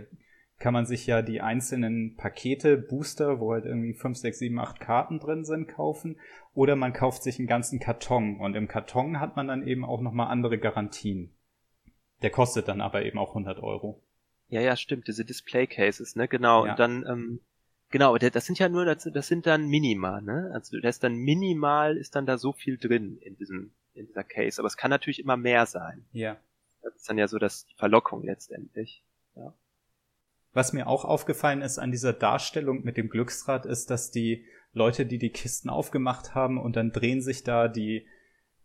kann 0.58 0.74
man 0.74 0.86
sich 0.86 1.06
ja 1.06 1.22
die 1.22 1.40
einzelnen 1.40 2.16
Pakete, 2.16 2.76
Booster, 2.76 3.38
wo 3.38 3.52
halt 3.52 3.64
irgendwie 3.64 3.94
5, 3.94 4.18
6, 4.18 4.38
7, 4.38 4.58
8 4.58 4.80
Karten 4.80 5.20
drin 5.20 5.44
sind, 5.44 5.68
kaufen. 5.68 6.18
Oder 6.54 6.74
man 6.74 6.92
kauft 6.92 7.22
sich 7.22 7.38
einen 7.38 7.46
ganzen 7.46 7.78
Karton. 7.78 8.40
Und 8.40 8.56
im 8.56 8.66
Karton 8.66 9.20
hat 9.20 9.36
man 9.36 9.46
dann 9.46 9.66
eben 9.66 9.84
auch 9.84 10.00
nochmal 10.00 10.28
andere 10.28 10.58
Garantien. 10.58 11.32
Der 12.22 12.30
kostet 12.30 12.66
dann 12.66 12.80
aber 12.80 13.04
eben 13.04 13.18
auch 13.18 13.30
100 13.30 13.62
Euro. 13.62 14.02
Ja, 14.48 14.60
ja, 14.60 14.74
stimmt. 14.76 15.06
Diese 15.06 15.24
Display 15.24 15.66
Cases, 15.66 16.16
ne? 16.16 16.26
Genau. 16.26 16.64
Ja. 16.64 16.72
Und 16.72 16.78
dann, 16.80 17.06
ähm, 17.06 17.40
Genau, 17.90 18.18
das 18.18 18.44
sind 18.44 18.58
ja 18.58 18.68
nur, 18.68 18.84
das, 18.84 19.08
das 19.10 19.28
sind 19.28 19.46
dann 19.46 19.66
minimal, 19.66 20.20
ne? 20.20 20.50
Also 20.52 20.78
da 20.78 20.90
ist 20.90 21.02
dann 21.02 21.16
minimal, 21.16 21.96
ist 21.96 22.14
dann 22.16 22.26
da 22.26 22.36
so 22.36 22.52
viel 22.52 22.76
drin 22.76 23.16
in 23.22 23.36
diesem, 23.36 23.72
in 23.94 24.06
dieser 24.06 24.24
Case. 24.24 24.60
Aber 24.60 24.66
es 24.66 24.76
kann 24.76 24.90
natürlich 24.90 25.20
immer 25.20 25.38
mehr 25.38 25.64
sein. 25.64 26.04
Ja. 26.12 26.36
Das 26.82 26.94
ist 26.96 27.08
dann 27.08 27.16
ja 27.16 27.28
so 27.28 27.38
das 27.38 27.64
die 27.64 27.74
Verlockung 27.76 28.24
letztendlich. 28.24 29.02
Ja. 29.36 29.54
Was 30.52 30.72
mir 30.72 30.86
auch 30.86 31.04
aufgefallen 31.04 31.62
ist 31.62 31.78
an 31.78 31.90
dieser 31.90 32.12
Darstellung 32.12 32.82
mit 32.84 32.96
dem 32.96 33.08
Glücksrad, 33.08 33.66
ist, 33.66 33.90
dass 33.90 34.10
die 34.10 34.44
Leute, 34.72 35.06
die 35.06 35.18
die 35.18 35.30
Kisten 35.30 35.68
aufgemacht 35.68 36.34
haben 36.34 36.58
und 36.58 36.76
dann 36.76 36.92
drehen 36.92 37.20
sich 37.20 37.44
da 37.44 37.68
die 37.68 38.06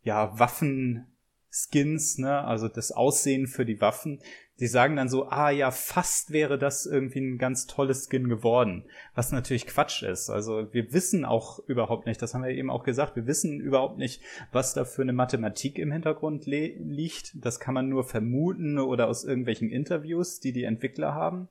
ja 0.03 0.37
Waffen 0.37 1.07
Skins, 1.55 2.17
ne, 2.17 2.43
also 2.43 2.67
das 2.67 2.91
Aussehen 2.91 3.45
für 3.45 3.63
die 3.63 3.79
Waffen, 3.79 4.19
die 4.59 4.65
sagen 4.65 4.95
dann 4.95 5.07
so, 5.07 5.29
ah 5.29 5.51
ja, 5.51 5.69
fast 5.69 6.31
wäre 6.31 6.57
das 6.57 6.87
irgendwie 6.87 7.19
ein 7.19 7.37
ganz 7.37 7.67
tolles 7.67 8.07
Skin 8.09 8.27
geworden, 8.27 8.85
was 9.13 9.31
natürlich 9.31 9.67
Quatsch 9.67 10.01
ist. 10.01 10.31
Also 10.31 10.73
wir 10.73 10.93
wissen 10.93 11.25
auch 11.25 11.59
überhaupt 11.67 12.07
nicht, 12.07 12.21
das 12.21 12.33
haben 12.33 12.43
wir 12.43 12.49
eben 12.49 12.71
auch 12.71 12.83
gesagt, 12.83 13.15
wir 13.15 13.27
wissen 13.27 13.59
überhaupt 13.59 13.99
nicht, 13.99 14.21
was 14.51 14.73
da 14.73 14.83
für 14.83 15.03
eine 15.03 15.13
Mathematik 15.13 15.77
im 15.77 15.91
Hintergrund 15.91 16.45
liegt. 16.47 17.33
Das 17.35 17.59
kann 17.59 17.75
man 17.75 17.87
nur 17.87 18.03
vermuten 18.03 18.79
oder 18.79 19.07
aus 19.07 19.23
irgendwelchen 19.23 19.69
Interviews, 19.69 20.39
die 20.39 20.53
die 20.53 20.63
Entwickler 20.63 21.13
haben. 21.13 21.49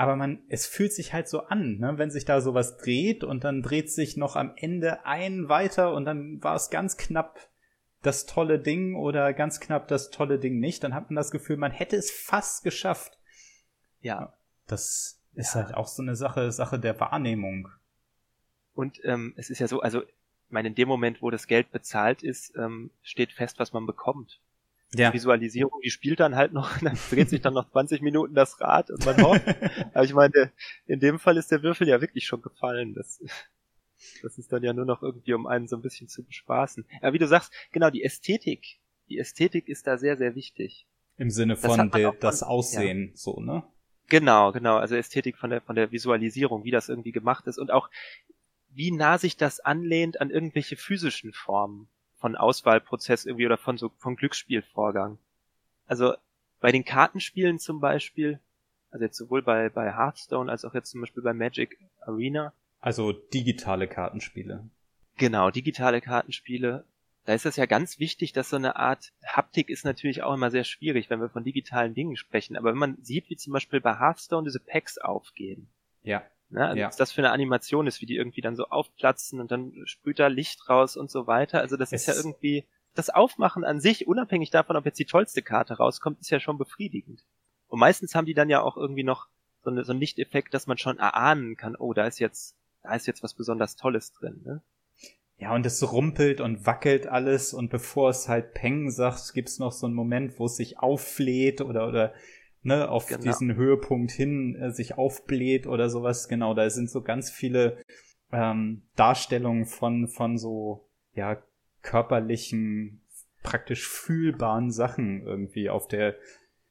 Aber 0.00 0.16
man, 0.16 0.38
es 0.48 0.64
fühlt 0.64 0.94
sich 0.94 1.12
halt 1.12 1.28
so 1.28 1.40
an, 1.40 1.76
ne? 1.76 1.98
wenn 1.98 2.10
sich 2.10 2.24
da 2.24 2.40
sowas 2.40 2.78
dreht 2.78 3.22
und 3.22 3.44
dann 3.44 3.60
dreht 3.60 3.90
sich 3.90 4.16
noch 4.16 4.34
am 4.34 4.54
Ende 4.56 5.04
ein 5.04 5.50
weiter 5.50 5.92
und 5.92 6.06
dann 6.06 6.42
war 6.42 6.54
es 6.54 6.70
ganz 6.70 6.96
knapp 6.96 7.38
das 8.00 8.24
tolle 8.24 8.58
Ding 8.58 8.94
oder 8.94 9.34
ganz 9.34 9.60
knapp 9.60 9.88
das 9.88 10.08
tolle 10.08 10.38
Ding 10.38 10.58
nicht, 10.58 10.82
dann 10.82 10.94
hat 10.94 11.10
man 11.10 11.16
das 11.16 11.30
Gefühl, 11.30 11.58
man 11.58 11.70
hätte 11.70 11.96
es 11.96 12.10
fast 12.10 12.64
geschafft. 12.64 13.18
Ja. 14.00 14.32
Das 14.66 15.20
ist 15.34 15.54
ja. 15.54 15.64
halt 15.64 15.74
auch 15.74 15.86
so 15.86 16.00
eine 16.00 16.16
Sache, 16.16 16.50
Sache 16.50 16.80
der 16.80 16.98
Wahrnehmung. 16.98 17.68
Und 18.72 19.04
ähm, 19.04 19.34
es 19.36 19.50
ist 19.50 19.58
ja 19.58 19.68
so, 19.68 19.82
also, 19.82 20.02
ich 20.02 20.14
meine, 20.48 20.68
in 20.68 20.74
dem 20.76 20.88
Moment, 20.88 21.20
wo 21.20 21.28
das 21.28 21.46
Geld 21.46 21.72
bezahlt 21.72 22.22
ist, 22.22 22.56
ähm, 22.56 22.90
steht 23.02 23.32
fest, 23.32 23.58
was 23.58 23.74
man 23.74 23.84
bekommt. 23.84 24.40
Ja. 24.92 25.10
Die 25.10 25.14
Visualisierung, 25.14 25.80
die 25.84 25.90
spielt 25.90 26.20
dann 26.20 26.34
halt 26.34 26.52
noch, 26.52 26.78
dann 26.82 26.98
dreht 27.10 27.30
sich 27.30 27.40
dann 27.40 27.54
noch 27.54 27.70
20 27.70 28.02
Minuten 28.02 28.34
das 28.34 28.60
Rad 28.60 28.90
und 28.90 29.04
man 29.04 29.22
hofft. 29.22 29.46
Aber 29.94 30.04
ich 30.04 30.14
meine, 30.14 30.52
in 30.86 31.00
dem 31.00 31.18
Fall 31.18 31.36
ist 31.36 31.50
der 31.50 31.62
Würfel 31.62 31.86
ja 31.88 32.00
wirklich 32.00 32.26
schon 32.26 32.42
gefallen. 32.42 32.94
Das 32.94 33.20
das 34.22 34.38
ist 34.38 34.52
dann 34.52 34.62
ja 34.62 34.72
nur 34.72 34.84
noch 34.84 35.02
irgendwie, 35.02 35.34
um 35.34 35.46
einen 35.46 35.68
so 35.68 35.76
ein 35.76 35.82
bisschen 35.82 36.08
zu 36.08 36.24
bespaßen. 36.24 36.86
Aber 37.00 37.12
wie 37.12 37.18
du 37.18 37.26
sagst, 37.26 37.52
genau, 37.72 37.90
die 37.90 38.02
Ästhetik. 38.02 38.80
Die 39.08 39.18
Ästhetik 39.18 39.68
ist 39.68 39.86
da 39.86 39.98
sehr, 39.98 40.16
sehr 40.16 40.34
wichtig. 40.34 40.86
Im 41.16 41.30
Sinne 41.30 41.56
von 41.56 41.90
der, 41.90 42.12
das 42.12 42.42
Aussehen, 42.42 43.08
ja. 43.08 43.16
so, 43.16 43.40
ne? 43.40 43.64
Genau, 44.08 44.52
genau. 44.52 44.76
Also 44.76 44.96
Ästhetik 44.96 45.36
von 45.36 45.50
der, 45.50 45.60
von 45.60 45.76
der 45.76 45.92
Visualisierung, 45.92 46.64
wie 46.64 46.70
das 46.70 46.88
irgendwie 46.88 47.12
gemacht 47.12 47.46
ist 47.46 47.58
und 47.58 47.70
auch, 47.70 47.90
wie 48.68 48.92
nah 48.92 49.18
sich 49.18 49.36
das 49.36 49.60
anlehnt 49.60 50.20
an 50.20 50.30
irgendwelche 50.30 50.76
physischen 50.76 51.32
Formen 51.32 51.88
von 52.20 52.36
Auswahlprozess 52.36 53.26
irgendwie 53.26 53.46
oder 53.46 53.58
von 53.58 53.78
so, 53.78 53.90
vom 53.98 54.16
Glücksspielvorgang. 54.16 55.18
Also, 55.86 56.14
bei 56.60 56.70
den 56.72 56.84
Kartenspielen 56.84 57.58
zum 57.58 57.80
Beispiel, 57.80 58.38
also 58.90 59.04
jetzt 59.04 59.16
sowohl 59.16 59.42
bei, 59.42 59.68
bei 59.70 59.92
Hearthstone 59.92 60.50
als 60.50 60.64
auch 60.64 60.74
jetzt 60.74 60.90
zum 60.90 61.00
Beispiel 61.00 61.22
bei 61.22 61.32
Magic 61.32 61.78
Arena, 62.00 62.52
also 62.80 63.12
digitale 63.12 63.88
Kartenspiele. 63.88 64.68
Genau, 65.16 65.50
digitale 65.50 66.00
Kartenspiele. 66.00 66.84
Da 67.26 67.34
ist 67.34 67.44
es 67.44 67.56
ja 67.56 67.66
ganz 67.66 67.98
wichtig, 67.98 68.32
dass 68.32 68.48
so 68.48 68.56
eine 68.56 68.76
Art 68.76 69.12
Haptik 69.22 69.68
ist 69.68 69.84
natürlich 69.84 70.22
auch 70.22 70.32
immer 70.32 70.50
sehr 70.50 70.64
schwierig, 70.64 71.10
wenn 71.10 71.20
wir 71.20 71.28
von 71.28 71.44
digitalen 71.44 71.94
Dingen 71.94 72.16
sprechen. 72.16 72.56
Aber 72.56 72.70
wenn 72.72 72.78
man 72.78 72.96
sieht, 73.02 73.28
wie 73.28 73.36
zum 73.36 73.52
Beispiel 73.52 73.80
bei 73.80 73.98
Hearthstone 73.98 74.44
diese 74.44 74.60
Packs 74.60 74.96
aufgehen. 74.96 75.68
Ja. 76.02 76.22
Ne, 76.50 76.66
also 76.66 76.80
ja. 76.80 76.88
was 76.88 76.96
das 76.96 77.12
für 77.12 77.20
eine 77.20 77.30
Animation 77.30 77.86
ist, 77.86 78.00
wie 78.00 78.06
die 78.06 78.16
irgendwie 78.16 78.40
dann 78.40 78.56
so 78.56 78.66
aufplatzen 78.66 79.40
und 79.40 79.52
dann 79.52 79.72
sprüht 79.84 80.18
da 80.18 80.26
Licht 80.26 80.68
raus 80.68 80.96
und 80.96 81.10
so 81.10 81.26
weiter. 81.26 81.60
Also 81.60 81.76
das 81.76 81.92
es 81.92 82.02
ist 82.02 82.06
ja 82.08 82.14
irgendwie, 82.14 82.66
das 82.94 83.08
Aufmachen 83.08 83.64
an 83.64 83.80
sich, 83.80 84.08
unabhängig 84.08 84.50
davon, 84.50 84.76
ob 84.76 84.84
jetzt 84.84 84.98
die 84.98 85.04
tollste 85.04 85.42
Karte 85.42 85.74
rauskommt, 85.74 86.20
ist 86.20 86.30
ja 86.30 86.40
schon 86.40 86.58
befriedigend. 86.58 87.24
Und 87.68 87.78
meistens 87.78 88.16
haben 88.16 88.26
die 88.26 88.34
dann 88.34 88.50
ja 88.50 88.62
auch 88.62 88.76
irgendwie 88.76 89.04
noch 89.04 89.28
so, 89.62 89.70
eine, 89.70 89.84
so 89.84 89.92
einen 89.92 90.00
Lichteffekt, 90.00 90.52
dass 90.52 90.66
man 90.66 90.76
schon 90.76 90.98
erahnen 90.98 91.56
kann, 91.56 91.76
oh, 91.76 91.92
da 91.92 92.06
ist 92.06 92.18
jetzt 92.18 92.56
da 92.82 92.94
ist 92.94 93.06
jetzt 93.06 93.22
was 93.22 93.34
besonders 93.34 93.76
Tolles 93.76 94.12
drin, 94.12 94.40
ne? 94.44 94.62
Ja, 95.38 95.54
und 95.54 95.64
es 95.64 95.90
rumpelt 95.90 96.42
und 96.42 96.66
wackelt 96.66 97.06
alles 97.06 97.54
und 97.54 97.70
bevor 97.70 98.10
es 98.10 98.28
halt 98.28 98.52
Peng 98.52 98.90
sagt, 98.90 99.32
gibt's 99.32 99.58
noch 99.58 99.72
so 99.72 99.86
einen 99.86 99.94
Moment, 99.94 100.38
wo 100.38 100.44
es 100.44 100.56
sich 100.56 100.78
auffleht 100.78 101.62
oder, 101.62 101.88
oder, 101.88 102.12
ne, 102.62 102.88
auf 102.88 103.06
genau. 103.06 103.22
diesen 103.22 103.54
Höhepunkt 103.54 104.10
hin 104.10 104.56
äh, 104.56 104.70
sich 104.70 104.98
aufbläht 104.98 105.66
oder 105.66 105.90
sowas. 105.90 106.28
Genau, 106.28 106.54
da 106.54 106.68
sind 106.70 106.90
so 106.90 107.02
ganz 107.02 107.30
viele 107.30 107.78
ähm, 108.32 108.82
Darstellungen 108.96 109.66
von, 109.66 110.08
von 110.08 110.38
so, 110.38 110.88
ja, 111.14 111.38
körperlichen, 111.82 113.02
praktisch 113.42 113.88
fühlbaren 113.88 114.70
Sachen 114.70 115.22
irgendwie 115.24 115.70
auf 115.70 115.88
der 115.88 116.16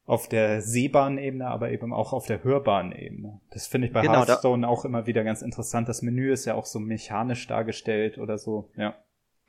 auf 0.06 0.28
der 0.28 0.64
sehbaren 0.64 1.20
Ebene, 1.20 1.46
aber 1.46 1.70
eben 1.70 1.94
auch 1.94 2.14
auf 2.14 2.26
der 2.26 2.44
hörbaren 2.44 2.92
Ebene. 2.94 3.42
Das 3.52 3.68
finde 3.68 3.86
ich 3.86 3.94
bei 3.94 4.02
genau, 4.02 4.26
Hearthstone 4.26 4.68
auch 4.68 4.84
immer 4.84 5.06
wieder 5.06 5.24
ganz 5.24 5.44
interessant. 5.44 5.88
Das 5.88 6.02
Menü 6.02 6.34
ist 6.34 6.46
ja 6.46 6.56
auch 6.56 6.66
so 6.66 6.80
mechanisch 6.80 7.46
dargestellt 7.46 8.18
oder 8.18 8.40
so, 8.40 8.72
ja. 8.76 8.96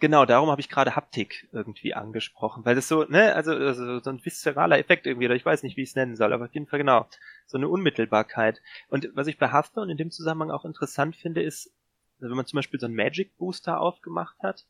Genau, 0.01 0.25
darum 0.25 0.49
habe 0.51 0.63
ich 0.63 0.71
gerade 0.71 0.97
Haptik 0.97 1.47
irgendwie 1.53 1.95
angesprochen, 1.95 2.65
weil 2.65 2.75
das 2.75 2.89
so, 2.89 3.05
ne, 3.05 3.35
also, 3.35 3.53
also 3.53 4.01
so 4.01 4.11
ein 4.11 4.25
viszeraler 4.25 4.79
Effekt 4.79 5.07
irgendwie, 5.07 5.27
oder 5.27 5.37
ich 5.37 5.45
weiß 5.45 5.63
nicht, 5.63 5.77
wie 5.77 5.83
ich 5.83 5.91
es 5.91 5.95
nennen 5.95 6.17
soll, 6.17 6.33
aber 6.33 6.47
auf 6.47 6.55
jeden 6.55 6.67
Fall 6.67 6.79
genau, 6.79 7.07
so 7.47 7.59
eine 7.59 7.69
Unmittelbarkeit. 7.69 8.63
Und 8.89 9.11
was 9.15 9.27
ich 9.27 9.39
bei 9.39 9.53
Hearthstone 9.53 9.93
in 9.93 9.99
dem 9.99 10.11
Zusammenhang 10.11 10.51
auch 10.51 10.65
interessant 10.65 11.17
finde, 11.17 11.43
ist, 11.43 11.71
also 12.19 12.31
wenn 12.31 12.37
man 12.37 12.47
zum 12.47 12.57
Beispiel 12.57 12.81
so 12.81 12.87
einen 12.87 12.97
Magic 12.97 13.37
Booster 13.37 13.79
aufgemacht 13.79 14.39
hat, 14.43 14.67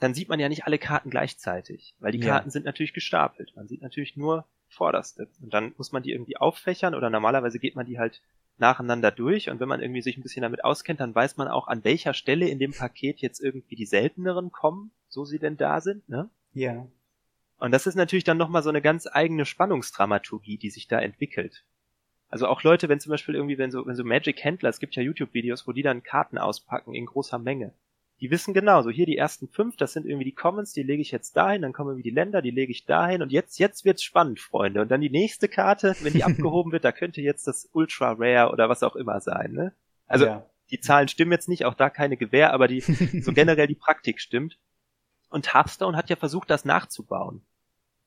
dann 0.00 0.14
sieht 0.14 0.28
man 0.28 0.40
ja 0.40 0.48
nicht 0.48 0.66
alle 0.66 0.78
Karten 0.78 1.10
gleichzeitig, 1.10 1.94
weil 2.00 2.12
die 2.12 2.18
ja. 2.18 2.26
Karten 2.26 2.50
sind 2.50 2.66
natürlich 2.66 2.92
gestapelt. 2.92 3.54
Man 3.54 3.68
sieht 3.68 3.82
natürlich 3.82 4.16
nur 4.16 4.46
vorderste. 4.68 5.28
Und 5.40 5.54
dann 5.54 5.74
muss 5.76 5.92
man 5.92 6.02
die 6.02 6.10
irgendwie 6.12 6.36
auffächern 6.36 6.94
oder 6.94 7.08
normalerweise 7.08 7.60
geht 7.60 7.76
man 7.76 7.86
die 7.86 7.98
halt 7.98 8.20
nacheinander 8.58 9.10
durch 9.10 9.50
und 9.50 9.60
wenn 9.60 9.68
man 9.68 9.80
irgendwie 9.80 10.02
sich 10.02 10.16
ein 10.16 10.22
bisschen 10.22 10.42
damit 10.42 10.64
auskennt, 10.64 11.00
dann 11.00 11.14
weiß 11.14 11.36
man 11.36 11.48
auch, 11.48 11.68
an 11.68 11.84
welcher 11.84 12.14
Stelle 12.14 12.48
in 12.48 12.58
dem 12.58 12.72
Paket 12.72 13.20
jetzt 13.20 13.40
irgendwie 13.40 13.76
die 13.76 13.86
selteneren 13.86 14.50
kommen, 14.50 14.90
so 15.08 15.24
sie 15.24 15.38
denn 15.38 15.56
da 15.56 15.80
sind, 15.80 16.08
ne? 16.08 16.30
Ja. 16.52 16.86
Und 17.58 17.72
das 17.72 17.86
ist 17.86 17.94
natürlich 17.94 18.24
dann 18.24 18.38
nochmal 18.38 18.62
so 18.62 18.68
eine 18.68 18.82
ganz 18.82 19.06
eigene 19.10 19.46
Spannungsdramaturgie, 19.46 20.58
die 20.58 20.70
sich 20.70 20.88
da 20.88 20.98
entwickelt. 20.98 21.64
Also 22.28 22.48
auch 22.48 22.62
Leute, 22.62 22.88
wenn 22.88 23.00
zum 23.00 23.10
Beispiel 23.10 23.34
irgendwie, 23.34 23.56
wenn 23.58 23.70
so, 23.70 23.86
wenn 23.86 23.94
so 23.94 24.04
Magic-Händler, 24.04 24.68
es 24.68 24.80
gibt 24.80 24.96
ja 24.96 25.02
YouTube-Videos, 25.02 25.66
wo 25.66 25.72
die 25.72 25.82
dann 25.82 26.02
Karten 26.02 26.38
auspacken 26.38 26.94
in 26.94 27.06
großer 27.06 27.38
Menge 27.38 27.72
die 28.20 28.30
wissen 28.30 28.54
genau, 28.54 28.82
so 28.82 28.90
hier 28.90 29.06
die 29.06 29.16
ersten 29.16 29.48
fünf, 29.48 29.76
das 29.76 29.92
sind 29.92 30.06
irgendwie 30.06 30.24
die 30.24 30.34
Commons, 30.34 30.72
die 30.72 30.82
lege 30.82 31.02
ich 31.02 31.10
jetzt 31.10 31.36
dahin, 31.36 31.62
dann 31.62 31.72
kommen 31.72 31.90
irgendwie 31.90 32.08
die 32.08 32.14
Länder, 32.14 32.40
die 32.40 32.50
lege 32.50 32.72
ich 32.72 32.86
dahin 32.86 33.20
und 33.20 33.30
jetzt, 33.30 33.58
jetzt 33.58 33.84
wird's 33.84 34.02
spannend, 34.02 34.40
Freunde. 34.40 34.80
Und 34.80 34.90
dann 34.90 35.02
die 35.02 35.10
nächste 35.10 35.48
Karte, 35.48 35.94
wenn 36.00 36.14
die 36.14 36.24
abgehoben 36.24 36.72
wird, 36.72 36.84
da 36.84 36.92
könnte 36.92 37.20
jetzt 37.20 37.46
das 37.46 37.68
Ultra 37.72 38.12
Rare 38.18 38.52
oder 38.52 38.68
was 38.68 38.82
auch 38.82 38.96
immer 38.96 39.20
sein, 39.20 39.52
ne? 39.52 39.72
Also, 40.06 40.26
ja. 40.26 40.46
die 40.70 40.80
Zahlen 40.80 41.08
stimmen 41.08 41.32
jetzt 41.32 41.48
nicht, 41.48 41.64
auch 41.64 41.74
da 41.74 41.90
keine 41.90 42.16
Gewähr, 42.16 42.52
aber 42.52 42.68
die, 42.68 42.80
so 43.22 43.32
generell 43.32 43.66
die 43.66 43.74
Praktik 43.74 44.20
stimmt. 44.20 44.58
Und 45.28 45.52
Hearthstone 45.52 45.96
hat 45.96 46.08
ja 46.08 46.16
versucht, 46.16 46.48
das 46.48 46.64
nachzubauen. 46.64 47.42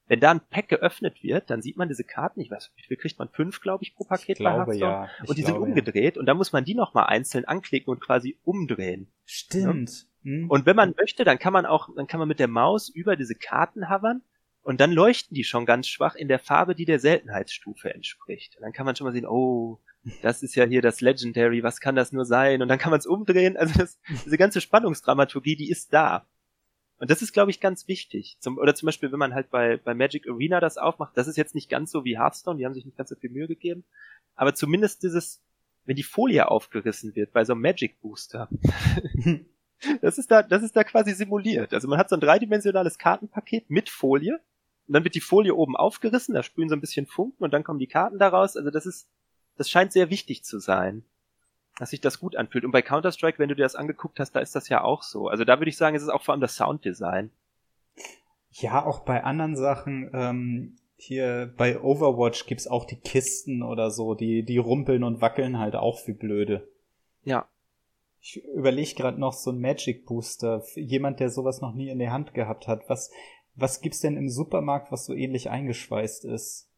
Wenn 0.08 0.22
da 0.22 0.32
ein 0.32 0.42
Pack 0.50 0.70
geöffnet 0.70 1.22
wird, 1.22 1.52
dann 1.52 1.62
sieht 1.62 1.78
man 1.78 1.88
diese 1.88 2.04
Karten, 2.04 2.40
ich 2.40 2.50
weiß, 2.50 2.72
wie 2.76 2.82
viel 2.84 2.98
kriegt 2.98 3.20
man? 3.20 3.30
Fünf, 3.30 3.62
glaube 3.62 3.84
ich, 3.84 3.94
pro 3.94 4.06
Paket 4.06 4.30
ich 4.30 4.36
glaube, 4.38 4.66
bei 4.66 4.78
Hearthstone. 4.78 4.92
Ja. 4.92 5.10
und 5.28 5.38
die 5.38 5.44
glaube, 5.44 5.60
sind 5.60 5.70
umgedreht 5.70 6.16
ja. 6.16 6.20
und 6.20 6.26
dann 6.26 6.38
muss 6.38 6.52
man 6.52 6.66
die 6.66 6.74
nochmal 6.74 7.06
einzeln 7.06 7.46
anklicken 7.46 7.92
und 7.92 8.00
quasi 8.00 8.40
umdrehen. 8.44 9.12
Stimmt. 9.32 10.08
Ja? 10.24 10.32
Mhm. 10.32 10.50
Und 10.50 10.66
wenn 10.66 10.76
man 10.76 10.96
möchte, 10.98 11.24
dann 11.24 11.38
kann 11.38 11.54
man 11.54 11.68
auch, 11.68 11.90
dann 11.96 12.08
kann 12.08 12.20
man 12.20 12.28
mit 12.28 12.40
der 12.40 12.48
Maus 12.48 12.90
über 12.90 13.16
diese 13.16 13.36
Karten 13.36 13.88
hovern 13.88 14.24
und 14.64 14.82
dann 14.82 14.92
leuchten 14.92 15.36
die 15.36 15.44
schon 15.44 15.68
ganz 15.68 15.88
schwach 15.88 16.16
in 16.16 16.28
der 16.28 16.40
Farbe, 16.40 16.74
die 16.74 16.86
der 16.86 17.00
Seltenheitsstufe 17.00 17.94
entspricht. 17.94 18.56
Und 18.58 18.64
dann 18.64 18.74
kann 18.74 18.88
man 18.88 18.96
schon 18.96 19.06
mal 19.06 19.14
sehen, 19.14 19.28
oh, 19.28 19.80
das 20.24 20.42
ist 20.42 20.56
ja 20.56 20.66
hier 20.66 20.82
das 20.82 21.00
Legendary, 21.00 21.62
was 21.62 21.80
kann 21.80 21.96
das 21.96 22.12
nur 22.12 22.26
sein? 22.26 22.64
Und 22.64 22.70
dann 22.70 22.80
kann 22.80 22.90
man 22.90 23.00
es 23.00 23.06
umdrehen. 23.06 23.56
Also 23.56 23.78
das, 23.78 24.00
diese 24.26 24.38
ganze 24.38 24.62
Spannungsdramaturgie, 24.62 25.56
die 25.56 25.70
ist 25.70 25.94
da. 25.94 26.26
Und 26.98 27.12
das 27.12 27.22
ist, 27.22 27.32
glaube 27.32 27.52
ich, 27.52 27.60
ganz 27.60 27.88
wichtig. 27.88 28.38
Zum, 28.40 28.58
oder 28.58 28.74
zum 28.74 28.88
Beispiel, 28.88 29.12
wenn 29.12 29.20
man 29.20 29.36
halt 29.36 29.52
bei, 29.52 29.78
bei 29.78 29.94
Magic 29.94 30.28
Arena 30.28 30.60
das 30.60 30.80
aufmacht, 30.80 31.16
das 31.16 31.28
ist 31.28 31.38
jetzt 31.38 31.54
nicht 31.54 31.70
ganz 31.70 31.92
so 31.92 32.04
wie 32.04 32.18
Hearthstone, 32.18 32.58
die 32.58 32.66
haben 32.66 32.74
sich 32.74 32.86
nicht 32.86 32.98
ganz 32.98 33.10
so 33.12 33.16
viel 33.16 33.30
Mühe 33.30 33.48
gegeben. 33.48 33.84
Aber 34.36 34.56
zumindest 34.56 35.04
dieses, 35.04 35.44
wenn 35.86 35.96
die 35.96 36.04
Folie 36.04 36.50
aufgerissen 36.50 37.16
wird 37.16 37.34
bei 37.34 37.46
so 37.46 37.54
einem 37.54 37.62
Magic 37.62 38.00
Booster. 38.02 38.50
das 40.02 40.18
ist 40.18 40.30
da, 40.32 40.44
das 40.44 40.64
ist 40.64 40.76
da 40.76 40.84
quasi 40.84 41.14
simuliert. 41.14 41.74
Also 41.74 41.88
man 41.88 41.98
hat 41.98 42.10
so 42.10 42.16
ein 42.16 42.22
dreidimensionales 42.22 42.98
Kartenpaket 42.98 43.70
mit 43.70 43.90
Folie. 43.90 44.40
Und 44.88 44.94
dann 44.94 45.04
wird 45.04 45.16
die 45.16 45.22
Folie 45.22 45.54
oben 45.54 45.76
aufgerissen, 45.76 46.34
da 46.34 46.42
sprühen 46.42 46.70
so 46.70 46.76
ein 46.76 46.82
bisschen 46.82 47.06
Funken 47.06 47.44
und 47.44 47.54
dann 47.54 47.64
kommen 47.64 47.78
die 47.78 47.88
Karten 47.88 48.18
daraus. 48.18 48.58
Also 48.58 48.72
das 48.72 48.88
ist, 48.88 49.08
das 49.56 49.70
scheint 49.70 49.92
sehr 49.92 50.10
wichtig 50.10 50.44
zu 50.44 50.58
sein 50.58 51.04
dass 51.80 51.92
sich 51.92 52.02
das 52.02 52.20
gut 52.20 52.36
anfühlt. 52.36 52.66
Und 52.66 52.72
bei 52.72 52.82
Counter-Strike, 52.82 53.40
wenn 53.40 53.48
du 53.48 53.56
dir 53.56 53.64
das 53.64 53.76
angeguckt 53.76 54.20
hast, 54.20 54.34
da 54.34 54.42
ist 54.42 54.54
das 54.54 54.68
ja 54.68 54.84
auch 54.84 55.02
so. 55.02 55.30
Also 55.30 55.46
da 55.46 55.60
würde 55.60 55.70
ich 55.70 55.78
sagen, 55.78 55.96
es 55.96 56.04
ist 56.04 56.10
auch 56.10 56.22
vor 56.22 56.34
allem 56.34 56.42
das 56.42 56.56
Sounddesign. 56.56 57.32
Ja, 58.52 58.86
auch 58.86 59.00
bei 59.00 59.24
anderen 59.24 59.56
Sachen, 59.56 60.10
ähm, 60.14 60.78
hier 61.02 61.54
bei 61.58 61.80
Overwatch 61.82 62.46
gibt's 62.46 62.68
auch 62.68 62.86
die 62.86 63.00
Kisten 63.00 63.64
oder 63.64 63.90
so, 63.90 64.16
die, 64.16 64.44
die 64.44 64.58
rumpeln 64.58 65.04
und 65.04 65.22
wackeln 65.22 65.58
halt 65.58 65.76
auch 65.76 66.06
wie 66.08 66.14
blöde. 66.14 66.68
Ja. 67.24 67.48
Ich 68.22 68.44
überlege 68.44 68.96
gerade 68.96 69.20
noch 69.20 69.34
so 69.34 69.52
ein 69.52 69.62
Magic 69.62 70.06
Booster. 70.06 70.62
Jemand, 70.76 71.20
der 71.20 71.30
sowas 71.30 71.62
noch 71.62 71.74
nie 71.74 71.90
in 71.90 72.00
der 72.00 72.12
Hand 72.12 72.34
gehabt 72.34 72.68
hat. 72.68 72.90
Was, 72.90 73.12
was 73.56 73.82
gibt's 73.82 74.02
denn 74.02 74.18
im 74.18 74.30
Supermarkt, 74.30 74.92
was 74.92 75.06
so 75.06 75.14
ähnlich 75.14 75.50
eingeschweißt 75.50 76.26
ist? 76.26 76.70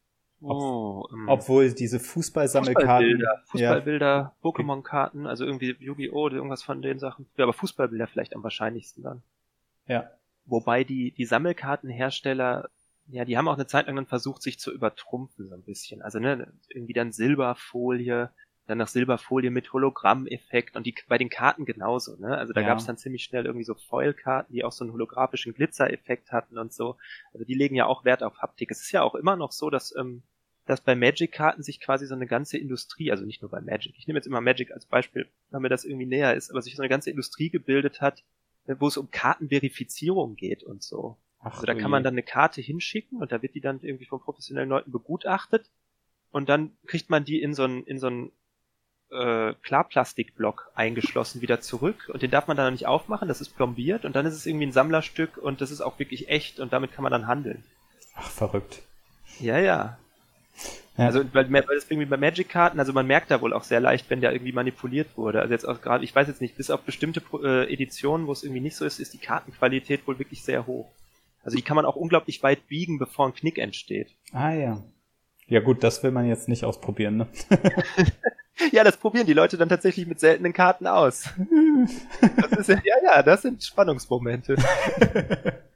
Oh, 0.42 1.04
ähm, 1.12 1.30
Obwohl 1.30 1.72
diese 1.72 2.00
Fußballsammelkarten. 2.00 2.88
Fußballbilder, 2.88 3.42
Fußballbilder 3.46 4.06
ja. 4.06 4.36
Pokémon-Karten, 4.44 5.28
also 5.28 5.46
irgendwie 5.46 5.76
Yu-Gi-Oh! 5.80 6.30
irgendwas 6.30 6.64
von 6.64 6.82
den 6.82 7.00
Sachen. 7.00 7.28
Ja, 7.38 7.46
aber 7.46 7.54
Fußballbilder 7.54 8.08
vielleicht 8.08 8.36
am 8.36 8.44
wahrscheinlichsten 8.44 9.04
dann. 9.04 9.22
Ja. 9.88 10.10
Wobei 10.46 10.84
die, 10.84 11.12
die 11.12 11.26
Sammelkartenhersteller, 11.26 12.70
ja, 13.12 13.26
die 13.26 13.38
haben 13.38 13.48
auch 13.48 13.56
eine 13.56 13.68
Zeit 13.68 13.88
lang 13.88 13.96
dann 13.96 14.08
versucht, 14.08 14.42
sich 14.42 14.60
zu 14.60 14.72
übertrumpfen, 14.72 15.48
so 15.48 15.56
ein 15.56 15.64
bisschen. 15.64 16.02
Also, 16.02 16.20
ne, 16.20 16.54
irgendwie 16.70 16.94
dann 16.94 17.12
Silberfolie, 17.12 18.32
dann 18.68 18.78
noch 18.78 18.88
Silberfolie 18.88 19.52
mit 19.52 19.74
Hologrammeffekt 19.74 20.76
und 20.76 20.86
die 20.86 20.96
bei 21.08 21.18
den 21.18 21.30
Karten 21.30 21.66
genauso, 21.66 22.16
ne? 22.16 22.38
Also 22.38 22.54
da 22.54 22.62
ja. 22.62 22.68
gab 22.68 22.78
es 22.78 22.86
dann 22.86 22.98
ziemlich 22.98 23.24
schnell 23.24 23.46
irgendwie 23.46 23.66
so 23.66 23.76
Foil-Karten, 23.76 24.54
die 24.54 24.64
auch 24.64 24.72
so 24.72 24.86
einen 24.86 24.94
holographischen 24.94 25.54
Glitzereffekt 25.54 26.32
hatten 26.32 26.58
und 26.58 26.72
so. 26.72 26.98
Also 27.34 27.44
die 27.44 27.56
legen 27.56 27.76
ja 27.76 27.86
auch 27.86 28.06
Wert 28.06 28.24
auf 28.24 28.38
Haptik. 28.38 28.72
Es 28.72 28.82
ist 28.82 28.92
ja 28.92 29.02
auch 29.02 29.16
immer 29.16 29.36
noch 29.36 29.52
so, 29.52 29.70
dass 29.70 29.96
ähm, 29.96 30.24
dass 30.66 30.80
bei 30.80 30.96
Magic-Karten 30.96 31.64
sich 31.64 31.80
quasi 31.80 32.06
so 32.06 32.16
eine 32.16 32.28
ganze 32.28 32.58
Industrie, 32.58 33.12
also 33.12 33.26
nicht 33.26 33.42
nur 33.42 33.52
bei 33.52 33.62
Magic, 33.62 33.94
ich 33.98 34.08
nehme 34.08 34.18
jetzt 34.18 34.28
immer 34.28 34.42
Magic 34.42 34.72
als 34.72 34.86
Beispiel, 34.86 35.28
weil 35.50 35.60
mir 35.60 35.70
das 35.70 35.84
irgendwie 35.86 36.06
näher 36.06 36.36
ist, 36.36 36.52
aber 36.52 36.62
sich 36.62 36.76
so 36.76 36.82
eine 36.82 36.90
ganze 36.90 37.10
Industrie 37.10 37.50
gebildet 37.50 38.00
hat, 38.00 38.24
wo 38.66 38.88
es 38.88 38.96
um 38.96 39.10
Kartenverifizierung 39.12 40.36
geht 40.36 40.64
und 40.64 40.84
so. 40.84 41.18
Ach, 41.44 41.54
also 41.54 41.66
da 41.66 41.74
kann 41.74 41.92
man 41.92 42.04
dann 42.04 42.14
eine 42.14 42.24
Karte 42.24 42.62
hinschicken 42.62 43.20
und 43.20 43.32
da 43.32 43.42
wird 43.42 43.56
die 43.56 43.62
dann 43.62 43.80
irgendwie 43.82 44.06
von 44.06 44.22
professionellen 44.22 44.70
Leuten 44.70 44.92
begutachtet 44.92 45.70
und 46.32 46.50
dann 46.50 46.78
kriegt 46.86 47.10
man 47.10 47.26
die 47.26 47.42
in 47.42 47.54
so 47.54 47.64
einen, 47.64 47.84
in 47.86 48.00
so 48.00 48.08
einen 48.08 48.32
äh, 49.12 49.54
Klarplastikblock 49.64 50.72
eingeschlossen 50.76 51.42
wieder 51.42 51.60
zurück 51.60 52.10
und 52.14 52.22
den 52.22 52.32
darf 52.32 52.48
man 52.48 52.58
dann 52.58 52.74
nicht 52.74 52.86
aufmachen, 52.86 53.28
das 53.28 53.42
ist 53.42 53.56
plombiert 53.56 54.06
und 54.06 54.16
dann 54.16 54.26
ist 54.26 54.36
es 54.36 54.46
irgendwie 54.46 54.68
ein 54.68 54.72
Sammlerstück 54.72 55.38
und 55.38 55.62
das 55.62 55.72
ist 55.72 55.82
auch 55.82 56.00
wirklich 56.00 56.30
echt 56.30 56.60
und 56.60 56.74
damit 56.74 56.94
kann 56.94 57.04
man 57.04 57.12
dann 57.12 57.28
handeln. 57.28 57.64
Ach, 58.16 58.30
verrückt. 58.30 58.82
Ja, 59.40 59.58
ja. 59.58 59.98
Ja. 60.98 61.06
Also 61.06 61.24
weil, 61.34 61.52
weil 61.52 61.64
das 61.64 61.90
irgendwie 61.90 62.06
bei 62.06 62.18
Magic-Karten, 62.18 62.80
also 62.80 62.94
man 62.94 63.08
merkt 63.08 63.32
da 63.32 63.42
wohl 63.42 63.54
auch 63.54 63.64
sehr 63.64 63.80
leicht, 63.80 64.10
wenn 64.10 64.22
der 64.22 64.34
irgendwie 64.34 64.52
manipuliert 64.52 65.18
wurde. 65.18 65.42
Also 65.42 65.54
jetzt 65.54 65.66
auch 65.66 65.82
gerade, 65.82 66.04
ich 66.04 66.14
weiß 66.14 66.28
jetzt 66.28 66.42
nicht, 66.42 66.58
bis 66.58 66.70
auf 66.70 66.82
bestimmte 66.82 67.22
äh, 67.44 67.72
Editionen, 67.72 68.28
wo 68.28 68.32
es 68.34 68.44
irgendwie 68.44 68.62
nicht 68.62 68.76
so 68.76 68.86
ist, 68.86 69.00
ist 69.00 69.14
die 69.14 69.18
Kartenqualität 69.18 70.06
wohl 70.06 70.20
wirklich 70.20 70.44
sehr 70.44 70.68
hoch. 70.68 70.92
Also 71.44 71.58
die 71.58 71.64
kann 71.64 71.76
man 71.76 71.86
auch 71.86 71.96
unglaublich 71.96 72.44
weit 72.44 72.68
biegen, 72.68 73.00
bevor 73.00 73.28
ein 73.28 73.34
Knick 73.34 73.58
entsteht. 73.58 74.16
Ah 74.32 74.52
ja. 74.54 74.84
Ja 75.48 75.60
gut, 75.60 75.84
das 75.84 76.02
will 76.04 76.12
man 76.12 76.28
jetzt 76.28 76.48
nicht 76.48 76.64
ausprobieren, 76.64 77.18
ne? 77.18 77.28
ja, 78.72 78.84
das 78.84 78.98
probieren 78.98 79.28
die 79.28 79.34
Leute 79.34 79.58
dann 79.58 79.70
tatsächlich 79.70 80.08
mit 80.08 80.20
seltenen 80.20 80.54
Karten 80.54 80.88
aus. 80.88 81.30
Das 82.40 82.70
ist, 82.70 82.70
ja, 82.70 82.96
ja, 83.04 83.24
das 83.24 83.42
sind 83.42 83.64
Spannungsmomente. 83.64 84.56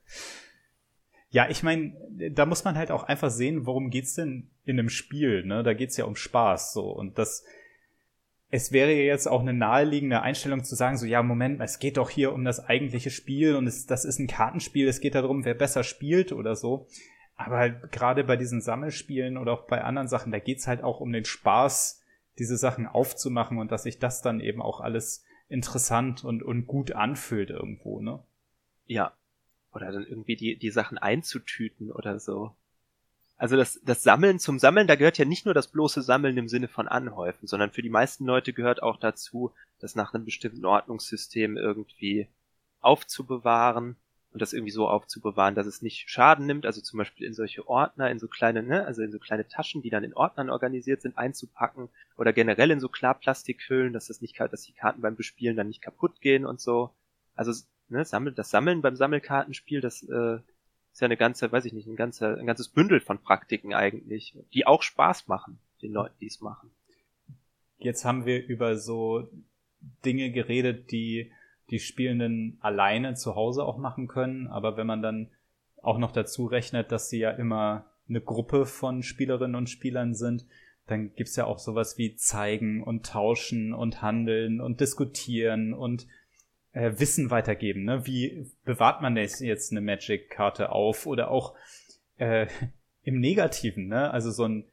Ja, 1.36 1.50
ich 1.50 1.64
meine, 1.64 1.94
da 2.32 2.46
muss 2.46 2.64
man 2.64 2.78
halt 2.78 2.92
auch 2.92 3.04
einfach 3.04 3.30
sehen, 3.30 3.66
worum 3.66 3.90
geht's 3.90 4.14
denn 4.14 4.52
in 4.64 4.80
einem 4.80 4.88
Spiel, 4.88 5.46
ne? 5.46 5.64
Da 5.64 5.74
geht's 5.74 5.98
ja 5.98 6.06
um 6.06 6.16
Spaß, 6.16 6.72
so. 6.72 6.90
Und 6.90 7.18
das, 7.18 7.44
es 8.50 8.72
wäre 8.72 8.92
jetzt 8.92 9.28
auch 9.28 9.42
eine 9.42 9.54
naheliegende 9.54 10.22
Einstellung 10.22 10.64
zu 10.64 10.76
sagen, 10.76 10.98
so, 10.98 11.06
ja, 11.06 11.24
Moment, 11.24 11.60
es 11.62 11.80
geht 11.80 11.98
doch 11.98 12.10
hier 12.10 12.34
um 12.34 12.46
das 12.46 12.60
eigentliche 12.60 13.10
Spiel 13.10 13.56
und 13.56 13.68
es, 13.68 13.86
das 13.86 14.06
ist 14.06 14.20
ein 14.20 14.28
Kartenspiel, 14.28 14.88
es 14.88 15.02
geht 15.02 15.16
darum, 15.16 15.46
wer 15.46 15.56
besser 15.56 15.84
spielt 15.84 16.32
oder 16.32 16.56
so. 16.56 16.88
Aber 17.36 17.58
halt 17.58 17.92
gerade 17.92 18.24
bei 18.24 18.38
diesen 18.38 18.62
Sammelspielen 18.62 19.38
oder 19.38 19.54
auch 19.54 19.68
bei 19.68 19.84
anderen 19.84 20.08
Sachen, 20.08 20.32
da 20.32 20.40
geht's 20.40 20.68
halt 20.68 20.84
auch 20.84 21.02
um 21.02 21.12
den 21.12 21.26
Spaß, 21.26 22.02
diese 22.40 22.58
Sachen 22.58 22.88
aufzumachen 22.88 23.58
und 23.58 23.72
dass 23.72 23.84
sich 23.84 24.00
das 24.00 24.22
dann 24.22 24.40
eben 24.40 24.62
auch 24.62 24.80
alles 24.80 25.26
interessant 25.50 26.24
und, 26.24 26.44
und 26.44 26.66
gut 26.66 26.94
anfühlt 26.94 27.50
irgendwo, 27.50 28.02
ne? 28.02 28.24
Ja, 28.86 29.14
oder 29.74 29.92
dann 29.92 30.06
irgendwie 30.06 30.36
die, 30.36 30.58
die 30.58 30.72
Sachen 30.72 30.98
einzutüten 30.98 31.92
oder 31.92 32.20
so. 32.20 32.56
Also 33.38 33.58
das, 33.58 33.82
das 33.84 34.02
Sammeln 34.02 34.40
zum 34.40 34.60
Sammeln, 34.60 34.88
da 34.88 34.96
gehört 34.96 35.18
ja 35.18 35.26
nicht 35.26 35.46
nur 35.46 35.54
das 35.54 35.68
bloße 35.68 36.02
Sammeln 36.02 36.38
im 36.38 36.48
Sinne 36.48 36.70
von 36.70 36.88
Anhäufen, 36.88 37.48
sondern 37.48 37.72
für 37.72 37.82
die 37.82 37.90
meisten 37.90 38.26
Leute 38.26 38.54
gehört 38.54 38.82
auch 38.82 38.98
dazu, 38.98 39.54
das 39.80 39.96
nach 39.96 40.14
einem 40.14 40.24
bestimmten 40.24 40.66
Ordnungssystem 40.66 41.58
irgendwie 41.58 42.30
aufzubewahren 42.80 43.98
und 44.32 44.42
das 44.42 44.54
irgendwie 44.54 44.72
so 44.72 44.88
aufzubewahren, 44.88 45.56
dass 45.56 45.66
es 45.66 45.82
nicht 45.82 46.10
Schaden 46.10 46.46
nimmt, 46.46 46.66
also 46.66 46.82
zum 46.82 46.98
Beispiel 46.98 47.26
in 47.26 47.34
solche 47.34 47.68
Ordner, 47.68 48.10
in 48.10 48.20
so 48.20 48.28
kleine, 48.28 48.64
ne, 48.64 48.86
also 48.86 49.02
in 49.02 49.12
so 49.12 49.20
kleine 49.20 49.48
Taschen, 49.48 49.82
die 49.82 49.90
dann 49.90 50.04
in 50.04 50.14
Ordnern 50.14 50.50
organisiert 50.50 51.02
sind, 51.02 51.18
einzupacken 51.18 51.90
oder 52.18 52.32
generell 52.32 52.72
in 52.72 52.80
so 52.80 52.88
Klarplastikhüllen, 52.88 53.92
dass 53.92 54.08
das 54.08 54.22
nicht, 54.22 54.40
dass 54.40 54.64
die 54.64 54.74
Karten 54.74 55.02
beim 55.02 55.16
Bespielen 55.16 55.58
dann 55.58 55.68
nicht 55.68 55.82
kaputt 55.82 56.22
gehen 56.22 56.46
und 56.46 56.62
so. 56.62 56.92
Also 57.34 57.54
ne, 57.90 58.06
Sammeln, 58.06 58.36
das 58.36 58.50
Sammeln 58.50 58.82
beim 58.82 58.96
Sammelkartenspiel, 58.96 59.82
das 59.82 60.04
äh, 60.04 60.40
ist 60.96 61.02
ja 61.02 61.08
eine 61.08 61.18
ganze, 61.18 61.52
weiß 61.52 61.66
ich 61.66 61.74
nicht, 61.74 61.88
ein, 61.88 61.98
ganzer, 61.98 62.38
ein 62.38 62.46
ganzes 62.46 62.70
Bündel 62.70 63.02
von 63.02 63.20
Praktiken 63.20 63.74
eigentlich, 63.74 64.38
die 64.54 64.66
auch 64.66 64.82
Spaß 64.82 65.28
machen, 65.28 65.60
den 65.82 65.92
Leuten, 65.92 66.16
die 66.22 66.28
es 66.28 66.40
machen. 66.40 66.72
Jetzt 67.78 68.06
haben 68.06 68.26
wir 68.26 68.46
über 68.46 68.78
so 68.78 69.28
Dinge 70.06 70.32
geredet, 70.32 70.92
die 70.92 71.34
die 71.70 71.80
Spielenden 71.80 72.60
alleine 72.62 73.16
zu 73.16 73.36
Hause 73.36 73.66
auch 73.66 73.78
machen 73.78 74.08
können, 74.08 74.48
aber 74.48 74.78
wenn 74.78 74.88
man 74.88 75.02
dann 75.02 75.32
auch 75.82 75.98
noch 75.98 76.14
dazu 76.14 76.46
rechnet, 76.46 76.94
dass 76.94 77.10
sie 77.10 77.20
ja 77.20 77.32
immer 77.32 77.92
eine 78.08 78.22
Gruppe 78.22 78.66
von 78.66 79.04
Spielerinnen 79.04 79.56
und 79.58 79.70
Spielern 79.70 80.14
sind, 80.14 80.46
dann 80.88 81.14
gibt's 81.14 81.36
ja 81.36 81.46
auch 81.46 81.60
sowas 81.60 81.98
wie 81.98 82.16
zeigen 82.16 82.82
und 82.82 83.06
tauschen 83.06 83.74
und 83.74 84.02
handeln 84.02 84.62
und 84.62 84.80
diskutieren 84.80 85.74
und 85.74 86.08
äh, 86.76 87.00
Wissen 87.00 87.32
weitergeben. 87.32 87.86
Ne? 87.86 88.06
Wie 88.06 88.46
bewahrt 88.66 89.02
man 89.02 89.16
jetzt 89.18 89.72
eine 89.72 89.82
Magic-Karte 89.82 90.72
auf? 90.72 91.08
Oder 91.08 91.32
auch 91.32 91.56
äh, 92.18 92.48
im 93.04 93.20
Negativen, 93.20 93.88
ne? 93.88 94.12
Also 94.12 94.30
so 94.32 94.46
ein 94.46 94.66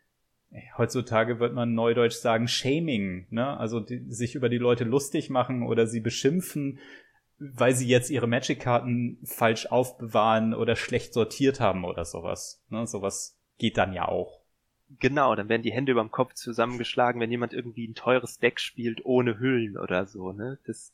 heutzutage 0.76 1.40
wird 1.40 1.54
man 1.54 1.74
neudeutsch 1.74 2.16
sagen 2.16 2.46
Shaming, 2.46 3.26
ne? 3.30 3.56
Also 3.56 3.80
die, 3.80 4.04
sich 4.10 4.34
über 4.34 4.48
die 4.50 4.58
Leute 4.58 4.84
lustig 4.84 5.30
machen 5.30 5.62
oder 5.62 5.86
sie 5.86 6.00
beschimpfen, 6.00 6.78
weil 7.38 7.74
sie 7.74 7.88
jetzt 7.88 8.10
ihre 8.10 8.26
Magic-Karten 8.26 9.18
falsch 9.24 9.66
aufbewahren 9.66 10.54
oder 10.54 10.76
schlecht 10.76 11.14
sortiert 11.14 11.60
haben 11.60 11.84
oder 11.84 12.04
sowas. 12.04 12.62
Ne? 12.68 12.86
Sowas 12.86 13.38
geht 13.58 13.78
dann 13.78 13.92
ja 13.92 14.08
auch. 14.08 14.42
Genau, 15.00 15.34
dann 15.34 15.48
werden 15.48 15.62
die 15.62 15.72
Hände 15.72 15.92
überm 15.92 16.10
Kopf 16.10 16.34
zusammengeschlagen, 16.34 17.20
wenn 17.20 17.30
jemand 17.30 17.54
irgendwie 17.54 17.88
ein 17.88 17.94
teures 17.94 18.38
Deck 18.38 18.60
spielt 18.60 19.04
ohne 19.06 19.38
Hüllen 19.38 19.78
oder 19.78 20.06
so, 20.06 20.32
ne? 20.32 20.58
Das 20.66 20.92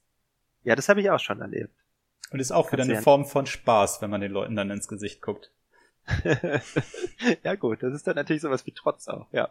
ja, 0.68 0.76
das 0.76 0.90
habe 0.90 1.00
ich 1.00 1.10
auch 1.10 1.18
schon 1.18 1.40
erlebt. 1.40 1.74
Und 2.30 2.40
ist 2.40 2.52
auch 2.52 2.70
wieder 2.72 2.82
eine 2.82 3.00
Form 3.00 3.24
von 3.24 3.46
Spaß, 3.46 4.02
wenn 4.02 4.10
man 4.10 4.20
den 4.20 4.32
Leuten 4.32 4.54
dann 4.54 4.70
ins 4.70 4.86
Gesicht 4.86 5.22
guckt. 5.22 5.50
ja 7.42 7.54
gut, 7.54 7.82
das 7.82 7.94
ist 7.94 8.06
dann 8.06 8.16
natürlich 8.16 8.42
sowas 8.42 8.66
wie 8.66 8.72
Trotz 8.72 9.08
auch, 9.08 9.32
ja. 9.32 9.48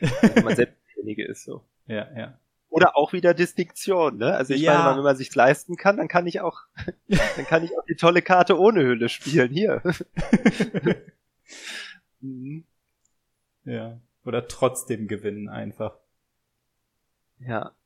wenn 0.00 0.44
man 0.44 0.56
selbst 0.56 0.76
derjenige 0.88 1.24
ist 1.24 1.44
so. 1.44 1.64
Ja, 1.86 2.08
ja. 2.16 2.40
Oder 2.70 2.96
auch 2.96 3.12
wieder 3.12 3.34
Distinktion, 3.34 4.18
ne? 4.18 4.34
Also 4.34 4.52
ich 4.52 4.62
ja. 4.62 4.82
meine, 4.82 4.96
wenn 4.96 5.04
man 5.04 5.16
sich's 5.16 5.36
leisten 5.36 5.76
kann, 5.76 5.96
dann 5.96 6.08
kann 6.08 6.26
ich 6.26 6.40
auch, 6.40 6.62
dann 7.08 7.46
kann 7.46 7.62
ich 7.62 7.78
auch 7.78 7.84
die 7.84 7.94
tolle 7.94 8.20
Karte 8.20 8.58
ohne 8.58 8.80
Hülle 8.80 9.08
spielen, 9.08 9.52
hier. 9.52 9.80
mhm. 12.20 12.64
Ja. 13.64 14.00
Oder 14.24 14.48
trotzdem 14.48 15.06
gewinnen 15.06 15.48
einfach. 15.48 15.98
Ja. 17.38 17.76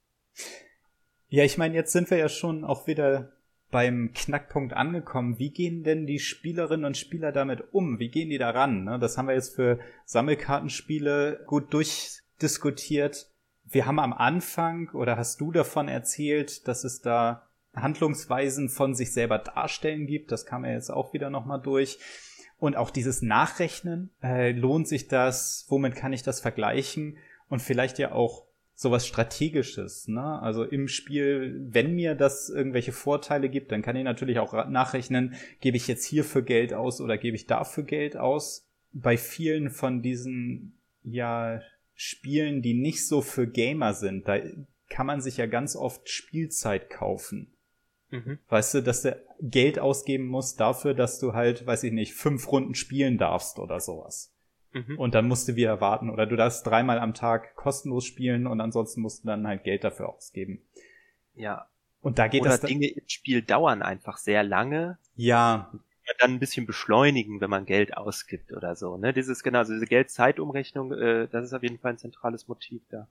Ja, 1.32 1.44
ich 1.44 1.56
meine, 1.56 1.74
jetzt 1.74 1.92
sind 1.92 2.10
wir 2.10 2.18
ja 2.18 2.28
schon 2.28 2.62
auch 2.62 2.86
wieder 2.86 3.32
beim 3.70 4.12
Knackpunkt 4.12 4.74
angekommen. 4.74 5.38
Wie 5.38 5.48
gehen 5.48 5.82
denn 5.82 6.06
die 6.06 6.18
Spielerinnen 6.18 6.84
und 6.84 6.98
Spieler 6.98 7.32
damit 7.32 7.72
um? 7.72 7.98
Wie 7.98 8.10
gehen 8.10 8.28
die 8.28 8.36
da 8.36 8.50
ran? 8.50 8.84
Ne? 8.84 8.98
Das 8.98 9.16
haben 9.16 9.28
wir 9.28 9.34
jetzt 9.34 9.54
für 9.54 9.78
Sammelkartenspiele 10.04 11.44
gut 11.46 11.72
durchdiskutiert. 11.72 13.30
Wir 13.64 13.86
haben 13.86 13.98
am 13.98 14.12
Anfang, 14.12 14.90
oder 14.90 15.16
hast 15.16 15.40
du 15.40 15.52
davon 15.52 15.88
erzählt, 15.88 16.68
dass 16.68 16.84
es 16.84 17.00
da 17.00 17.48
Handlungsweisen 17.74 18.68
von 18.68 18.94
sich 18.94 19.14
selber 19.14 19.38
darstellen 19.38 20.06
gibt. 20.06 20.32
Das 20.32 20.44
kam 20.44 20.66
ja 20.66 20.72
jetzt 20.72 20.90
auch 20.90 21.14
wieder 21.14 21.30
nochmal 21.30 21.62
durch. 21.62 21.98
Und 22.58 22.76
auch 22.76 22.90
dieses 22.90 23.22
Nachrechnen, 23.22 24.10
äh, 24.22 24.52
lohnt 24.52 24.86
sich 24.86 25.08
das? 25.08 25.64
Womit 25.70 25.96
kann 25.96 26.12
ich 26.12 26.22
das 26.22 26.42
vergleichen? 26.42 27.16
Und 27.48 27.62
vielleicht 27.62 27.98
ja 27.98 28.12
auch 28.12 28.51
sowas 28.74 29.06
Strategisches. 29.06 30.08
Ne? 30.08 30.40
Also 30.40 30.64
im 30.64 30.88
Spiel, 30.88 31.60
wenn 31.68 31.94
mir 31.94 32.14
das 32.14 32.48
irgendwelche 32.48 32.92
Vorteile 32.92 33.48
gibt, 33.48 33.72
dann 33.72 33.82
kann 33.82 33.96
ich 33.96 34.04
natürlich 34.04 34.38
auch 34.38 34.68
nachrechnen, 34.68 35.34
gebe 35.60 35.76
ich 35.76 35.86
jetzt 35.88 36.04
hierfür 36.04 36.42
Geld 36.42 36.72
aus 36.74 37.00
oder 37.00 37.18
gebe 37.18 37.36
ich 37.36 37.46
dafür 37.46 37.84
Geld 37.84 38.16
aus. 38.16 38.68
Bei 38.92 39.16
vielen 39.16 39.70
von 39.70 40.02
diesen 40.02 40.78
ja 41.04 41.60
Spielen, 41.94 42.62
die 42.62 42.74
nicht 42.74 43.06
so 43.06 43.20
für 43.20 43.46
Gamer 43.46 43.94
sind, 43.94 44.26
da 44.26 44.38
kann 44.88 45.06
man 45.06 45.20
sich 45.20 45.36
ja 45.36 45.46
ganz 45.46 45.76
oft 45.76 46.08
Spielzeit 46.08 46.90
kaufen. 46.90 47.52
Mhm. 48.10 48.38
Weißt 48.48 48.74
du, 48.74 48.82
dass 48.82 49.02
du 49.02 49.18
Geld 49.40 49.78
ausgeben 49.78 50.26
musst 50.26 50.60
dafür, 50.60 50.94
dass 50.94 51.18
du 51.18 51.32
halt, 51.32 51.66
weiß 51.66 51.84
ich 51.84 51.92
nicht, 51.92 52.14
fünf 52.14 52.50
Runden 52.50 52.74
spielen 52.74 53.18
darfst 53.18 53.58
oder 53.58 53.80
sowas. 53.80 54.31
Mhm. 54.72 54.98
Und 54.98 55.14
dann 55.14 55.28
musst 55.28 55.48
du 55.48 55.56
wieder 55.56 55.80
warten. 55.80 56.10
Oder 56.10 56.26
du 56.26 56.36
darfst 56.36 56.66
dreimal 56.66 56.98
am 56.98 57.14
Tag 57.14 57.54
kostenlos 57.56 58.04
spielen 58.04 58.46
und 58.46 58.60
ansonsten 58.60 59.00
musst 59.00 59.24
du 59.24 59.28
dann 59.28 59.46
halt 59.46 59.64
Geld 59.64 59.84
dafür 59.84 60.08
ausgeben. 60.08 60.62
Ja. 61.34 61.68
Und 62.00 62.18
da 62.18 62.28
geht 62.28 62.42
Oder 62.42 62.50
das 62.50 62.60
Dinge 62.62 62.88
im 62.88 63.08
Spiel 63.08 63.42
dauern 63.42 63.82
einfach 63.82 64.16
sehr 64.16 64.42
lange. 64.42 64.98
Ja. 65.14 65.72
Dann 66.18 66.32
ein 66.32 66.40
bisschen 66.40 66.66
beschleunigen, 66.66 67.40
wenn 67.40 67.48
man 67.48 67.64
Geld 67.64 67.96
ausgibt 67.96 68.52
oder 68.52 68.74
so. 68.74 68.96
Ne? 68.96 69.12
Dieses 69.12 69.42
genau, 69.42 69.60
also 69.60 69.72
diese 69.72 69.86
Geld-Zeitumrechnung, 69.86 70.92
äh, 70.92 71.28
das 71.28 71.44
ist 71.44 71.52
auf 71.54 71.62
jeden 71.62 71.78
Fall 71.78 71.92
ein 71.92 71.98
zentrales 71.98 72.48
Motiv 72.48 72.82
da. 72.90 73.08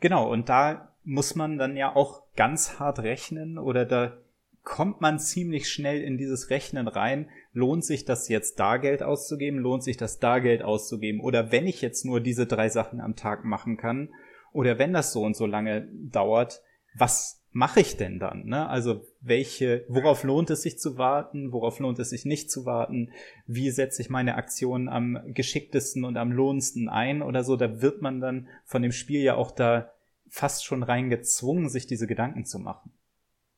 Genau, 0.00 0.30
und 0.30 0.48
da 0.48 0.94
muss 1.02 1.34
man 1.34 1.58
dann 1.58 1.76
ja 1.76 1.96
auch 1.96 2.22
ganz 2.36 2.78
hart 2.78 3.00
rechnen 3.00 3.58
oder 3.58 3.84
da 3.84 4.18
kommt 4.64 5.02
man 5.02 5.18
ziemlich 5.18 5.68
schnell 5.68 6.02
in 6.02 6.16
dieses 6.16 6.50
Rechnen 6.50 6.88
rein. 6.88 7.28
Lohnt 7.52 7.84
sich 7.84 8.04
das 8.04 8.28
jetzt 8.28 8.58
da 8.58 8.78
Geld 8.78 9.02
auszugeben? 9.02 9.60
Lohnt 9.60 9.84
sich 9.84 9.98
das 9.98 10.18
da 10.18 10.38
Geld 10.38 10.62
auszugeben? 10.62 11.20
Oder 11.20 11.52
wenn 11.52 11.66
ich 11.66 11.82
jetzt 11.82 12.04
nur 12.04 12.20
diese 12.20 12.46
drei 12.46 12.70
Sachen 12.70 13.00
am 13.00 13.14
Tag 13.14 13.44
machen 13.44 13.76
kann 13.76 14.08
oder 14.52 14.78
wenn 14.78 14.92
das 14.92 15.12
so 15.12 15.22
und 15.22 15.36
so 15.36 15.46
lange 15.46 15.88
dauert, 15.92 16.62
was 16.96 17.42
mache 17.52 17.80
ich 17.80 17.98
denn 17.98 18.18
dann? 18.18 18.46
Ne? 18.46 18.68
Also 18.68 19.04
welche, 19.20 19.84
worauf 19.88 20.24
lohnt 20.24 20.50
es 20.50 20.62
sich 20.62 20.78
zu 20.78 20.96
warten? 20.96 21.52
Worauf 21.52 21.78
lohnt 21.78 21.98
es 21.98 22.10
sich 22.10 22.24
nicht 22.24 22.50
zu 22.50 22.64
warten? 22.64 23.10
Wie 23.46 23.70
setze 23.70 24.00
ich 24.00 24.10
meine 24.10 24.34
Aktionen 24.34 24.88
am 24.88 25.20
geschicktesten 25.26 26.04
und 26.04 26.16
am 26.16 26.32
lohnendsten 26.32 26.88
ein 26.88 27.22
oder 27.22 27.44
so? 27.44 27.56
Da 27.56 27.82
wird 27.82 28.00
man 28.00 28.20
dann 28.20 28.48
von 28.64 28.82
dem 28.82 28.92
Spiel 28.92 29.22
ja 29.22 29.36
auch 29.36 29.50
da 29.50 29.92
fast 30.28 30.64
schon 30.64 30.82
reingezwungen, 30.82 31.68
sich 31.68 31.86
diese 31.86 32.06
Gedanken 32.06 32.44
zu 32.44 32.58
machen. 32.58 32.90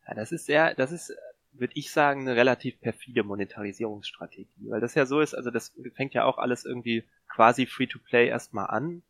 Ja, 0.06 0.14
das 0.14 0.32
ist 0.32 0.46
sehr, 0.46 0.74
das 0.74 0.92
ist, 0.92 1.14
würde 1.52 1.72
ich 1.76 1.90
sagen, 1.90 2.22
eine 2.22 2.36
relativ 2.36 2.80
perfide 2.80 3.22
Monetarisierungsstrategie, 3.22 4.68
weil 4.68 4.80
das 4.80 4.94
ja 4.94 5.06
so 5.06 5.20
ist, 5.20 5.34
also 5.34 5.50
das 5.50 5.72
fängt 5.94 6.14
ja 6.14 6.24
auch 6.24 6.38
alles 6.38 6.64
irgendwie 6.64 7.04
quasi 7.28 7.66
Free-to-Play 7.66 8.28
erstmal 8.28 8.66
an 8.68 9.02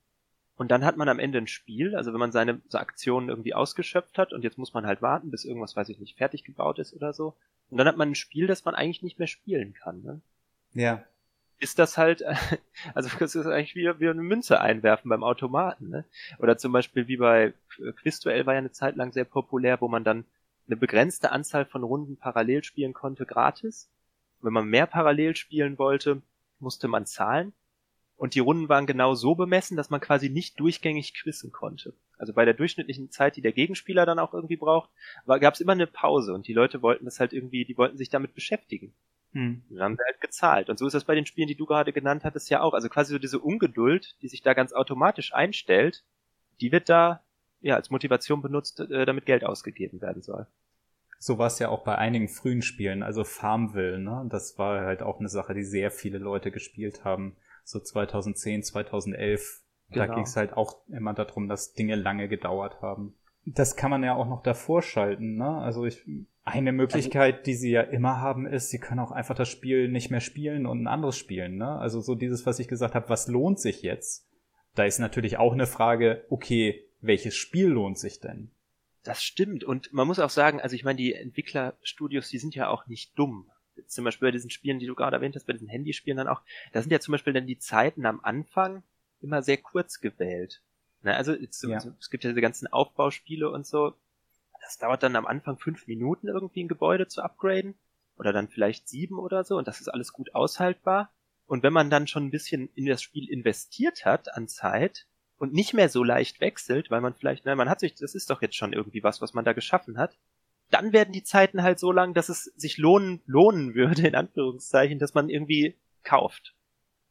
und 0.56 0.70
dann 0.70 0.84
hat 0.84 0.96
man 0.96 1.08
am 1.08 1.18
Ende 1.18 1.38
ein 1.38 1.46
Spiel, 1.46 1.94
also 1.94 2.12
wenn 2.12 2.20
man 2.20 2.32
seine 2.32 2.60
so 2.68 2.78
Aktionen 2.78 3.28
irgendwie 3.28 3.54
ausgeschöpft 3.54 4.16
hat 4.16 4.32
und 4.32 4.42
jetzt 4.42 4.56
muss 4.56 4.72
man 4.72 4.86
halt 4.86 5.02
warten, 5.02 5.30
bis 5.30 5.44
irgendwas, 5.44 5.76
weiß 5.76 5.90
ich 5.90 5.98
nicht, 5.98 6.16
fertig 6.16 6.44
gebaut 6.44 6.78
ist 6.78 6.94
oder 6.94 7.12
so. 7.12 7.34
Und 7.70 7.78
dann 7.78 7.86
hat 7.86 7.96
man 7.96 8.10
ein 8.10 8.14
Spiel, 8.14 8.46
das 8.46 8.64
man 8.64 8.74
eigentlich 8.74 9.02
nicht 9.02 9.18
mehr 9.18 9.28
spielen 9.28 9.74
kann. 9.74 10.02
Ne? 10.02 10.20
Ja. 10.72 11.04
Ist 11.58 11.78
das 11.78 11.98
halt, 11.98 12.24
also 12.94 13.10
das 13.18 13.34
ist 13.34 13.46
eigentlich 13.46 13.74
wie, 13.74 14.00
wie 14.00 14.08
eine 14.08 14.22
Münze 14.22 14.60
einwerfen 14.60 15.10
beim 15.10 15.24
Automaten. 15.24 15.90
Ne? 15.90 16.04
Oder 16.38 16.56
zum 16.56 16.72
Beispiel 16.72 17.06
wie 17.06 17.18
bei 17.18 17.52
Quizduell 17.96 18.46
war 18.46 18.54
ja 18.54 18.58
eine 18.58 18.72
Zeit 18.72 18.96
lang 18.96 19.12
sehr 19.12 19.24
populär, 19.24 19.80
wo 19.82 19.88
man 19.88 20.04
dann 20.04 20.24
eine 20.66 20.76
begrenzte 20.76 21.32
Anzahl 21.32 21.64
von 21.64 21.82
Runden 21.82 22.16
parallel 22.16 22.64
spielen 22.64 22.92
konnte, 22.92 23.26
gratis. 23.26 23.90
Wenn 24.40 24.52
man 24.52 24.68
mehr 24.68 24.86
parallel 24.86 25.36
spielen 25.36 25.78
wollte, 25.78 26.22
musste 26.58 26.88
man 26.88 27.06
zahlen. 27.06 27.52
Und 28.16 28.34
die 28.34 28.40
Runden 28.40 28.68
waren 28.68 28.86
genau 28.86 29.14
so 29.14 29.34
bemessen, 29.34 29.76
dass 29.76 29.90
man 29.90 30.00
quasi 30.00 30.30
nicht 30.30 30.58
durchgängig 30.58 31.14
quizzen 31.14 31.52
konnte. 31.52 31.92
Also 32.18 32.32
bei 32.32 32.46
der 32.46 32.54
durchschnittlichen 32.54 33.10
Zeit, 33.10 33.36
die 33.36 33.42
der 33.42 33.52
Gegenspieler 33.52 34.06
dann 34.06 34.18
auch 34.18 34.32
irgendwie 34.32 34.56
braucht, 34.56 34.90
gab 35.26 35.54
es 35.54 35.60
immer 35.60 35.72
eine 35.72 35.86
Pause 35.86 36.32
und 36.32 36.48
die 36.48 36.54
Leute 36.54 36.80
wollten 36.80 37.04
das 37.04 37.20
halt 37.20 37.34
irgendwie, 37.34 37.66
die 37.66 37.76
wollten 37.76 37.98
sich 37.98 38.08
damit 38.08 38.34
beschäftigen. 38.34 38.94
Hm. 39.32 39.62
dann 39.68 39.82
haben 39.82 39.96
sie 39.96 40.04
halt 40.06 40.20
gezahlt. 40.22 40.70
Und 40.70 40.78
so 40.78 40.86
ist 40.86 40.94
das 40.94 41.04
bei 41.04 41.14
den 41.14 41.26
Spielen, 41.26 41.48
die 41.48 41.56
du 41.56 41.66
gerade 41.66 41.92
genannt 41.92 42.24
hattest, 42.24 42.48
ja 42.48 42.62
auch. 42.62 42.72
Also 42.72 42.88
quasi 42.88 43.12
so 43.12 43.18
diese 43.18 43.38
Ungeduld, 43.38 44.16
die 44.22 44.28
sich 44.28 44.40
da 44.40 44.54
ganz 44.54 44.72
automatisch 44.72 45.34
einstellt, 45.34 46.04
die 46.62 46.72
wird 46.72 46.88
da 46.88 47.22
ja 47.60 47.74
als 47.76 47.90
Motivation 47.90 48.42
benutzt, 48.42 48.80
äh, 48.80 49.06
damit 49.06 49.26
Geld 49.26 49.44
ausgegeben 49.44 50.00
werden 50.00 50.22
soll. 50.22 50.46
So 51.18 51.38
war 51.38 51.46
es 51.46 51.58
ja 51.58 51.70
auch 51.70 51.82
bei 51.82 51.96
einigen 51.96 52.28
frühen 52.28 52.62
Spielen, 52.62 53.02
also 53.02 53.24
Farmville, 53.24 53.98
ne? 53.98 54.26
Das 54.30 54.58
war 54.58 54.84
halt 54.84 55.02
auch 55.02 55.18
eine 55.18 55.28
Sache, 55.30 55.54
die 55.54 55.64
sehr 55.64 55.90
viele 55.90 56.18
Leute 56.18 56.50
gespielt 56.50 57.04
haben 57.04 57.36
so 57.66 57.80
2010, 57.80 58.62
2011. 58.62 59.62
Genau. 59.90 60.06
Da 60.06 60.14
ging 60.14 60.24
es 60.24 60.36
halt 60.36 60.54
auch 60.54 60.80
immer 60.88 61.14
darum, 61.14 61.48
dass 61.48 61.74
Dinge 61.74 61.96
lange 61.96 62.28
gedauert 62.28 62.80
haben. 62.80 63.14
Das 63.44 63.76
kann 63.76 63.90
man 63.90 64.02
ja 64.02 64.14
auch 64.14 64.28
noch 64.28 64.42
davor 64.42 64.82
schalten, 64.82 65.36
ne? 65.36 65.58
Also 65.58 65.84
ich, 65.84 66.04
eine 66.44 66.72
Möglichkeit, 66.72 67.46
die 67.46 67.54
sie 67.54 67.70
ja 67.70 67.82
immer 67.82 68.20
haben, 68.20 68.46
ist, 68.46 68.70
sie 68.70 68.80
können 68.80 68.98
auch 68.98 69.12
einfach 69.12 69.36
das 69.36 69.48
Spiel 69.48 69.88
nicht 69.88 70.10
mehr 70.10 70.20
spielen 70.20 70.66
und 70.66 70.82
ein 70.82 70.86
anderes 70.88 71.16
spielen, 71.16 71.56
ne? 71.56 71.78
Also 71.78 72.00
so 72.00 72.16
dieses, 72.16 72.46
was 72.46 72.58
ich 72.58 72.66
gesagt 72.66 72.94
habe, 72.96 73.08
was 73.08 73.28
lohnt 73.28 73.60
sich 73.60 73.82
jetzt? 73.82 74.28
Da 74.74 74.84
ist 74.84 74.98
natürlich 74.98 75.38
auch 75.38 75.52
eine 75.52 75.66
Frage, 75.66 76.24
okay, 76.28 76.85
welches 77.06 77.36
Spiel 77.36 77.68
lohnt 77.68 77.98
sich 77.98 78.20
denn? 78.20 78.50
Das 79.02 79.22
stimmt. 79.22 79.64
Und 79.64 79.92
man 79.92 80.06
muss 80.06 80.18
auch 80.18 80.30
sagen, 80.30 80.60
also 80.60 80.74
ich 80.74 80.84
meine, 80.84 80.96
die 80.96 81.14
Entwicklerstudios, 81.14 82.28
die 82.28 82.38
sind 82.38 82.54
ja 82.54 82.68
auch 82.68 82.86
nicht 82.86 83.18
dumm 83.18 83.50
zum 83.86 84.04
Beispiel 84.04 84.28
bei 84.28 84.32
diesen 84.32 84.50
Spielen, 84.50 84.78
die 84.78 84.86
du 84.86 84.94
gerade 84.94 85.16
erwähnt 85.16 85.36
hast, 85.36 85.46
bei 85.46 85.52
diesen 85.52 85.68
Handyspielen 85.68 86.16
dann 86.16 86.28
auch, 86.28 86.42
da 86.72 86.80
sind 86.80 86.90
ja 86.90 87.00
zum 87.00 87.12
Beispiel 87.12 87.32
dann 87.32 87.46
die 87.46 87.58
Zeiten 87.58 88.06
am 88.06 88.20
Anfang 88.22 88.82
immer 89.20 89.42
sehr 89.42 89.58
kurz 89.58 90.00
gewählt. 90.00 90.62
Ne, 91.02 91.14
also 91.14 91.34
jetzt, 91.34 91.62
ja. 91.62 91.78
es 92.00 92.10
gibt 92.10 92.24
ja 92.24 92.30
diese 92.30 92.40
ganzen 92.40 92.66
Aufbauspiele 92.66 93.50
und 93.50 93.66
so. 93.66 93.94
Das 94.62 94.78
dauert 94.78 95.02
dann 95.02 95.16
am 95.16 95.26
Anfang 95.26 95.58
fünf 95.58 95.86
Minuten 95.86 96.28
irgendwie 96.28 96.64
ein 96.64 96.68
Gebäude 96.68 97.06
zu 97.06 97.22
upgraden 97.22 97.74
oder 98.16 98.32
dann 98.32 98.48
vielleicht 98.48 98.88
sieben 98.88 99.18
oder 99.18 99.44
so 99.44 99.56
und 99.58 99.68
das 99.68 99.80
ist 99.80 99.88
alles 99.88 100.12
gut 100.12 100.34
aushaltbar. 100.34 101.12
Und 101.46 101.62
wenn 101.62 101.72
man 101.72 101.90
dann 101.90 102.08
schon 102.08 102.26
ein 102.26 102.30
bisschen 102.30 102.70
in 102.74 102.86
das 102.86 103.02
Spiel 103.02 103.30
investiert 103.30 104.04
hat 104.04 104.34
an 104.34 104.48
Zeit 104.48 105.06
und 105.38 105.52
nicht 105.52 105.74
mehr 105.74 105.88
so 105.88 106.02
leicht 106.02 106.40
wechselt, 106.40 106.90
weil 106.90 107.00
man 107.00 107.14
vielleicht, 107.14 107.44
na, 107.44 107.54
man 107.54 107.68
hat 107.68 107.80
sich, 107.80 107.94
das 107.94 108.14
ist 108.14 108.30
doch 108.30 108.42
jetzt 108.42 108.56
schon 108.56 108.72
irgendwie 108.72 109.02
was, 109.02 109.20
was 109.20 109.34
man 109.34 109.44
da 109.44 109.52
geschaffen 109.52 109.98
hat, 109.98 110.16
dann 110.70 110.92
werden 110.92 111.12
die 111.12 111.22
Zeiten 111.22 111.62
halt 111.62 111.78
so 111.78 111.92
lang, 111.92 112.14
dass 112.14 112.28
es 112.28 112.44
sich 112.56 112.78
lohnen, 112.78 113.22
lohnen 113.26 113.74
würde, 113.74 114.06
in 114.06 114.14
Anführungszeichen, 114.14 114.98
dass 114.98 115.14
man 115.14 115.28
irgendwie 115.28 115.76
kauft. 116.02 116.54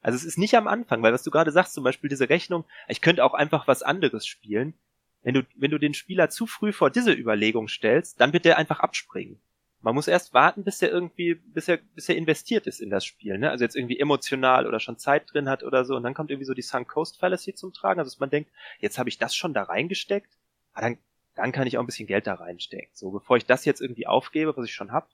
Also 0.02 0.18
es 0.18 0.24
ist 0.24 0.38
nicht 0.38 0.56
am 0.56 0.68
Anfang, 0.68 1.02
weil 1.02 1.14
was 1.14 1.24
du 1.24 1.32
gerade 1.32 1.52
sagst, 1.52 1.74
zum 1.74 1.84
Beispiel 1.84 2.10
diese 2.10 2.30
Rechnung, 2.30 2.66
ich 2.88 3.02
könnte 3.02 3.24
auch 3.24 3.34
einfach 3.34 3.68
was 3.68 3.82
anderes 3.82 4.28
spielen. 4.28 4.74
Wenn 5.24 5.34
du, 5.34 5.42
wenn 5.56 5.72
du 5.72 5.80
den 5.80 5.96
Spieler 5.96 6.30
zu 6.30 6.46
früh 6.46 6.72
vor 6.72 6.92
diese 6.92 7.12
Überlegung 7.12 7.68
stellst, 7.68 8.20
dann 8.22 8.32
wird 8.32 8.46
der 8.46 8.58
einfach 8.58 8.82
abspringen. 8.82 9.40
Man 9.86 9.96
muss 9.96 10.08
erst 10.08 10.34
warten, 10.34 10.64
bis 10.64 10.82
er 10.82 10.90
irgendwie, 10.90 11.36
bis 11.36 11.68
er, 11.68 11.78
bis 11.78 12.10
er 12.10 12.16
investiert 12.16 12.68
ist 12.68 12.82
in 12.82 12.90
das 12.90 13.06
Spiel, 13.06 13.38
ne? 13.38 13.52
Also 13.52 13.64
jetzt 13.64 13.76
irgendwie 13.76 14.00
emotional 14.00 14.68
oder 14.68 14.80
schon 14.80 14.98
Zeit 14.98 15.32
drin 15.32 15.48
hat 15.48 15.64
oder 15.64 15.86
so, 15.86 15.96
und 15.96 16.04
dann 16.04 16.14
kommt 16.14 16.32
irgendwie 16.32 16.46
so 16.46 16.54
die 16.54 16.62
Sunk 16.62 16.88
Coast 16.88 17.20
Fallacy 17.20 17.54
zum 17.54 17.72
Tragen, 17.72 18.00
also 18.00 18.10
dass 18.10 18.20
man 18.20 18.30
denkt, 18.30 18.52
jetzt 18.80 18.98
habe 18.98 19.10
ich 19.10 19.18
das 19.18 19.36
schon 19.36 19.54
da 19.54 19.64
reingesteckt, 19.64 20.38
aber 20.74 20.88
dann 20.88 20.98
dann 21.36 21.52
kann 21.52 21.68
ich 21.68 21.78
auch 21.78 21.84
ein 21.84 21.86
bisschen 21.86 22.08
Geld 22.08 22.28
da 22.28 22.34
reinstecken. 22.34 22.90
So, 22.94 23.12
bevor 23.12 23.38
ich 23.38 23.46
das 23.46 23.66
jetzt 23.66 23.82
irgendwie 23.82 24.08
aufgebe, 24.08 24.56
was 24.56 24.66
ich 24.66 24.74
schon 24.74 24.92
hab. 24.92 25.10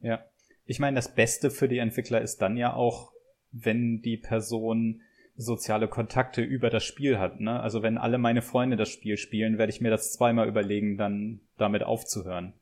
Ja. 0.00 0.24
Ich 0.64 0.78
meine, 0.78 0.96
das 0.96 1.14
Beste 1.14 1.50
für 1.50 1.68
die 1.68 1.78
Entwickler 1.78 2.20
ist 2.20 2.40
dann 2.40 2.56
ja 2.56 2.72
auch, 2.72 3.12
wenn 3.52 4.00
die 4.00 4.16
Person 4.16 5.02
soziale 5.36 5.86
Kontakte 5.86 6.42
über 6.42 6.70
das 6.70 6.84
Spiel 6.84 7.18
hat. 7.18 7.40
Ne? 7.40 7.60
Also 7.60 7.82
wenn 7.82 7.98
alle 7.98 8.18
meine 8.18 8.42
Freunde 8.42 8.76
das 8.76 8.88
Spiel 8.88 9.16
spielen, 9.16 9.58
werde 9.58 9.70
ich 9.70 9.80
mir 9.80 9.90
das 9.90 10.12
zweimal 10.12 10.48
überlegen, 10.48 10.96
dann 10.96 11.40
damit 11.58 11.82
aufzuhören. 11.82 12.54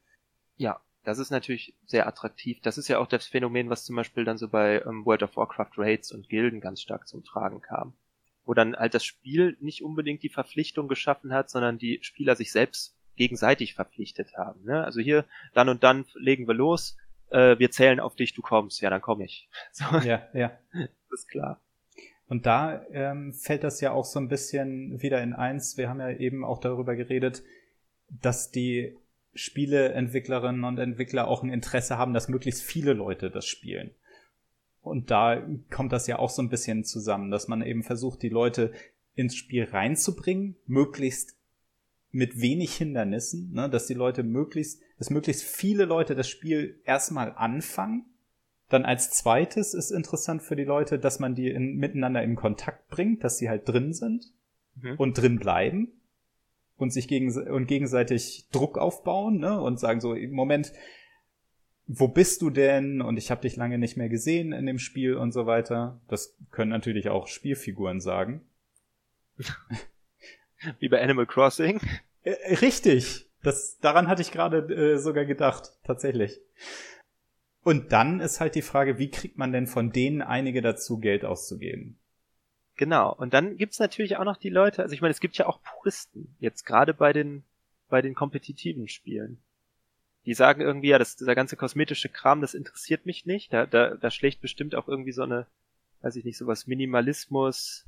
Ja, 0.56 0.80
das 1.04 1.18
ist 1.18 1.30
natürlich 1.30 1.74
sehr 1.86 2.06
attraktiv. 2.06 2.60
Das 2.62 2.78
ist 2.78 2.88
ja 2.88 2.98
auch 2.98 3.06
das 3.06 3.26
Phänomen, 3.26 3.70
was 3.70 3.84
zum 3.84 3.96
Beispiel 3.96 4.24
dann 4.24 4.38
so 4.38 4.48
bei 4.48 4.82
ähm, 4.86 5.04
World 5.04 5.22
of 5.22 5.36
Warcraft 5.36 5.72
Raids 5.76 6.12
und 6.12 6.28
Gilden 6.28 6.60
ganz 6.60 6.80
stark 6.80 7.06
zum 7.06 7.22
Tragen 7.22 7.60
kam 7.60 7.94
wo 8.44 8.54
dann 8.54 8.76
halt 8.76 8.94
das 8.94 9.04
Spiel 9.04 9.56
nicht 9.60 9.82
unbedingt 9.82 10.22
die 10.22 10.28
Verpflichtung 10.28 10.88
geschaffen 10.88 11.32
hat, 11.32 11.50
sondern 11.50 11.78
die 11.78 11.98
Spieler 12.02 12.36
sich 12.36 12.52
selbst 12.52 12.96
gegenseitig 13.16 13.74
verpflichtet 13.74 14.36
haben. 14.36 14.64
Ne? 14.64 14.84
Also 14.84 15.00
hier, 15.00 15.24
dann 15.54 15.68
und 15.68 15.82
dann 15.82 16.04
legen 16.14 16.46
wir 16.46 16.54
los, 16.54 16.96
äh, 17.30 17.58
wir 17.58 17.70
zählen 17.70 18.00
auf 18.00 18.16
dich, 18.16 18.34
du 18.34 18.42
kommst, 18.42 18.80
ja, 18.80 18.90
dann 18.90 19.00
komme 19.00 19.24
ich. 19.24 19.48
So. 19.72 19.84
Ja, 19.98 20.28
ja. 20.34 20.58
Das 21.10 21.20
ist 21.20 21.28
klar. 21.28 21.60
Und 22.26 22.46
da 22.46 22.84
ähm, 22.90 23.32
fällt 23.34 23.64
das 23.64 23.80
ja 23.80 23.92
auch 23.92 24.04
so 24.04 24.18
ein 24.18 24.28
bisschen 24.28 25.00
wieder 25.02 25.22
in 25.22 25.34
eins. 25.34 25.76
Wir 25.76 25.88
haben 25.88 26.00
ja 26.00 26.10
eben 26.10 26.44
auch 26.44 26.58
darüber 26.58 26.96
geredet, 26.96 27.42
dass 28.08 28.50
die 28.50 28.96
Spieleentwicklerinnen 29.34 30.64
und 30.64 30.78
Entwickler 30.78 31.28
auch 31.28 31.42
ein 31.42 31.52
Interesse 31.52 31.98
haben, 31.98 32.14
dass 32.14 32.28
möglichst 32.28 32.62
viele 32.62 32.92
Leute 32.92 33.30
das 33.30 33.46
spielen. 33.46 33.90
Und 34.80 35.10
da 35.10 35.42
kommt 35.70 35.92
das 35.92 36.06
ja 36.06 36.18
auch 36.18 36.30
so 36.30 36.42
ein 36.42 36.50
bisschen 36.50 36.84
zusammen, 36.84 37.30
dass 37.30 37.48
man 37.48 37.62
eben 37.62 37.82
versucht, 37.82 38.22
die 38.22 38.28
Leute 38.28 38.72
ins 39.14 39.34
Spiel 39.34 39.64
reinzubringen, 39.64 40.56
möglichst 40.66 41.36
mit 42.10 42.40
wenig 42.40 42.76
Hindernissen, 42.76 43.52
ne, 43.52 43.68
dass 43.68 43.86
die 43.86 43.94
Leute 43.94 44.22
möglichst, 44.22 44.80
dass 44.98 45.10
möglichst 45.10 45.42
viele 45.42 45.84
Leute 45.84 46.14
das 46.14 46.28
Spiel 46.28 46.80
erstmal 46.84 47.32
anfangen. 47.32 48.04
Dann 48.68 48.84
als 48.84 49.10
zweites 49.10 49.74
ist 49.74 49.90
interessant 49.90 50.42
für 50.42 50.56
die 50.56 50.64
Leute, 50.64 50.98
dass 50.98 51.18
man 51.18 51.34
die 51.34 51.48
in, 51.48 51.76
miteinander 51.76 52.22
in 52.22 52.36
Kontakt 52.36 52.88
bringt, 52.88 53.24
dass 53.24 53.38
sie 53.38 53.48
halt 53.48 53.68
drin 53.68 53.92
sind 53.92 54.32
mhm. 54.76 54.96
und 54.96 55.14
drin 55.14 55.38
bleiben 55.38 55.92
und 56.76 56.92
sich 56.92 57.08
gegen, 57.08 57.32
und 57.48 57.66
gegenseitig 57.66 58.48
Druck 58.50 58.78
aufbauen 58.78 59.38
ne, 59.38 59.60
und 59.60 59.78
sagen 59.78 60.00
so, 60.00 60.14
im 60.14 60.32
Moment, 60.32 60.72
wo 61.86 62.08
bist 62.08 62.42
du 62.42 62.50
denn? 62.50 63.02
Und 63.02 63.16
ich 63.16 63.30
habe 63.30 63.42
dich 63.42 63.56
lange 63.56 63.78
nicht 63.78 63.96
mehr 63.96 64.08
gesehen 64.08 64.52
in 64.52 64.66
dem 64.66 64.78
Spiel 64.78 65.16
und 65.16 65.32
so 65.32 65.46
weiter. 65.46 66.00
Das 66.08 66.36
können 66.50 66.70
natürlich 66.70 67.08
auch 67.08 67.26
Spielfiguren 67.26 68.00
sagen. 68.00 68.42
Wie 70.78 70.88
bei 70.88 71.02
Animal 71.02 71.26
Crossing. 71.26 71.80
Äh, 72.22 72.30
äh, 72.30 72.54
richtig. 72.54 73.28
Das, 73.42 73.78
daran 73.78 74.08
hatte 74.08 74.22
ich 74.22 74.32
gerade 74.32 74.58
äh, 74.74 74.98
sogar 74.98 75.26
gedacht, 75.26 75.72
tatsächlich. 75.84 76.40
Und 77.62 77.92
dann 77.92 78.20
ist 78.20 78.40
halt 78.40 78.54
die 78.54 78.62
Frage, 78.62 78.98
wie 78.98 79.10
kriegt 79.10 79.36
man 79.36 79.52
denn 79.52 79.66
von 79.66 79.90
denen 79.90 80.22
einige 80.22 80.62
dazu, 80.62 80.98
Geld 80.98 81.24
auszugeben? 81.24 81.98
Genau. 82.76 83.14
Und 83.14 83.34
dann 83.34 83.56
gibt's 83.56 83.78
natürlich 83.78 84.16
auch 84.16 84.24
noch 84.24 84.36
die 84.36 84.50
Leute, 84.50 84.82
also 84.82 84.94
ich 84.94 85.00
meine, 85.00 85.12
es 85.12 85.20
gibt 85.20 85.36
ja 85.36 85.46
auch 85.46 85.60
Puristen, 85.62 86.36
jetzt 86.40 86.64
gerade 86.64 86.92
bei 86.92 87.12
den, 87.12 87.44
bei 87.88 88.02
den 88.02 88.14
kompetitiven 88.14 88.88
Spielen 88.88 89.38
Die 90.26 90.34
sagen 90.34 90.60
irgendwie, 90.60 90.88
ja, 90.88 90.98
das, 90.98 91.16
dieser 91.16 91.34
ganze 91.34 91.56
kosmetische 91.56 92.08
Kram, 92.08 92.40
das 92.40 92.54
interessiert 92.54 93.06
mich 93.06 93.26
nicht. 93.26 93.52
Da, 93.52 93.66
da, 93.66 93.94
da 93.94 94.10
schlägt 94.10 94.40
bestimmt 94.40 94.74
auch 94.74 94.88
irgendwie 94.88 95.12
so 95.12 95.22
eine, 95.22 95.46
weiß 96.00 96.16
ich 96.16 96.24
nicht, 96.24 96.38
sowas 96.38 96.66
Minimalismus, 96.66 97.86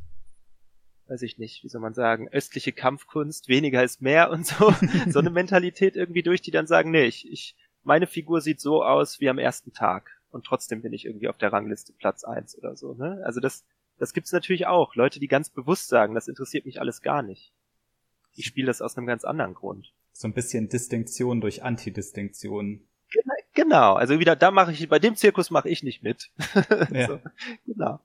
weiß 1.09 1.23
ich 1.23 1.39
nicht, 1.39 1.65
wie 1.65 1.69
soll 1.69 1.81
man 1.81 1.95
sagen, 1.95 2.29
östliche 2.29 2.73
Kampfkunst, 2.73 3.49
weniger 3.49 3.83
ist 3.83 4.03
mehr 4.03 4.31
und 4.31 4.47
so, 4.47 4.73
so 5.09 5.19
eine 5.19 5.31
Mentalität 5.31 5.97
irgendwie 5.97 6.23
durch, 6.23 6.43
die 6.43 6.51
dann 6.51 6.67
sagen, 6.67 6.91
nee, 6.91 7.05
ich, 7.05 7.31
ich, 7.31 7.57
meine 7.83 8.07
Figur 8.07 8.41
sieht 8.41 8.61
so 8.61 8.85
aus 8.85 9.21
wie 9.21 9.29
am 9.29 9.39
ersten 9.39 9.73
Tag 9.73 10.11
und 10.31 10.45
trotzdem 10.45 10.83
bin 10.83 10.93
ich 10.93 11.05
irgendwie 11.05 11.29
auf 11.29 11.39
der 11.39 11.53
Rangliste 11.53 11.93
Platz 11.93 12.25
eins 12.25 12.57
oder 12.59 12.77
so, 12.77 12.95
ne? 12.95 13.23
Also 13.25 13.41
das, 13.41 13.65
das 13.99 14.13
gibt's 14.13 14.33
natürlich 14.33 14.67
auch. 14.67 14.95
Leute, 14.95 15.21
die 15.21 15.29
ganz 15.29 15.51
bewusst 15.51 15.89
sagen, 15.89 16.15
das 16.15 16.29
interessiert 16.29 16.67
mich 16.67 16.81
alles 16.81 17.03
gar 17.03 17.23
nicht. 17.23 17.53
Ich 18.35 18.47
spiele 18.47 18.67
das 18.67 18.83
aus 18.83 18.97
einem 18.97 19.07
ganz 19.07 19.25
anderen 19.25 19.55
Grund. 19.55 19.93
So 20.13 20.29
ein 20.29 20.35
bisschen 20.35 20.69
Distinktion 20.69 21.41
durch 21.41 21.63
Antidistinktion. 21.63 22.87
Genau, 23.55 23.95
also 23.95 24.21
wieder, 24.21 24.37
da 24.37 24.51
mache 24.51 24.73
ich, 24.73 24.89
bei 24.89 24.99
dem 24.99 25.17
Zirkus 25.17 25.51
mache 25.51 25.69
ich 25.69 25.83
nicht 25.83 26.03
mit. 26.03 26.31
Ja. 26.93 27.07
so, 27.07 27.21
genau. 27.65 28.01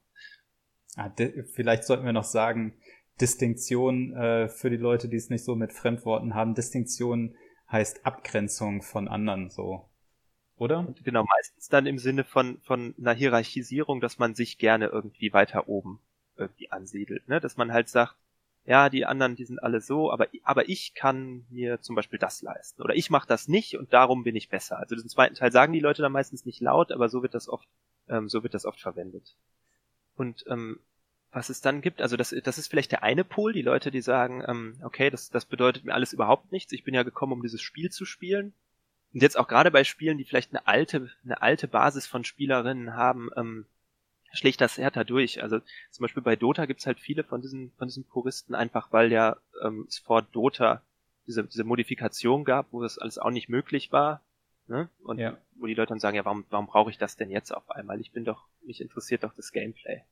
Ah, 0.96 1.12
vielleicht 1.54 1.84
sollten 1.84 2.06
wir 2.06 2.14
noch 2.14 2.24
sagen, 2.24 2.74
Distinktion 3.20 4.14
äh, 4.14 4.50
für 4.50 4.70
die 4.70 4.78
Leute, 4.78 5.08
die 5.08 5.18
es 5.18 5.30
nicht 5.30 5.44
so 5.44 5.56
mit 5.56 5.74
Fremdworten 5.74 6.34
haben. 6.36 6.56
Distinktion 6.56 7.36
heißt 7.72 8.06
Abgrenzung 8.06 8.82
von 8.82 9.08
anderen, 9.08 9.50
so. 9.50 9.90
Oder? 10.62 10.78
Und 10.78 11.04
genau, 11.04 11.24
meistens 11.24 11.70
dann 11.70 11.88
im 11.88 11.98
Sinne 11.98 12.24
von, 12.24 12.60
von 12.62 12.94
einer 13.00 13.14
Hierarchisierung, 13.14 14.00
dass 14.00 14.20
man 14.20 14.36
sich 14.36 14.60
gerne 14.60 14.90
irgendwie 14.90 15.34
weiter 15.34 15.68
oben 15.68 16.00
irgendwie 16.38 16.72
ansiedelt, 16.72 17.28
ne? 17.28 17.40
Dass 17.40 17.58
man 17.58 17.74
halt 17.74 17.90
sagt, 17.90 18.16
ja, 18.66 18.90
die 18.90 19.08
anderen, 19.08 19.36
die 19.36 19.46
sind 19.46 19.58
alle 19.58 19.82
so, 19.82 20.12
aber, 20.12 20.28
aber 20.44 20.70
ich 20.70 20.94
kann 20.94 21.48
mir 21.50 21.82
zum 21.82 21.96
Beispiel 21.96 22.20
das 22.20 22.44
leisten. 22.44 22.84
Oder 22.84 22.96
ich 22.96 23.10
mache 23.10 23.28
das 23.28 23.48
nicht 23.48 23.76
und 23.76 23.92
darum 23.92 24.24
bin 24.24 24.36
ich 24.36 24.50
besser. 24.50 24.78
Also 24.78 24.96
den 24.96 25.10
zweiten 25.10 25.34
Teil 25.34 25.52
sagen 25.52 25.74
die 25.74 25.80
Leute 25.80 26.04
dann 26.04 26.12
meistens 26.12 26.46
nicht 26.46 26.62
laut, 26.62 26.92
aber 26.92 27.10
so 27.10 27.24
wird 27.24 27.34
das 27.34 27.50
oft, 27.50 27.68
ähm, 28.08 28.30
so 28.30 28.44
wird 28.44 28.54
das 28.54 28.68
oft 28.68 28.80
verwendet. 28.80 29.36
Und 30.16 30.46
ähm, 30.48 30.80
was 31.32 31.50
es 31.50 31.62
dann 31.62 31.82
gibt, 31.82 32.04
also 32.04 32.18
das, 32.18 32.36
das 32.44 32.60
ist 32.60 32.68
vielleicht 32.68 32.92
der 32.92 33.02
eine 33.02 33.24
Pol, 33.24 33.52
die 33.52 33.64
Leute, 33.64 33.90
die 33.90 34.02
sagen, 34.02 34.44
ähm, 34.48 34.80
okay, 34.84 35.10
das, 35.10 35.32
das 35.32 35.46
bedeutet 35.46 35.86
mir 35.86 35.96
alles 35.96 36.14
überhaupt 36.14 36.52
nichts, 36.52 36.72
ich 36.72 36.84
bin 36.84 36.94
ja 36.94 37.02
gekommen, 37.02 37.34
um 37.34 37.42
dieses 37.42 37.64
Spiel 37.64 37.90
zu 37.90 38.06
spielen. 38.06 38.54
Und 39.14 39.22
jetzt 39.22 39.38
auch 39.38 39.48
gerade 39.48 39.72
bei 39.72 39.84
Spielen, 39.84 40.18
die 40.18 40.24
vielleicht 40.24 40.52
eine 40.52 40.68
alte, 40.68 41.10
eine 41.24 41.42
alte 41.42 41.68
Basis 41.68 42.08
von 42.08 42.24
Spielerinnen 42.24 42.96
haben, 42.96 43.30
ähm, 43.36 43.66
schlägt 44.32 44.62
das 44.62 44.78
härter 44.78 45.04
durch. 45.04 45.44
Also 45.44 45.60
zum 45.90 46.04
Beispiel 46.04 46.24
bei 46.24 46.36
Dota 46.36 46.66
gibt's 46.66 46.86
halt 46.86 47.00
viele 47.00 47.24
von 47.24 47.42
diesen, 47.42 47.72
von 47.78 47.88
diesen 47.88 48.06
Puristen, 48.06 48.56
einfach 48.56 48.92
weil 48.92 49.12
ja 49.12 49.38
ähm, 49.64 49.86
es 49.88 50.00
vor 50.00 50.22
Dota 50.22 50.82
diese, 51.28 51.44
diese 51.44 51.64
Modifikation 51.64 52.46
gab, 52.46 52.72
wo 52.72 52.82
das 52.82 52.98
alles 52.98 53.18
auch 53.18 53.32
nicht 53.32 53.50
möglich 53.50 53.92
war. 53.92 54.22
Ne? 54.68 54.90
Und 55.04 55.20
ja. 55.20 55.38
wo 55.56 55.66
die 55.66 55.74
Leute 55.74 55.90
dann 55.90 56.00
sagen, 56.00 56.16
ja, 56.16 56.24
warum, 56.24 56.46
warum 56.50 56.68
brauche 56.68 56.90
ich 56.90 56.98
das 56.98 57.18
denn 57.18 57.30
jetzt 57.30 57.52
auf 57.52 57.70
einmal? 57.70 58.00
Ich 58.00 58.12
bin 58.12 58.24
doch, 58.24 58.48
mich 58.66 58.80
interessiert 58.80 59.24
doch 59.24 59.34
das 59.34 59.52
Gameplay. 59.52 60.04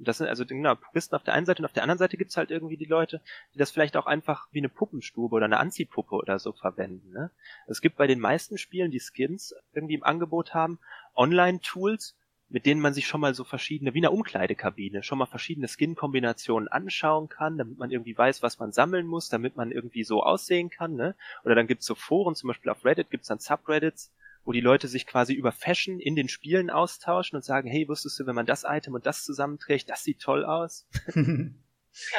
Das 0.00 0.18
sind 0.18 0.28
also 0.28 0.46
genau 0.46 0.74
Puristen 0.74 1.16
auf 1.16 1.24
der 1.24 1.34
einen 1.34 1.46
Seite 1.46 1.62
und 1.62 1.66
auf 1.66 1.72
der 1.72 1.82
anderen 1.82 1.98
Seite 1.98 2.16
gibt's 2.16 2.36
halt 2.36 2.50
irgendwie 2.50 2.76
die 2.76 2.84
Leute, 2.84 3.20
die 3.54 3.58
das 3.58 3.70
vielleicht 3.70 3.96
auch 3.96 4.06
einfach 4.06 4.46
wie 4.52 4.58
eine 4.58 4.68
Puppenstube 4.68 5.34
oder 5.34 5.46
eine 5.46 5.58
Anziehpuppe 5.58 6.14
oder 6.14 6.38
so 6.38 6.52
verwenden. 6.52 7.10
Ne? 7.10 7.30
Es 7.66 7.80
gibt 7.80 7.96
bei 7.96 8.06
den 8.06 8.20
meisten 8.20 8.58
Spielen, 8.58 8.90
die 8.90 9.00
Skins 9.00 9.54
irgendwie 9.72 9.94
im 9.94 10.04
Angebot 10.04 10.54
haben, 10.54 10.78
Online-Tools, 11.14 12.16
mit 12.50 12.64
denen 12.64 12.80
man 12.80 12.94
sich 12.94 13.06
schon 13.06 13.20
mal 13.20 13.34
so 13.34 13.44
verschiedene, 13.44 13.92
wie 13.94 13.98
eine 13.98 14.10
Umkleidekabine, 14.10 15.02
schon 15.02 15.18
mal 15.18 15.26
verschiedene 15.26 15.68
Skin-Kombinationen 15.68 16.68
anschauen 16.68 17.28
kann, 17.28 17.58
damit 17.58 17.78
man 17.78 17.90
irgendwie 17.90 18.16
weiß, 18.16 18.42
was 18.42 18.58
man 18.58 18.72
sammeln 18.72 19.06
muss, 19.06 19.28
damit 19.28 19.56
man 19.56 19.70
irgendwie 19.70 20.04
so 20.04 20.22
aussehen 20.22 20.70
kann, 20.70 20.94
ne? 20.94 21.14
Oder 21.44 21.54
dann 21.54 21.66
gibt's 21.66 21.86
so 21.86 21.94
Foren, 21.94 22.34
zum 22.34 22.48
Beispiel 22.48 22.70
auf 22.70 22.84
Reddit 22.84 23.10
gibt's 23.10 23.28
dann 23.28 23.38
Subreddits, 23.38 24.12
wo 24.48 24.52
die 24.52 24.62
Leute 24.62 24.88
sich 24.88 25.04
quasi 25.04 25.34
über 25.34 25.52
Fashion 25.52 26.00
in 26.00 26.16
den 26.16 26.26
Spielen 26.26 26.70
austauschen 26.70 27.36
und 27.36 27.42
sagen, 27.42 27.68
hey, 27.68 27.86
wusstest 27.86 28.18
du, 28.18 28.26
wenn 28.26 28.34
man 28.34 28.46
das 28.46 28.64
Item 28.66 28.94
und 28.94 29.04
das 29.04 29.22
zusammenträgt, 29.22 29.90
das 29.90 30.04
sieht 30.04 30.22
toll 30.22 30.46
aus? 30.46 30.88
also 31.14 31.54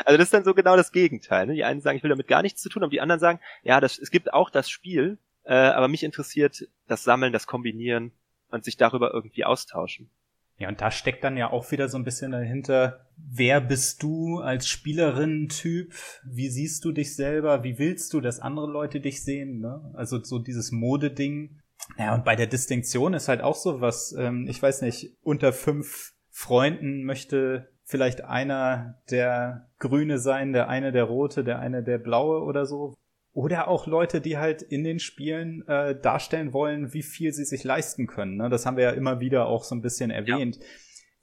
das 0.06 0.20
ist 0.20 0.34
dann 0.36 0.44
so 0.44 0.54
genau 0.54 0.78
das 0.78 0.92
Gegenteil. 0.92 1.48
Ne? 1.48 1.56
Die 1.56 1.64
einen 1.64 1.82
sagen, 1.82 1.98
ich 1.98 2.04
will 2.04 2.12
damit 2.12 2.28
gar 2.28 2.44
nichts 2.44 2.62
zu 2.62 2.70
tun, 2.70 2.84
aber 2.84 2.92
die 2.92 3.02
anderen 3.02 3.20
sagen, 3.20 3.40
ja, 3.64 3.82
das, 3.82 3.98
es 3.98 4.12
gibt 4.12 4.32
auch 4.32 4.52
das 4.52 4.70
Spiel, 4.70 5.18
äh, 5.44 5.56
aber 5.56 5.88
mich 5.88 6.04
interessiert 6.04 6.68
das 6.88 7.04
Sammeln, 7.04 7.34
das 7.34 7.48
Kombinieren 7.48 8.12
und 8.52 8.64
sich 8.64 8.78
darüber 8.78 9.12
irgendwie 9.12 9.46
austauschen. 9.46 10.12
Ja, 10.60 10.68
und 10.68 10.82
da 10.82 10.92
steckt 10.92 11.24
dann 11.24 11.36
ja 11.36 11.50
auch 11.50 11.72
wieder 11.72 11.90
so 11.90 11.98
ein 11.98 12.04
bisschen 12.04 12.32
dahinter, 12.32 13.08
wer 13.18 13.60
bist 13.60 14.04
du 14.04 14.38
als 14.38 14.68
Spielerin-Typ? 14.68 15.96
Wie 16.26 16.50
siehst 16.50 16.86
du 16.86 16.92
dich 16.92 17.16
selber? 17.16 17.64
Wie 17.64 17.80
willst 17.80 18.14
du, 18.14 18.22
dass 18.22 18.40
andere 18.40 18.70
Leute 18.70 19.00
dich 19.00 19.24
sehen? 19.24 19.62
Ne? 19.62 19.92
Also 19.96 20.24
so 20.24 20.38
dieses 20.38 20.72
Modeding. 20.72 21.60
Ja, 21.98 22.14
und 22.14 22.24
bei 22.24 22.36
der 22.36 22.48
Distinktion 22.48 23.14
ist 23.14 23.28
halt 23.28 23.42
auch 23.42 23.56
so 23.56 23.82
was, 23.82 24.14
ähm, 24.18 24.48
ich 24.48 24.62
weiß 24.62 24.82
nicht, 24.82 25.18
unter 25.22 25.52
fünf 25.52 26.14
Freunden 26.30 27.04
möchte 27.04 27.70
vielleicht 27.84 28.24
einer 28.24 29.02
der 29.10 29.68
Grüne 29.80 30.20
sein, 30.20 30.54
der 30.54 30.70
eine 30.70 30.92
der 30.92 31.06
Rote, 31.06 31.44
der 31.44 31.60
eine 31.60 31.84
der 31.84 31.98
Blaue 31.98 32.44
oder 32.44 32.66
so. 32.66 32.94
Oder 33.34 33.68
auch 33.68 33.88
Leute, 33.88 34.22
die 34.22 34.38
halt 34.38 34.62
in 34.62 34.84
den 34.84 35.00
Spielen 35.00 35.68
äh, 35.68 36.00
darstellen 36.00 36.54
wollen, 36.54 36.94
wie 36.94 37.04
viel 37.04 37.34
sie 37.34 37.46
sich 37.46 37.64
leisten 37.64 38.08
können. 38.08 38.38
Ne? 38.38 38.50
Das 38.50 38.66
haben 38.66 38.78
wir 38.78 38.86
ja 38.86 38.92
immer 38.92 39.20
wieder 39.20 39.48
auch 39.48 39.64
so 39.64 39.76
ein 39.76 39.82
bisschen 39.82 40.12
erwähnt. 40.12 40.58
Ja. 40.58 40.64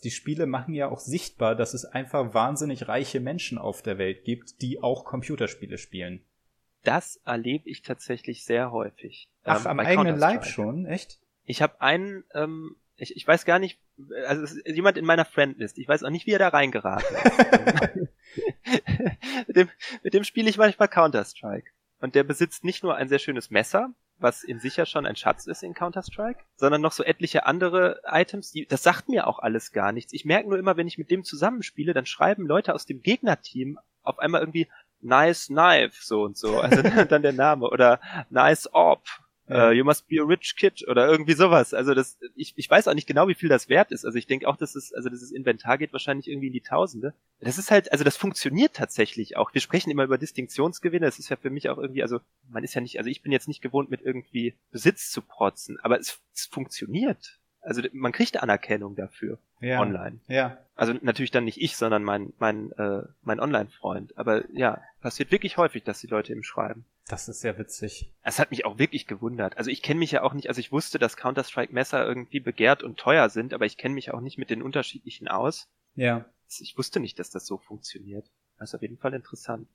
Die 0.05 0.11
Spiele 0.11 0.47
machen 0.47 0.75
ja 0.75 0.89
auch 0.89 1.01
sichtbar, 1.01 1.55
dass 1.57 1.73
es 1.73 1.85
einfach 1.85 2.35
wahnsinnig 2.35 2.89
reiche 2.89 3.21
Menschen 3.21 3.59
auf 3.59 3.83
der 3.83 3.99
Welt 3.99 4.25
gibt, 4.25 4.61
die 4.61 4.83
auch 4.83 5.05
Computerspiele 5.05 5.79
spielen. 5.79 6.25
Das 6.87 7.16
erlebe 7.24 7.68
ich 7.68 7.82
tatsächlich 7.82 8.45
sehr 8.45 8.70
häufig. 8.70 9.26
Ach, 9.43 9.61
ähm, 9.61 9.66
am 9.66 9.80
eigenen 9.80 10.18
Leib 10.18 10.47
schon, 10.47 10.87
echt? 10.87 11.18
Ich 11.45 11.61
habe 11.61 11.80
einen, 11.80 12.22
ähm, 12.32 12.76
ich, 12.97 13.16
ich 13.16 13.26
weiß 13.26 13.45
gar 13.45 13.59
nicht, 13.59 13.80
also 14.26 14.45
es 14.45 14.53
ist 14.53 14.68
jemand 14.68 14.97
in 14.97 15.05
meiner 15.05 15.24
Friendlist. 15.24 15.78
Ich 15.78 15.89
weiß 15.89 16.05
auch 16.05 16.11
nicht, 16.11 16.26
wie 16.26 16.32
er 16.32 16.39
da 16.39 16.49
reingeraten 16.49 17.16
ist. 17.16 18.09
mit 19.49 19.57
dem, 19.57 19.68
mit 20.05 20.14
dem 20.14 20.22
spiele 20.22 20.49
ich 20.49 20.59
manchmal 20.59 20.87
Counter-Strike. 20.87 21.72
Und 21.99 22.14
der 22.14 22.22
besitzt 22.22 22.62
nicht 22.62 22.84
nur 22.84 22.95
ein 22.95 23.09
sehr 23.09 23.18
schönes 23.18 23.51
Messer, 23.51 23.91
was 24.18 24.45
in 24.45 24.61
sich 24.61 24.76
ja 24.76 24.87
schon 24.87 25.07
ein 25.07 25.16
Schatz 25.16 25.47
ist 25.47 25.64
in 25.64 25.74
Counter-Strike, 25.74 26.45
sondern 26.55 26.82
noch 26.82 26.93
so 26.93 27.03
etliche 27.03 27.47
andere 27.47 28.01
Items, 28.07 28.53
die, 28.53 28.64
das 28.64 28.84
sagt 28.84 29.09
mir 29.09 29.26
auch 29.26 29.41
alles 29.41 29.72
gar 29.72 29.91
nichts. 29.91 30.12
Ich 30.12 30.24
merke 30.24 30.49
nur 30.49 30.59
immer, 30.59 30.76
wenn 30.76 30.87
ich 30.87 30.99
mit 30.99 31.11
dem 31.11 31.24
zusammenspiele, 31.24 31.95
dann 31.95 32.07
schreiben 32.07 32.47
Leute 32.47 32.74
aus 32.74 32.87
dem 32.87 33.03
Gegnerteam 33.03 33.80
auf 34.03 34.20
einmal 34.20 34.41
irgendwie 34.41 34.68
Nice 35.07 35.46
Knife, 35.46 36.04
so 36.04 36.22
und 36.22 36.36
so, 36.36 36.61
also 36.61 36.82
dann 37.09 37.22
der 37.22 37.32
Name, 37.32 37.68
oder 37.70 38.00
Nice 38.30 38.72
Orb, 38.72 39.02
Uh, 39.48 39.70
you 39.70 39.84
must 39.84 40.09
be 40.09 40.20
a 40.20 40.24
rich 40.24 40.57
kid 40.57 40.84
oder 40.88 41.07
irgendwie 41.07 41.34
sowas. 41.34 41.72
Also 41.72 41.94
das, 41.94 42.18
ich, 42.34 42.54
ich 42.57 42.68
weiß 42.68 42.88
auch 42.88 42.94
nicht 42.94 43.07
genau, 43.07 43.28
wie 43.28 43.34
viel 43.34 43.48
das 43.48 43.68
wert 43.68 43.92
ist. 43.92 44.04
Also 44.04 44.18
ich 44.18 44.26
denke 44.26 44.48
auch, 44.48 44.57
dass 44.57 44.74
es, 44.74 44.92
also 44.92 45.09
dieses 45.09 45.30
Inventar 45.30 45.78
geht 45.78 45.92
wahrscheinlich 45.92 46.26
irgendwie 46.26 46.48
in 46.48 46.52
die 46.52 46.62
Tausende. 46.62 47.14
Das 47.38 47.57
ist 47.57 47.70
halt, 47.70 47.92
also 47.92 48.02
das 48.02 48.16
funktioniert 48.16 48.74
tatsächlich 48.74 49.36
auch. 49.36 49.54
Wir 49.54 49.61
sprechen 49.61 49.90
immer 49.90 50.02
über 50.02 50.18
Distinktionsgewinne. 50.18 51.07
Das 51.07 51.20
ist 51.20 51.28
ja 51.28 51.36
für 51.36 51.50
mich 51.50 51.68
auch 51.68 51.78
irgendwie, 51.78 52.02
also 52.02 52.18
man 52.48 52.64
ist 52.64 52.74
ja 52.74 52.80
nicht, 52.80 52.98
also 52.98 53.09
ich 53.09 53.22
bin 53.22 53.30
jetzt 53.30 53.46
nicht 53.46 53.62
gewohnt, 53.62 53.88
mit 53.88 54.02
irgendwie 54.02 54.54
Besitz 54.72 55.12
zu 55.12 55.22
protzen, 55.22 55.78
aber 55.80 56.00
es, 56.00 56.20
es 56.34 56.46
funktioniert. 56.46 57.38
Also 57.61 57.82
man 57.92 58.11
kriegt 58.11 58.42
Anerkennung 58.42 58.96
dafür 58.96 59.38
ja. 59.61 59.80
online. 59.80 60.20
Ja. 60.28 60.59
Also 60.74 60.94
natürlich 61.00 61.30
dann 61.30 61.44
nicht 61.44 61.61
ich, 61.61 61.76
sondern 61.76 62.04
mein 62.04 62.32
mein 62.38 62.72
äh, 62.72 63.02
mein 63.22 63.40
Online-Freund. 63.40 64.16
Aber 64.18 64.44
ja, 64.52 64.82
passiert 65.00 65.30
wirklich 65.30 65.57
häufig, 65.57 65.84
dass 65.84 66.00
die 66.00 66.07
Leute 66.07 66.32
ihm 66.32 66.42
schreiben. 66.42 66.84
Das 67.09 67.28
ist 67.28 67.40
sehr 67.40 67.57
witzig. 67.57 68.12
Es 68.22 68.38
hat 68.38 68.50
mich 68.50 68.64
auch 68.64 68.78
wirklich 68.78 69.07
gewundert. 69.07 69.57
Also 69.57 69.70
ich 69.70 69.82
kenne 69.82 70.00
mich 70.00 70.11
ja 70.11 70.22
auch 70.22 70.34
nicht, 70.34 70.48
also 70.48 70.59
ich 70.59 70.72
wusste, 70.72 70.98
dass 70.98 71.16
Counter-Strike-Messer 71.16 72.04
irgendwie 72.04 72.40
begehrt 72.40 72.82
und 72.82 72.98
teuer 72.98 73.28
sind, 73.28 73.54
aber 73.54 73.64
ich 73.64 73.76
kenne 73.76 73.94
mich 73.94 74.12
auch 74.12 74.20
nicht 74.20 74.38
mit 74.38 74.50
den 74.50 74.61
unterschiedlichen 74.61 75.28
aus. 75.28 75.68
Ja. 75.94 76.24
Ich 76.59 76.76
wusste 76.76 76.98
nicht, 76.98 77.18
dass 77.20 77.30
das 77.30 77.46
so 77.46 77.59
funktioniert. 77.59 78.28
Das 78.59 78.70
ist 78.70 78.74
auf 78.74 78.82
jeden 78.82 78.98
Fall 78.98 79.14
interessant. 79.14 79.68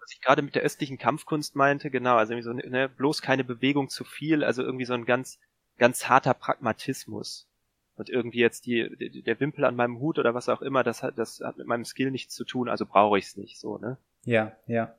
Was 0.00 0.12
ich 0.12 0.20
gerade 0.20 0.42
mit 0.42 0.56
der 0.56 0.62
östlichen 0.62 0.98
Kampfkunst 0.98 1.54
meinte, 1.54 1.90
genau, 1.90 2.16
also 2.16 2.34
irgendwie 2.34 2.62
so, 2.62 2.68
ne, 2.70 2.88
bloß 2.88 3.22
keine 3.22 3.44
Bewegung 3.44 3.88
zu 3.88 4.04
viel, 4.04 4.42
also 4.42 4.62
irgendwie 4.62 4.84
so 4.84 4.94
ein 4.94 5.06
ganz, 5.06 5.38
ganz 5.78 6.08
harter 6.08 6.34
Pragmatismus. 6.34 7.48
Und 7.96 8.10
irgendwie 8.10 8.40
jetzt 8.40 8.66
die, 8.66 8.90
die 8.98 9.22
der 9.22 9.38
Wimpel 9.38 9.64
an 9.64 9.76
meinem 9.76 10.00
Hut 10.00 10.18
oder 10.18 10.34
was 10.34 10.48
auch 10.48 10.62
immer, 10.62 10.82
das 10.82 11.02
hat, 11.02 11.16
das 11.16 11.40
hat 11.40 11.58
mit 11.58 11.66
meinem 11.66 11.84
Skill 11.84 12.10
nichts 12.10 12.34
zu 12.34 12.44
tun, 12.44 12.68
also 12.68 12.86
brauche 12.86 13.18
ich 13.18 13.26
es 13.26 13.36
nicht 13.36 13.58
so, 13.58 13.78
ne? 13.78 13.98
Ja, 14.24 14.56
ja. 14.66 14.94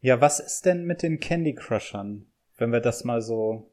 Ja, 0.00 0.20
was 0.20 0.40
ist 0.40 0.66
denn 0.66 0.84
mit 0.84 1.02
den 1.02 1.20
Candy 1.20 1.54
Crushern? 1.54 2.26
Wenn 2.56 2.72
wir 2.72 2.80
das 2.80 3.04
mal 3.04 3.22
so. 3.22 3.70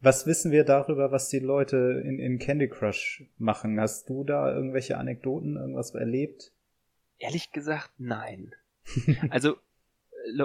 Was 0.00 0.26
wissen 0.26 0.52
wir 0.52 0.64
darüber, 0.64 1.10
was 1.10 1.28
die 1.28 1.40
Leute 1.40 2.02
in, 2.04 2.18
in 2.18 2.38
Candy 2.38 2.68
Crush 2.68 3.24
machen? 3.36 3.80
Hast 3.80 4.08
du 4.08 4.22
da 4.22 4.52
irgendwelche 4.54 4.96
Anekdoten, 4.96 5.56
irgendwas 5.56 5.92
erlebt? 5.94 6.52
Ehrlich 7.18 7.50
gesagt, 7.50 7.90
nein. 7.98 8.54
also, 9.30 9.56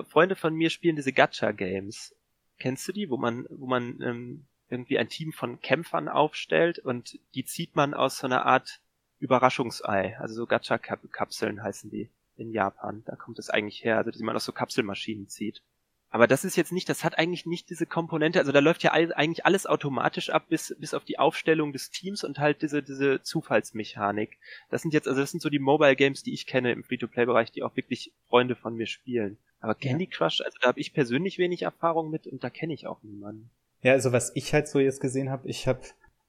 Freunde 0.09 0.35
von 0.35 0.55
mir 0.55 0.71
spielen 0.71 0.95
diese 0.95 1.13
Gacha-Games. 1.13 2.15
Kennst 2.57 2.87
du 2.87 2.93
die, 2.93 3.09
wo 3.09 3.17
man, 3.17 3.45
wo 3.49 3.67
man 3.67 4.01
ähm, 4.01 4.45
irgendwie 4.73 4.99
ein 4.99 5.09
Team 5.09 5.31
von 5.31 5.61
Kämpfern 5.61 6.09
aufstellt 6.09 6.79
und 6.79 7.19
die 7.35 7.45
zieht 7.45 7.75
man 7.75 7.93
aus 7.93 8.17
so 8.17 8.27
einer 8.27 8.45
Art 8.45 8.81
Überraschungsei. 9.19 10.17
Also 10.19 10.35
so 10.35 10.45
Gacha-Kapseln 10.45 11.63
heißen 11.63 11.89
die 11.89 12.09
in 12.35 12.51
Japan. 12.51 13.03
Da 13.05 13.15
kommt 13.15 13.39
es 13.39 13.49
eigentlich 13.49 13.83
her, 13.83 13.97
also 13.97 14.11
die 14.11 14.23
man 14.23 14.35
aus 14.35 14.45
so 14.45 14.51
Kapselmaschinen 14.51 15.29
zieht. 15.29 15.61
Aber 16.09 16.27
das 16.27 16.45
ist 16.45 16.55
jetzt 16.55 16.71
nicht, 16.71 16.87
das 16.89 17.03
hat 17.03 17.17
eigentlich 17.17 17.47
nicht 17.47 17.71
diese 17.71 17.87
Komponente, 17.87 18.37
also 18.37 18.51
da 18.51 18.59
läuft 18.59 18.83
ja 18.83 18.91
eigentlich 18.91 19.47
alles 19.47 19.65
automatisch 19.65 20.29
ab, 20.29 20.45
bis, 20.47 20.75
bis 20.77 20.93
auf 20.93 21.03
die 21.03 21.17
Aufstellung 21.17 21.73
des 21.73 21.89
Teams 21.89 22.23
und 22.23 22.37
halt 22.37 22.61
diese, 22.61 22.83
diese 22.83 23.23
Zufallsmechanik. 23.23 24.37
Das 24.69 24.83
sind 24.83 24.93
jetzt, 24.93 25.07
also 25.07 25.21
das 25.21 25.31
sind 25.31 25.41
so 25.41 25.49
die 25.49 25.57
Mobile 25.57 25.95
Games, 25.95 26.21
die 26.21 26.33
ich 26.33 26.45
kenne 26.45 26.71
im 26.71 26.83
Free-to-Play-Bereich, 26.83 27.51
die 27.51 27.63
auch 27.63 27.75
wirklich 27.75 28.13
Freunde 28.27 28.55
von 28.55 28.75
mir 28.75 28.85
spielen. 28.85 29.39
Aber 29.59 29.73
Candy 29.73 30.05
Crush, 30.05 30.41
also 30.41 30.55
da 30.61 30.67
habe 30.67 30.79
ich 30.79 30.93
persönlich 30.93 31.39
wenig 31.39 31.63
Erfahrung 31.63 32.11
mit 32.11 32.27
und 32.27 32.43
da 32.43 32.51
kenne 32.51 32.75
ich 32.75 32.85
auch 32.85 33.01
niemanden. 33.01 33.49
Ja, 33.83 33.91
also 33.91 34.11
was 34.11 34.31
ich 34.35 34.53
halt 34.53 34.67
so 34.67 34.79
jetzt 34.79 35.01
gesehen 35.01 35.29
habe, 35.29 35.47
ich 35.47 35.67
habe 35.67 35.81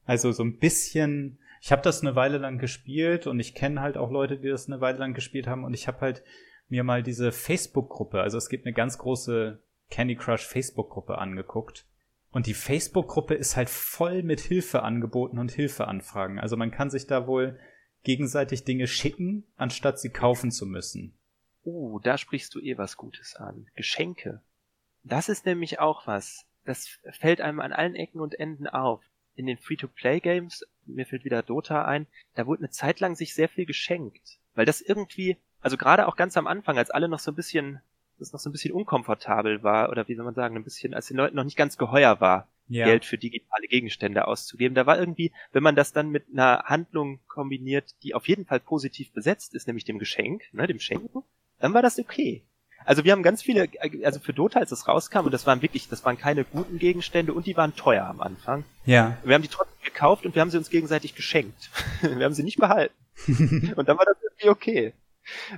also 0.04 0.32
so 0.32 0.42
ein 0.42 0.58
bisschen, 0.58 1.38
ich 1.60 1.72
habe 1.72 1.82
das 1.82 2.02
eine 2.02 2.14
Weile 2.14 2.38
lang 2.38 2.58
gespielt 2.58 3.26
und 3.26 3.40
ich 3.40 3.54
kenne 3.54 3.80
halt 3.80 3.96
auch 3.96 4.10
Leute, 4.10 4.36
die 4.36 4.48
das 4.48 4.66
eine 4.66 4.80
Weile 4.80 4.98
lang 4.98 5.14
gespielt 5.14 5.46
haben 5.46 5.64
und 5.64 5.72
ich 5.72 5.88
habe 5.88 6.00
halt 6.00 6.22
mir 6.68 6.84
mal 6.84 7.02
diese 7.02 7.32
Facebook-Gruppe, 7.32 8.20
also 8.20 8.36
es 8.36 8.48
gibt 8.48 8.66
eine 8.66 8.74
ganz 8.74 8.98
große 8.98 9.60
Candy 9.90 10.16
Crush 10.16 10.46
Facebook-Gruppe 10.46 11.18
angeguckt. 11.18 11.86
Und 12.32 12.46
die 12.46 12.54
Facebook-Gruppe 12.54 13.34
ist 13.34 13.54
halt 13.54 13.70
voll 13.70 14.24
mit 14.24 14.40
Hilfeangeboten 14.40 15.38
und 15.38 15.52
Hilfeanfragen. 15.52 16.40
Also 16.40 16.56
man 16.56 16.72
kann 16.72 16.90
sich 16.90 17.06
da 17.06 17.28
wohl 17.28 17.60
gegenseitig 18.02 18.64
Dinge 18.64 18.88
schicken, 18.88 19.44
anstatt 19.56 20.00
sie 20.00 20.10
kaufen 20.10 20.50
zu 20.50 20.66
müssen. 20.66 21.14
Uh, 21.64 22.00
da 22.00 22.18
sprichst 22.18 22.52
du 22.54 22.60
eh 22.60 22.76
was 22.76 22.96
Gutes 22.96 23.36
an. 23.36 23.68
Geschenke. 23.76 24.42
Das 25.04 25.28
ist 25.28 25.46
nämlich 25.46 25.78
auch 25.78 26.08
was. 26.08 26.44
Das 26.64 26.98
fällt 27.12 27.40
einem 27.40 27.60
an 27.60 27.72
allen 27.72 27.94
Ecken 27.94 28.20
und 28.20 28.38
Enden 28.38 28.66
auf. 28.66 29.02
In 29.36 29.46
den 29.46 29.58
Free-to-Play-Games, 29.58 30.64
mir 30.86 31.06
fällt 31.06 31.24
wieder 31.24 31.42
Dota 31.42 31.84
ein, 31.84 32.06
da 32.34 32.46
wurde 32.46 32.60
eine 32.60 32.70
Zeit 32.70 33.00
lang 33.00 33.16
sich 33.16 33.34
sehr 33.34 33.48
viel 33.48 33.66
geschenkt. 33.66 34.38
Weil 34.54 34.64
das 34.64 34.80
irgendwie, 34.80 35.36
also 35.60 35.76
gerade 35.76 36.06
auch 36.06 36.16
ganz 36.16 36.36
am 36.36 36.46
Anfang, 36.46 36.78
als 36.78 36.90
alle 36.90 37.08
noch 37.08 37.18
so 37.18 37.32
ein 37.32 37.34
bisschen 37.34 37.80
das 38.18 38.32
noch 38.32 38.40
so 38.40 38.48
ein 38.48 38.52
bisschen 38.52 38.72
unkomfortabel 38.72 39.62
war 39.62 39.90
oder 39.90 40.08
wie 40.08 40.14
soll 40.14 40.24
man 40.24 40.34
sagen, 40.34 40.56
ein 40.56 40.64
bisschen, 40.64 40.94
als 40.94 41.08
den 41.08 41.16
Leuten 41.16 41.36
noch 41.36 41.44
nicht 41.44 41.56
ganz 41.56 41.76
geheuer 41.76 42.20
war, 42.20 42.48
ja. 42.68 42.86
Geld 42.86 43.04
für 43.04 43.18
digitale 43.18 43.66
Gegenstände 43.66 44.26
auszugeben. 44.26 44.74
Da 44.74 44.86
war 44.86 44.98
irgendwie, 44.98 45.32
wenn 45.52 45.62
man 45.62 45.76
das 45.76 45.92
dann 45.92 46.10
mit 46.10 46.26
einer 46.32 46.64
Handlung 46.64 47.20
kombiniert, 47.26 47.94
die 48.02 48.14
auf 48.14 48.28
jeden 48.28 48.46
Fall 48.46 48.60
positiv 48.60 49.12
besetzt 49.12 49.54
ist, 49.54 49.66
nämlich 49.66 49.84
dem 49.84 49.98
Geschenk, 49.98 50.42
ne, 50.52 50.66
dem 50.66 50.78
Schenken, 50.78 51.22
dann 51.58 51.74
war 51.74 51.82
das 51.82 51.98
okay. 51.98 52.42
Also 52.84 53.04
wir 53.04 53.12
haben 53.12 53.22
ganz 53.22 53.42
viele, 53.42 53.68
also 54.04 54.20
für 54.20 54.32
Dota, 54.32 54.60
als 54.60 54.70
das 54.70 54.86
rauskam, 54.86 55.20
und 55.20 55.32
das 55.32 55.46
waren 55.46 55.62
wirklich, 55.62 55.88
das 55.88 56.04
waren 56.04 56.18
keine 56.18 56.44
guten 56.44 56.78
Gegenstände 56.78 57.32
und 57.32 57.46
die 57.46 57.56
waren 57.56 57.74
teuer 57.74 58.04
am 58.06 58.20
Anfang. 58.20 58.64
Ja. 58.84 59.16
Wir 59.24 59.34
haben 59.34 59.42
die 59.42 59.48
trotzdem 59.48 59.82
gekauft 59.84 60.26
und 60.26 60.34
wir 60.34 60.42
haben 60.42 60.50
sie 60.50 60.58
uns 60.58 60.70
gegenseitig 60.70 61.14
geschenkt. 61.14 61.70
wir 62.00 62.24
haben 62.24 62.34
sie 62.34 62.42
nicht 62.42 62.58
behalten. 62.58 62.94
und 63.76 63.88
dann 63.88 63.98
war 63.98 64.04
das 64.04 64.16
irgendwie 64.22 64.48
okay. 64.48 64.92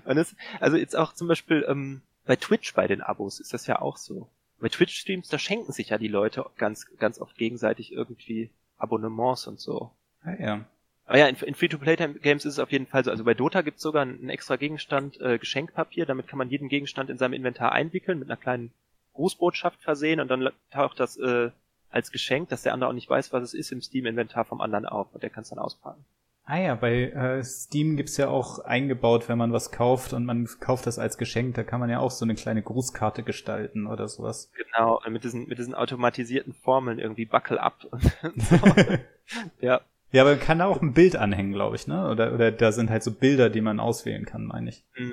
Und 0.05 0.17
das, 0.17 0.35
also 0.61 0.77
jetzt 0.77 0.95
auch 0.95 1.13
zum 1.15 1.29
Beispiel, 1.29 1.65
ähm, 1.69 2.03
bei 2.25 2.37
Twitch 2.37 2.75
bei 2.75 2.87
den 2.87 3.01
Abos 3.01 3.41
ist 3.41 3.53
das 3.53 3.67
ja 3.67 3.81
auch 3.81 3.97
so. 3.97 4.29
Bei 4.59 4.69
Twitch-Streams, 4.69 5.29
da 5.29 5.39
schenken 5.39 5.73
sich 5.73 5.91
ja 5.91 5.99
die 5.99 6.09
Leute 6.09 6.47
ganz, 6.57 6.87
ganz 6.99 7.19
oft 7.21 7.37
gegenseitig 7.37 7.93
irgendwie 7.93 8.51
Abonnements 8.79 9.47
und 9.47 9.61
so. 9.61 9.91
Ah, 10.23 10.35
ja. 10.39 10.65
Aber 11.07 11.19
ja, 11.19 11.27
in, 11.27 11.37
in 11.37 11.55
Free-to-Play-Games 11.55 12.45
ist 12.45 12.55
es 12.55 12.59
auf 12.59 12.73
jeden 12.73 12.87
Fall 12.87 13.05
so. 13.05 13.11
Also 13.11 13.25
bei 13.25 13.35
Dota 13.35 13.63
gibt's 13.63 13.83
sogar 13.83 14.03
einen 14.03 14.29
extra 14.29 14.57
Gegenstand, 14.57 15.21
äh, 15.21 15.39
Geschenkpapier. 15.39 16.05
Damit 16.05 16.27
kann 16.27 16.39
man 16.39 16.51
jeden 16.51 16.69
Gegenstand 16.69 17.11
in 17.11 17.19
seinem 17.19 17.33
Inventar 17.33 17.73
einwickeln, 17.73 18.19
mit 18.19 18.29
einer 18.29 18.37
kleinen 18.37 18.73
Grußbotschaft 19.15 19.83
versehen 19.83 20.21
und 20.21 20.29
dann 20.29 20.51
taucht 20.71 21.01
das 21.01 21.17
äh, 21.17 21.51
als 21.91 22.13
Geschenk, 22.13 22.51
dass 22.51 22.63
der 22.63 22.75
andere 22.75 22.91
auch 22.91 22.95
nicht 22.95 23.09
weiß, 23.09 23.33
was 23.33 23.43
es 23.43 23.55
ist, 23.55 23.73
im 23.73 23.81
Steam-Inventar 23.81 24.45
vom 24.45 24.61
anderen 24.61 24.87
auf 24.87 25.09
und 25.13 25.23
der 25.23 25.31
kann 25.31 25.43
es 25.43 25.49
dann 25.49 25.59
auspacken. 25.59 26.05
Ah 26.45 26.59
ja, 26.59 26.75
bei 26.77 27.11
äh, 27.11 27.43
Steam 27.43 27.97
gibt's 27.97 28.17
ja 28.19 28.29
auch 28.29 28.61
eingebaut, 28.61 29.29
wenn 29.29 29.37
man 29.37 29.53
was 29.53 29.73
kauft 29.73 30.13
und 30.13 30.25
man 30.25 30.49
kauft 30.61 30.87
das 30.87 31.01
als 31.01 31.19
Geschenk, 31.19 31.57
da 31.57 31.65
kann 31.65 31.81
man 31.81 31.91
ja 31.91 31.99
auch 31.99 32.13
so 32.13 32.25
eine 32.25 32.37
kleine 32.37 32.63
Grußkarte 32.63 33.25
gestalten 33.25 33.89
oder 33.89 34.07
sowas. 34.07 34.53
Genau, 34.55 35.01
mit 35.09 35.25
diesen, 35.25 35.49
mit 35.49 35.59
diesen 35.59 35.75
automatisierten 35.75 36.53
Formeln 36.53 37.01
irgendwie 37.01 37.25
Buckle 37.25 37.61
up. 37.61 37.87
so. 38.37 38.59
ja. 39.61 39.81
Ja, 40.13 40.23
aber 40.23 40.33
man 40.33 40.41
kann 40.41 40.59
da 40.59 40.67
auch 40.67 40.83
ein 40.83 40.93
Bild 40.93 41.17
anhängen, 41.17 41.53
glaube 41.53 41.77
ich, 41.77 41.87
ne? 41.87 42.09
Oder, 42.09 42.33
oder 42.33 42.53
da 42.53 42.73
sind 42.73 42.91
halt 42.91 43.03
so 43.03 43.13
Bilder, 43.13 43.51
die 43.51 43.61
man 43.61 43.81
auswählen 43.81 44.25
kann, 44.25 44.45
meine 44.45 44.71
ich. 44.71 44.85
Mhm. 44.97 45.13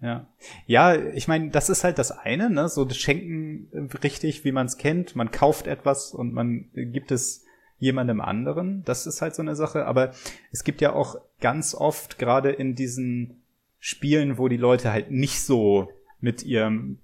Ja. 0.00 0.26
Ja, 0.66 0.94
ich 0.94 1.28
meine, 1.28 1.50
das 1.50 1.68
ist 1.68 1.84
halt 1.84 1.98
das 1.98 2.12
eine, 2.12 2.50
ne? 2.50 2.68
So 2.68 2.84
das 2.84 2.98
Schenken 2.98 3.90
richtig, 4.02 4.44
wie 4.44 4.52
man 4.52 4.66
es 4.66 4.78
kennt. 4.78 5.16
Man 5.16 5.30
kauft 5.30 5.66
etwas 5.66 6.12
und 6.14 6.32
man 6.32 6.70
gibt 6.72 7.10
es 7.10 7.44
jemandem 7.78 8.20
anderen. 8.20 8.84
Das 8.84 9.06
ist 9.06 9.22
halt 9.22 9.34
so 9.34 9.42
eine 9.42 9.56
Sache. 9.56 9.86
Aber 9.86 10.12
es 10.50 10.64
gibt 10.64 10.80
ja 10.80 10.92
auch 10.92 11.16
ganz 11.40 11.74
oft, 11.74 12.18
gerade 12.18 12.50
in 12.50 12.74
diesen 12.74 13.42
Spielen, 13.78 14.38
wo 14.38 14.48
die 14.48 14.56
Leute 14.56 14.92
halt 14.92 15.10
nicht 15.10 15.42
so 15.42 15.90
mit 16.20 16.42
ihrem 16.42 16.98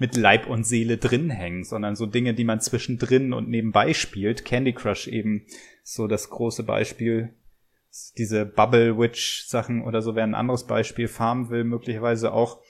mit 0.00 0.16
Leib 0.16 0.46
und 0.46 0.64
Seele 0.64 0.96
drin 0.96 1.28
hängen, 1.28 1.64
sondern 1.64 1.96
so 1.96 2.06
Dinge, 2.06 2.32
die 2.32 2.44
man 2.44 2.60
zwischendrin 2.60 3.32
und 3.32 3.48
nebenbei 3.48 3.94
spielt. 3.94 4.44
Candy 4.44 4.72
Crush 4.72 5.08
eben 5.08 5.44
so 5.90 6.06
das 6.06 6.28
große 6.28 6.64
Beispiel. 6.64 7.34
Diese 8.18 8.44
Bubble 8.44 8.98
Witch 8.98 9.46
Sachen 9.46 9.82
oder 9.82 10.02
so 10.02 10.14
wäre 10.14 10.26
ein 10.26 10.34
anderes 10.34 10.66
Beispiel. 10.66 11.08
Farmville 11.08 11.64
möglicherweise 11.64 12.32
auch, 12.32 12.60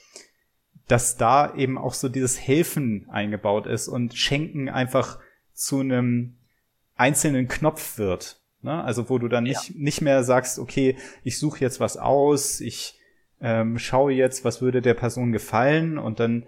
dass 0.87 1.17
da 1.17 1.53
eben 1.53 1.77
auch 1.77 1.93
so 1.93 2.07
dieses 2.07 2.39
Helfen 2.39 3.09
eingebaut 3.09 3.67
ist 3.67 3.89
und 3.89 4.13
Schenken 4.13 4.69
einfach 4.69 5.19
zu 5.53 5.81
einem 5.81 6.37
einzelnen 6.95 7.49
Knopf 7.49 7.97
wird. 7.97 8.41
Ne? 8.61 8.81
Also 8.81 9.09
wo 9.09 9.17
du 9.17 9.27
dann 9.27 9.43
nicht, 9.43 9.69
ja. 9.69 9.75
nicht 9.77 10.01
mehr 10.01 10.23
sagst, 10.23 10.57
okay, 10.57 10.95
ich 11.25 11.37
suche 11.39 11.59
jetzt 11.59 11.81
was 11.81 11.97
aus, 11.97 12.61
ich 12.61 12.97
ähm, 13.41 13.77
schaue 13.77 14.13
jetzt, 14.13 14.45
was 14.45 14.61
würde 14.61 14.81
der 14.81 14.93
Person 14.93 15.33
gefallen 15.33 15.97
und 15.97 16.21
dann 16.21 16.47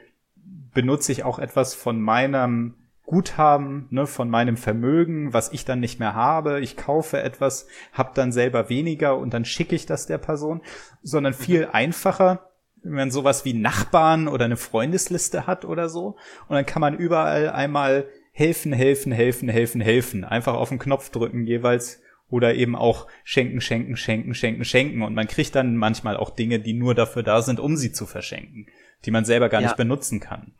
benutze 0.73 1.11
ich 1.11 1.25
auch 1.25 1.37
etwas 1.37 1.75
von 1.75 1.99
meinem 1.99 2.75
Guthaben, 3.05 3.87
ne, 3.89 4.07
von 4.07 4.29
meinem 4.29 4.57
Vermögen, 4.57 5.33
was 5.33 5.51
ich 5.51 5.65
dann 5.65 5.79
nicht 5.79 5.99
mehr 5.99 6.15
habe. 6.15 6.61
Ich 6.61 6.77
kaufe 6.77 7.21
etwas, 7.21 7.67
hab 7.93 8.15
dann 8.15 8.31
selber 8.31 8.69
weniger 8.69 9.17
und 9.17 9.33
dann 9.33 9.45
schicke 9.45 9.75
ich 9.75 9.85
das 9.85 10.05
der 10.07 10.17
Person, 10.17 10.61
sondern 11.01 11.33
viel 11.33 11.65
mhm. 11.65 11.73
einfacher, 11.73 12.49
wenn 12.83 12.93
man 12.93 13.11
sowas 13.11 13.45
wie 13.45 13.53
Nachbarn 13.53 14.27
oder 14.27 14.45
eine 14.45 14.57
Freundesliste 14.57 15.45
hat 15.45 15.65
oder 15.65 15.89
so. 15.89 16.15
Und 16.47 16.55
dann 16.55 16.65
kann 16.65 16.81
man 16.81 16.97
überall 16.97 17.49
einmal 17.49 18.07
helfen, 18.31 18.73
helfen, 18.73 19.11
helfen, 19.11 19.49
helfen, 19.49 19.81
helfen. 19.81 20.23
Einfach 20.23 20.53
auf 20.53 20.69
den 20.69 20.79
Knopf 20.79 21.09
drücken 21.09 21.45
jeweils 21.45 22.01
oder 22.29 22.55
eben 22.55 22.75
auch 22.75 23.07
schenken, 23.23 23.61
schenken, 23.61 23.97
schenken, 23.97 24.33
schenken, 24.33 24.63
schenken. 24.63 25.01
Und 25.01 25.13
man 25.13 25.27
kriegt 25.27 25.53
dann 25.53 25.75
manchmal 25.75 26.17
auch 26.17 26.29
Dinge, 26.29 26.59
die 26.59 26.73
nur 26.73 26.95
dafür 26.95 27.23
da 27.23 27.41
sind, 27.41 27.59
um 27.59 27.75
sie 27.75 27.91
zu 27.91 28.05
verschenken, 28.05 28.67
die 29.05 29.11
man 29.11 29.25
selber 29.25 29.49
gar 29.49 29.61
ja. 29.61 29.67
nicht 29.67 29.77
benutzen 29.77 30.19
kann. 30.21 30.53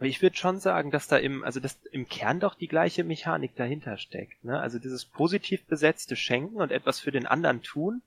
Aber 0.00 0.08
ich 0.08 0.22
würde 0.22 0.34
schon 0.34 0.58
sagen, 0.60 0.90
dass 0.90 1.08
da 1.08 1.18
im, 1.18 1.44
also 1.44 1.60
dass 1.60 1.78
im 1.92 2.08
Kern 2.08 2.40
doch 2.40 2.54
die 2.54 2.68
gleiche 2.68 3.04
Mechanik 3.04 3.54
dahinter 3.54 3.98
steckt. 3.98 4.42
Ne? 4.42 4.58
Also 4.58 4.78
dieses 4.78 5.04
positiv 5.04 5.66
besetzte 5.66 6.16
Schenken 6.16 6.56
und 6.56 6.72
etwas 6.72 7.00
für 7.00 7.10
den 7.10 7.26
anderen 7.26 7.62
tun, 7.62 8.00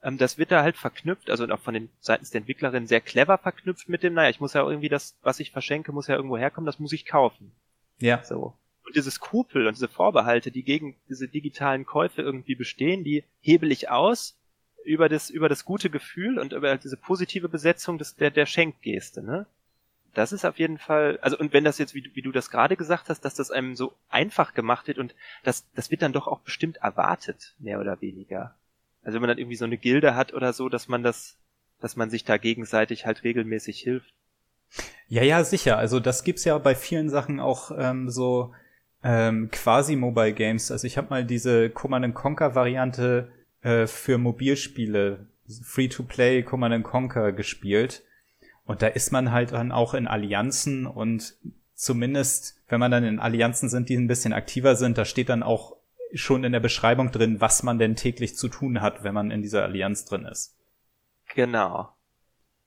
ähm, 0.00 0.16
das 0.16 0.38
wird 0.38 0.52
da 0.52 0.62
halt 0.62 0.76
verknüpft, 0.76 1.28
also 1.28 1.48
auch 1.48 1.58
von 1.58 1.74
den 1.74 1.88
seitens 1.98 2.30
der 2.30 2.42
Entwicklerin 2.42 2.86
sehr 2.86 3.00
clever 3.00 3.36
verknüpft 3.36 3.88
mit 3.88 4.04
dem, 4.04 4.14
naja, 4.14 4.30
ich 4.30 4.38
muss 4.38 4.54
ja 4.54 4.62
irgendwie 4.62 4.88
das, 4.88 5.18
was 5.22 5.40
ich 5.40 5.50
verschenke, 5.50 5.90
muss 5.90 6.06
ja 6.06 6.14
irgendwo 6.14 6.38
herkommen, 6.38 6.66
das 6.66 6.78
muss 6.78 6.92
ich 6.92 7.04
kaufen. 7.04 7.50
Ja. 7.98 8.22
So. 8.22 8.54
Und 8.86 8.94
diese 8.94 9.10
Skrupel 9.10 9.66
und 9.66 9.74
diese 9.74 9.88
Vorbehalte, 9.88 10.52
die 10.52 10.62
gegen 10.62 10.94
diese 11.08 11.26
digitalen 11.26 11.84
Käufe 11.84 12.22
irgendwie 12.22 12.54
bestehen, 12.54 13.02
die 13.02 13.24
hebel 13.40 13.72
ich 13.72 13.90
aus 13.90 14.38
über 14.84 15.08
das, 15.08 15.30
über 15.30 15.48
das 15.48 15.64
gute 15.64 15.90
Gefühl 15.90 16.38
und 16.38 16.52
über 16.52 16.76
diese 16.76 16.96
positive 16.96 17.48
Besetzung 17.48 17.98
des, 17.98 18.14
der, 18.14 18.30
der 18.30 18.46
Schenkgeste, 18.46 19.20
ne? 19.20 19.46
Das 20.14 20.32
ist 20.32 20.44
auf 20.44 20.58
jeden 20.58 20.78
Fall, 20.78 21.18
also 21.22 21.38
und 21.38 21.52
wenn 21.52 21.64
das 21.64 21.78
jetzt, 21.78 21.94
wie, 21.94 22.10
wie 22.14 22.22
du 22.22 22.32
das 22.32 22.50
gerade 22.50 22.76
gesagt 22.76 23.08
hast, 23.08 23.24
dass 23.24 23.34
das 23.34 23.50
einem 23.50 23.76
so 23.76 23.92
einfach 24.08 24.54
gemacht 24.54 24.88
wird 24.88 24.98
und 24.98 25.14
das, 25.44 25.66
das 25.74 25.90
wird 25.90 26.02
dann 26.02 26.12
doch 26.12 26.26
auch 26.26 26.40
bestimmt 26.40 26.78
erwartet, 26.78 27.54
mehr 27.58 27.80
oder 27.80 28.00
weniger. 28.00 28.54
Also 29.02 29.14
wenn 29.14 29.22
man 29.22 29.28
dann 29.28 29.38
irgendwie 29.38 29.56
so 29.56 29.64
eine 29.64 29.78
Gilde 29.78 30.14
hat 30.14 30.34
oder 30.34 30.52
so, 30.52 30.68
dass 30.68 30.88
man 30.88 31.02
das, 31.02 31.36
dass 31.80 31.96
man 31.96 32.10
sich 32.10 32.24
da 32.24 32.36
gegenseitig 32.38 33.06
halt 33.06 33.24
regelmäßig 33.24 33.80
hilft. 33.80 34.12
Ja, 35.08 35.22
ja, 35.22 35.42
sicher. 35.44 35.78
Also 35.78 36.00
das 36.00 36.24
gibt's 36.24 36.44
ja 36.44 36.56
bei 36.58 36.74
vielen 36.74 37.08
Sachen 37.08 37.40
auch 37.40 37.72
ähm, 37.76 38.10
so 38.10 38.52
ähm, 39.02 39.50
quasi 39.50 39.96
Mobile 39.96 40.32
Games. 40.32 40.70
Also 40.70 40.86
ich 40.86 40.96
habe 40.98 41.08
mal 41.10 41.24
diese 41.24 41.70
Command 41.70 42.14
Conquer 42.14 42.54
Variante 42.54 43.30
äh, 43.62 43.86
für 43.86 44.18
Mobilspiele 44.18 45.26
Free-to-Play 45.62 46.42
Command 46.42 46.84
Conquer 46.84 47.32
gespielt. 47.32 48.04
Und 48.64 48.82
da 48.82 48.86
ist 48.86 49.10
man 49.12 49.32
halt 49.32 49.52
dann 49.52 49.72
auch 49.72 49.94
in 49.94 50.06
Allianzen 50.06 50.86
und 50.86 51.34
zumindest, 51.74 52.60
wenn 52.68 52.80
man 52.80 52.90
dann 52.90 53.04
in 53.04 53.18
Allianzen 53.18 53.68
sind, 53.68 53.88
die 53.88 53.96
ein 53.96 54.06
bisschen 54.06 54.32
aktiver 54.32 54.76
sind, 54.76 54.98
da 54.98 55.04
steht 55.04 55.28
dann 55.28 55.42
auch 55.42 55.76
schon 56.12 56.44
in 56.44 56.52
der 56.52 56.60
Beschreibung 56.60 57.10
drin, 57.10 57.40
was 57.40 57.62
man 57.62 57.78
denn 57.78 57.96
täglich 57.96 58.36
zu 58.36 58.48
tun 58.48 58.80
hat, 58.80 59.02
wenn 59.02 59.14
man 59.14 59.30
in 59.30 59.42
dieser 59.42 59.62
Allianz 59.62 60.04
drin 60.04 60.24
ist. 60.24 60.56
Genau. 61.34 61.90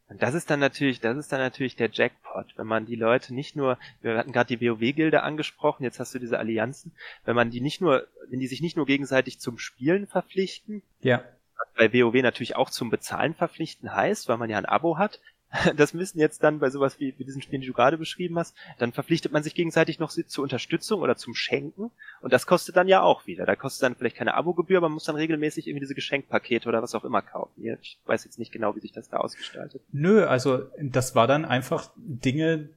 Und 0.10 0.22
das 0.22 0.34
ist 0.34 0.50
dann 0.50 0.60
natürlich, 0.60 1.00
das 1.00 1.18
ist 1.18 1.32
dann 1.32 1.40
natürlich 1.40 1.76
der 1.76 1.90
Jackpot, 1.92 2.58
wenn 2.58 2.68
man 2.68 2.86
die 2.86 2.96
Leute 2.96 3.34
nicht 3.34 3.56
nur, 3.56 3.78
wir 4.02 4.18
hatten 4.18 4.32
gerade 4.32 4.56
die 4.56 4.62
WoW-Gilde 4.62 5.24
angesprochen, 5.24 5.84
jetzt 5.84 6.00
hast 6.00 6.14
du 6.14 6.20
diese 6.20 6.38
Allianzen, 6.38 6.92
wenn 7.26 7.36
man 7.36 7.50
die 7.50 7.62
nicht 7.62 7.82
nur, 7.82 8.08
wenn 8.30 8.40
die 8.40 8.48
sich 8.48 8.62
nicht 8.62 8.78
nur 8.78 8.86
gegenseitig 8.86 9.40
zum 9.40 9.58
Spielen 9.58 10.08
verpflichten, 10.08 10.84
ja. 11.02 11.24
was 11.58 11.68
bei 11.76 11.94
WoW 11.94 12.22
natürlich 12.22 12.56
auch 12.56 12.70
zum 12.70 12.90
Bezahlen 12.90 13.34
verpflichten 13.34 13.94
heißt, 13.94 14.28
weil 14.28 14.38
man 14.38 14.50
ja 14.50 14.58
ein 14.58 14.66
Abo 14.66 14.98
hat, 14.98 15.20
das 15.76 15.94
müssen 15.94 16.20
jetzt 16.20 16.44
dann 16.44 16.60
bei 16.60 16.70
sowas 16.70 17.00
wie, 17.00 17.14
wie 17.18 17.24
diesen 17.24 17.42
Spielen, 17.42 17.62
die 17.62 17.68
du 17.68 17.74
gerade 17.74 17.98
beschrieben 17.98 18.38
hast, 18.40 18.56
dann 18.80 18.92
verpflichtet 18.92 19.32
man 19.32 19.44
sich 19.44 19.56
gegenseitig 19.56 20.00
noch 20.00 20.12
zur 20.12 20.44
Unterstützung 20.44 21.02
oder 21.02 21.16
zum 21.16 21.36
Schenken 21.36 21.92
und 22.22 22.34
das 22.34 22.46
kostet 22.46 22.76
dann 22.76 22.88
ja 22.88 23.02
auch 23.02 23.28
wieder. 23.28 23.46
Da 23.46 23.56
kostet 23.56 23.84
dann 23.84 23.96
vielleicht 23.96 24.16
keine 24.16 24.34
Abogebühr, 24.34 24.82
man 24.82 24.92
muss 24.92 25.06
dann 25.06 25.16
regelmäßig 25.16 25.68
irgendwie 25.68 25.82
diese 25.82 25.96
Geschenkpakete 25.96 26.68
oder 26.68 26.82
was 26.82 26.96
auch 26.96 27.04
immer 27.04 27.22
kaufen. 27.22 27.64
Ich 27.82 28.00
weiß 28.06 28.26
jetzt 28.26 28.40
nicht 28.40 28.52
genau, 28.52 28.76
wie 28.76 28.82
sich 28.82 28.92
das 28.92 29.10
da 29.10 29.18
ausgestaltet. 29.18 29.82
Nö, 29.92 30.26
also 30.26 30.64
das 30.82 31.16
war 31.16 31.28
dann 31.28 31.46
einfach 31.46 31.92
Dinge, 31.98 32.70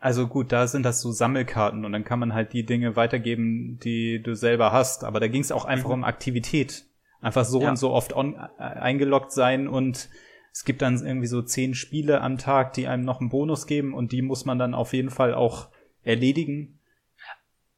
also 0.00 0.26
gut, 0.26 0.52
da 0.52 0.66
sind 0.66 0.82
das 0.82 1.00
so 1.00 1.12
Sammelkarten 1.12 1.84
und 1.84 1.92
dann 1.92 2.04
kann 2.04 2.18
man 2.18 2.34
halt 2.34 2.52
die 2.52 2.66
Dinge 2.66 2.96
weitergeben, 2.96 3.78
die 3.82 4.22
du 4.22 4.34
selber 4.34 4.72
hast. 4.72 5.04
Aber 5.04 5.20
da 5.20 5.28
ging 5.28 5.40
es 5.40 5.52
auch 5.52 5.64
einfach 5.64 5.88
mhm. 5.88 5.94
um 5.94 6.04
Aktivität. 6.04 6.84
Einfach 7.22 7.46
so 7.46 7.62
ja. 7.62 7.70
und 7.70 7.76
so 7.76 7.90
oft 7.90 8.12
on, 8.12 8.34
äh, 8.34 8.62
eingeloggt 8.62 9.32
sein 9.32 9.66
und 9.66 10.10
es 10.54 10.64
gibt 10.64 10.82
dann 10.82 11.04
irgendwie 11.04 11.26
so 11.26 11.42
zehn 11.42 11.74
Spiele 11.74 12.20
am 12.20 12.38
Tag, 12.38 12.74
die 12.74 12.86
einem 12.86 13.04
noch 13.04 13.20
einen 13.20 13.28
Bonus 13.28 13.66
geben 13.66 13.92
und 13.92 14.12
die 14.12 14.22
muss 14.22 14.44
man 14.44 14.56
dann 14.56 14.72
auf 14.72 14.92
jeden 14.92 15.10
Fall 15.10 15.34
auch 15.34 15.68
erledigen. 16.04 16.78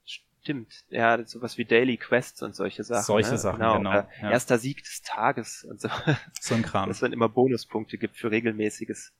Stimmt, 0.04 0.84
ja, 0.90 1.24
sowas 1.24 1.56
wie 1.56 1.64
Daily 1.64 1.96
Quests 1.96 2.42
und 2.42 2.54
solche 2.54 2.84
Sachen. 2.84 3.02
Solche 3.02 3.32
ne? 3.32 3.38
Sachen, 3.38 3.60
genau. 3.60 3.78
genau 3.78 3.90
äh, 3.92 4.04
ja. 4.20 4.30
Erster 4.30 4.58
Sieg 4.58 4.84
des 4.84 5.00
Tages 5.02 5.64
und 5.64 5.80
so. 5.80 5.88
So 6.40 6.54
ein 6.54 6.62
Kram. 6.62 6.88
Dass 6.88 6.98
es 6.98 7.00
dann 7.00 7.14
immer 7.14 7.30
Bonuspunkte 7.30 7.96
gibt 7.96 8.18
für 8.18 8.30
regelmäßiges 8.30 9.14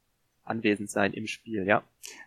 Anwesendsein 0.44 1.14
im 1.14 1.26
Spiel, 1.26 1.66
ja. 1.66 1.82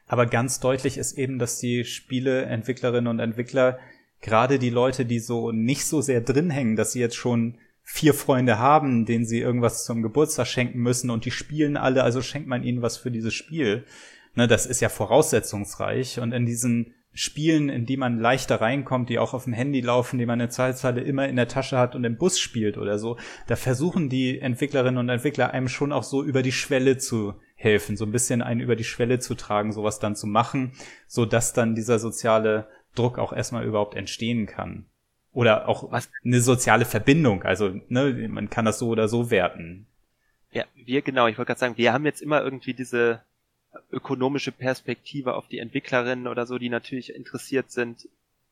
Aber 0.08 0.26
ganz 0.26 0.60
deutlich 0.60 0.98
ist 0.98 1.14
eben, 1.14 1.38
dass 1.38 1.60
die 1.60 1.86
Spieleentwicklerinnen 1.86 3.08
und 3.08 3.20
Entwickler 3.20 3.80
gerade 4.20 4.58
die 4.58 4.72
Leute, 4.72 5.06
die 5.06 5.20
so 5.20 5.52
nicht 5.52 5.86
so 5.86 6.02
sehr 6.02 6.22
drin 6.22 6.50
hängen, 6.50 6.76
dass 6.76 6.92
sie 6.92 7.00
jetzt 7.00 7.16
schon 7.16 7.60
vier 7.92 8.14
Freunde 8.14 8.60
haben, 8.60 9.06
denen 9.06 9.26
sie 9.26 9.40
irgendwas 9.40 9.84
zum 9.84 10.04
Geburtstag 10.04 10.46
schenken 10.46 10.78
müssen 10.78 11.10
und 11.10 11.26
die 11.26 11.32
spielen 11.32 11.76
alle, 11.76 12.04
also 12.04 12.22
schenkt 12.22 12.48
man 12.48 12.62
ihnen 12.62 12.84
was 12.84 12.98
für 12.98 13.10
dieses 13.10 13.34
Spiel. 13.34 13.84
Ne, 14.36 14.48
das 14.48 14.68
ist 14.68 14.80
ja 14.80 14.90
voraussetzungsreich 14.90 16.20
und 16.20 16.32
in 16.32 16.46
diesen 16.46 16.94
Spielen, 17.14 17.68
in 17.68 17.88
die 17.88 17.98
man 17.98 18.20
leichter 18.20 18.62
reinkommt, 18.62 19.10
die 19.10 19.18
auch 19.18 19.34
auf 19.34 19.46
dem 19.46 19.54
Handy 19.54 19.82
laufen, 19.82 20.20
die 20.20 20.28
man 20.28 20.40
eine 20.40 20.50
Zahlzeile 20.50 21.02
immer 21.02 21.28
in 21.28 21.36
der 21.36 21.48
Tasche 21.48 21.80
hat 21.80 21.96
und 21.96 22.04
im 22.04 22.18
Bus 22.18 22.40
spielt 22.40 22.78
oder 22.78 23.00
so, 23.00 23.18
da 23.48 23.56
versuchen 23.56 24.08
die 24.08 24.40
Entwicklerinnen 24.40 25.00
und 25.00 25.10
Entwickler 25.10 25.52
einem 25.52 25.68
schon 25.68 25.92
auch 25.92 26.04
so 26.04 26.24
über 26.24 26.44
die 26.44 26.52
Schwelle 26.52 27.00
zu 27.00 27.34
helfen, 27.56 27.98
so 27.98 28.06
ein 28.06 28.12
bisschen 28.12 28.44
einen 28.44 28.62
über 28.62 28.76
die 28.76 28.84
Schwelle 28.84 29.18
zu 29.18 29.34
tragen, 29.34 29.74
sowas 29.74 29.98
dann 29.98 30.16
zu 30.16 30.28
machen, 30.28 30.74
so 31.08 31.26
dass 31.26 31.54
dann 31.54 31.74
dieser 31.74 31.98
soziale 31.98 32.68
Druck 32.94 33.18
auch 33.18 33.34
erstmal 33.34 33.66
überhaupt 33.66 33.96
entstehen 33.96 34.46
kann. 34.46 34.86
Oder 35.40 35.70
auch 35.70 35.90
Was? 35.90 36.12
eine 36.26 36.42
soziale 36.42 36.84
Verbindung. 36.84 37.44
Also, 37.44 37.80
ne, 37.88 38.28
man 38.28 38.50
kann 38.50 38.66
das 38.66 38.78
so 38.78 38.90
oder 38.90 39.08
so 39.08 39.32
werten. 39.32 39.88
Ja, 40.52 40.66
wir 40.76 41.02
genau, 41.02 41.28
ich 41.28 41.38
wollte 41.38 41.48
gerade 41.48 41.60
sagen, 41.62 41.78
wir 41.78 41.94
haben 41.94 42.06
jetzt 42.06 42.22
immer 42.22 42.42
irgendwie 42.42 42.74
diese 42.74 43.22
ökonomische 43.90 44.52
Perspektive 44.52 45.36
auf 45.36 45.48
die 45.48 45.60
Entwicklerinnen 45.60 46.28
oder 46.28 46.46
so, 46.46 46.58
die 46.58 46.68
natürlich 46.68 47.16
interessiert 47.16 47.72
sind, 47.72 48.10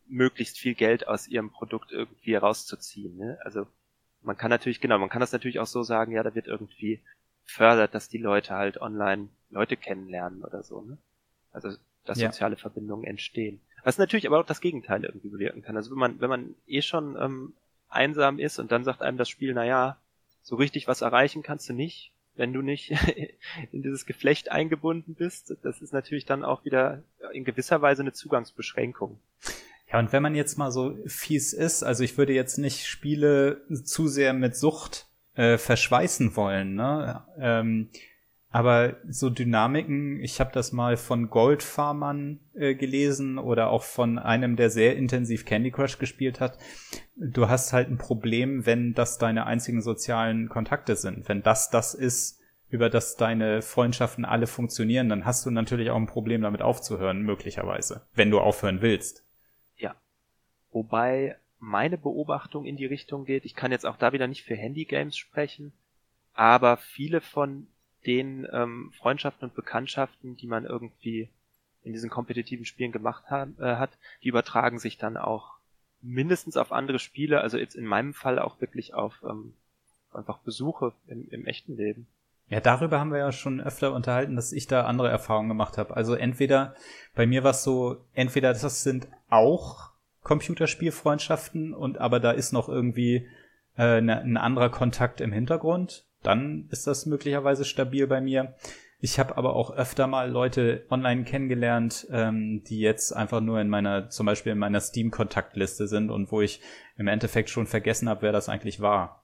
möglichst 0.07 0.59
viel 0.59 0.75
Geld 0.75 1.09
aus 1.09 1.27
ihrem 1.27 1.51
Produkt 1.51 1.91
irgendwie 1.91 2.35
rauszuziehen. 2.35 3.17
Ne? 3.17 3.37
Also 3.43 3.67
man 4.21 4.37
kann 4.37 4.49
natürlich, 4.49 4.79
genau, 4.79 4.97
man 4.97 5.09
kann 5.09 5.19
das 5.19 5.33
natürlich 5.33 5.59
auch 5.59 5.67
so 5.67 5.83
sagen, 5.83 6.13
ja, 6.13 6.23
da 6.23 6.35
wird 6.35 6.47
irgendwie 6.47 7.01
fördert, 7.43 7.95
dass 7.95 8.07
die 8.07 8.17
Leute 8.17 8.53
halt 8.53 8.79
online 8.79 9.27
Leute 9.49 9.75
kennenlernen 9.75 10.41
oder 10.45 10.63
so. 10.63 10.79
Ne? 10.79 10.97
Also 11.51 11.69
dass 12.05 12.17
ja. 12.17 12.31
soziale 12.31 12.55
Verbindungen 12.55 13.03
entstehen. 13.03 13.59
Was 13.87 13.97
natürlich 13.97 14.27
aber 14.27 14.41
auch 14.41 14.45
das 14.45 14.59
Gegenteil 14.59 15.05
irgendwie 15.05 15.29
bewirken 15.29 15.61
kann. 15.61 15.77
Also 15.77 15.91
wenn 15.91 15.97
man, 15.97 16.19
wenn 16.19 16.29
man 16.29 16.55
eh 16.67 16.81
schon 16.81 17.15
ähm, 17.17 17.53
einsam 17.87 18.37
ist 18.37 18.59
und 18.59 18.69
dann 18.69 18.83
sagt 18.83 19.01
einem 19.01 19.17
das 19.17 19.29
Spiel, 19.29 19.53
na 19.53 19.63
ja, 19.63 19.95
so 20.41 20.57
richtig 20.57 20.89
was 20.89 20.99
erreichen 20.99 21.41
kannst 21.41 21.69
du 21.69 21.73
nicht, 21.73 22.11
wenn 22.35 22.51
du 22.51 22.61
nicht 22.61 22.91
in 23.71 23.83
dieses 23.83 24.05
Geflecht 24.05 24.51
eingebunden 24.51 25.15
bist. 25.15 25.55
Das 25.63 25.81
ist 25.81 25.93
natürlich 25.93 26.25
dann 26.25 26.43
auch 26.43 26.65
wieder 26.65 27.01
in 27.31 27.45
gewisser 27.45 27.81
Weise 27.81 28.01
eine 28.01 28.11
Zugangsbeschränkung. 28.11 29.21
Ja, 29.89 29.99
und 29.99 30.11
wenn 30.11 30.21
man 30.21 30.35
jetzt 30.35 30.57
mal 30.57 30.69
so 30.69 30.97
fies 31.05 31.53
ist, 31.53 31.81
also 31.81 32.03
ich 32.03 32.17
würde 32.17 32.33
jetzt 32.33 32.57
nicht 32.57 32.87
Spiele 32.87 33.61
zu 33.85 34.09
sehr 34.09 34.33
mit 34.33 34.57
Sucht 34.57 35.07
äh, 35.35 35.57
verschweißen 35.57 36.35
wollen, 36.35 36.75
ne? 36.75 37.23
Ähm, 37.39 37.89
aber 38.49 38.95
so 39.09 39.29
Dynamiken, 39.29 40.21
ich 40.21 40.39
habe 40.39 40.51
das 40.53 40.71
mal 40.71 40.95
von 40.95 41.29
Goldfarmern 41.29 42.39
äh, 42.53 42.75
gelesen 42.75 43.37
oder 43.37 43.69
auch 43.69 43.83
von 43.83 44.17
einem, 44.17 44.55
der 44.55 44.69
sehr 44.69 44.95
intensiv 44.95 45.45
Candy 45.45 45.71
Crush 45.71 45.99
gespielt 45.99 46.39
hat. 46.39 46.57
Du 47.17 47.49
hast 47.49 47.73
halt 47.73 47.89
ein 47.89 47.97
Problem, 47.97 48.65
wenn 48.65 48.93
das 48.93 49.17
deine 49.17 49.45
einzigen 49.45 49.81
sozialen 49.81 50.47
Kontakte 50.47 50.95
sind. 50.95 51.27
Wenn 51.27 51.43
das 51.43 51.69
das 51.69 51.93
ist, 51.93 52.39
über 52.69 52.89
das 52.89 53.15
deine 53.15 53.61
Freundschaften 53.61 54.25
alle 54.25 54.47
funktionieren, 54.47 55.09
dann 55.09 55.25
hast 55.25 55.45
du 55.45 55.51
natürlich 55.51 55.89
auch 55.89 55.97
ein 55.97 56.07
Problem 56.07 56.41
damit 56.41 56.61
aufzuhören, 56.61 57.21
möglicherweise, 57.21 58.07
wenn 58.13 58.31
du 58.31 58.39
aufhören 58.39 58.81
willst. 58.81 59.25
Ja. 59.77 59.95
Wobei 60.71 61.37
meine 61.59 61.97
Beobachtung 61.97 62.65
in 62.65 62.77
die 62.77 62.85
Richtung 62.85 63.25
geht, 63.25 63.45
ich 63.45 63.55
kann 63.55 63.71
jetzt 63.71 63.85
auch 63.85 63.97
da 63.97 64.13
wieder 64.13 64.27
nicht 64.27 64.43
für 64.43 64.55
Handygames 64.55 65.17
sprechen, 65.17 65.73
aber 66.33 66.77
viele 66.77 67.21
von 67.21 67.67
den 68.05 68.47
ähm, 68.51 68.91
Freundschaften 68.97 69.49
und 69.49 69.55
Bekanntschaften, 69.55 70.35
die 70.37 70.47
man 70.47 70.65
irgendwie 70.65 71.29
in 71.83 71.93
diesen 71.93 72.09
kompetitiven 72.09 72.65
Spielen 72.65 72.91
gemacht 72.91 73.25
hat, 73.29 73.49
äh, 73.59 73.75
hat, 73.75 73.91
die 74.23 74.29
übertragen 74.29 74.79
sich 74.79 74.97
dann 74.97 75.17
auch 75.17 75.57
mindestens 76.01 76.57
auf 76.57 76.71
andere 76.71 76.99
Spiele, 76.99 77.41
also 77.41 77.57
jetzt 77.57 77.75
in 77.75 77.85
meinem 77.85 78.13
Fall 78.13 78.39
auch 78.39 78.61
wirklich 78.61 78.93
auf 78.93 79.23
ähm, 79.27 79.53
einfach 80.13 80.39
Besuche 80.39 80.93
im, 81.07 81.27
im 81.29 81.45
echten 81.45 81.75
Leben. 81.75 82.07
Ja, 82.49 82.61
darüber 82.61 82.99
haben 82.99 83.11
wir 83.11 83.19
ja 83.19 83.31
schon 83.31 83.59
öfter 83.59 83.93
unterhalten, 83.93 84.35
dass 84.35 84.53
ich 84.53 84.67
da 84.67 84.85
andere 84.85 85.09
Erfahrungen 85.09 85.49
gemacht 85.49 85.77
habe. 85.77 85.95
Also 85.95 86.13
entweder, 86.13 86.75
bei 87.13 87.27
mir 87.27 87.43
war 87.43 87.51
es 87.51 87.63
so, 87.63 88.05
entweder 88.13 88.53
das 88.53 88.83
sind 88.83 89.07
auch 89.29 89.91
Computerspielfreundschaften 90.23 91.73
und 91.73 91.97
aber 91.97 92.19
da 92.19 92.31
ist 92.31 92.53
noch 92.53 92.69
irgendwie 92.69 93.27
äh, 93.77 94.01
ne, 94.01 94.21
ein 94.21 94.37
anderer 94.37 94.69
Kontakt 94.69 95.19
im 95.19 95.33
Hintergrund 95.33 96.06
dann 96.23 96.67
ist 96.71 96.87
das 96.87 97.05
möglicherweise 97.05 97.65
stabil 97.65 98.07
bei 98.07 98.21
mir. 98.21 98.55
Ich 98.99 99.19
habe 99.19 99.37
aber 99.37 99.55
auch 99.55 99.71
öfter 99.71 100.07
mal 100.07 100.29
Leute 100.29 100.85
online 100.89 101.23
kennengelernt, 101.23 102.07
ähm, 102.09 102.63
die 102.63 102.79
jetzt 102.79 103.11
einfach 103.11 103.41
nur 103.41 103.61
in 103.61 103.69
meiner, 103.69 104.09
zum 104.09 104.25
Beispiel 104.25 104.53
in 104.53 104.57
meiner 104.57 104.81
Steam-Kontaktliste 104.81 105.87
sind 105.87 106.09
und 106.09 106.31
wo 106.31 106.41
ich 106.41 106.61
im 106.97 107.07
Endeffekt 107.07 107.49
schon 107.51 107.67
vergessen 107.67 108.09
habe, 108.09 108.23
wer 108.23 108.31
das 108.31 108.49
eigentlich 108.49 108.79
war. 108.79 109.23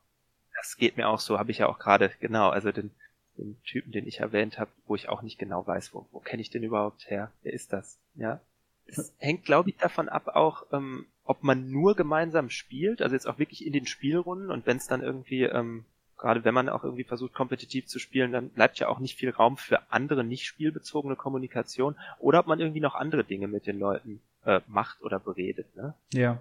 Das 0.55 0.77
geht 0.77 0.95
mir 0.95 1.09
auch 1.09 1.19
so, 1.19 1.39
habe 1.39 1.51
ich 1.51 1.57
ja 1.57 1.67
auch 1.67 1.79
gerade, 1.79 2.11
genau, 2.19 2.49
also 2.49 2.71
den, 2.71 2.91
den 3.37 3.57
Typen, 3.63 3.91
den 3.91 4.07
ich 4.07 4.19
erwähnt 4.19 4.59
habe, 4.59 4.69
wo 4.85 4.93
ich 4.93 5.09
auch 5.09 5.23
nicht 5.23 5.39
genau 5.39 5.65
weiß, 5.65 5.93
wo, 5.93 6.05
wo 6.11 6.19
kenne 6.19 6.43
ich 6.43 6.51
den 6.51 6.63
überhaupt 6.63 7.09
her? 7.09 7.31
Wer 7.41 7.53
ist 7.53 7.73
das? 7.73 7.97
Ja. 8.13 8.39
Es 8.85 9.13
hängt, 9.17 9.43
glaube 9.43 9.71
ich, 9.71 9.77
davon 9.77 10.07
ab 10.07 10.27
auch, 10.27 10.67
ähm, 10.71 11.07
ob 11.25 11.41
man 11.41 11.71
nur 11.71 11.95
gemeinsam 11.95 12.51
spielt, 12.51 13.01
also 13.01 13.15
jetzt 13.15 13.27
auch 13.27 13.39
wirklich 13.39 13.65
in 13.65 13.73
den 13.73 13.87
Spielrunden 13.87 14.51
und 14.51 14.67
wenn 14.67 14.77
es 14.77 14.87
dann 14.87 15.01
irgendwie 15.01 15.43
ähm, 15.43 15.85
gerade 16.17 16.43
wenn 16.43 16.53
man 16.53 16.69
auch 16.69 16.83
irgendwie 16.83 17.03
versucht, 17.03 17.33
kompetitiv 17.33 17.87
zu 17.87 17.99
spielen, 17.99 18.31
dann 18.31 18.49
bleibt 18.49 18.79
ja 18.79 18.87
auch 18.87 18.99
nicht 18.99 19.17
viel 19.17 19.29
Raum 19.29 19.57
für 19.57 19.91
andere 19.91 20.23
nicht 20.23 20.45
spielbezogene 20.45 21.15
Kommunikation 21.15 21.95
oder 22.19 22.39
ob 22.39 22.47
man 22.47 22.59
irgendwie 22.59 22.79
noch 22.79 22.95
andere 22.95 23.23
Dinge 23.23 23.47
mit 23.47 23.67
den 23.67 23.79
Leuten 23.79 24.21
äh, 24.45 24.61
macht 24.67 25.01
oder 25.01 25.19
beredet. 25.19 25.75
Ne? 25.75 25.93
Ja. 26.13 26.39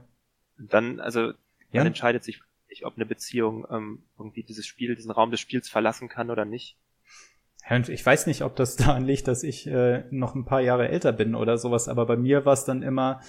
Und 0.59 0.73
dann, 0.73 1.01
also 1.01 1.32
ja. 1.73 1.85
entscheidet 1.85 2.24
sich, 2.24 2.40
ob 2.85 2.97
eine 2.97 3.07
Beziehung 3.07 3.66
ähm, 3.70 4.03
irgendwie 4.19 4.43
dieses 4.43 4.66
Spiel, 4.66 4.94
diesen 4.94 5.11
Raum 5.11 5.31
des 5.31 5.40
Spiels 5.40 5.69
verlassen 5.69 6.09
kann 6.09 6.31
oder 6.31 6.44
nicht. 6.44 6.77
Ich 7.89 8.05
weiß 8.05 8.27
nicht, 8.27 8.43
ob 8.43 8.57
das 8.57 8.77
daran 8.77 9.05
liegt, 9.05 9.28
dass 9.28 9.43
ich 9.43 9.66
äh, 9.66 10.05
noch 10.11 10.35
ein 10.35 10.44
paar 10.44 10.61
Jahre 10.61 10.89
älter 10.89 11.12
bin 11.12 11.35
oder 11.35 11.59
sowas, 11.59 11.89
aber 11.89 12.07
bei 12.07 12.16
mir 12.16 12.44
war 12.44 12.55
es 12.55 12.65
dann 12.65 12.82
immer 12.82 13.20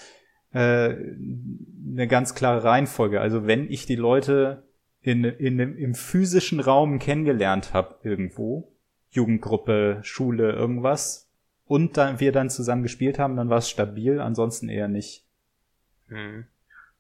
äh, 0.54 0.96
eine 0.96 2.08
ganz 2.08 2.36
klare 2.36 2.64
Reihenfolge. 2.64 3.20
Also 3.20 3.48
wenn 3.48 3.70
ich 3.70 3.86
die 3.86 3.96
Leute 3.96 4.64
in, 5.04 5.24
in, 5.24 5.60
im 5.60 5.96
physischen 5.96 6.60
Raum 6.60 6.98
kennengelernt 6.98 7.74
habe 7.74 7.98
irgendwo, 8.04 8.72
Jugendgruppe, 9.12 10.00
Schule, 10.02 10.54
irgendwas, 10.54 11.30
und 11.66 11.98
dann 11.98 12.20
wir 12.20 12.32
dann 12.32 12.50
zusammen 12.50 12.84
gespielt 12.84 13.20
haben, 13.20 13.36
dann 13.36 13.50
war 13.50 13.60
es 13.60 13.70
stabil, 13.70 14.20
ansonsten 14.20 14.70
eher 14.70 14.88
nicht. 14.88 15.24
Hm. 16.08 16.46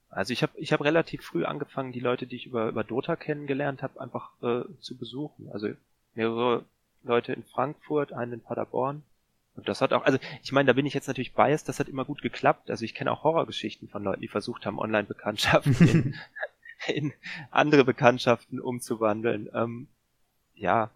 Also 0.09 0.31
ich 0.31 0.43
habe 0.43 0.53
ich 0.57 0.71
hab 0.71 0.81
relativ 0.81 1.23
früh 1.23 1.43
angefangen, 1.43 1.91
die 1.91 1.99
Leute, 1.99 2.27
die 2.27 2.35
ich 2.35 2.45
über, 2.45 2.69
über 2.69 2.83
Dota 2.83 3.15
kennengelernt 3.15 3.81
habe, 3.81 3.99
einfach 3.99 4.31
äh, 4.43 4.63
zu 4.79 4.95
besuchen. 4.95 5.49
Also 5.51 5.69
mehrere 6.13 6.65
Leute 7.03 7.33
in 7.33 7.43
Frankfurt, 7.43 8.13
einen 8.13 8.33
in 8.33 8.41
Paderborn. 8.41 9.03
Und 9.55 9.67
das 9.69 9.81
hat 9.81 9.93
auch, 9.93 10.03
also 10.03 10.17
ich 10.41 10.51
meine, 10.51 10.67
da 10.67 10.73
bin 10.73 10.85
ich 10.85 10.93
jetzt 10.93 11.07
natürlich 11.07 11.33
biased, 11.33 11.67
das 11.67 11.79
hat 11.79 11.87
immer 11.87 12.05
gut 12.05 12.21
geklappt. 12.21 12.69
Also 12.69 12.85
ich 12.85 12.93
kenne 12.95 13.11
auch 13.11 13.23
Horrorgeschichten 13.23 13.87
von 13.87 14.03
Leuten, 14.03 14.21
die 14.21 14.27
versucht 14.27 14.65
haben, 14.65 14.79
Online-Bekanntschaften 14.79 16.15
in, 16.87 17.13
andere 17.51 17.83
Bekanntschaften 17.83 18.59
umzuwandeln. 18.59 19.49
Ähm, 19.53 19.87
ja, 20.53 20.91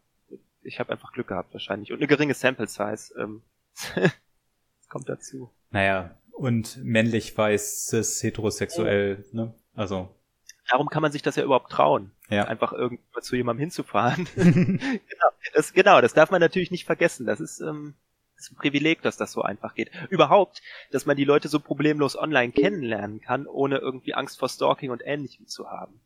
ich 0.62 0.80
habe 0.80 0.92
einfach 0.92 1.14
Glück 1.14 1.28
gehabt 1.28 1.54
wahrscheinlich. 1.54 1.92
Und 1.92 2.00
eine 2.00 2.08
geringe 2.08 2.34
Sample 2.34 2.68
Size. 2.68 3.14
Ähm, 3.18 3.42
kommt 4.90 5.10
dazu. 5.10 5.52
Naja, 5.72 6.18
und 6.32 6.78
männlich, 6.84 7.38
weiß, 7.38 7.88
cis, 7.88 8.22
heterosexuell, 8.24 9.26
ne? 9.32 9.54
Also. 9.74 10.14
Darum 10.70 10.90
kann 10.90 11.02
man 11.02 11.12
sich 11.12 11.22
das 11.22 11.36
ja 11.36 11.44
überhaupt 11.44 11.72
trauen. 11.72 12.12
ja. 12.30 12.44
einfach 12.44 12.74
irgendwo 12.74 13.20
zu 13.22 13.36
jemandem 13.36 13.62
hinzufahren. 13.62 14.28
genau, 14.36 15.30
das, 15.54 15.74
genau, 15.74 16.02
das 16.02 16.14
darf 16.14 16.30
man 16.30 16.42
natürlich 16.42 16.72
nicht 16.72 16.86
vergessen. 16.86 17.26
Das 17.26 17.40
ist, 17.40 17.62
ähm, 17.62 17.96
ist 18.38 18.52
ein 18.52 18.56
Privileg, 18.56 19.02
dass 19.02 19.18
das 19.18 19.32
so 19.32 19.42
einfach 19.42 19.74
geht. 19.74 19.92
Überhaupt, 20.10 20.62
dass 20.92 21.06
man 21.06 21.18
die 21.18 21.26
Leute 21.26 21.48
so 21.48 21.60
problemlos 21.60 22.18
online 22.18 22.52
kennenlernen 22.52 23.20
kann, 23.22 23.48
ohne 23.48 23.78
irgendwie 23.78 24.14
Angst 24.14 24.40
vor 24.40 24.50
Stalking 24.50 24.92
und 24.92 25.02
Ähnlichem 25.06 25.48
zu 25.48 25.70
haben. 25.70 26.00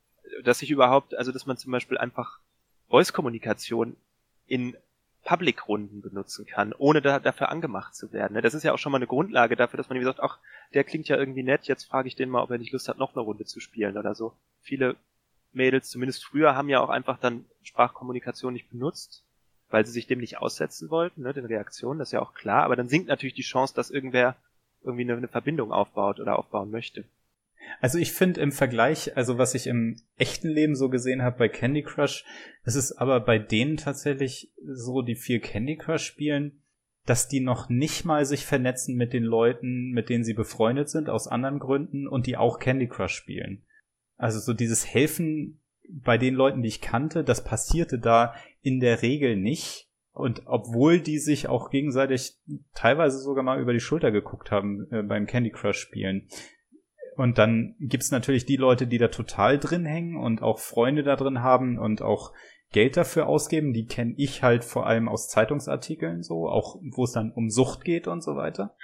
Dass 0.43 0.59
sich 0.59 0.71
überhaupt, 0.71 1.15
also 1.15 1.31
dass 1.31 1.45
man 1.45 1.57
zum 1.57 1.71
Beispiel 1.71 1.97
einfach 1.97 2.39
Voice-Kommunikation 2.89 3.97
in 4.47 4.75
Public-Runden 5.23 6.01
benutzen 6.01 6.45
kann, 6.45 6.73
ohne 6.73 7.01
da, 7.01 7.19
dafür 7.19 7.49
angemacht 7.49 7.95
zu 7.95 8.11
werden. 8.11 8.41
Das 8.41 8.53
ist 8.53 8.63
ja 8.63 8.73
auch 8.73 8.79
schon 8.79 8.91
mal 8.91 8.97
eine 8.97 9.07
Grundlage 9.07 9.55
dafür, 9.55 9.77
dass 9.77 9.89
man 9.89 9.99
wie 9.99 10.03
sagt, 10.03 10.19
ach, 10.19 10.39
der 10.73 10.83
klingt 10.83 11.07
ja 11.07 11.17
irgendwie 11.17 11.43
nett, 11.43 11.67
jetzt 11.67 11.85
frage 11.85 12.07
ich 12.07 12.15
den 12.15 12.29
mal, 12.29 12.41
ob 12.41 12.49
er 12.49 12.57
nicht 12.57 12.71
Lust 12.71 12.87
hat, 12.87 12.97
noch 12.97 13.13
eine 13.13 13.21
Runde 13.21 13.45
zu 13.45 13.59
spielen 13.59 13.97
oder 13.97 14.15
so. 14.15 14.33
Viele 14.61 14.95
Mädels, 15.53 15.89
zumindest 15.89 16.23
früher, 16.25 16.55
haben 16.55 16.69
ja 16.69 16.79
auch 16.79 16.89
einfach 16.89 17.19
dann 17.19 17.45
Sprachkommunikation 17.61 18.53
nicht 18.53 18.69
benutzt, 18.69 19.23
weil 19.71 19.85
sie 19.85 19.91
sich 19.91 20.07
dem 20.07 20.19
nicht 20.19 20.37
aussetzen 20.37 20.89
wollten, 20.89 21.21
ne, 21.21 21.33
den 21.33 21.45
Reaktionen, 21.45 21.99
das 21.99 22.09
ist 22.09 22.13
ja 22.13 22.21
auch 22.21 22.33
klar, 22.33 22.63
aber 22.63 22.75
dann 22.75 22.89
sinkt 22.89 23.07
natürlich 23.07 23.35
die 23.35 23.41
Chance, 23.41 23.73
dass 23.75 23.89
irgendwer 23.89 24.35
irgendwie 24.83 25.03
eine, 25.03 25.17
eine 25.17 25.27
Verbindung 25.27 25.71
aufbaut 25.71 26.19
oder 26.19 26.37
aufbauen 26.37 26.71
möchte. 26.71 27.03
Also 27.79 27.97
ich 27.97 28.11
finde 28.11 28.41
im 28.41 28.51
Vergleich, 28.51 29.15
also 29.15 29.37
was 29.37 29.55
ich 29.55 29.67
im 29.67 29.97
echten 30.17 30.49
Leben 30.49 30.75
so 30.75 30.89
gesehen 30.89 31.21
habe 31.21 31.37
bei 31.37 31.47
Candy 31.47 31.83
Crush, 31.83 32.25
es 32.63 32.75
ist 32.75 32.93
aber 32.93 33.19
bei 33.19 33.39
denen 33.39 33.77
tatsächlich 33.77 34.51
so, 34.65 35.01
die 35.01 35.15
viel 35.15 35.39
Candy 35.39 35.77
Crush 35.77 36.03
spielen, 36.03 36.61
dass 37.05 37.27
die 37.27 37.39
noch 37.39 37.69
nicht 37.69 38.05
mal 38.05 38.25
sich 38.25 38.45
vernetzen 38.45 38.95
mit 38.95 39.13
den 39.13 39.23
Leuten, 39.23 39.91
mit 39.91 40.09
denen 40.09 40.23
sie 40.23 40.33
befreundet 40.33 40.89
sind, 40.89 41.09
aus 41.09 41.27
anderen 41.27 41.59
Gründen 41.59 42.07
und 42.07 42.27
die 42.27 42.37
auch 42.37 42.59
Candy 42.59 42.87
Crush 42.87 43.13
spielen. 43.13 43.63
Also 44.17 44.39
so 44.39 44.53
dieses 44.53 44.85
Helfen 44.85 45.59
bei 45.89 46.17
den 46.17 46.35
Leuten, 46.35 46.61
die 46.61 46.69
ich 46.69 46.81
kannte, 46.81 47.23
das 47.23 47.43
passierte 47.43 47.99
da 47.99 48.35
in 48.61 48.79
der 48.79 49.01
Regel 49.01 49.37
nicht. 49.37 49.87
Und 50.13 50.43
obwohl 50.45 50.99
die 50.99 51.19
sich 51.19 51.47
auch 51.47 51.69
gegenseitig 51.69 52.37
teilweise 52.73 53.19
sogar 53.19 53.43
mal 53.43 53.61
über 53.61 53.73
die 53.73 53.79
Schulter 53.79 54.11
geguckt 54.11 54.51
haben 54.51 54.87
äh, 54.91 55.03
beim 55.03 55.25
Candy 55.25 55.51
Crush 55.51 55.79
Spielen. 55.79 56.27
Und 57.15 57.37
dann 57.37 57.75
gibt's 57.79 58.11
natürlich 58.11 58.45
die 58.45 58.57
Leute, 58.57 58.87
die 58.87 58.97
da 58.97 59.07
total 59.07 59.57
drin 59.59 59.85
hängen 59.85 60.17
und 60.17 60.41
auch 60.41 60.59
Freunde 60.59 61.03
da 61.03 61.15
drin 61.15 61.41
haben 61.41 61.77
und 61.77 62.01
auch 62.01 62.33
Geld 62.71 62.97
dafür 62.97 63.27
ausgeben. 63.27 63.73
Die 63.73 63.85
kenne 63.85 64.13
ich 64.17 64.43
halt 64.43 64.63
vor 64.63 64.85
allem 64.85 65.07
aus 65.07 65.29
Zeitungsartikeln 65.29 66.23
so, 66.23 66.47
auch 66.47 66.79
wo 66.81 67.03
es 67.03 67.11
dann 67.11 67.31
um 67.31 67.49
Sucht 67.49 67.83
geht 67.83 68.07
und 68.07 68.21
so 68.21 68.35
weiter. 68.35 68.75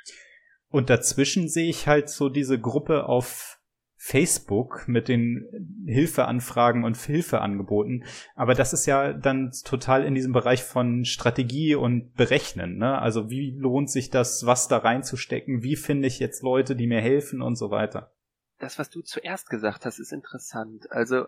Und 0.70 0.90
dazwischen 0.90 1.48
sehe 1.48 1.70
ich 1.70 1.88
halt 1.88 2.10
so 2.10 2.30
diese 2.30 2.60
Gruppe 2.60 3.06
auf 3.08 3.57
Facebook 4.00 4.88
mit 4.88 5.08
den 5.08 5.84
Hilfeanfragen 5.86 6.84
und 6.84 6.96
Hilfeangeboten. 6.96 8.06
Aber 8.36 8.54
das 8.54 8.72
ist 8.72 8.86
ja 8.86 9.12
dann 9.12 9.52
total 9.66 10.04
in 10.04 10.14
diesem 10.14 10.34
Bereich 10.34 10.64
von 10.64 11.04
Strategie 11.04 11.74
und 11.74 12.14
Berechnen. 12.14 12.78
Ne? 12.78 12.98
Also 13.00 13.32
wie 13.32 13.58
lohnt 13.58 13.90
sich 13.90 14.12
das, 14.12 14.46
was 14.46 14.68
da 14.68 14.78
reinzustecken? 14.78 15.64
Wie 15.64 15.76
finde 15.76 16.08
ich 16.08 16.20
jetzt 16.20 16.44
Leute, 16.44 16.76
die 16.76 16.88
mir 16.88 17.02
helfen 17.02 17.42
und 17.42 17.56
so 17.56 17.72
weiter? 17.72 18.12
Das, 18.60 18.78
was 18.78 18.92
du 18.92 19.02
zuerst 19.02 19.50
gesagt 19.50 19.86
hast, 19.86 20.00
ist 20.00 20.14
interessant. 20.14 20.92
Also 20.92 21.26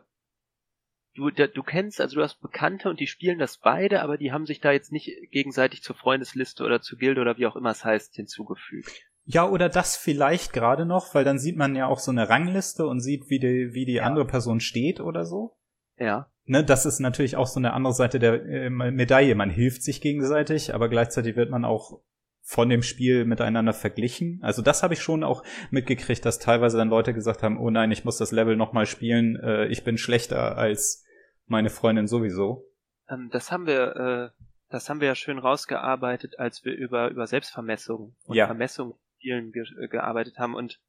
du, 1.15 1.31
du 1.31 1.63
kennst, 1.63 1.99
also 1.99 2.17
du 2.17 2.23
hast 2.23 2.39
Bekannte 2.39 2.89
und 2.89 2.99
die 2.99 3.07
spielen 3.07 3.39
das 3.39 3.57
beide, 3.57 4.01
aber 4.03 4.17
die 4.17 4.31
haben 4.31 4.45
sich 4.45 4.61
da 4.61 4.71
jetzt 4.71 4.91
nicht 4.91 5.09
gegenseitig 5.31 5.81
zur 5.81 5.95
Freundesliste 5.95 6.63
oder 6.63 6.81
zur 6.81 6.99
Gilde 6.99 7.21
oder 7.21 7.37
wie 7.37 7.47
auch 7.47 7.55
immer 7.55 7.71
es 7.71 7.83
heißt 7.83 8.15
hinzugefügt. 8.15 9.08
Ja, 9.31 9.47
oder 9.47 9.69
das 9.69 9.95
vielleicht 9.95 10.53
gerade 10.53 10.87
noch, 10.87 11.13
weil 11.13 11.23
dann 11.23 11.37
sieht 11.37 11.55
man 11.55 11.75
ja 11.75 11.85
auch 11.85 11.99
so 11.99 12.09
eine 12.09 12.29
Rangliste 12.29 12.87
und 12.87 12.99
sieht, 12.99 13.29
wie 13.29 13.37
die, 13.37 13.75
wie 13.75 13.85
die 13.85 13.93
ja. 13.93 14.03
andere 14.03 14.25
Person 14.25 14.59
steht 14.59 14.99
oder 14.99 15.23
so. 15.23 15.55
Ja. 15.99 16.31
Ne, 16.45 16.63
das 16.63 16.87
ist 16.87 16.99
natürlich 16.99 17.35
auch 17.35 17.45
so 17.45 17.59
eine 17.59 17.73
andere 17.73 17.93
Seite 17.93 18.17
der 18.17 18.43
äh, 18.43 18.71
Medaille. 18.71 19.35
Man 19.35 19.51
hilft 19.51 19.83
sich 19.83 20.01
gegenseitig, 20.01 20.73
aber 20.73 20.89
gleichzeitig 20.89 21.35
wird 21.35 21.51
man 21.51 21.63
auch 21.63 22.01
von 22.41 22.69
dem 22.69 22.81
Spiel 22.81 23.23
miteinander 23.23 23.73
verglichen. 23.73 24.39
Also 24.41 24.63
das 24.63 24.81
habe 24.81 24.95
ich 24.95 24.99
schon 24.99 25.23
auch 25.23 25.43
mitgekriegt, 25.69 26.25
dass 26.25 26.39
teilweise 26.39 26.79
dann 26.79 26.89
Leute 26.89 27.13
gesagt 27.13 27.43
haben, 27.43 27.59
oh 27.59 27.69
nein, 27.69 27.91
ich 27.91 28.03
muss 28.05 28.17
das 28.17 28.31
Level 28.31 28.55
nochmal 28.55 28.87
spielen, 28.87 29.35
äh, 29.35 29.67
ich 29.67 29.83
bin 29.83 29.99
schlechter 29.99 30.57
als 30.57 31.05
meine 31.45 31.69
Freundin 31.69 32.07
sowieso. 32.07 32.65
Ähm, 33.07 33.29
das 33.31 33.51
haben 33.51 33.67
wir, 33.67 33.95
äh, 33.95 34.43
das 34.69 34.89
haben 34.89 35.01
wir 35.01 35.07
ja 35.07 35.13
schön 35.13 35.37
rausgearbeitet, 35.37 36.39
als 36.39 36.65
wir 36.65 36.73
über, 36.73 37.11
über 37.11 37.27
Selbstvermessung 37.27 38.15
und 38.25 38.35
ja. 38.35 38.47
Vermessung 38.47 38.95
Spielen 39.19 39.51
ge 39.51 39.65
äh, 39.77 39.87
gearbeitet 39.87 40.37
haben 40.37 40.55
und 40.55 40.79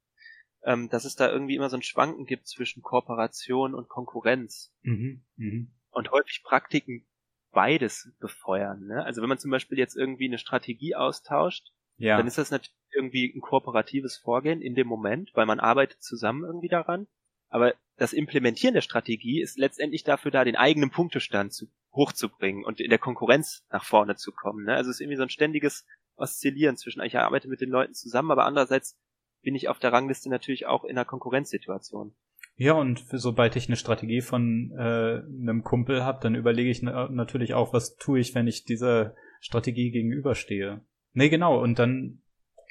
ähm, 0.63 0.89
dass 0.89 1.05
es 1.05 1.15
da 1.15 1.29
irgendwie 1.29 1.55
immer 1.55 1.69
so 1.69 1.77
ein 1.77 1.83
Schwanken 1.83 2.25
gibt 2.25 2.47
zwischen 2.47 2.81
Kooperation 2.81 3.73
und 3.73 3.89
Konkurrenz. 3.89 4.73
Mhm, 4.83 5.23
mh. 5.35 5.67
Und 5.91 6.11
häufig 6.11 6.41
Praktiken 6.43 7.05
beides 7.51 8.13
befeuern. 8.19 8.85
Ne? 8.85 9.03
Also 9.03 9.21
wenn 9.21 9.29
man 9.29 9.39
zum 9.39 9.51
Beispiel 9.51 9.77
jetzt 9.77 9.97
irgendwie 9.97 10.27
eine 10.27 10.37
Strategie 10.37 10.95
austauscht, 10.95 11.71
ja. 11.97 12.17
dann 12.17 12.27
ist 12.27 12.37
das 12.37 12.51
natürlich 12.51 12.77
irgendwie 12.93 13.33
ein 13.35 13.41
kooperatives 13.41 14.17
Vorgehen 14.17 14.61
in 14.61 14.75
dem 14.75 14.87
Moment, 14.87 15.31
weil 15.33 15.45
man 15.45 15.59
arbeitet 15.59 16.01
zusammen 16.01 16.45
irgendwie 16.45 16.69
daran. 16.69 17.07
Aber 17.49 17.73
das 17.97 18.13
Implementieren 18.13 18.73
der 18.73 18.81
Strategie 18.81 19.41
ist 19.41 19.57
letztendlich 19.57 20.03
dafür 20.03 20.31
da, 20.31 20.45
den 20.45 20.55
eigenen 20.55 20.91
Punktestand 20.91 21.53
zu, 21.53 21.67
hochzubringen 21.91 22.63
und 22.63 22.79
in 22.79 22.89
der 22.89 22.99
Konkurrenz 22.99 23.65
nach 23.69 23.83
vorne 23.83 24.15
zu 24.15 24.31
kommen. 24.31 24.65
Ne? 24.65 24.75
Also 24.75 24.89
es 24.89 24.97
ist 24.97 25.01
irgendwie 25.01 25.17
so 25.17 25.23
ein 25.23 25.29
ständiges 25.29 25.85
oszillieren 26.21 26.77
zwischen, 26.77 27.01
ich 27.01 27.17
arbeite 27.17 27.47
mit 27.47 27.61
den 27.61 27.69
Leuten 27.69 27.93
zusammen, 27.93 28.31
aber 28.31 28.45
andererseits 28.45 28.97
bin 29.41 29.55
ich 29.55 29.69
auf 29.69 29.79
der 29.79 29.91
Rangliste 29.91 30.29
natürlich 30.29 30.67
auch 30.67 30.83
in 30.83 30.91
einer 30.91 31.05
Konkurrenzsituation. 31.05 32.13
Ja, 32.55 32.73
und 32.73 33.03
sobald 33.11 33.55
ich 33.55 33.67
eine 33.67 33.75
Strategie 33.75 34.21
von 34.21 34.71
äh, 34.77 35.23
einem 35.23 35.63
Kumpel 35.63 36.03
habe, 36.03 36.19
dann 36.21 36.35
überlege 36.35 36.69
ich 36.69 36.83
na 36.83 37.09
natürlich 37.09 37.53
auch, 37.53 37.73
was 37.73 37.95
tue 37.95 38.19
ich, 38.19 38.35
wenn 38.35 38.47
ich 38.47 38.65
dieser 38.65 39.15
Strategie 39.39 39.89
gegenüberstehe. 39.89 40.81
Nee, 41.13 41.29
genau, 41.29 41.61
und 41.61 41.79
dann 41.79 42.21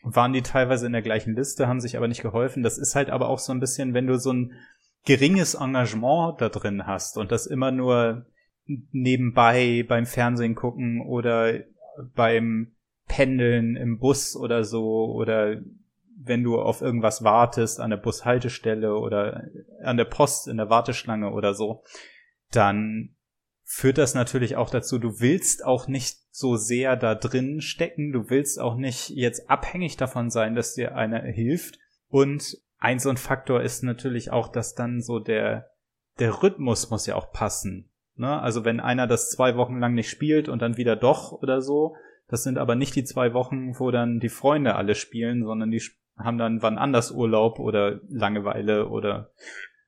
waren 0.02 0.32
die 0.32 0.42
teilweise 0.42 0.86
in 0.86 0.92
der 0.92 1.02
gleichen 1.02 1.34
Liste, 1.34 1.66
haben 1.66 1.80
sich 1.80 1.96
aber 1.96 2.08
nicht 2.08 2.22
geholfen. 2.22 2.62
Das 2.62 2.78
ist 2.78 2.94
halt 2.94 3.10
aber 3.10 3.28
auch 3.28 3.38
so 3.38 3.52
ein 3.52 3.60
bisschen, 3.60 3.92
wenn 3.92 4.06
du 4.06 4.16
so 4.16 4.32
ein 4.32 4.52
geringes 5.04 5.54
Engagement 5.54 6.40
da 6.40 6.48
drin 6.48 6.86
hast 6.86 7.18
und 7.18 7.32
das 7.32 7.46
immer 7.46 7.70
nur 7.70 8.26
nebenbei 8.92 9.84
beim 9.86 10.06
Fernsehen 10.06 10.54
gucken 10.54 11.00
oder 11.00 11.64
beim 12.14 12.72
Pendeln 13.10 13.74
im 13.74 13.98
Bus 13.98 14.36
oder 14.36 14.62
so 14.62 15.06
oder 15.06 15.56
wenn 16.16 16.44
du 16.44 16.60
auf 16.60 16.80
irgendwas 16.80 17.24
wartest 17.24 17.80
an 17.80 17.90
der 17.90 17.96
Bushaltestelle 17.96 18.94
oder 18.94 19.42
an 19.82 19.96
der 19.96 20.04
Post 20.04 20.46
in 20.46 20.58
der 20.58 20.70
Warteschlange 20.70 21.32
oder 21.32 21.54
so, 21.54 21.82
dann 22.52 23.16
führt 23.64 23.98
das 23.98 24.14
natürlich 24.14 24.54
auch 24.54 24.70
dazu, 24.70 24.98
du 24.98 25.18
willst 25.18 25.64
auch 25.64 25.88
nicht 25.88 26.18
so 26.30 26.54
sehr 26.54 26.94
da 26.94 27.16
drin 27.16 27.60
stecken, 27.60 28.12
du 28.12 28.30
willst 28.30 28.60
auch 28.60 28.76
nicht 28.76 29.08
jetzt 29.08 29.50
abhängig 29.50 29.96
davon 29.96 30.30
sein, 30.30 30.54
dass 30.54 30.74
dir 30.74 30.94
einer 30.94 31.22
hilft. 31.22 31.78
Und 32.08 32.58
ein 32.78 33.00
so 33.00 33.10
ein 33.10 33.16
Faktor 33.16 33.60
ist 33.60 33.82
natürlich 33.82 34.30
auch, 34.30 34.48
dass 34.48 34.76
dann 34.76 35.00
so 35.00 35.18
der, 35.18 35.70
der 36.20 36.44
Rhythmus 36.44 36.90
muss 36.90 37.06
ja 37.06 37.16
auch 37.16 37.32
passen. 37.32 37.90
Ne? 38.14 38.40
Also 38.40 38.64
wenn 38.64 38.78
einer 38.78 39.08
das 39.08 39.30
zwei 39.30 39.56
Wochen 39.56 39.80
lang 39.80 39.94
nicht 39.94 40.10
spielt 40.10 40.48
und 40.48 40.62
dann 40.62 40.76
wieder 40.76 40.94
doch 40.94 41.32
oder 41.32 41.60
so, 41.60 41.96
das 42.30 42.44
sind 42.44 42.58
aber 42.58 42.76
nicht 42.76 42.94
die 42.94 43.04
zwei 43.04 43.34
Wochen, 43.34 43.78
wo 43.78 43.90
dann 43.90 44.20
die 44.20 44.28
Freunde 44.28 44.76
alle 44.76 44.94
spielen, 44.94 45.44
sondern 45.44 45.70
die 45.70 45.82
haben 46.16 46.38
dann 46.38 46.62
wann 46.62 46.78
anders 46.78 47.10
Urlaub 47.10 47.58
oder 47.58 48.00
Langeweile 48.08 48.88
oder 48.88 49.32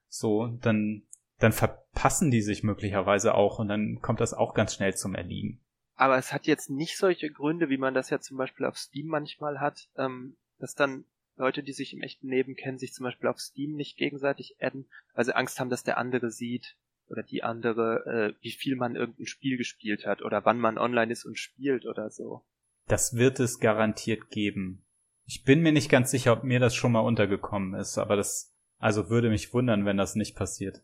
so. 0.09 0.49
Dann, 0.61 1.05
dann 1.39 1.53
verpassen 1.53 2.33
die 2.33 2.43
sich 2.43 2.65
möglicherweise 2.65 3.35
auch 3.35 3.61
und 3.61 3.69
dann 3.69 4.01
kommt 4.03 4.21
das 4.21 4.35
auch 4.35 4.55
ganz 4.55 4.75
schnell 4.75 4.95
zum 4.95 5.15
Erliegen. 5.15 5.61
Aber 5.95 6.19
es 6.19 6.33
hat 6.33 6.47
jetzt 6.47 6.69
nicht 6.69 6.99
solche 6.99 7.31
Gründe, 7.31 7.69
wie 7.69 7.79
man 7.79 7.95
das 7.95 8.11
ja 8.11 8.19
zum 8.19 8.39
Beispiel 8.39 8.67
auf 8.67 8.77
Steam 8.77 9.07
manchmal 9.07 9.61
hat, 9.61 9.89
ähm, 9.97 10.37
dass 10.59 10.75
dann 10.75 11.05
Leute, 11.37 11.63
die 11.63 11.73
sich 11.73 11.93
im 11.95 12.03
echten 12.03 12.29
Leben 12.29 12.57
kennen, 12.57 12.79
sich 12.79 12.93
zum 12.93 13.05
Beispiel 13.05 13.29
auf 13.29 13.39
Steam 13.39 13.75
nicht 13.77 13.97
gegenseitig 13.97 14.57
adden, 14.61 14.89
weil 15.15 15.25
sie 15.25 15.37
Angst 15.37 15.61
haben, 15.61 15.71
dass 15.71 15.85
der 15.85 15.97
andere 15.97 16.31
sieht, 16.31 16.77
oder 17.09 17.23
die 17.23 17.43
andere, 17.43 18.35
äh, 18.39 18.43
wie 18.43 18.53
viel 18.53 18.77
man 18.77 18.97
irgendein 18.97 19.27
Spiel 19.27 19.57
gespielt 19.57 20.07
hat 20.07 20.23
oder 20.23 20.45
wann 20.45 20.59
man 20.59 20.79
online 20.79 21.13
ist 21.13 21.25
und 21.25 21.39
spielt 21.39 21.87
oder 21.87 22.11
so. 22.11 22.43
Das 22.87 23.17
wird 23.17 23.41
es 23.41 23.61
garantiert 23.61 24.31
geben. 24.31 24.85
Ich 25.27 25.45
bin 25.45 25.61
mir 25.61 25.73
nicht 25.73 25.91
ganz 25.91 26.11
sicher, 26.11 26.33
ob 26.33 26.45
mir 26.45 26.61
das 26.61 26.75
schon 26.75 26.93
mal 26.93 27.01
untergekommen 27.01 27.75
ist, 27.75 27.99
aber 27.99 28.17
das, 28.17 28.55
also 28.79 29.09
würde 29.09 29.31
mich 29.31 29.55
wundern, 29.55 29.85
wenn 29.85 29.97
das 29.97 30.17
nicht 30.17 30.37
passiert. 30.37 30.83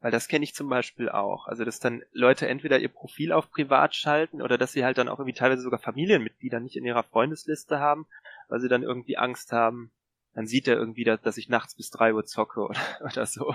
Weil 0.00 0.12
das 0.12 0.28
kenne 0.28 0.44
ich 0.44 0.54
zum 0.54 0.68
Beispiel 0.68 1.10
auch. 1.10 1.46
Also, 1.46 1.64
dass 1.64 1.78
dann 1.78 2.02
Leute 2.12 2.48
entweder 2.48 2.78
ihr 2.78 2.88
Profil 2.88 3.32
auf 3.32 3.50
privat 3.50 3.94
schalten 3.94 4.40
oder 4.40 4.56
dass 4.56 4.72
sie 4.72 4.84
halt 4.84 4.96
dann 4.96 5.08
auch 5.08 5.18
irgendwie 5.18 5.36
teilweise 5.36 5.62
sogar 5.62 5.78
Familienmitglieder 5.78 6.58
nicht 6.58 6.76
in 6.76 6.86
ihrer 6.86 7.02
Freundesliste 7.02 7.80
haben, 7.80 8.06
weil 8.48 8.60
sie 8.60 8.68
dann 8.68 8.82
irgendwie 8.82 9.18
Angst 9.18 9.52
haben, 9.52 9.92
dann 10.32 10.46
sieht 10.46 10.68
er 10.68 10.76
irgendwie, 10.76 11.04
dass, 11.04 11.20
dass 11.20 11.36
ich 11.36 11.50
nachts 11.50 11.74
bis 11.74 11.90
drei 11.90 12.14
Uhr 12.14 12.24
zocke 12.24 12.60
oder, 12.68 12.80
oder 13.04 13.26
so. 13.26 13.54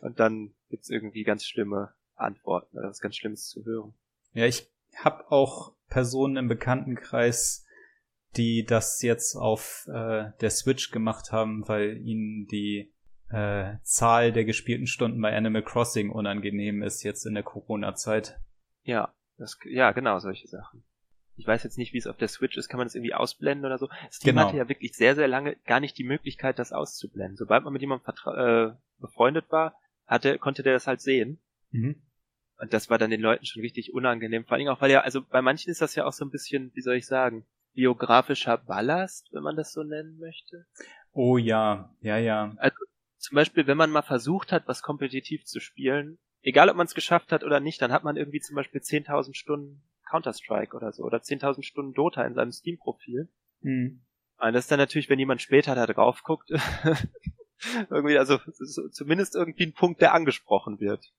Und 0.00 0.20
dann 0.20 0.54
gibt's 0.68 0.90
irgendwie 0.90 1.24
ganz 1.24 1.44
schlimme 1.44 1.94
Antworten 2.14 2.76
oder 2.76 2.88
was 2.88 3.00
ganz 3.00 3.16
Schlimmes 3.16 3.48
zu 3.48 3.64
hören. 3.64 3.94
Ja, 4.32 4.46
ich 4.46 4.70
habe 4.96 5.30
auch 5.30 5.74
Personen 5.88 6.36
im 6.36 6.48
Bekanntenkreis, 6.48 7.66
die 8.36 8.64
das 8.64 9.00
jetzt 9.02 9.36
auf 9.36 9.86
äh, 9.88 10.30
der 10.40 10.50
Switch 10.50 10.90
gemacht 10.90 11.32
haben, 11.32 11.66
weil 11.66 11.96
ihnen 11.98 12.46
die 12.46 12.92
äh, 13.30 13.76
Zahl 13.82 14.32
der 14.32 14.44
gespielten 14.44 14.86
Stunden 14.86 15.20
bei 15.20 15.36
Animal 15.36 15.62
Crossing 15.62 16.10
unangenehm 16.10 16.82
ist 16.82 17.02
jetzt 17.02 17.26
in 17.26 17.34
der 17.34 17.42
Corona-Zeit. 17.42 18.40
Ja, 18.82 19.14
das, 19.36 19.58
ja, 19.64 19.92
genau, 19.92 20.18
solche 20.18 20.48
Sachen. 20.48 20.84
Ich 21.38 21.46
weiß 21.46 21.62
jetzt 21.62 21.78
nicht, 21.78 21.92
wie 21.92 21.98
es 21.98 22.06
auf 22.06 22.16
der 22.16 22.28
Switch 22.28 22.56
ist. 22.56 22.68
Kann 22.68 22.78
man 22.78 22.86
das 22.86 22.96
irgendwie 22.96 23.14
ausblenden 23.14 23.64
oder 23.64 23.78
so? 23.78 23.88
Steam 24.10 24.34
genau. 24.34 24.46
hatte 24.46 24.56
ja 24.56 24.68
wirklich 24.68 24.96
sehr, 24.96 25.14
sehr 25.14 25.28
lange 25.28 25.56
gar 25.66 25.78
nicht 25.78 25.96
die 25.96 26.04
Möglichkeit, 26.04 26.58
das 26.58 26.72
auszublenden. 26.72 27.36
Sobald 27.36 27.62
man 27.62 27.72
mit 27.72 27.80
jemandem 27.80 28.12
äh, 28.26 28.72
befreundet 28.98 29.50
war, 29.50 29.74
hatte, 30.06 30.38
konnte 30.38 30.62
der 30.62 30.72
das 30.72 30.88
halt 30.88 31.00
sehen. 31.00 31.38
Mhm. 31.70 32.02
Und 32.60 32.72
das 32.74 32.90
war 32.90 32.98
dann 32.98 33.10
den 33.10 33.20
Leuten 33.20 33.46
schon 33.46 33.62
richtig 33.62 33.94
unangenehm. 33.94 34.44
Vor 34.44 34.56
allem 34.56 34.66
auch, 34.68 34.80
weil 34.80 34.90
ja, 34.90 35.02
also 35.02 35.22
bei 35.22 35.40
manchen 35.40 35.70
ist 35.70 35.80
das 35.80 35.94
ja 35.94 36.04
auch 36.04 36.12
so 36.12 36.24
ein 36.24 36.30
bisschen, 36.30 36.72
wie 36.74 36.80
soll 36.80 36.96
ich 36.96 37.06
sagen, 37.06 37.46
biografischer 37.72 38.58
Ballast, 38.58 39.28
wenn 39.32 39.44
man 39.44 39.54
das 39.54 39.72
so 39.72 39.84
nennen 39.84 40.18
möchte. 40.18 40.66
Oh 41.12 41.38
ja, 41.38 41.94
ja, 42.00 42.18
ja. 42.18 42.52
Also 42.56 42.76
zum 43.18 43.36
Beispiel, 43.36 43.68
wenn 43.68 43.76
man 43.76 43.90
mal 43.90 44.02
versucht 44.02 44.50
hat, 44.50 44.66
was 44.66 44.82
kompetitiv 44.82 45.44
zu 45.44 45.60
spielen, 45.60 46.18
egal 46.42 46.68
ob 46.68 46.76
man 46.76 46.86
es 46.86 46.94
geschafft 46.94 47.30
hat 47.30 47.44
oder 47.44 47.60
nicht, 47.60 47.80
dann 47.80 47.92
hat 47.92 48.02
man 48.02 48.16
irgendwie 48.16 48.40
zum 48.40 48.56
Beispiel 48.56 48.80
10.000 48.80 49.34
Stunden 49.34 49.82
Counter-Strike 50.10 50.76
oder 50.76 50.92
so 50.92 51.04
oder 51.04 51.18
10.000 51.18 51.62
Stunden 51.62 51.94
Dota 51.94 52.24
in 52.24 52.34
seinem 52.34 52.52
Steam-Profil. 52.52 53.28
Mhm. 53.60 54.02
Und 54.38 54.52
das 54.52 54.64
ist 54.64 54.70
dann 54.70 54.78
natürlich, 54.78 55.10
wenn 55.10 55.18
jemand 55.18 55.42
später 55.42 55.74
da 55.74 55.86
drauf 55.86 56.22
guckt, 56.22 56.50
irgendwie, 57.90 58.18
also 58.18 58.38
zumindest 58.92 59.34
irgendwie 59.34 59.66
ein 59.66 59.72
Punkt, 59.72 60.00
der 60.00 60.14
angesprochen 60.14 60.80
wird. 60.80 61.12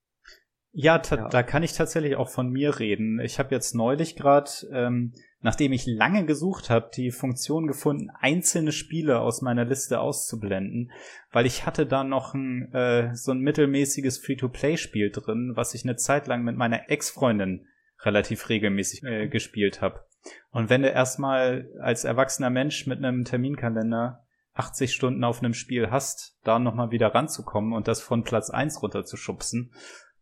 Ja, 0.72 1.02
ja, 1.02 1.30
da 1.30 1.44
kann 1.44 1.64
ich 1.64 1.74
tatsächlich 1.74 2.16
auch 2.16 2.30
von 2.30 2.52
mir 2.52 2.78
reden. 2.78 3.20
Ich 3.20 3.40
habe 3.40 3.56
jetzt 3.56 3.74
neulich 3.74 4.16
gerade, 4.16 4.52
ähm, 4.72 5.14
nachdem 5.41 5.74
ich 5.74 5.88
lange 5.88 6.26
gesucht 6.26 6.70
habe, 6.70 6.91
die 6.94 7.10
Funktion 7.10 7.66
gefunden, 7.66 8.11
einzelne 8.20 8.72
Spiele 8.72 9.20
aus 9.20 9.41
meiner 9.41 9.66
Liste 9.66 9.99
auszublenden, 9.99 10.91
weil 11.32 11.48
ich 11.48 11.66
hatte 11.66 11.88
da 11.88 12.03
noch 12.03 12.36
ein 12.36 12.72
äh, 12.72 13.16
so 13.16 13.32
ein 13.32 13.40
mittelmäßiges 13.40 14.20
Free-to-Play-Spiel 14.20 15.10
drin, 15.10 15.53
was 15.56 15.74
ich 15.74 15.84
eine 15.84 15.95
Zeit 15.95 16.28
lang 16.28 16.44
mit 16.44 16.56
meiner 16.56 16.88
Ex-Freundin 16.90 17.66
relativ 18.01 18.49
regelmäßig 18.49 19.03
äh, 19.03 19.27
gespielt 19.27 19.81
habe. 19.81 20.05
Und 20.51 20.69
wenn 20.69 20.81
du 20.81 20.89
erstmal 20.89 21.69
als 21.81 22.03
erwachsener 22.03 22.49
Mensch 22.49 22.88
mit 22.88 22.97
einem 22.97 23.26
Terminkalender 23.26 24.26
80 24.53 24.93
Stunden 24.93 25.23
auf 25.23 25.39
einem 25.39 25.53
Spiel 25.53 25.89
hast, 25.89 26.38
da 26.43 26.59
nochmal 26.59 26.91
wieder 26.91 27.13
ranzukommen 27.13 27.73
und 27.73 27.88
das 27.88 28.01
von 28.01 28.23
Platz 28.23 28.49
1 28.49 28.81
runterzuschubsen, 28.81 29.73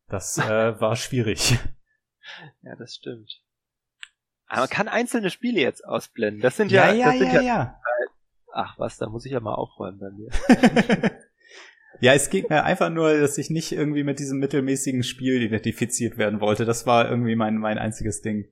das 0.08 0.38
äh, 0.38 0.80
war 0.80 0.96
schwierig. 0.96 1.58
Ja, 2.62 2.76
das 2.76 2.96
stimmt. 2.96 3.42
Aber 4.48 4.62
man 4.62 4.70
kann 4.70 4.88
einzelne 4.88 5.30
Spiele 5.30 5.60
jetzt 5.60 5.84
ausblenden. 5.84 6.42
Das 6.42 6.56
sind 6.56 6.72
ja, 6.72 6.92
ja, 6.92 7.12
ja, 7.12 7.24
ja, 7.24 7.34
ja, 7.34 7.42
ja. 7.42 7.82
Ach 8.54 8.78
was, 8.80 8.98
da 8.98 9.08
muss 9.10 9.26
ich 9.26 9.34
ja 9.34 9.40
mal 9.40 9.54
aufräumen 9.54 10.00
bei 10.00 10.10
mir. 10.10 10.30
ja, 12.00 12.14
es 12.14 12.30
geht 12.30 12.50
mir 12.50 12.64
einfach 12.64 12.90
nur, 12.90 13.20
dass 13.20 13.38
ich 13.38 13.50
nicht 13.50 13.72
irgendwie 13.72 14.04
mit 14.04 14.20
diesem 14.20 14.40
mittelmäßigen 14.40 15.04
Spiel 15.04 15.42
identifiziert 15.42 16.18
werden 16.18 16.40
wollte. 16.40 16.66
Das 16.66 16.86
war 16.86 17.10
irgendwie 17.10 17.36
mein, 17.36 17.58
mein 17.58 17.78
einziges 17.78 18.22
Ding. 18.22 18.50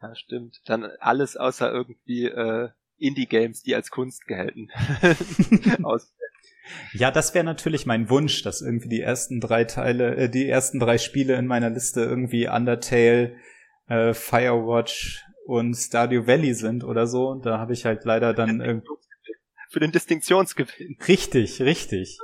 Ja, 0.00 0.14
stimmt. 0.14 0.60
Dann 0.66 0.84
alles 1.00 1.36
außer 1.36 1.72
irgendwie 1.72 2.26
äh, 2.26 2.68
Indie-Games, 2.98 3.62
die 3.62 3.74
als 3.74 3.90
Kunst. 3.90 4.22
Aus 5.82 6.12
ja, 6.92 7.10
das 7.10 7.34
wäre 7.34 7.44
natürlich 7.44 7.86
mein 7.86 8.10
Wunsch, 8.10 8.42
dass 8.42 8.60
irgendwie 8.60 8.88
die 8.88 9.00
ersten 9.00 9.40
drei 9.40 9.64
Teile, 9.64 10.16
äh, 10.16 10.28
die 10.28 10.48
ersten 10.48 10.78
drei 10.78 10.98
Spiele 10.98 11.34
in 11.36 11.46
meiner 11.46 11.70
Liste 11.70 12.02
irgendwie 12.02 12.48
Undertale, 12.48 13.36
äh, 13.88 14.14
Firewatch 14.14 15.24
und 15.46 15.74
Stardew 15.74 16.26
Valley 16.26 16.54
sind 16.54 16.84
oder 16.84 17.06
so. 17.06 17.34
Da 17.36 17.58
habe 17.58 17.72
ich 17.72 17.84
halt 17.84 18.04
leider 18.04 18.34
dann 18.34 18.60
irgendwie 18.60 18.88
für 19.70 19.80
den 19.80 19.92
Distinktionsgewinn. 19.92 20.96
Richtig, 21.06 21.60
richtig. 21.60 22.18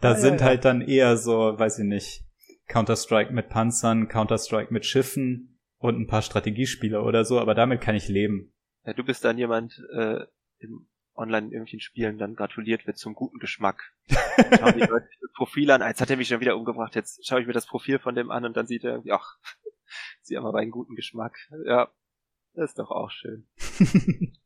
Da 0.00 0.12
ah, 0.12 0.14
sind 0.14 0.40
ja, 0.40 0.46
halt 0.46 0.64
dann 0.64 0.80
eher 0.80 1.16
so, 1.16 1.58
weiß 1.58 1.78
ich 1.80 1.84
nicht, 1.84 2.24
Counter-Strike 2.68 3.32
mit 3.32 3.48
Panzern, 3.48 4.08
Counter-Strike 4.08 4.72
mit 4.72 4.86
Schiffen 4.86 5.58
und 5.78 5.98
ein 5.98 6.06
paar 6.06 6.22
Strategiespiele 6.22 7.02
oder 7.02 7.24
so, 7.24 7.40
aber 7.40 7.54
damit 7.54 7.80
kann 7.80 7.94
ich 7.94 8.08
leben. 8.08 8.52
Ja, 8.84 8.92
du 8.92 9.04
bist 9.04 9.24
dann 9.24 9.38
jemand 9.38 9.82
äh, 9.92 10.24
im 10.58 10.86
online 11.14 11.46
in 11.46 11.52
irgendwelchen 11.52 11.80
Spielen 11.80 12.18
dann 12.18 12.34
gratuliert 12.34 12.86
wird 12.86 12.96
zum 12.96 13.14
guten 13.14 13.38
Geschmack. 13.38 13.92
Schauen 14.08 14.74
die 14.74 14.80
Leute 14.86 15.08
das 15.20 15.32
Profil 15.34 15.70
an, 15.70 15.82
jetzt 15.82 16.00
hat 16.00 16.10
er 16.10 16.16
mich 16.16 16.28
schon 16.28 16.40
wieder 16.40 16.56
umgebracht, 16.56 16.94
jetzt 16.94 17.26
schaue 17.26 17.40
ich 17.40 17.46
mir 17.46 17.52
das 17.52 17.66
Profil 17.66 17.98
von 17.98 18.14
dem 18.14 18.30
an 18.30 18.44
und 18.44 18.56
dann 18.56 18.66
sieht 18.66 18.84
er 18.84 18.92
irgendwie, 18.92 19.12
ach, 19.12 19.36
sie 20.22 20.36
haben 20.36 20.46
aber 20.46 20.58
einen 20.58 20.70
guten 20.70 20.94
Geschmack. 20.94 21.36
Ja, 21.66 21.90
das 22.54 22.70
ist 22.70 22.78
doch 22.78 22.90
auch 22.90 23.10
schön. 23.10 23.46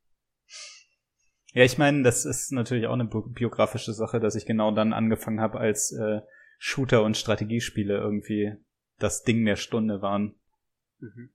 ja, 1.54 1.64
ich 1.64 1.78
meine, 1.78 2.02
das 2.02 2.24
ist 2.24 2.52
natürlich 2.52 2.86
auch 2.88 2.94
eine 2.94 3.06
biografische 3.06 3.92
Sache, 3.92 4.20
dass 4.20 4.34
ich 4.34 4.44
genau 4.44 4.72
dann 4.72 4.92
angefangen 4.92 5.40
habe, 5.40 5.58
als 5.58 5.92
äh, 5.92 6.20
Shooter 6.58 7.04
und 7.04 7.16
Strategiespiele 7.16 7.96
irgendwie 7.96 8.56
das 8.98 9.22
Ding 9.22 9.44
der 9.44 9.56
Stunde 9.56 10.02
waren. 10.02 10.34
Mhm. 10.98 11.30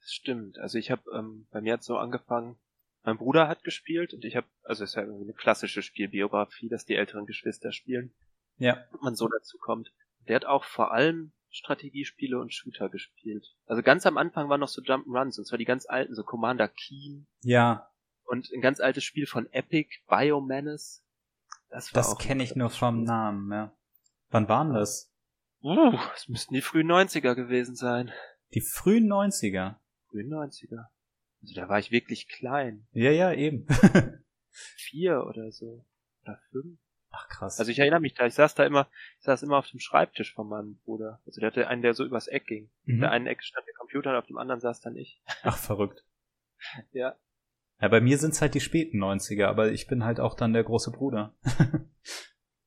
Das 0.00 0.12
stimmt. 0.12 0.58
Also 0.58 0.78
ich 0.78 0.90
habe, 0.90 1.02
ähm, 1.14 1.46
bei 1.50 1.60
mir 1.60 1.74
hat 1.74 1.84
so 1.84 1.98
angefangen, 1.98 2.56
mein 3.04 3.18
Bruder 3.18 3.46
hat 3.46 3.62
gespielt 3.62 4.14
und 4.14 4.24
ich 4.24 4.36
habe, 4.36 4.46
also 4.62 4.84
es 4.84 4.90
ist 4.90 4.96
ja 4.96 5.02
irgendwie 5.02 5.24
eine 5.24 5.34
klassische 5.34 5.82
Spielbiografie, 5.82 6.68
dass 6.68 6.86
die 6.86 6.94
älteren 6.94 7.26
Geschwister 7.26 7.72
spielen. 7.72 8.14
Ja. 8.56 8.84
Und 8.92 9.02
man 9.02 9.16
so 9.16 9.28
dazu 9.28 9.58
kommt. 9.58 9.92
Der 10.28 10.36
hat 10.36 10.44
auch 10.44 10.64
vor 10.64 10.92
allem 10.92 11.32
Strategiespiele 11.50 12.40
und 12.40 12.54
Shooter 12.54 12.88
gespielt. 12.88 13.54
Also 13.66 13.82
ganz 13.82 14.06
am 14.06 14.16
Anfang 14.16 14.48
waren 14.48 14.60
noch 14.60 14.68
so 14.68 14.80
Jump'n'Runs, 14.80 15.38
und 15.38 15.44
zwar 15.44 15.58
die 15.58 15.66
ganz 15.66 15.86
alten, 15.86 16.14
so 16.14 16.22
Commander 16.22 16.68
Keen. 16.68 17.26
Ja. 17.42 17.91
Und 18.32 18.50
ein 18.50 18.62
ganz 18.62 18.80
altes 18.80 19.04
Spiel 19.04 19.26
von 19.26 19.46
Epic, 19.52 19.90
Biomenace. 20.08 21.04
Das, 21.68 21.94
war 21.94 22.00
das 22.00 22.16
kenne 22.16 22.42
ich 22.42 22.56
nur 22.56 22.70
vom 22.70 23.04
Namen, 23.04 23.52
ja. 23.52 23.76
Wann 24.30 24.48
waren 24.48 24.72
das? 24.72 25.12
Uh, 25.62 25.98
es 26.16 26.30
müssten 26.30 26.54
die 26.54 26.62
frühen 26.62 26.90
90er 26.90 27.34
gewesen 27.34 27.76
sein. 27.76 28.10
Die 28.54 28.62
frühen 28.62 29.06
90er? 29.06 29.74
Frühen 30.08 30.32
90er. 30.32 30.86
Also 31.42 31.54
da 31.54 31.68
war 31.68 31.78
ich 31.78 31.90
wirklich 31.90 32.26
klein. 32.26 32.86
Ja, 32.92 33.10
ja, 33.10 33.34
eben. 33.34 33.66
Vier 34.76 35.26
oder 35.26 35.52
so. 35.52 35.84
Oder 36.22 36.40
fünf. 36.50 36.78
Ach 37.10 37.28
krass. 37.28 37.58
Also 37.58 37.70
ich 37.70 37.80
erinnere 37.80 38.00
mich 38.00 38.14
da, 38.14 38.24
ich 38.24 38.32
saß 38.32 38.54
da 38.54 38.64
immer, 38.64 38.88
ich 39.18 39.24
saß 39.26 39.42
immer 39.42 39.58
auf 39.58 39.68
dem 39.68 39.80
Schreibtisch 39.80 40.32
von 40.32 40.48
meinem 40.48 40.78
Bruder. 40.86 41.20
Also 41.26 41.42
der 41.42 41.48
hatte 41.48 41.68
einen, 41.68 41.82
der 41.82 41.92
so 41.92 42.02
übers 42.02 42.28
Eck 42.28 42.46
ging. 42.46 42.70
Mhm. 42.84 43.00
Der 43.00 43.10
einen 43.10 43.26
Eck 43.26 43.42
stand 43.42 43.66
der 43.66 43.74
Computer 43.74 44.12
und 44.12 44.16
auf 44.16 44.26
dem 44.26 44.38
anderen 44.38 44.62
saß 44.62 44.80
dann 44.80 44.96
ich. 44.96 45.20
Ach, 45.42 45.58
verrückt. 45.58 46.02
ja. 46.92 47.14
Ja, 47.82 47.88
bei 47.88 48.00
mir 48.00 48.16
sind's 48.16 48.40
halt 48.40 48.54
die 48.54 48.60
späten 48.60 49.02
90er, 49.02 49.46
aber 49.46 49.72
ich 49.72 49.88
bin 49.88 50.04
halt 50.04 50.20
auch 50.20 50.34
dann 50.34 50.52
der 50.52 50.62
große 50.62 50.92
Bruder. 50.92 51.34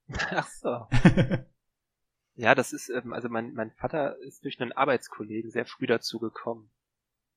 Ach 0.10 0.48
so. 0.48 0.88
ja, 2.36 2.54
das 2.54 2.74
ist, 2.74 2.90
ähm, 2.90 3.14
also 3.14 3.30
mein, 3.30 3.54
mein 3.54 3.72
Vater 3.72 4.18
ist 4.20 4.44
durch 4.44 4.60
einen 4.60 4.74
Arbeitskollegen 4.74 5.52
sehr 5.52 5.66
früh 5.66 5.88
dazu 5.88 6.20
gekommen. 6.20 6.70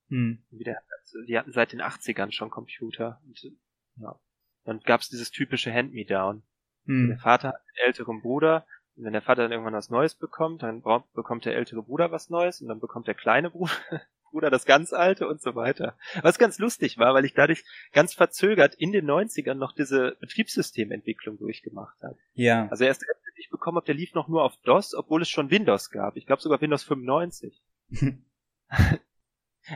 Hm. 0.09 0.43
Wieder, 0.51 0.79
also 0.91 1.23
die 1.29 1.39
hatten 1.39 1.53
seit 1.53 1.73
den 1.73 1.81
80ern 1.81 2.33
schon 2.33 2.51
Computer. 2.51 3.23
Und, 3.25 3.41
ja. 3.95 4.19
Dann 4.65 4.81
gab's 4.81 5.09
dieses 5.09 5.31
typische 5.31 5.73
Hand-Me-Down. 5.73 6.43
Hm. 6.87 7.09
Der 7.11 7.19
Vater 7.19 7.49
hat 7.51 7.61
einen 7.61 7.87
älteren 7.87 8.23
Bruder. 8.23 8.67
Und 8.97 9.05
wenn 9.05 9.13
der 9.13 9.23
Vater 9.23 9.43
dann 9.43 9.53
irgendwann 9.53 9.75
was 9.75 9.89
Neues 9.89 10.17
bekommt, 10.17 10.65
dann 10.65 10.83
bekommt 11.15 11.45
der 11.45 11.55
ältere 11.55 11.85
Bruder 11.85 12.11
was 12.11 12.29
Neues 12.29 12.61
und 12.61 12.67
dann 12.67 12.81
bekommt 12.81 13.07
der 13.07 13.15
kleine 13.15 13.51
Bruder, 13.51 13.71
Bruder 14.31 14.51
das 14.51 14.65
ganz 14.65 14.93
alte 14.93 15.29
und 15.29 15.41
so 15.41 15.55
weiter. 15.55 15.97
Was 16.23 16.39
ganz 16.39 16.59
lustig 16.59 16.99
war, 16.99 17.15
weil 17.15 17.25
ich 17.25 17.35
dadurch 17.35 17.65
ganz 17.93 18.15
verzögert 18.15 18.75
in 18.75 18.93
den 18.93 19.07
90ern 19.07 19.55
noch 19.55 19.73
diese 19.73 20.17
Betriebssystementwicklung 20.21 21.39
durchgemacht 21.39 21.97
habe. 22.03 22.19
Ja. 22.35 22.69
Also 22.69 22.85
erst 22.85 23.05
ich 23.39 23.51
bekommen 23.51 23.77
habe, 23.77 23.87
der 23.87 23.95
lief 23.95 24.15
noch 24.15 24.29
nur 24.29 24.43
auf 24.43 24.57
DOS, 24.65 24.95
obwohl 24.95 25.23
es 25.23 25.29
schon 25.29 25.51
Windows 25.51 25.91
gab. 25.91 26.17
Ich 26.17 26.27
glaube 26.27 26.43
sogar 26.43 26.61
Windows 26.61 26.85
95. 26.85 27.63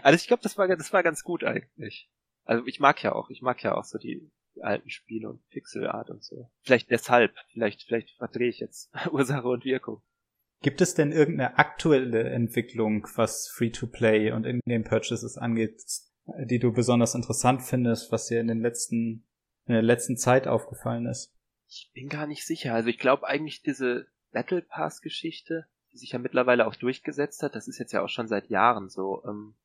Also 0.02 0.16
ich 0.16 0.26
glaube, 0.26 0.42
das 0.42 0.56
war, 0.56 0.68
das 0.68 0.92
war 0.94 1.02
ganz 1.02 1.22
gut 1.22 1.44
eigentlich. 1.44 2.08
Also 2.44 2.66
ich 2.66 2.80
mag 2.80 3.02
ja 3.02 3.12
auch, 3.12 3.28
ich 3.28 3.42
mag 3.42 3.62
ja 3.62 3.74
auch 3.74 3.84
so 3.84 3.98
die, 3.98 4.30
die 4.56 4.62
alten 4.62 4.88
Spiele 4.88 5.28
und 5.28 5.46
Pixelart 5.50 6.08
und 6.08 6.24
so. 6.24 6.50
Vielleicht 6.62 6.90
deshalb, 6.90 7.34
vielleicht, 7.52 7.82
vielleicht 7.82 8.10
verdrehe 8.16 8.48
ich 8.48 8.58
jetzt 8.58 8.90
Ursache 9.12 9.46
und 9.46 9.66
Wirkung. 9.66 10.02
Gibt 10.62 10.80
es 10.80 10.94
denn 10.94 11.12
irgendeine 11.12 11.58
aktuelle 11.58 12.30
Entwicklung, 12.30 13.06
was 13.16 13.48
Free-to-Play 13.48 14.30
und 14.32 14.46
In-Game-Purchases 14.46 15.36
angeht, 15.36 15.82
die 16.44 16.60
du 16.60 16.72
besonders 16.72 17.14
interessant 17.14 17.62
findest, 17.62 18.12
was 18.12 18.28
dir 18.28 18.40
in 18.40 18.46
den 18.46 18.60
letzten, 18.60 19.26
in 19.66 19.74
der 19.74 19.82
letzten 19.82 20.16
Zeit 20.16 20.46
aufgefallen 20.46 21.06
ist? 21.06 21.34
Ich 21.68 21.90
bin 21.94 22.08
gar 22.08 22.26
nicht 22.26 22.46
sicher. 22.46 22.74
Also 22.74 22.88
ich 22.88 22.98
glaube 22.98 23.26
eigentlich 23.26 23.62
diese 23.62 24.06
Battle 24.30 24.62
Pass 24.62 25.00
Geschichte, 25.00 25.66
die 25.92 25.98
sich 25.98 26.12
ja 26.12 26.18
mittlerweile 26.18 26.66
auch 26.66 26.76
durchgesetzt 26.76 27.42
hat, 27.42 27.54
das 27.54 27.66
ist 27.66 27.78
jetzt 27.78 27.92
ja 27.92 28.02
auch 28.02 28.08
schon 28.08 28.28
seit 28.28 28.48
Jahren 28.48 28.88
so. 28.88 29.22
Ähm, 29.26 29.56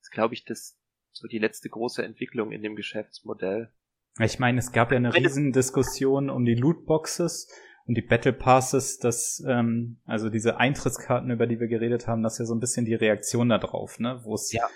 ist, 0.00 0.10
glaube 0.10 0.34
ich, 0.34 0.44
das 0.44 0.78
so 1.12 1.28
die 1.28 1.38
letzte 1.38 1.68
große 1.68 2.02
Entwicklung 2.02 2.52
in 2.52 2.62
dem 2.62 2.76
Geschäftsmodell. 2.76 3.72
Ich 4.18 4.38
meine, 4.38 4.58
es 4.58 4.72
gab 4.72 4.90
ja 4.90 4.96
eine 4.96 5.14
riesen 5.14 5.52
Diskussion 5.52 6.30
um 6.30 6.44
die 6.44 6.54
Lootboxes 6.54 7.48
und 7.86 7.96
die 7.96 8.02
Battle 8.02 8.32
Passes, 8.32 8.98
das, 8.98 9.42
ähm, 9.46 9.98
also 10.06 10.28
diese 10.28 10.58
Eintrittskarten, 10.58 11.30
über 11.30 11.46
die 11.46 11.60
wir 11.60 11.68
geredet 11.68 12.08
haben, 12.08 12.22
das 12.22 12.34
ist 12.34 12.38
ja 12.40 12.44
so 12.46 12.54
ein 12.54 12.60
bisschen 12.60 12.84
die 12.84 12.94
Reaktion 12.94 13.48
darauf, 13.48 14.00
ne? 14.00 14.20
Wo 14.24 14.34
es 14.34 14.52
ja, 14.52 14.68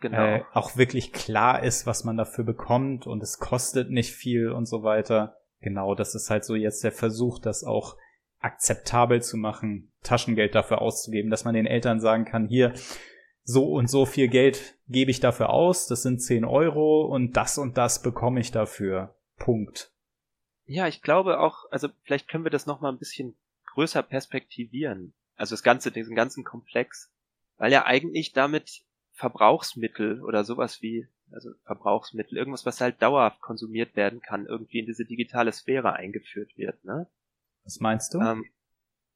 genau. 0.00 0.18
äh, 0.18 0.42
auch 0.52 0.76
wirklich 0.76 1.12
klar 1.12 1.62
ist, 1.62 1.86
was 1.86 2.04
man 2.04 2.16
dafür 2.16 2.44
bekommt 2.44 3.06
und 3.06 3.22
es 3.22 3.38
kostet 3.38 3.90
nicht 3.90 4.12
viel 4.12 4.50
und 4.50 4.66
so 4.66 4.82
weiter. 4.82 5.36
Genau, 5.60 5.94
das 5.94 6.14
ist 6.14 6.30
halt 6.30 6.44
so 6.44 6.54
jetzt 6.54 6.82
der 6.82 6.92
Versuch, 6.92 7.38
das 7.38 7.62
auch 7.62 7.96
akzeptabel 8.40 9.22
zu 9.22 9.36
machen, 9.36 9.92
Taschengeld 10.02 10.54
dafür 10.54 10.80
auszugeben, 10.80 11.30
dass 11.30 11.44
man 11.44 11.54
den 11.54 11.66
Eltern 11.66 12.00
sagen 12.00 12.24
kann, 12.24 12.46
hier, 12.46 12.72
so 13.42 13.72
und 13.72 13.88
so 13.88 14.06
viel 14.06 14.28
Geld 14.28 14.76
gebe 14.88 15.10
ich 15.10 15.20
dafür 15.20 15.50
aus, 15.50 15.86
das 15.86 16.02
sind 16.02 16.20
10 16.20 16.44
Euro 16.44 17.06
und 17.06 17.36
das 17.36 17.58
und 17.58 17.76
das 17.76 18.02
bekomme 18.02 18.40
ich 18.40 18.50
dafür. 18.50 19.14
Punkt. 19.38 19.92
Ja, 20.66 20.88
ich 20.88 21.00
glaube 21.00 21.40
auch, 21.40 21.70
also 21.70 21.88
vielleicht 22.02 22.28
können 22.28 22.44
wir 22.44 22.50
das 22.50 22.66
nochmal 22.66 22.92
ein 22.92 22.98
bisschen 22.98 23.36
größer 23.66 24.02
perspektivieren. 24.02 25.14
Also 25.36 25.54
das 25.54 25.62
ganze, 25.62 25.92
diesen 25.92 26.16
ganzen 26.16 26.44
Komplex. 26.44 27.12
Weil 27.56 27.72
ja 27.72 27.86
eigentlich 27.86 28.32
damit 28.32 28.82
Verbrauchsmittel 29.12 30.22
oder 30.22 30.44
sowas 30.44 30.82
wie, 30.82 31.08
also 31.30 31.50
Verbrauchsmittel, 31.64 32.36
irgendwas, 32.36 32.66
was 32.66 32.80
halt 32.80 33.00
dauerhaft 33.00 33.40
konsumiert 33.40 33.96
werden 33.96 34.20
kann, 34.20 34.46
irgendwie 34.46 34.80
in 34.80 34.86
diese 34.86 35.06
digitale 35.06 35.52
Sphäre 35.52 35.94
eingeführt 35.94 36.56
wird, 36.56 36.84
ne? 36.84 37.08
Was 37.64 37.80
meinst 37.80 38.12
du? 38.12 38.20
Ähm, 38.20 38.44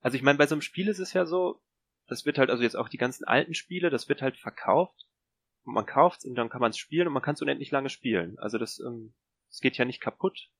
also 0.00 0.16
ich 0.16 0.22
meine, 0.22 0.38
bei 0.38 0.46
so 0.46 0.54
einem 0.54 0.62
Spiel 0.62 0.88
ist 0.88 1.00
es 1.00 1.12
ja 1.12 1.26
so, 1.26 1.60
das 2.06 2.24
wird 2.24 2.38
halt, 2.38 2.50
also 2.50 2.62
jetzt 2.62 2.76
auch 2.76 2.88
die 2.88 2.96
ganzen 2.96 3.24
alten 3.24 3.54
Spiele, 3.54 3.90
das 3.90 4.08
wird 4.08 4.22
halt 4.22 4.36
verkauft. 4.36 5.06
Und 5.64 5.74
man 5.74 5.84
kauft's 5.84 6.24
und 6.24 6.34
dann 6.36 6.48
kann 6.48 6.60
man 6.60 6.70
es 6.70 6.78
spielen 6.78 7.06
und 7.06 7.12
man 7.12 7.22
kann 7.22 7.34
es 7.34 7.42
unendlich 7.42 7.70
lange 7.70 7.90
spielen. 7.90 8.38
Also 8.38 8.56
das, 8.56 8.80
ähm, 8.80 9.14
das 9.48 9.60
geht 9.60 9.76
ja 9.76 9.84
nicht 9.84 10.00
kaputt 10.00 10.50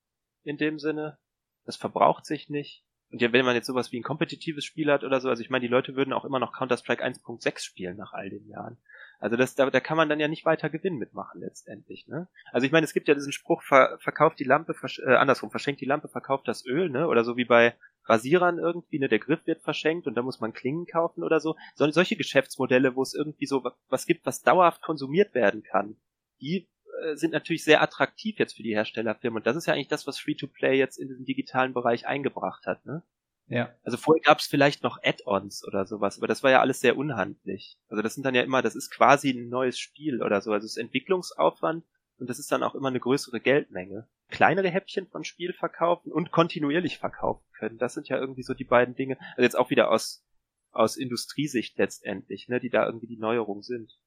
in 0.43 0.57
dem 0.57 0.79
Sinne. 0.79 1.17
Das 1.65 1.75
verbraucht 1.75 2.25
sich 2.25 2.49
nicht. 2.49 2.83
Und 3.11 3.21
ja, 3.21 3.33
wenn 3.33 3.45
man 3.45 3.55
jetzt 3.55 3.67
sowas 3.67 3.91
wie 3.91 3.99
ein 3.99 4.03
kompetitives 4.03 4.63
Spiel 4.63 4.89
hat 4.89 5.03
oder 5.03 5.19
so, 5.19 5.27
also 5.27 5.41
ich 5.41 5.49
meine, 5.49 5.63
die 5.63 5.71
Leute 5.71 5.95
würden 5.95 6.13
auch 6.13 6.23
immer 6.23 6.39
noch 6.39 6.53
Counter-Strike 6.53 7.03
1.6 7.03 7.59
spielen 7.59 7.97
nach 7.97 8.13
all 8.13 8.29
den 8.29 8.47
Jahren. 8.47 8.77
Also 9.19 9.35
das, 9.35 9.53
da, 9.53 9.69
da 9.69 9.79
kann 9.81 9.97
man 9.97 10.07
dann 10.07 10.19
ja 10.19 10.29
nicht 10.29 10.45
weiter 10.45 10.69
Gewinn 10.69 10.95
mitmachen 10.95 11.41
letztendlich, 11.41 12.07
ne? 12.07 12.27
Also 12.51 12.65
ich 12.65 12.71
meine, 12.71 12.85
es 12.85 12.93
gibt 12.93 13.07
ja 13.07 13.13
diesen 13.13 13.33
Spruch, 13.33 13.61
ver, 13.61 13.97
verkauft 13.99 14.39
die 14.39 14.45
Lampe, 14.45 14.73
versch 14.73 14.99
äh, 14.99 15.13
andersrum, 15.13 15.51
verschenkt 15.51 15.81
die 15.81 15.85
Lampe, 15.85 16.07
verkauft 16.07 16.47
das 16.47 16.65
Öl, 16.65 16.89
ne? 16.89 17.07
Oder 17.07 17.23
so 17.23 17.35
wie 17.35 17.45
bei 17.45 17.75
Rasierern 18.05 18.57
irgendwie, 18.57 18.97
ne? 18.97 19.09
Der 19.09 19.19
Griff 19.19 19.45
wird 19.45 19.61
verschenkt 19.61 20.07
und 20.07 20.15
da 20.15 20.23
muss 20.23 20.39
man 20.39 20.53
Klingen 20.53 20.87
kaufen 20.87 21.23
oder 21.23 21.39
so. 21.39 21.55
so 21.75 21.87
solche 21.91 22.15
Geschäftsmodelle, 22.15 22.95
wo 22.95 23.01
es 23.03 23.13
irgendwie 23.13 23.45
so 23.45 23.63
was 23.89 24.05
gibt, 24.05 24.25
was 24.25 24.41
dauerhaft 24.41 24.81
konsumiert 24.81 25.35
werden 25.35 25.63
kann, 25.63 25.97
die 26.39 26.67
sind 27.13 27.31
natürlich 27.31 27.63
sehr 27.63 27.81
attraktiv 27.81 28.37
jetzt 28.39 28.55
für 28.55 28.63
die 28.63 28.73
Herstellerfirmen. 28.73 29.37
Und 29.37 29.47
das 29.47 29.55
ist 29.55 29.65
ja 29.65 29.73
eigentlich 29.73 29.87
das, 29.87 30.07
was 30.07 30.19
Free-to-Play 30.19 30.77
jetzt 30.77 30.97
in 30.97 31.07
diesen 31.07 31.25
digitalen 31.25 31.73
Bereich 31.73 32.07
eingebracht 32.07 32.65
hat, 32.65 32.85
ne? 32.85 33.03
Ja. 33.47 33.73
Also 33.83 33.97
vorher 33.97 34.21
gab 34.21 34.39
es 34.39 34.47
vielleicht 34.47 34.81
noch 34.81 34.99
Add-ons 35.03 35.67
oder 35.67 35.85
sowas, 35.85 36.17
aber 36.17 36.27
das 36.27 36.41
war 36.41 36.51
ja 36.51 36.61
alles 36.61 36.79
sehr 36.79 36.95
unhandlich. 36.95 37.77
Also 37.89 38.01
das 38.01 38.13
sind 38.13 38.25
dann 38.25 38.35
ja 38.35 38.43
immer, 38.43 38.61
das 38.61 38.75
ist 38.75 38.91
quasi 38.91 39.31
ein 39.31 39.49
neues 39.49 39.77
Spiel 39.77 40.23
oder 40.23 40.39
so. 40.39 40.53
Also 40.53 40.65
es 40.65 40.77
ist 40.77 40.77
Entwicklungsaufwand 40.77 41.83
und 42.17 42.29
das 42.29 42.39
ist 42.39 42.49
dann 42.51 42.63
auch 42.63 42.75
immer 42.75 42.87
eine 42.87 43.01
größere 43.01 43.41
Geldmenge. 43.41 44.07
Kleinere 44.29 44.69
Häppchen 44.69 45.07
von 45.07 45.25
Spiel 45.25 45.51
verkaufen 45.51 46.13
und 46.13 46.31
kontinuierlich 46.31 46.97
verkaufen 46.97 47.43
können. 47.51 47.77
Das 47.77 47.93
sind 47.93 48.07
ja 48.07 48.17
irgendwie 48.17 48.43
so 48.43 48.53
die 48.53 48.63
beiden 48.63 48.95
Dinge. 48.95 49.17
Also 49.31 49.41
jetzt 49.41 49.57
auch 49.57 49.69
wieder 49.69 49.91
aus 49.91 50.23
aus 50.71 50.97
Industriesicht 50.97 51.77
letztendlich, 51.77 52.47
ne, 52.47 52.59
die 52.59 52.69
da 52.69 52.85
irgendwie 52.85 53.07
die 53.07 53.17
Neuerung 53.17 53.61
sind. 53.61 53.97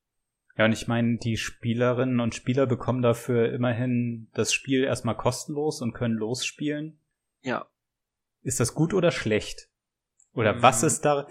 Ja, 0.56 0.66
und 0.66 0.72
ich 0.72 0.86
meine, 0.86 1.18
die 1.18 1.36
Spielerinnen 1.36 2.20
und 2.20 2.34
Spieler 2.34 2.66
bekommen 2.66 3.02
dafür 3.02 3.52
immerhin 3.52 4.28
das 4.34 4.52
Spiel 4.52 4.84
erstmal 4.84 5.16
kostenlos 5.16 5.82
und 5.82 5.94
können 5.94 6.14
losspielen. 6.14 7.00
Ja. 7.42 7.66
Ist 8.42 8.60
das 8.60 8.74
gut 8.74 8.94
oder 8.94 9.10
schlecht? 9.10 9.68
Oder 10.32 10.54
mhm. 10.54 10.62
was 10.62 10.82
ist 10.82 11.04
da, 11.04 11.26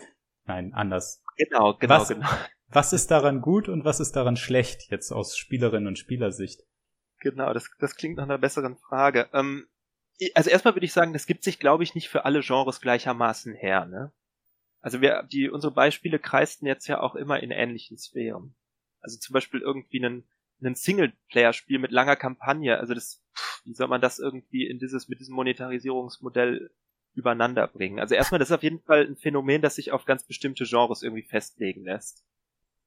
nein, 0.46 0.74
anders. 0.74 1.24
Genau, 1.38 1.76
genau, 1.76 2.00
was, 2.00 2.08
genau. 2.10 2.28
Was 2.74 2.92
ist 2.92 3.12
daran 3.12 3.42
gut 3.42 3.70
und 3.70 3.86
was 3.86 4.00
ist 4.00 4.16
daran 4.16 4.36
schlecht 4.36 4.90
jetzt 4.90 5.12
aus 5.12 5.38
Spielerinnen 5.38 5.88
und 5.88 6.00
Spielersicht? 6.00 6.64
Genau, 7.20 7.54
das, 7.54 7.70
das 7.78 7.96
klingt 7.96 8.18
nach 8.18 8.24
einer 8.24 8.40
besseren 8.40 8.78
Frage. 8.78 9.30
Ähm, 9.32 9.68
also 10.34 10.50
erstmal 10.50 10.74
würde 10.76 10.86
ich 10.86 10.94
sagen, 10.94 11.14
das 11.14 11.28
gibt 11.28 11.44
sich, 11.44 11.60
glaube 11.60 11.84
ich, 11.84 11.94
nicht 11.94 12.10
für 12.10 12.26
alle 12.26 12.42
Genres 12.42 12.82
gleichermaßen 12.82 13.54
her, 13.54 13.86
ne? 13.86 14.12
Also 14.82 15.02
wir, 15.02 15.22
die, 15.32 15.52
unsere 15.52 15.72
Beispiele 15.72 16.18
kreisten 16.18 16.66
jetzt 16.66 16.88
ja 16.88 17.00
auch 17.00 17.14
immer 17.14 17.42
in 17.42 17.52
ähnlichen 17.52 17.98
Sphären. 17.98 18.56
Also 19.04 19.20
zum 19.20 19.34
Beispiel 19.34 19.62
irgendwie 19.62 20.04
einen, 20.04 20.24
einen 20.62 20.76
Singleplayer-Spiel 20.76 21.78
mit 21.78 21.92
langer 21.92 22.16
Kampagne. 22.16 22.78
Also 22.78 22.94
das, 22.94 23.22
wie 23.66 23.74
soll 23.74 23.88
man 23.88 24.02
das 24.02 24.18
irgendwie 24.18 24.66
in 24.66 24.80
dieses, 24.80 25.08
mit 25.08 25.20
diesem 25.20 25.36
Monetarisierungsmodell 25.36 26.72
übereinander 27.14 27.68
bringen? 27.68 28.00
Also 28.00 28.16
erstmal, 28.16 28.40
das 28.40 28.50
ist 28.50 28.56
auf 28.56 28.64
jeden 28.64 28.82
Fall 28.82 29.06
ein 29.06 29.18
Phänomen, 29.18 29.62
das 29.62 29.76
sich 29.76 29.92
auf 29.92 30.06
ganz 30.06 30.24
bestimmte 30.24 30.66
Genres 30.66 31.04
irgendwie 31.04 31.24
festlegen 31.24 31.84
lässt. 31.84 32.26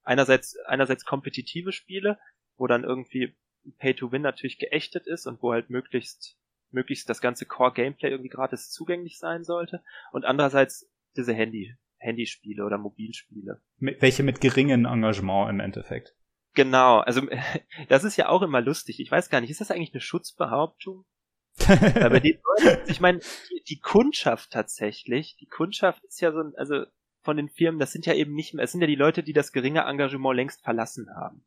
Einerseits, 0.02 0.56
einerseits 0.66 1.04
kompetitive 1.04 1.72
Spiele, 1.72 2.18
wo 2.56 2.66
dann 2.66 2.84
irgendwie 2.84 3.36
Pay-to-Win 3.78 4.22
natürlich 4.22 4.58
geächtet 4.58 5.06
ist 5.06 5.26
und 5.26 5.42
wo 5.42 5.52
halt 5.52 5.70
möglichst, 5.70 6.38
möglichst 6.70 7.08
das 7.10 7.20
ganze 7.20 7.44
Core-Gameplay 7.46 8.10
irgendwie 8.10 8.30
gratis 8.30 8.70
zugänglich 8.70 9.18
sein 9.18 9.44
sollte. 9.44 9.82
Und 10.12 10.24
andererseits 10.24 10.88
diese 11.16 11.34
Handy, 11.34 11.76
Handyspiele 12.06 12.64
oder 12.64 12.78
Mobilspiele. 12.78 13.60
Welche 13.78 14.22
mit 14.22 14.40
geringem 14.40 14.86
Engagement 14.86 15.50
im 15.50 15.60
Endeffekt. 15.60 16.14
Genau, 16.54 17.00
also 17.00 17.22
das 17.88 18.04
ist 18.04 18.16
ja 18.16 18.28
auch 18.28 18.42
immer 18.42 18.60
lustig. 18.60 19.00
Ich 19.00 19.10
weiß 19.10 19.28
gar 19.28 19.40
nicht, 19.40 19.50
ist 19.50 19.60
das 19.60 19.70
eigentlich 19.70 19.92
eine 19.92 20.00
Schutzbehauptung? 20.00 21.04
Aber 22.00 22.20
die 22.20 22.38
ich 22.86 23.00
meine, 23.00 23.20
die, 23.50 23.62
die 23.68 23.80
Kundschaft 23.80 24.50
tatsächlich, 24.50 25.36
die 25.40 25.46
Kundschaft 25.46 26.04
ist 26.04 26.20
ja 26.20 26.32
so 26.32 26.40
ein, 26.40 26.54
also 26.56 26.84
von 27.22 27.36
den 27.36 27.48
Firmen, 27.48 27.80
das 27.80 27.92
sind 27.92 28.06
ja 28.06 28.14
eben 28.14 28.34
nicht 28.34 28.54
mehr, 28.54 28.64
es 28.64 28.72
sind 28.72 28.80
ja 28.80 28.86
die 28.86 28.94
Leute, 28.94 29.22
die 29.22 29.32
das 29.32 29.52
geringe 29.52 29.84
Engagement 29.84 30.36
längst 30.36 30.62
verlassen 30.62 31.08
haben. 31.14 31.44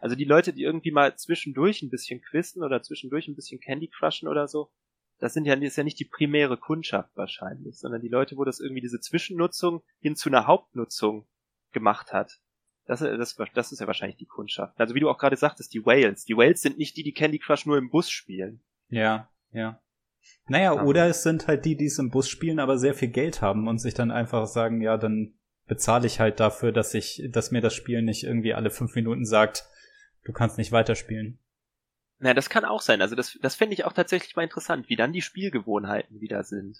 Also 0.00 0.16
die 0.16 0.24
Leute, 0.24 0.52
die 0.52 0.62
irgendwie 0.62 0.90
mal 0.90 1.16
zwischendurch 1.16 1.82
ein 1.82 1.90
bisschen 1.90 2.22
quizzen 2.22 2.62
oder 2.62 2.82
zwischendurch 2.82 3.28
ein 3.28 3.36
bisschen 3.36 3.60
Candy 3.60 3.88
Crushen 3.88 4.28
oder 4.28 4.48
so, 4.48 4.70
das 5.22 5.34
sind 5.34 5.44
ja, 5.44 5.54
das 5.54 5.64
ist 5.64 5.76
ja 5.76 5.84
nicht 5.84 6.00
die 6.00 6.04
primäre 6.04 6.56
Kundschaft 6.56 7.16
wahrscheinlich, 7.16 7.78
sondern 7.78 8.00
die 8.00 8.08
Leute, 8.08 8.36
wo 8.36 8.44
das 8.44 8.58
irgendwie 8.58 8.80
diese 8.80 8.98
Zwischennutzung 8.98 9.80
hin 10.00 10.16
zu 10.16 10.28
einer 10.28 10.48
Hauptnutzung 10.48 11.28
gemacht 11.70 12.12
hat. 12.12 12.40
Das, 12.86 12.98
das, 12.98 13.36
das 13.54 13.70
ist 13.70 13.78
ja 13.78 13.86
wahrscheinlich 13.86 14.16
die 14.16 14.26
Kundschaft. 14.26 14.80
Also 14.80 14.96
wie 14.96 15.00
du 15.00 15.08
auch 15.08 15.18
gerade 15.18 15.36
sagtest, 15.36 15.72
die 15.74 15.86
Whales. 15.86 16.24
Die 16.24 16.36
Whales 16.36 16.60
sind 16.60 16.76
nicht 16.76 16.96
die, 16.96 17.04
die 17.04 17.12
Candy 17.12 17.38
Crush 17.38 17.66
nur 17.66 17.78
im 17.78 17.88
Bus 17.88 18.10
spielen. 18.10 18.62
Ja, 18.88 19.30
ja. 19.52 19.80
Naja, 20.48 20.74
ja. 20.74 20.82
oder 20.82 21.06
es 21.06 21.22
sind 21.22 21.46
halt 21.46 21.66
die, 21.66 21.76
die 21.76 21.86
es 21.86 22.00
im 22.00 22.10
Bus 22.10 22.28
spielen, 22.28 22.58
aber 22.58 22.76
sehr 22.76 22.94
viel 22.94 23.10
Geld 23.10 23.42
haben 23.42 23.68
und 23.68 23.78
sich 23.78 23.94
dann 23.94 24.10
einfach 24.10 24.46
sagen, 24.46 24.80
ja, 24.80 24.96
dann 24.96 25.34
bezahle 25.68 26.08
ich 26.08 26.18
halt 26.18 26.40
dafür, 26.40 26.72
dass 26.72 26.94
ich, 26.94 27.22
dass 27.30 27.52
mir 27.52 27.60
das 27.60 27.74
Spiel 27.74 28.02
nicht 28.02 28.24
irgendwie 28.24 28.54
alle 28.54 28.70
fünf 28.70 28.96
Minuten 28.96 29.24
sagt, 29.24 29.68
du 30.24 30.32
kannst 30.32 30.58
nicht 30.58 30.72
weiterspielen. 30.72 31.38
Na, 32.22 32.34
das 32.34 32.48
kann 32.48 32.64
auch 32.64 32.80
sein. 32.80 33.02
Also 33.02 33.16
das, 33.16 33.36
das 33.42 33.56
fände 33.56 33.74
ich 33.74 33.84
auch 33.84 33.92
tatsächlich 33.92 34.36
mal 34.36 34.44
interessant, 34.44 34.88
wie 34.88 34.94
dann 34.94 35.12
die 35.12 35.22
Spielgewohnheiten 35.22 36.20
wieder 36.20 36.44
sind. 36.44 36.78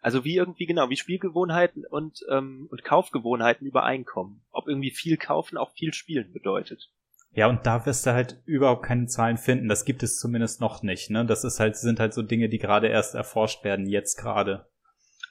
Also 0.00 0.24
wie 0.24 0.36
irgendwie 0.36 0.64
genau, 0.64 0.88
wie 0.88 0.96
Spielgewohnheiten 0.96 1.84
und, 1.84 2.24
ähm, 2.30 2.68
und 2.70 2.84
Kaufgewohnheiten 2.84 3.66
übereinkommen. 3.66 4.46
Ob 4.50 4.66
irgendwie 4.66 4.90
viel 4.90 5.18
kaufen 5.18 5.58
auch 5.58 5.74
viel 5.74 5.92
spielen 5.92 6.32
bedeutet. 6.32 6.90
Ja, 7.32 7.48
und 7.48 7.66
da 7.66 7.84
wirst 7.84 8.06
du 8.06 8.14
halt 8.14 8.40
überhaupt 8.46 8.82
keine 8.82 9.04
Zahlen 9.06 9.36
finden. 9.36 9.68
Das 9.68 9.84
gibt 9.84 10.02
es 10.02 10.18
zumindest 10.18 10.62
noch 10.62 10.82
nicht, 10.82 11.10
ne? 11.10 11.26
Das 11.26 11.44
ist 11.44 11.60
halt, 11.60 11.76
sind 11.76 12.00
halt 12.00 12.14
so 12.14 12.22
Dinge, 12.22 12.48
die 12.48 12.58
gerade 12.58 12.88
erst 12.88 13.14
erforscht 13.14 13.64
werden, 13.64 13.86
jetzt 13.86 14.16
gerade. 14.16 14.70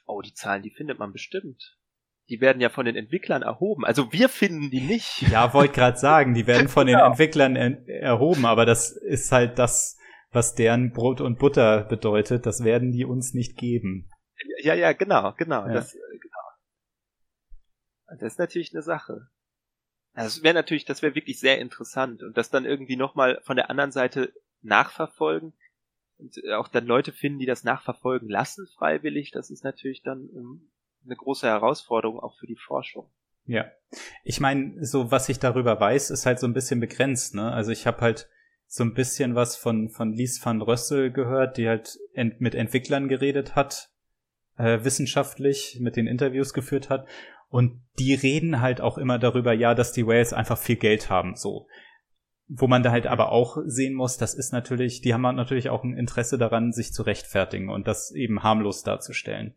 Oh, 0.06 0.22
die 0.22 0.34
Zahlen, 0.34 0.62
die 0.62 0.70
findet 0.70 1.00
man 1.00 1.12
bestimmt 1.12 1.77
die 2.28 2.40
werden 2.40 2.60
ja 2.60 2.68
von 2.68 2.84
den 2.84 2.96
Entwicklern 2.96 3.42
erhoben. 3.42 3.84
Also 3.84 4.12
wir 4.12 4.28
finden 4.28 4.70
die 4.70 4.80
nicht. 4.80 5.22
Ja, 5.30 5.52
wollte 5.54 5.74
gerade 5.74 5.98
sagen, 5.98 6.34
die 6.34 6.46
werden 6.46 6.68
von 6.68 6.86
genau. 6.86 6.98
den 7.00 7.06
Entwicklern 7.12 7.56
er 7.56 7.86
erhoben, 7.88 8.46
aber 8.46 8.66
das 8.66 8.90
ist 8.90 9.32
halt 9.32 9.58
das, 9.58 9.98
was 10.30 10.54
deren 10.54 10.92
Brot 10.92 11.20
und 11.20 11.38
Butter 11.38 11.84
bedeutet. 11.84 12.46
Das 12.46 12.64
werden 12.64 12.92
die 12.92 13.04
uns 13.04 13.34
nicht 13.34 13.56
geben. 13.56 14.10
Ja, 14.62 14.74
ja, 14.74 14.92
genau, 14.92 15.32
genau. 15.36 15.66
Ja. 15.66 15.72
Das, 15.72 15.92
genau. 15.92 16.48
das 18.08 18.22
ist 18.22 18.38
natürlich 18.38 18.74
eine 18.74 18.82
Sache. 18.82 19.28
Das 20.14 20.42
wäre 20.42 20.54
natürlich, 20.54 20.84
das 20.84 21.02
wäre 21.02 21.14
wirklich 21.14 21.38
sehr 21.38 21.60
interessant 21.60 22.22
und 22.22 22.36
das 22.36 22.50
dann 22.50 22.64
irgendwie 22.64 22.96
nochmal 22.96 23.40
von 23.44 23.56
der 23.56 23.70
anderen 23.70 23.92
Seite 23.92 24.32
nachverfolgen 24.62 25.52
und 26.16 26.34
auch 26.56 26.68
dann 26.68 26.86
Leute 26.86 27.12
finden, 27.12 27.38
die 27.38 27.46
das 27.46 27.62
nachverfolgen 27.62 28.28
lassen 28.28 28.66
freiwillig, 28.76 29.30
das 29.30 29.50
ist 29.50 29.62
natürlich 29.62 30.02
dann 30.02 30.28
ähm, 30.34 30.70
eine 31.08 31.16
große 31.16 31.46
Herausforderung 31.46 32.20
auch 32.20 32.36
für 32.38 32.46
die 32.46 32.56
Forschung. 32.56 33.10
Ja. 33.46 33.66
Ich 34.22 34.40
meine, 34.40 34.84
so 34.84 35.10
was 35.10 35.28
ich 35.28 35.38
darüber 35.38 35.80
weiß, 35.80 36.10
ist 36.10 36.26
halt 36.26 36.38
so 36.38 36.46
ein 36.46 36.52
bisschen 36.52 36.80
begrenzt, 36.80 37.34
ne? 37.34 37.50
Also 37.50 37.72
ich 37.72 37.86
habe 37.86 38.02
halt 38.02 38.28
so 38.66 38.84
ein 38.84 38.92
bisschen 38.92 39.34
was 39.34 39.56
von, 39.56 39.88
von 39.88 40.12
Lies 40.12 40.44
van 40.44 40.60
Rössel 40.60 41.10
gehört, 41.10 41.56
die 41.56 41.66
halt 41.66 41.98
ent 42.12 42.40
mit 42.40 42.54
Entwicklern 42.54 43.08
geredet 43.08 43.56
hat, 43.56 43.88
äh, 44.58 44.84
wissenschaftlich 44.84 45.78
mit 45.80 45.96
den 45.96 46.06
Interviews 46.06 46.52
geführt 46.52 46.90
hat. 46.90 47.06
Und 47.48 47.80
die 47.98 48.12
reden 48.12 48.60
halt 48.60 48.82
auch 48.82 48.98
immer 48.98 49.18
darüber, 49.18 49.54
ja, 49.54 49.74
dass 49.74 49.92
die 49.92 50.06
Whales 50.06 50.34
einfach 50.34 50.58
viel 50.58 50.76
Geld 50.76 51.08
haben, 51.08 51.34
so. 51.34 51.66
Wo 52.46 52.66
man 52.66 52.82
da 52.82 52.90
halt 52.90 53.06
aber 53.06 53.32
auch 53.32 53.56
sehen 53.64 53.94
muss, 53.94 54.18
das 54.18 54.34
ist 54.34 54.52
natürlich, 54.52 55.00
die 55.00 55.14
haben 55.14 55.26
halt 55.26 55.36
natürlich 55.36 55.70
auch 55.70 55.82
ein 55.82 55.96
Interesse 55.96 56.36
daran, 56.36 56.72
sich 56.72 56.92
zu 56.92 57.02
rechtfertigen 57.02 57.70
und 57.70 57.88
das 57.88 58.10
eben 58.10 58.42
harmlos 58.42 58.82
darzustellen. 58.82 59.54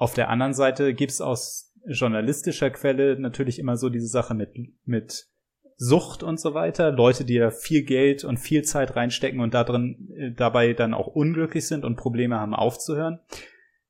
Auf 0.00 0.14
der 0.14 0.30
anderen 0.30 0.54
Seite 0.54 0.94
gibt's 0.94 1.20
aus 1.20 1.74
journalistischer 1.84 2.70
Quelle 2.70 3.20
natürlich 3.20 3.58
immer 3.58 3.76
so 3.76 3.90
diese 3.90 4.06
Sache 4.06 4.32
mit, 4.32 4.54
mit 4.86 5.28
Sucht 5.76 6.22
und 6.22 6.40
so 6.40 6.54
weiter, 6.54 6.90
Leute, 6.90 7.26
die 7.26 7.36
da 7.36 7.50
viel 7.50 7.82
Geld 7.82 8.24
und 8.24 8.38
viel 8.38 8.62
Zeit 8.62 8.96
reinstecken 8.96 9.40
und 9.40 9.52
da 9.52 9.62
drin 9.62 10.08
äh, 10.16 10.32
dabei 10.32 10.72
dann 10.72 10.94
auch 10.94 11.06
unglücklich 11.06 11.66
sind 11.66 11.84
und 11.84 11.96
Probleme 11.96 12.40
haben 12.40 12.54
aufzuhören. 12.54 13.20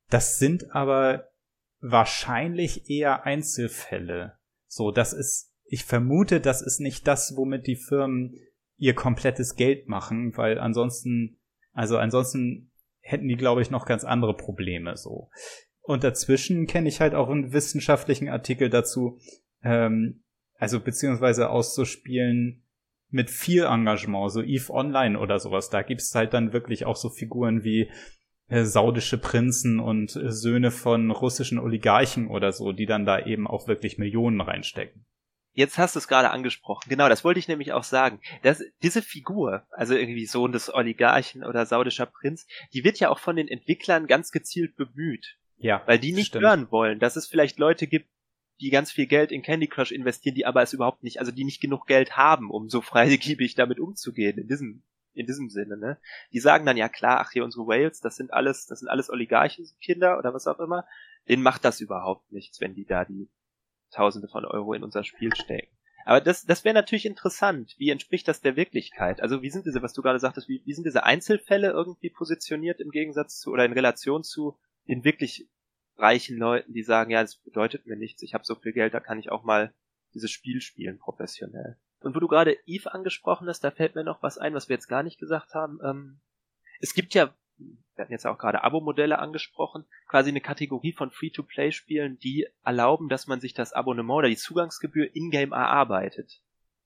Das 0.08 0.40
sind 0.40 0.74
aber 0.74 1.28
wahrscheinlich 1.80 2.90
eher 2.90 3.24
Einzelfälle. 3.24 4.36
So, 4.66 4.90
das 4.90 5.12
ist, 5.12 5.54
ich 5.64 5.84
vermute, 5.84 6.40
das 6.40 6.60
ist 6.60 6.80
nicht 6.80 7.06
das, 7.06 7.36
womit 7.36 7.68
die 7.68 7.76
Firmen 7.76 8.34
ihr 8.78 8.96
komplettes 8.96 9.54
Geld 9.54 9.86
machen, 9.86 10.36
weil 10.36 10.58
ansonsten, 10.58 11.38
also 11.72 11.98
ansonsten 11.98 12.72
hätten 12.98 13.28
die, 13.28 13.36
glaube 13.36 13.62
ich, 13.62 13.70
noch 13.70 13.86
ganz 13.86 14.02
andere 14.02 14.36
Probleme 14.36 14.96
so. 14.96 15.30
Und 15.82 16.04
dazwischen 16.04 16.66
kenne 16.66 16.88
ich 16.88 17.00
halt 17.00 17.14
auch 17.14 17.28
einen 17.28 17.52
wissenschaftlichen 17.52 18.28
Artikel 18.28 18.70
dazu, 18.70 19.18
ähm, 19.62 20.22
also 20.54 20.80
beziehungsweise 20.80 21.50
auszuspielen 21.50 22.62
mit 23.08 23.30
viel 23.30 23.64
Engagement, 23.64 24.30
so 24.30 24.42
Eve 24.42 24.72
Online 24.72 25.18
oder 25.18 25.38
sowas. 25.40 25.70
Da 25.70 25.82
gibt's 25.82 26.14
halt 26.14 26.32
dann 26.32 26.52
wirklich 26.52 26.86
auch 26.86 26.96
so 26.96 27.10
Figuren 27.10 27.64
wie 27.64 27.90
äh, 28.48 28.64
saudische 28.64 29.18
Prinzen 29.18 29.80
und 29.80 30.14
äh, 30.16 30.30
Söhne 30.30 30.70
von 30.70 31.10
russischen 31.10 31.58
Oligarchen 31.58 32.28
oder 32.28 32.52
so, 32.52 32.72
die 32.72 32.86
dann 32.86 33.06
da 33.06 33.24
eben 33.24 33.46
auch 33.46 33.68
wirklich 33.68 33.98
Millionen 33.98 34.40
reinstecken. 34.40 35.06
Jetzt 35.52 35.78
hast 35.78 35.96
du 35.96 35.98
es 35.98 36.06
gerade 36.06 36.30
angesprochen. 36.30 36.88
Genau, 36.88 37.08
das 37.08 37.24
wollte 37.24 37.40
ich 37.40 37.48
nämlich 37.48 37.72
auch 37.72 37.82
sagen. 37.82 38.20
Das, 38.42 38.62
diese 38.82 39.02
Figur, 39.02 39.66
also 39.70 39.94
irgendwie 39.94 40.26
Sohn 40.26 40.52
des 40.52 40.72
Oligarchen 40.72 41.42
oder 41.44 41.66
saudischer 41.66 42.06
Prinz, 42.06 42.46
die 42.72 42.84
wird 42.84 43.00
ja 43.00 43.08
auch 43.08 43.18
von 43.18 43.34
den 43.34 43.48
Entwicklern 43.48 44.06
ganz 44.06 44.30
gezielt 44.30 44.76
bemüht. 44.76 45.38
Ja. 45.60 45.82
Weil 45.86 45.98
die 45.98 46.12
nicht 46.12 46.28
stimmt. 46.28 46.44
hören 46.44 46.70
wollen, 46.70 46.98
dass 46.98 47.16
es 47.16 47.26
vielleicht 47.26 47.58
Leute 47.58 47.86
gibt, 47.86 48.08
die 48.60 48.70
ganz 48.70 48.90
viel 48.90 49.06
Geld 49.06 49.32
in 49.32 49.42
Candy 49.42 49.68
Crush 49.68 49.92
investieren, 49.92 50.34
die 50.34 50.46
aber 50.46 50.62
es 50.62 50.72
überhaupt 50.72 51.02
nicht, 51.02 51.18
also 51.18 51.32
die 51.32 51.44
nicht 51.44 51.60
genug 51.60 51.86
Geld 51.86 52.16
haben, 52.16 52.50
um 52.50 52.68
so 52.68 52.80
freigebig 52.80 53.54
damit 53.54 53.78
umzugehen, 53.78 54.38
in 54.38 54.48
diesem, 54.48 54.82
in 55.12 55.26
diesem 55.26 55.48
Sinne, 55.48 55.76
ne? 55.76 55.98
Die 56.32 56.40
sagen 56.40 56.66
dann, 56.66 56.76
ja 56.76 56.88
klar, 56.88 57.20
ach 57.20 57.30
hier 57.32 57.44
unsere 57.44 57.66
Whales, 57.66 58.00
das 58.00 58.16
sind 58.16 58.32
alles, 58.32 58.66
das 58.66 58.80
sind 58.80 58.88
alles 58.88 59.10
Oligarchenkinder 59.10 60.18
oder 60.18 60.34
was 60.34 60.46
auch 60.46 60.60
immer, 60.60 60.86
denen 61.28 61.42
macht 61.42 61.64
das 61.64 61.80
überhaupt 61.80 62.30
nichts, 62.32 62.60
wenn 62.60 62.74
die 62.74 62.86
da 62.86 63.04
die 63.04 63.30
Tausende 63.90 64.28
von 64.28 64.44
Euro 64.44 64.72
in 64.74 64.84
unser 64.84 65.02
Spiel 65.02 65.34
stecken. 65.34 65.76
Aber 66.04 66.20
das, 66.20 66.44
das 66.44 66.64
wäre 66.64 66.74
natürlich 66.74 67.06
interessant. 67.06 67.74
Wie 67.76 67.90
entspricht 67.90 68.26
das 68.28 68.40
der 68.40 68.56
Wirklichkeit? 68.56 69.20
Also 69.20 69.42
wie 69.42 69.50
sind 69.50 69.66
diese, 69.66 69.82
was 69.82 69.92
du 69.92 70.00
gerade 70.00 70.18
sagtest, 70.18 70.48
wie, 70.48 70.62
wie 70.64 70.72
sind 70.72 70.84
diese 70.84 71.04
Einzelfälle 71.04 71.70
irgendwie 71.70 72.10
positioniert 72.10 72.80
im 72.80 72.90
Gegensatz 72.90 73.38
zu 73.38 73.50
oder 73.50 73.64
in 73.64 73.72
Relation 73.72 74.22
zu 74.22 74.58
den 74.88 75.04
wirklich 75.04 75.48
reichen 75.96 76.38
Leuten, 76.38 76.72
die 76.72 76.82
sagen, 76.82 77.10
ja, 77.10 77.22
das 77.22 77.36
bedeutet 77.36 77.86
mir 77.86 77.96
nichts, 77.96 78.22
ich 78.22 78.34
habe 78.34 78.44
so 78.44 78.54
viel 78.54 78.72
Geld, 78.72 78.94
da 78.94 79.00
kann 79.00 79.18
ich 79.18 79.30
auch 79.30 79.44
mal 79.44 79.74
dieses 80.14 80.30
Spiel 80.30 80.60
spielen 80.60 80.98
professionell. 80.98 81.76
Und 82.00 82.14
wo 82.14 82.20
du 82.20 82.28
gerade 82.28 82.56
Eve 82.66 82.92
angesprochen 82.92 83.46
hast, 83.48 83.62
da 83.62 83.70
fällt 83.70 83.94
mir 83.94 84.04
noch 84.04 84.22
was 84.22 84.38
ein, 84.38 84.54
was 84.54 84.68
wir 84.68 84.74
jetzt 84.74 84.88
gar 84.88 85.02
nicht 85.02 85.18
gesagt 85.18 85.54
haben. 85.54 85.78
Ähm, 85.84 86.20
es 86.80 86.94
gibt 86.94 87.14
ja 87.14 87.34
wir 87.94 88.04
hatten 88.04 88.12
jetzt 88.12 88.26
auch 88.26 88.38
gerade 88.38 88.64
Abo-Modelle 88.64 89.18
angesprochen, 89.18 89.84
quasi 90.08 90.30
eine 90.30 90.40
Kategorie 90.40 90.92
von 90.92 91.10
Free-to-Play-Spielen, 91.10 92.18
die 92.18 92.46
erlauben, 92.64 93.08
dass 93.08 93.26
man 93.26 93.40
sich 93.40 93.54
das 93.54 93.72
Abonnement 93.72 94.18
oder 94.18 94.28
die 94.28 94.36
Zugangsgebühr 94.36 95.14
in-game 95.14 95.52
erarbeitet. 95.52 96.40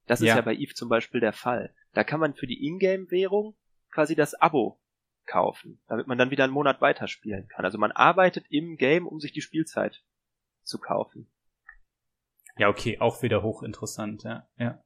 Das 0.07 0.21
ja. 0.21 0.33
ist 0.33 0.37
ja 0.37 0.43
bei 0.43 0.55
Eve 0.55 0.75
zum 0.75 0.89
Beispiel 0.89 1.21
der 1.21 1.33
Fall. 1.33 1.75
Da 1.93 2.05
kann 2.05 2.21
man 2.21 2.35
für 2.35 2.47
die 2.47 2.67
Ingame-Währung 2.67 3.55
quasi 3.93 4.17
das 4.17 4.35
Abo 4.35 4.81
kaufen, 5.27 5.81
damit 5.89 6.07
man 6.07 6.19
dann 6.19 6.31
wieder 6.31 6.45
einen 6.45 6.53
Monat 6.53 6.81
weiterspielen 6.81 7.49
kann. 7.49 7.65
Also 7.65 7.79
man 7.79 7.93
arbeitet 7.93 8.47
im 8.51 8.77
Game, 8.77 9.07
um 9.07 9.21
sich 9.21 9.33
die 9.33 9.41
Spielzeit 9.41 10.03
zu 10.63 10.79
kaufen. 10.79 11.31
Ja, 12.57 12.69
okay, 12.69 13.01
auch 13.01 13.23
wieder 13.23 13.43
hochinteressant, 13.43 14.23
ja. 14.23 14.47
ja. 14.57 14.83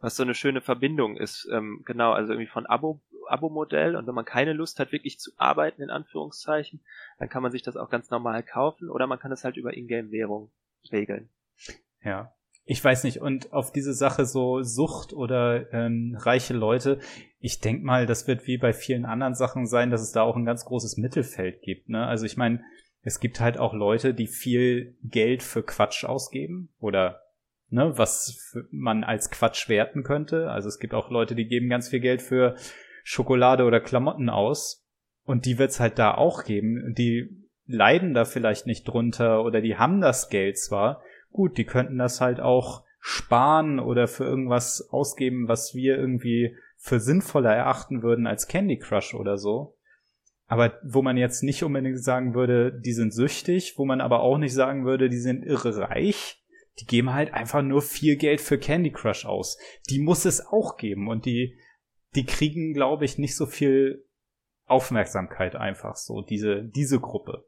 Was 0.00 0.16
so 0.16 0.22
eine 0.22 0.34
schöne 0.34 0.60
Verbindung 0.60 1.16
ist, 1.16 1.48
ähm, 1.52 1.82
genau, 1.84 2.12
also 2.12 2.32
irgendwie 2.32 2.50
von 2.50 2.66
Abo 2.66 3.00
Abo-Modell 3.26 3.96
und 3.96 4.06
wenn 4.06 4.14
man 4.14 4.26
keine 4.26 4.52
Lust 4.52 4.78
hat, 4.78 4.92
wirklich 4.92 5.18
zu 5.18 5.30
arbeiten, 5.38 5.80
in 5.80 5.88
Anführungszeichen, 5.88 6.84
dann 7.18 7.30
kann 7.30 7.42
man 7.42 7.52
sich 7.52 7.62
das 7.62 7.74
auch 7.74 7.88
ganz 7.88 8.10
normal 8.10 8.42
kaufen 8.42 8.90
oder 8.90 9.06
man 9.06 9.18
kann 9.18 9.32
es 9.32 9.44
halt 9.44 9.56
über 9.56 9.74
Ingame-Währung 9.74 10.52
regeln. 10.92 11.30
Ja. 12.02 12.34
Ich 12.66 12.82
weiß 12.82 13.04
nicht, 13.04 13.20
und 13.20 13.52
auf 13.52 13.72
diese 13.72 13.92
Sache 13.92 14.24
so 14.24 14.62
Sucht 14.62 15.12
oder 15.12 15.72
ähm, 15.72 16.16
reiche 16.18 16.54
Leute, 16.54 16.98
ich 17.38 17.60
denk 17.60 17.84
mal, 17.84 18.06
das 18.06 18.26
wird 18.26 18.46
wie 18.46 18.56
bei 18.56 18.72
vielen 18.72 19.04
anderen 19.04 19.34
Sachen 19.34 19.66
sein, 19.66 19.90
dass 19.90 20.00
es 20.00 20.12
da 20.12 20.22
auch 20.22 20.36
ein 20.36 20.46
ganz 20.46 20.64
großes 20.64 20.96
Mittelfeld 20.96 21.60
gibt. 21.60 21.90
Ne? 21.90 22.06
Also 22.06 22.24
ich 22.24 22.38
meine, 22.38 22.62
es 23.02 23.20
gibt 23.20 23.38
halt 23.38 23.58
auch 23.58 23.74
Leute, 23.74 24.14
die 24.14 24.26
viel 24.26 24.96
Geld 25.02 25.42
für 25.42 25.62
Quatsch 25.62 26.04
ausgeben 26.04 26.70
oder 26.78 27.20
ne, 27.68 27.92
was 27.98 28.56
man 28.70 29.04
als 29.04 29.30
Quatsch 29.30 29.68
werten 29.68 30.02
könnte. 30.02 30.50
Also 30.50 30.68
es 30.68 30.78
gibt 30.78 30.94
auch 30.94 31.10
Leute, 31.10 31.34
die 31.34 31.46
geben 31.46 31.68
ganz 31.68 31.90
viel 31.90 32.00
Geld 32.00 32.22
für 32.22 32.56
Schokolade 33.02 33.64
oder 33.64 33.80
Klamotten 33.80 34.30
aus. 34.30 34.86
Und 35.24 35.44
die 35.44 35.58
wird's 35.58 35.80
halt 35.80 35.98
da 35.98 36.14
auch 36.14 36.44
geben. 36.44 36.94
Die 36.96 37.28
leiden 37.66 38.14
da 38.14 38.24
vielleicht 38.24 38.66
nicht 38.66 38.84
drunter 38.84 39.44
oder 39.44 39.60
die 39.60 39.76
haben 39.76 40.00
das 40.00 40.28
Geld 40.28 40.58
zwar. 40.58 41.02
Gut, 41.34 41.58
die 41.58 41.66
könnten 41.66 41.98
das 41.98 42.22
halt 42.22 42.40
auch 42.40 42.84
sparen 43.00 43.80
oder 43.80 44.08
für 44.08 44.24
irgendwas 44.24 44.88
ausgeben, 44.90 45.48
was 45.48 45.74
wir 45.74 45.98
irgendwie 45.98 46.56
für 46.78 47.00
sinnvoller 47.00 47.52
erachten 47.52 48.02
würden 48.02 48.26
als 48.26 48.46
Candy 48.48 48.78
Crush 48.78 49.14
oder 49.14 49.36
so. 49.36 49.76
Aber 50.46 50.78
wo 50.84 51.02
man 51.02 51.16
jetzt 51.16 51.42
nicht 51.42 51.62
unbedingt 51.64 52.02
sagen 52.02 52.34
würde, 52.34 52.72
die 52.72 52.92
sind 52.92 53.12
süchtig, 53.12 53.74
wo 53.76 53.84
man 53.84 54.00
aber 54.00 54.20
auch 54.20 54.38
nicht 54.38 54.54
sagen 54.54 54.86
würde, 54.86 55.08
die 55.08 55.18
sind 55.18 55.44
irre 55.44 55.76
reich, 55.78 56.42
die 56.78 56.86
geben 56.86 57.12
halt 57.12 57.34
einfach 57.34 57.62
nur 57.62 57.82
viel 57.82 58.16
Geld 58.16 58.40
für 58.40 58.58
Candy 58.58 58.92
Crush 58.92 59.26
aus. 59.26 59.58
Die 59.90 60.00
muss 60.00 60.24
es 60.24 60.46
auch 60.46 60.76
geben 60.76 61.08
und 61.08 61.26
die 61.26 61.58
die 62.14 62.24
kriegen, 62.24 62.74
glaube 62.74 63.04
ich, 63.04 63.18
nicht 63.18 63.36
so 63.36 63.46
viel 63.46 64.06
Aufmerksamkeit 64.66 65.56
einfach 65.56 65.96
so, 65.96 66.22
diese, 66.22 66.62
diese 66.62 67.00
Gruppe. 67.00 67.46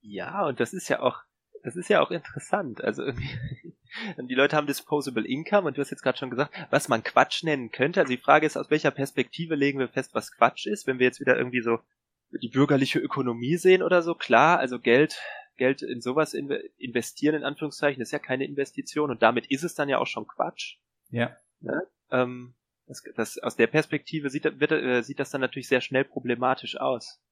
Ja, 0.00 0.46
und 0.46 0.60
das 0.60 0.72
ist 0.72 0.88
ja 0.88 1.00
auch, 1.00 1.22
das 1.64 1.76
ist 1.76 1.88
ja 1.88 2.00
auch 2.00 2.10
interessant. 2.10 2.84
Also 2.84 3.02
irgendwie, 3.02 3.74
die 4.18 4.34
Leute 4.34 4.56
haben 4.56 4.66
Disposable 4.66 5.26
Income 5.26 5.66
und 5.66 5.76
du 5.76 5.80
hast 5.80 5.90
jetzt 5.90 6.02
gerade 6.02 6.18
schon 6.18 6.30
gesagt, 6.30 6.54
was 6.70 6.88
man 6.88 7.02
Quatsch 7.02 7.42
nennen 7.42 7.72
könnte. 7.72 8.00
Also 8.00 8.10
die 8.10 8.20
Frage 8.20 8.46
ist, 8.46 8.56
aus 8.56 8.70
welcher 8.70 8.90
Perspektive 8.90 9.54
legen 9.54 9.78
wir 9.78 9.88
fest, 9.88 10.14
was 10.14 10.30
Quatsch 10.30 10.66
ist, 10.66 10.86
wenn 10.86 10.98
wir 10.98 11.06
jetzt 11.06 11.20
wieder 11.20 11.36
irgendwie 11.36 11.62
so 11.62 11.78
die 12.30 12.48
bürgerliche 12.48 12.98
Ökonomie 12.98 13.56
sehen 13.56 13.82
oder 13.82 14.02
so. 14.02 14.14
Klar, 14.14 14.58
also 14.58 14.78
Geld, 14.78 15.18
Geld 15.56 15.80
in 15.80 16.02
sowas 16.02 16.34
investieren, 16.34 17.34
in 17.34 17.44
Anführungszeichen, 17.44 18.02
ist 18.02 18.12
ja 18.12 18.18
keine 18.18 18.44
Investition 18.44 19.10
und 19.10 19.22
damit 19.22 19.46
ist 19.50 19.64
es 19.64 19.74
dann 19.74 19.88
ja 19.88 19.98
auch 19.98 20.06
schon 20.06 20.26
Quatsch. 20.26 20.76
Ja. 21.10 21.34
Ne? 21.60 21.82
Ähm, 22.10 22.54
das, 22.86 23.02
das, 23.16 23.38
aus 23.38 23.56
der 23.56 23.68
Perspektive 23.68 24.28
sieht, 24.28 24.60
wird, 24.60 24.72
äh, 24.72 25.02
sieht 25.02 25.18
das 25.18 25.30
dann 25.30 25.40
natürlich 25.40 25.68
sehr 25.68 25.80
schnell 25.80 26.04
problematisch 26.04 26.76
aus. 26.78 27.22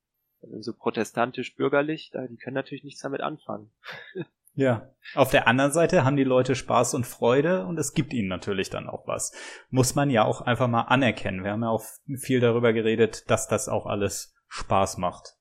Also 0.42 0.60
so 0.60 0.72
protestantisch-bürgerlich, 0.74 2.10
da, 2.12 2.26
die 2.26 2.36
können 2.36 2.54
natürlich 2.54 2.84
nichts 2.84 3.00
damit 3.00 3.20
anfangen. 3.20 3.70
Ja. 4.54 4.90
Auf 5.14 5.30
der 5.30 5.46
anderen 5.46 5.72
Seite 5.72 6.04
haben 6.04 6.16
die 6.16 6.24
Leute 6.24 6.54
Spaß 6.54 6.92
und 6.92 7.06
Freude 7.06 7.64
und 7.64 7.78
es 7.78 7.94
gibt 7.94 8.12
ihnen 8.12 8.28
natürlich 8.28 8.68
dann 8.68 8.88
auch 8.88 9.06
was. 9.06 9.32
Muss 9.70 9.94
man 9.94 10.10
ja 10.10 10.24
auch 10.24 10.42
einfach 10.42 10.68
mal 10.68 10.82
anerkennen. 10.82 11.42
Wir 11.42 11.52
haben 11.52 11.62
ja 11.62 11.70
auch 11.70 11.82
viel 12.18 12.40
darüber 12.40 12.72
geredet, 12.72 13.30
dass 13.30 13.48
das 13.48 13.70
auch 13.70 13.86
alles 13.86 14.34
Spaß 14.48 14.98
macht. 14.98 15.36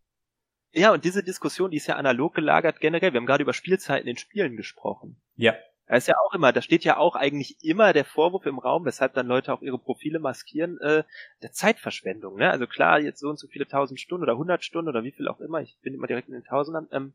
Ja, 0.71 0.93
und 0.93 1.03
diese 1.03 1.23
Diskussion, 1.23 1.71
die 1.71 1.77
ist 1.77 1.87
ja 1.87 1.97
analog 1.97 2.33
gelagert 2.33 2.79
generell. 2.79 3.11
Wir 3.11 3.19
haben 3.19 3.25
gerade 3.25 3.43
über 3.43 3.53
Spielzeiten 3.53 4.07
in 4.07 4.17
Spielen 4.17 4.55
gesprochen. 4.55 5.21
Ja. 5.35 5.55
Da 5.91 5.97
ist 5.97 6.07
ja 6.07 6.15
auch 6.25 6.33
immer, 6.33 6.53
da 6.53 6.61
steht 6.61 6.85
ja 6.85 6.95
auch 6.95 7.17
eigentlich 7.17 7.57
immer 7.65 7.91
der 7.91 8.05
Vorwurf 8.05 8.45
im 8.45 8.59
Raum, 8.59 8.85
weshalb 8.85 9.13
dann 9.13 9.27
Leute 9.27 9.51
auch 9.51 9.61
ihre 9.61 9.77
Profile 9.77 10.19
maskieren, 10.19 10.79
äh, 10.79 11.03
der 11.41 11.51
Zeitverschwendung. 11.51 12.37
Ne? 12.37 12.49
Also 12.49 12.65
klar, 12.65 13.01
jetzt 13.01 13.19
so 13.19 13.27
und 13.27 13.37
so 13.37 13.49
viele 13.49 13.67
tausend 13.67 13.99
Stunden 13.99 14.23
oder 14.23 14.37
hundert 14.37 14.63
Stunden 14.63 14.87
oder 14.87 15.03
wie 15.03 15.11
viel 15.11 15.27
auch 15.27 15.41
immer, 15.41 15.59
ich 15.59 15.77
bin 15.81 15.93
immer 15.93 16.07
direkt 16.07 16.29
in 16.29 16.33
den 16.33 16.45
Tausendern, 16.45 16.87
ähm, 16.93 17.13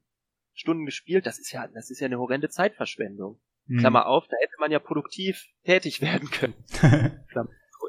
Stunden 0.52 0.84
gespielt, 0.84 1.24
das 1.24 1.38
ist 1.38 1.52
ja, 1.52 1.66
das 1.68 1.88
ist 1.88 2.00
ja 2.00 2.04
eine 2.04 2.18
horrende 2.18 2.50
Zeitverschwendung. 2.50 3.40
Hm. 3.66 3.78
Klammer 3.78 4.04
auf, 4.04 4.28
da 4.28 4.36
hätte 4.42 4.56
man 4.60 4.70
ja 4.70 4.78
produktiv 4.78 5.46
tätig 5.64 6.02
werden 6.02 6.30
können. 6.30 6.54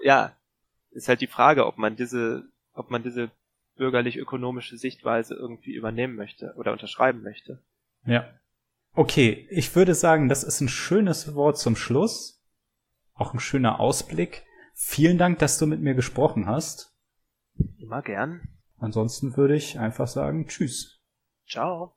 ja, 0.04 0.38
ist 0.92 1.10
halt 1.10 1.20
die 1.20 1.28
Frage, 1.28 1.66
ob 1.66 1.78
man 1.78 1.98
diese, 1.98 2.46
ob 2.72 2.92
man 2.92 3.04
diese 3.04 3.30
bürgerlich-ökonomische 3.76 4.78
Sichtweise 4.78 5.36
irgendwie 5.36 5.74
übernehmen 5.74 6.16
möchte 6.16 6.54
oder 6.56 6.72
unterschreiben 6.72 7.24
möchte. 7.24 7.62
Ja. 8.06 8.40
Okay, 8.98 9.46
ich 9.52 9.76
würde 9.76 9.94
sagen, 9.94 10.28
das 10.28 10.44
ist 10.44 10.60
ein 10.60 10.70
schönes 10.70 11.36
Wort 11.36 11.60
zum 11.60 11.76
Schluss. 11.76 12.44
Auch 13.14 13.32
ein 13.32 13.40
schöner 13.40 13.80
Ausblick. 13.80 14.44
Vielen 14.74 15.20
Dank, 15.20 15.38
dass 15.38 15.60
du 15.60 15.68
mit 15.68 15.82
mir 15.82 15.94
gesprochen 15.94 16.48
hast. 16.48 16.98
Immer 17.78 18.02
gern. 18.02 18.58
Ansonsten 18.80 19.38
würde 19.38 19.56
ich 19.56 19.78
einfach 19.78 20.08
sagen, 20.08 20.48
tschüss. 20.48 21.00
Ciao. 21.48 21.97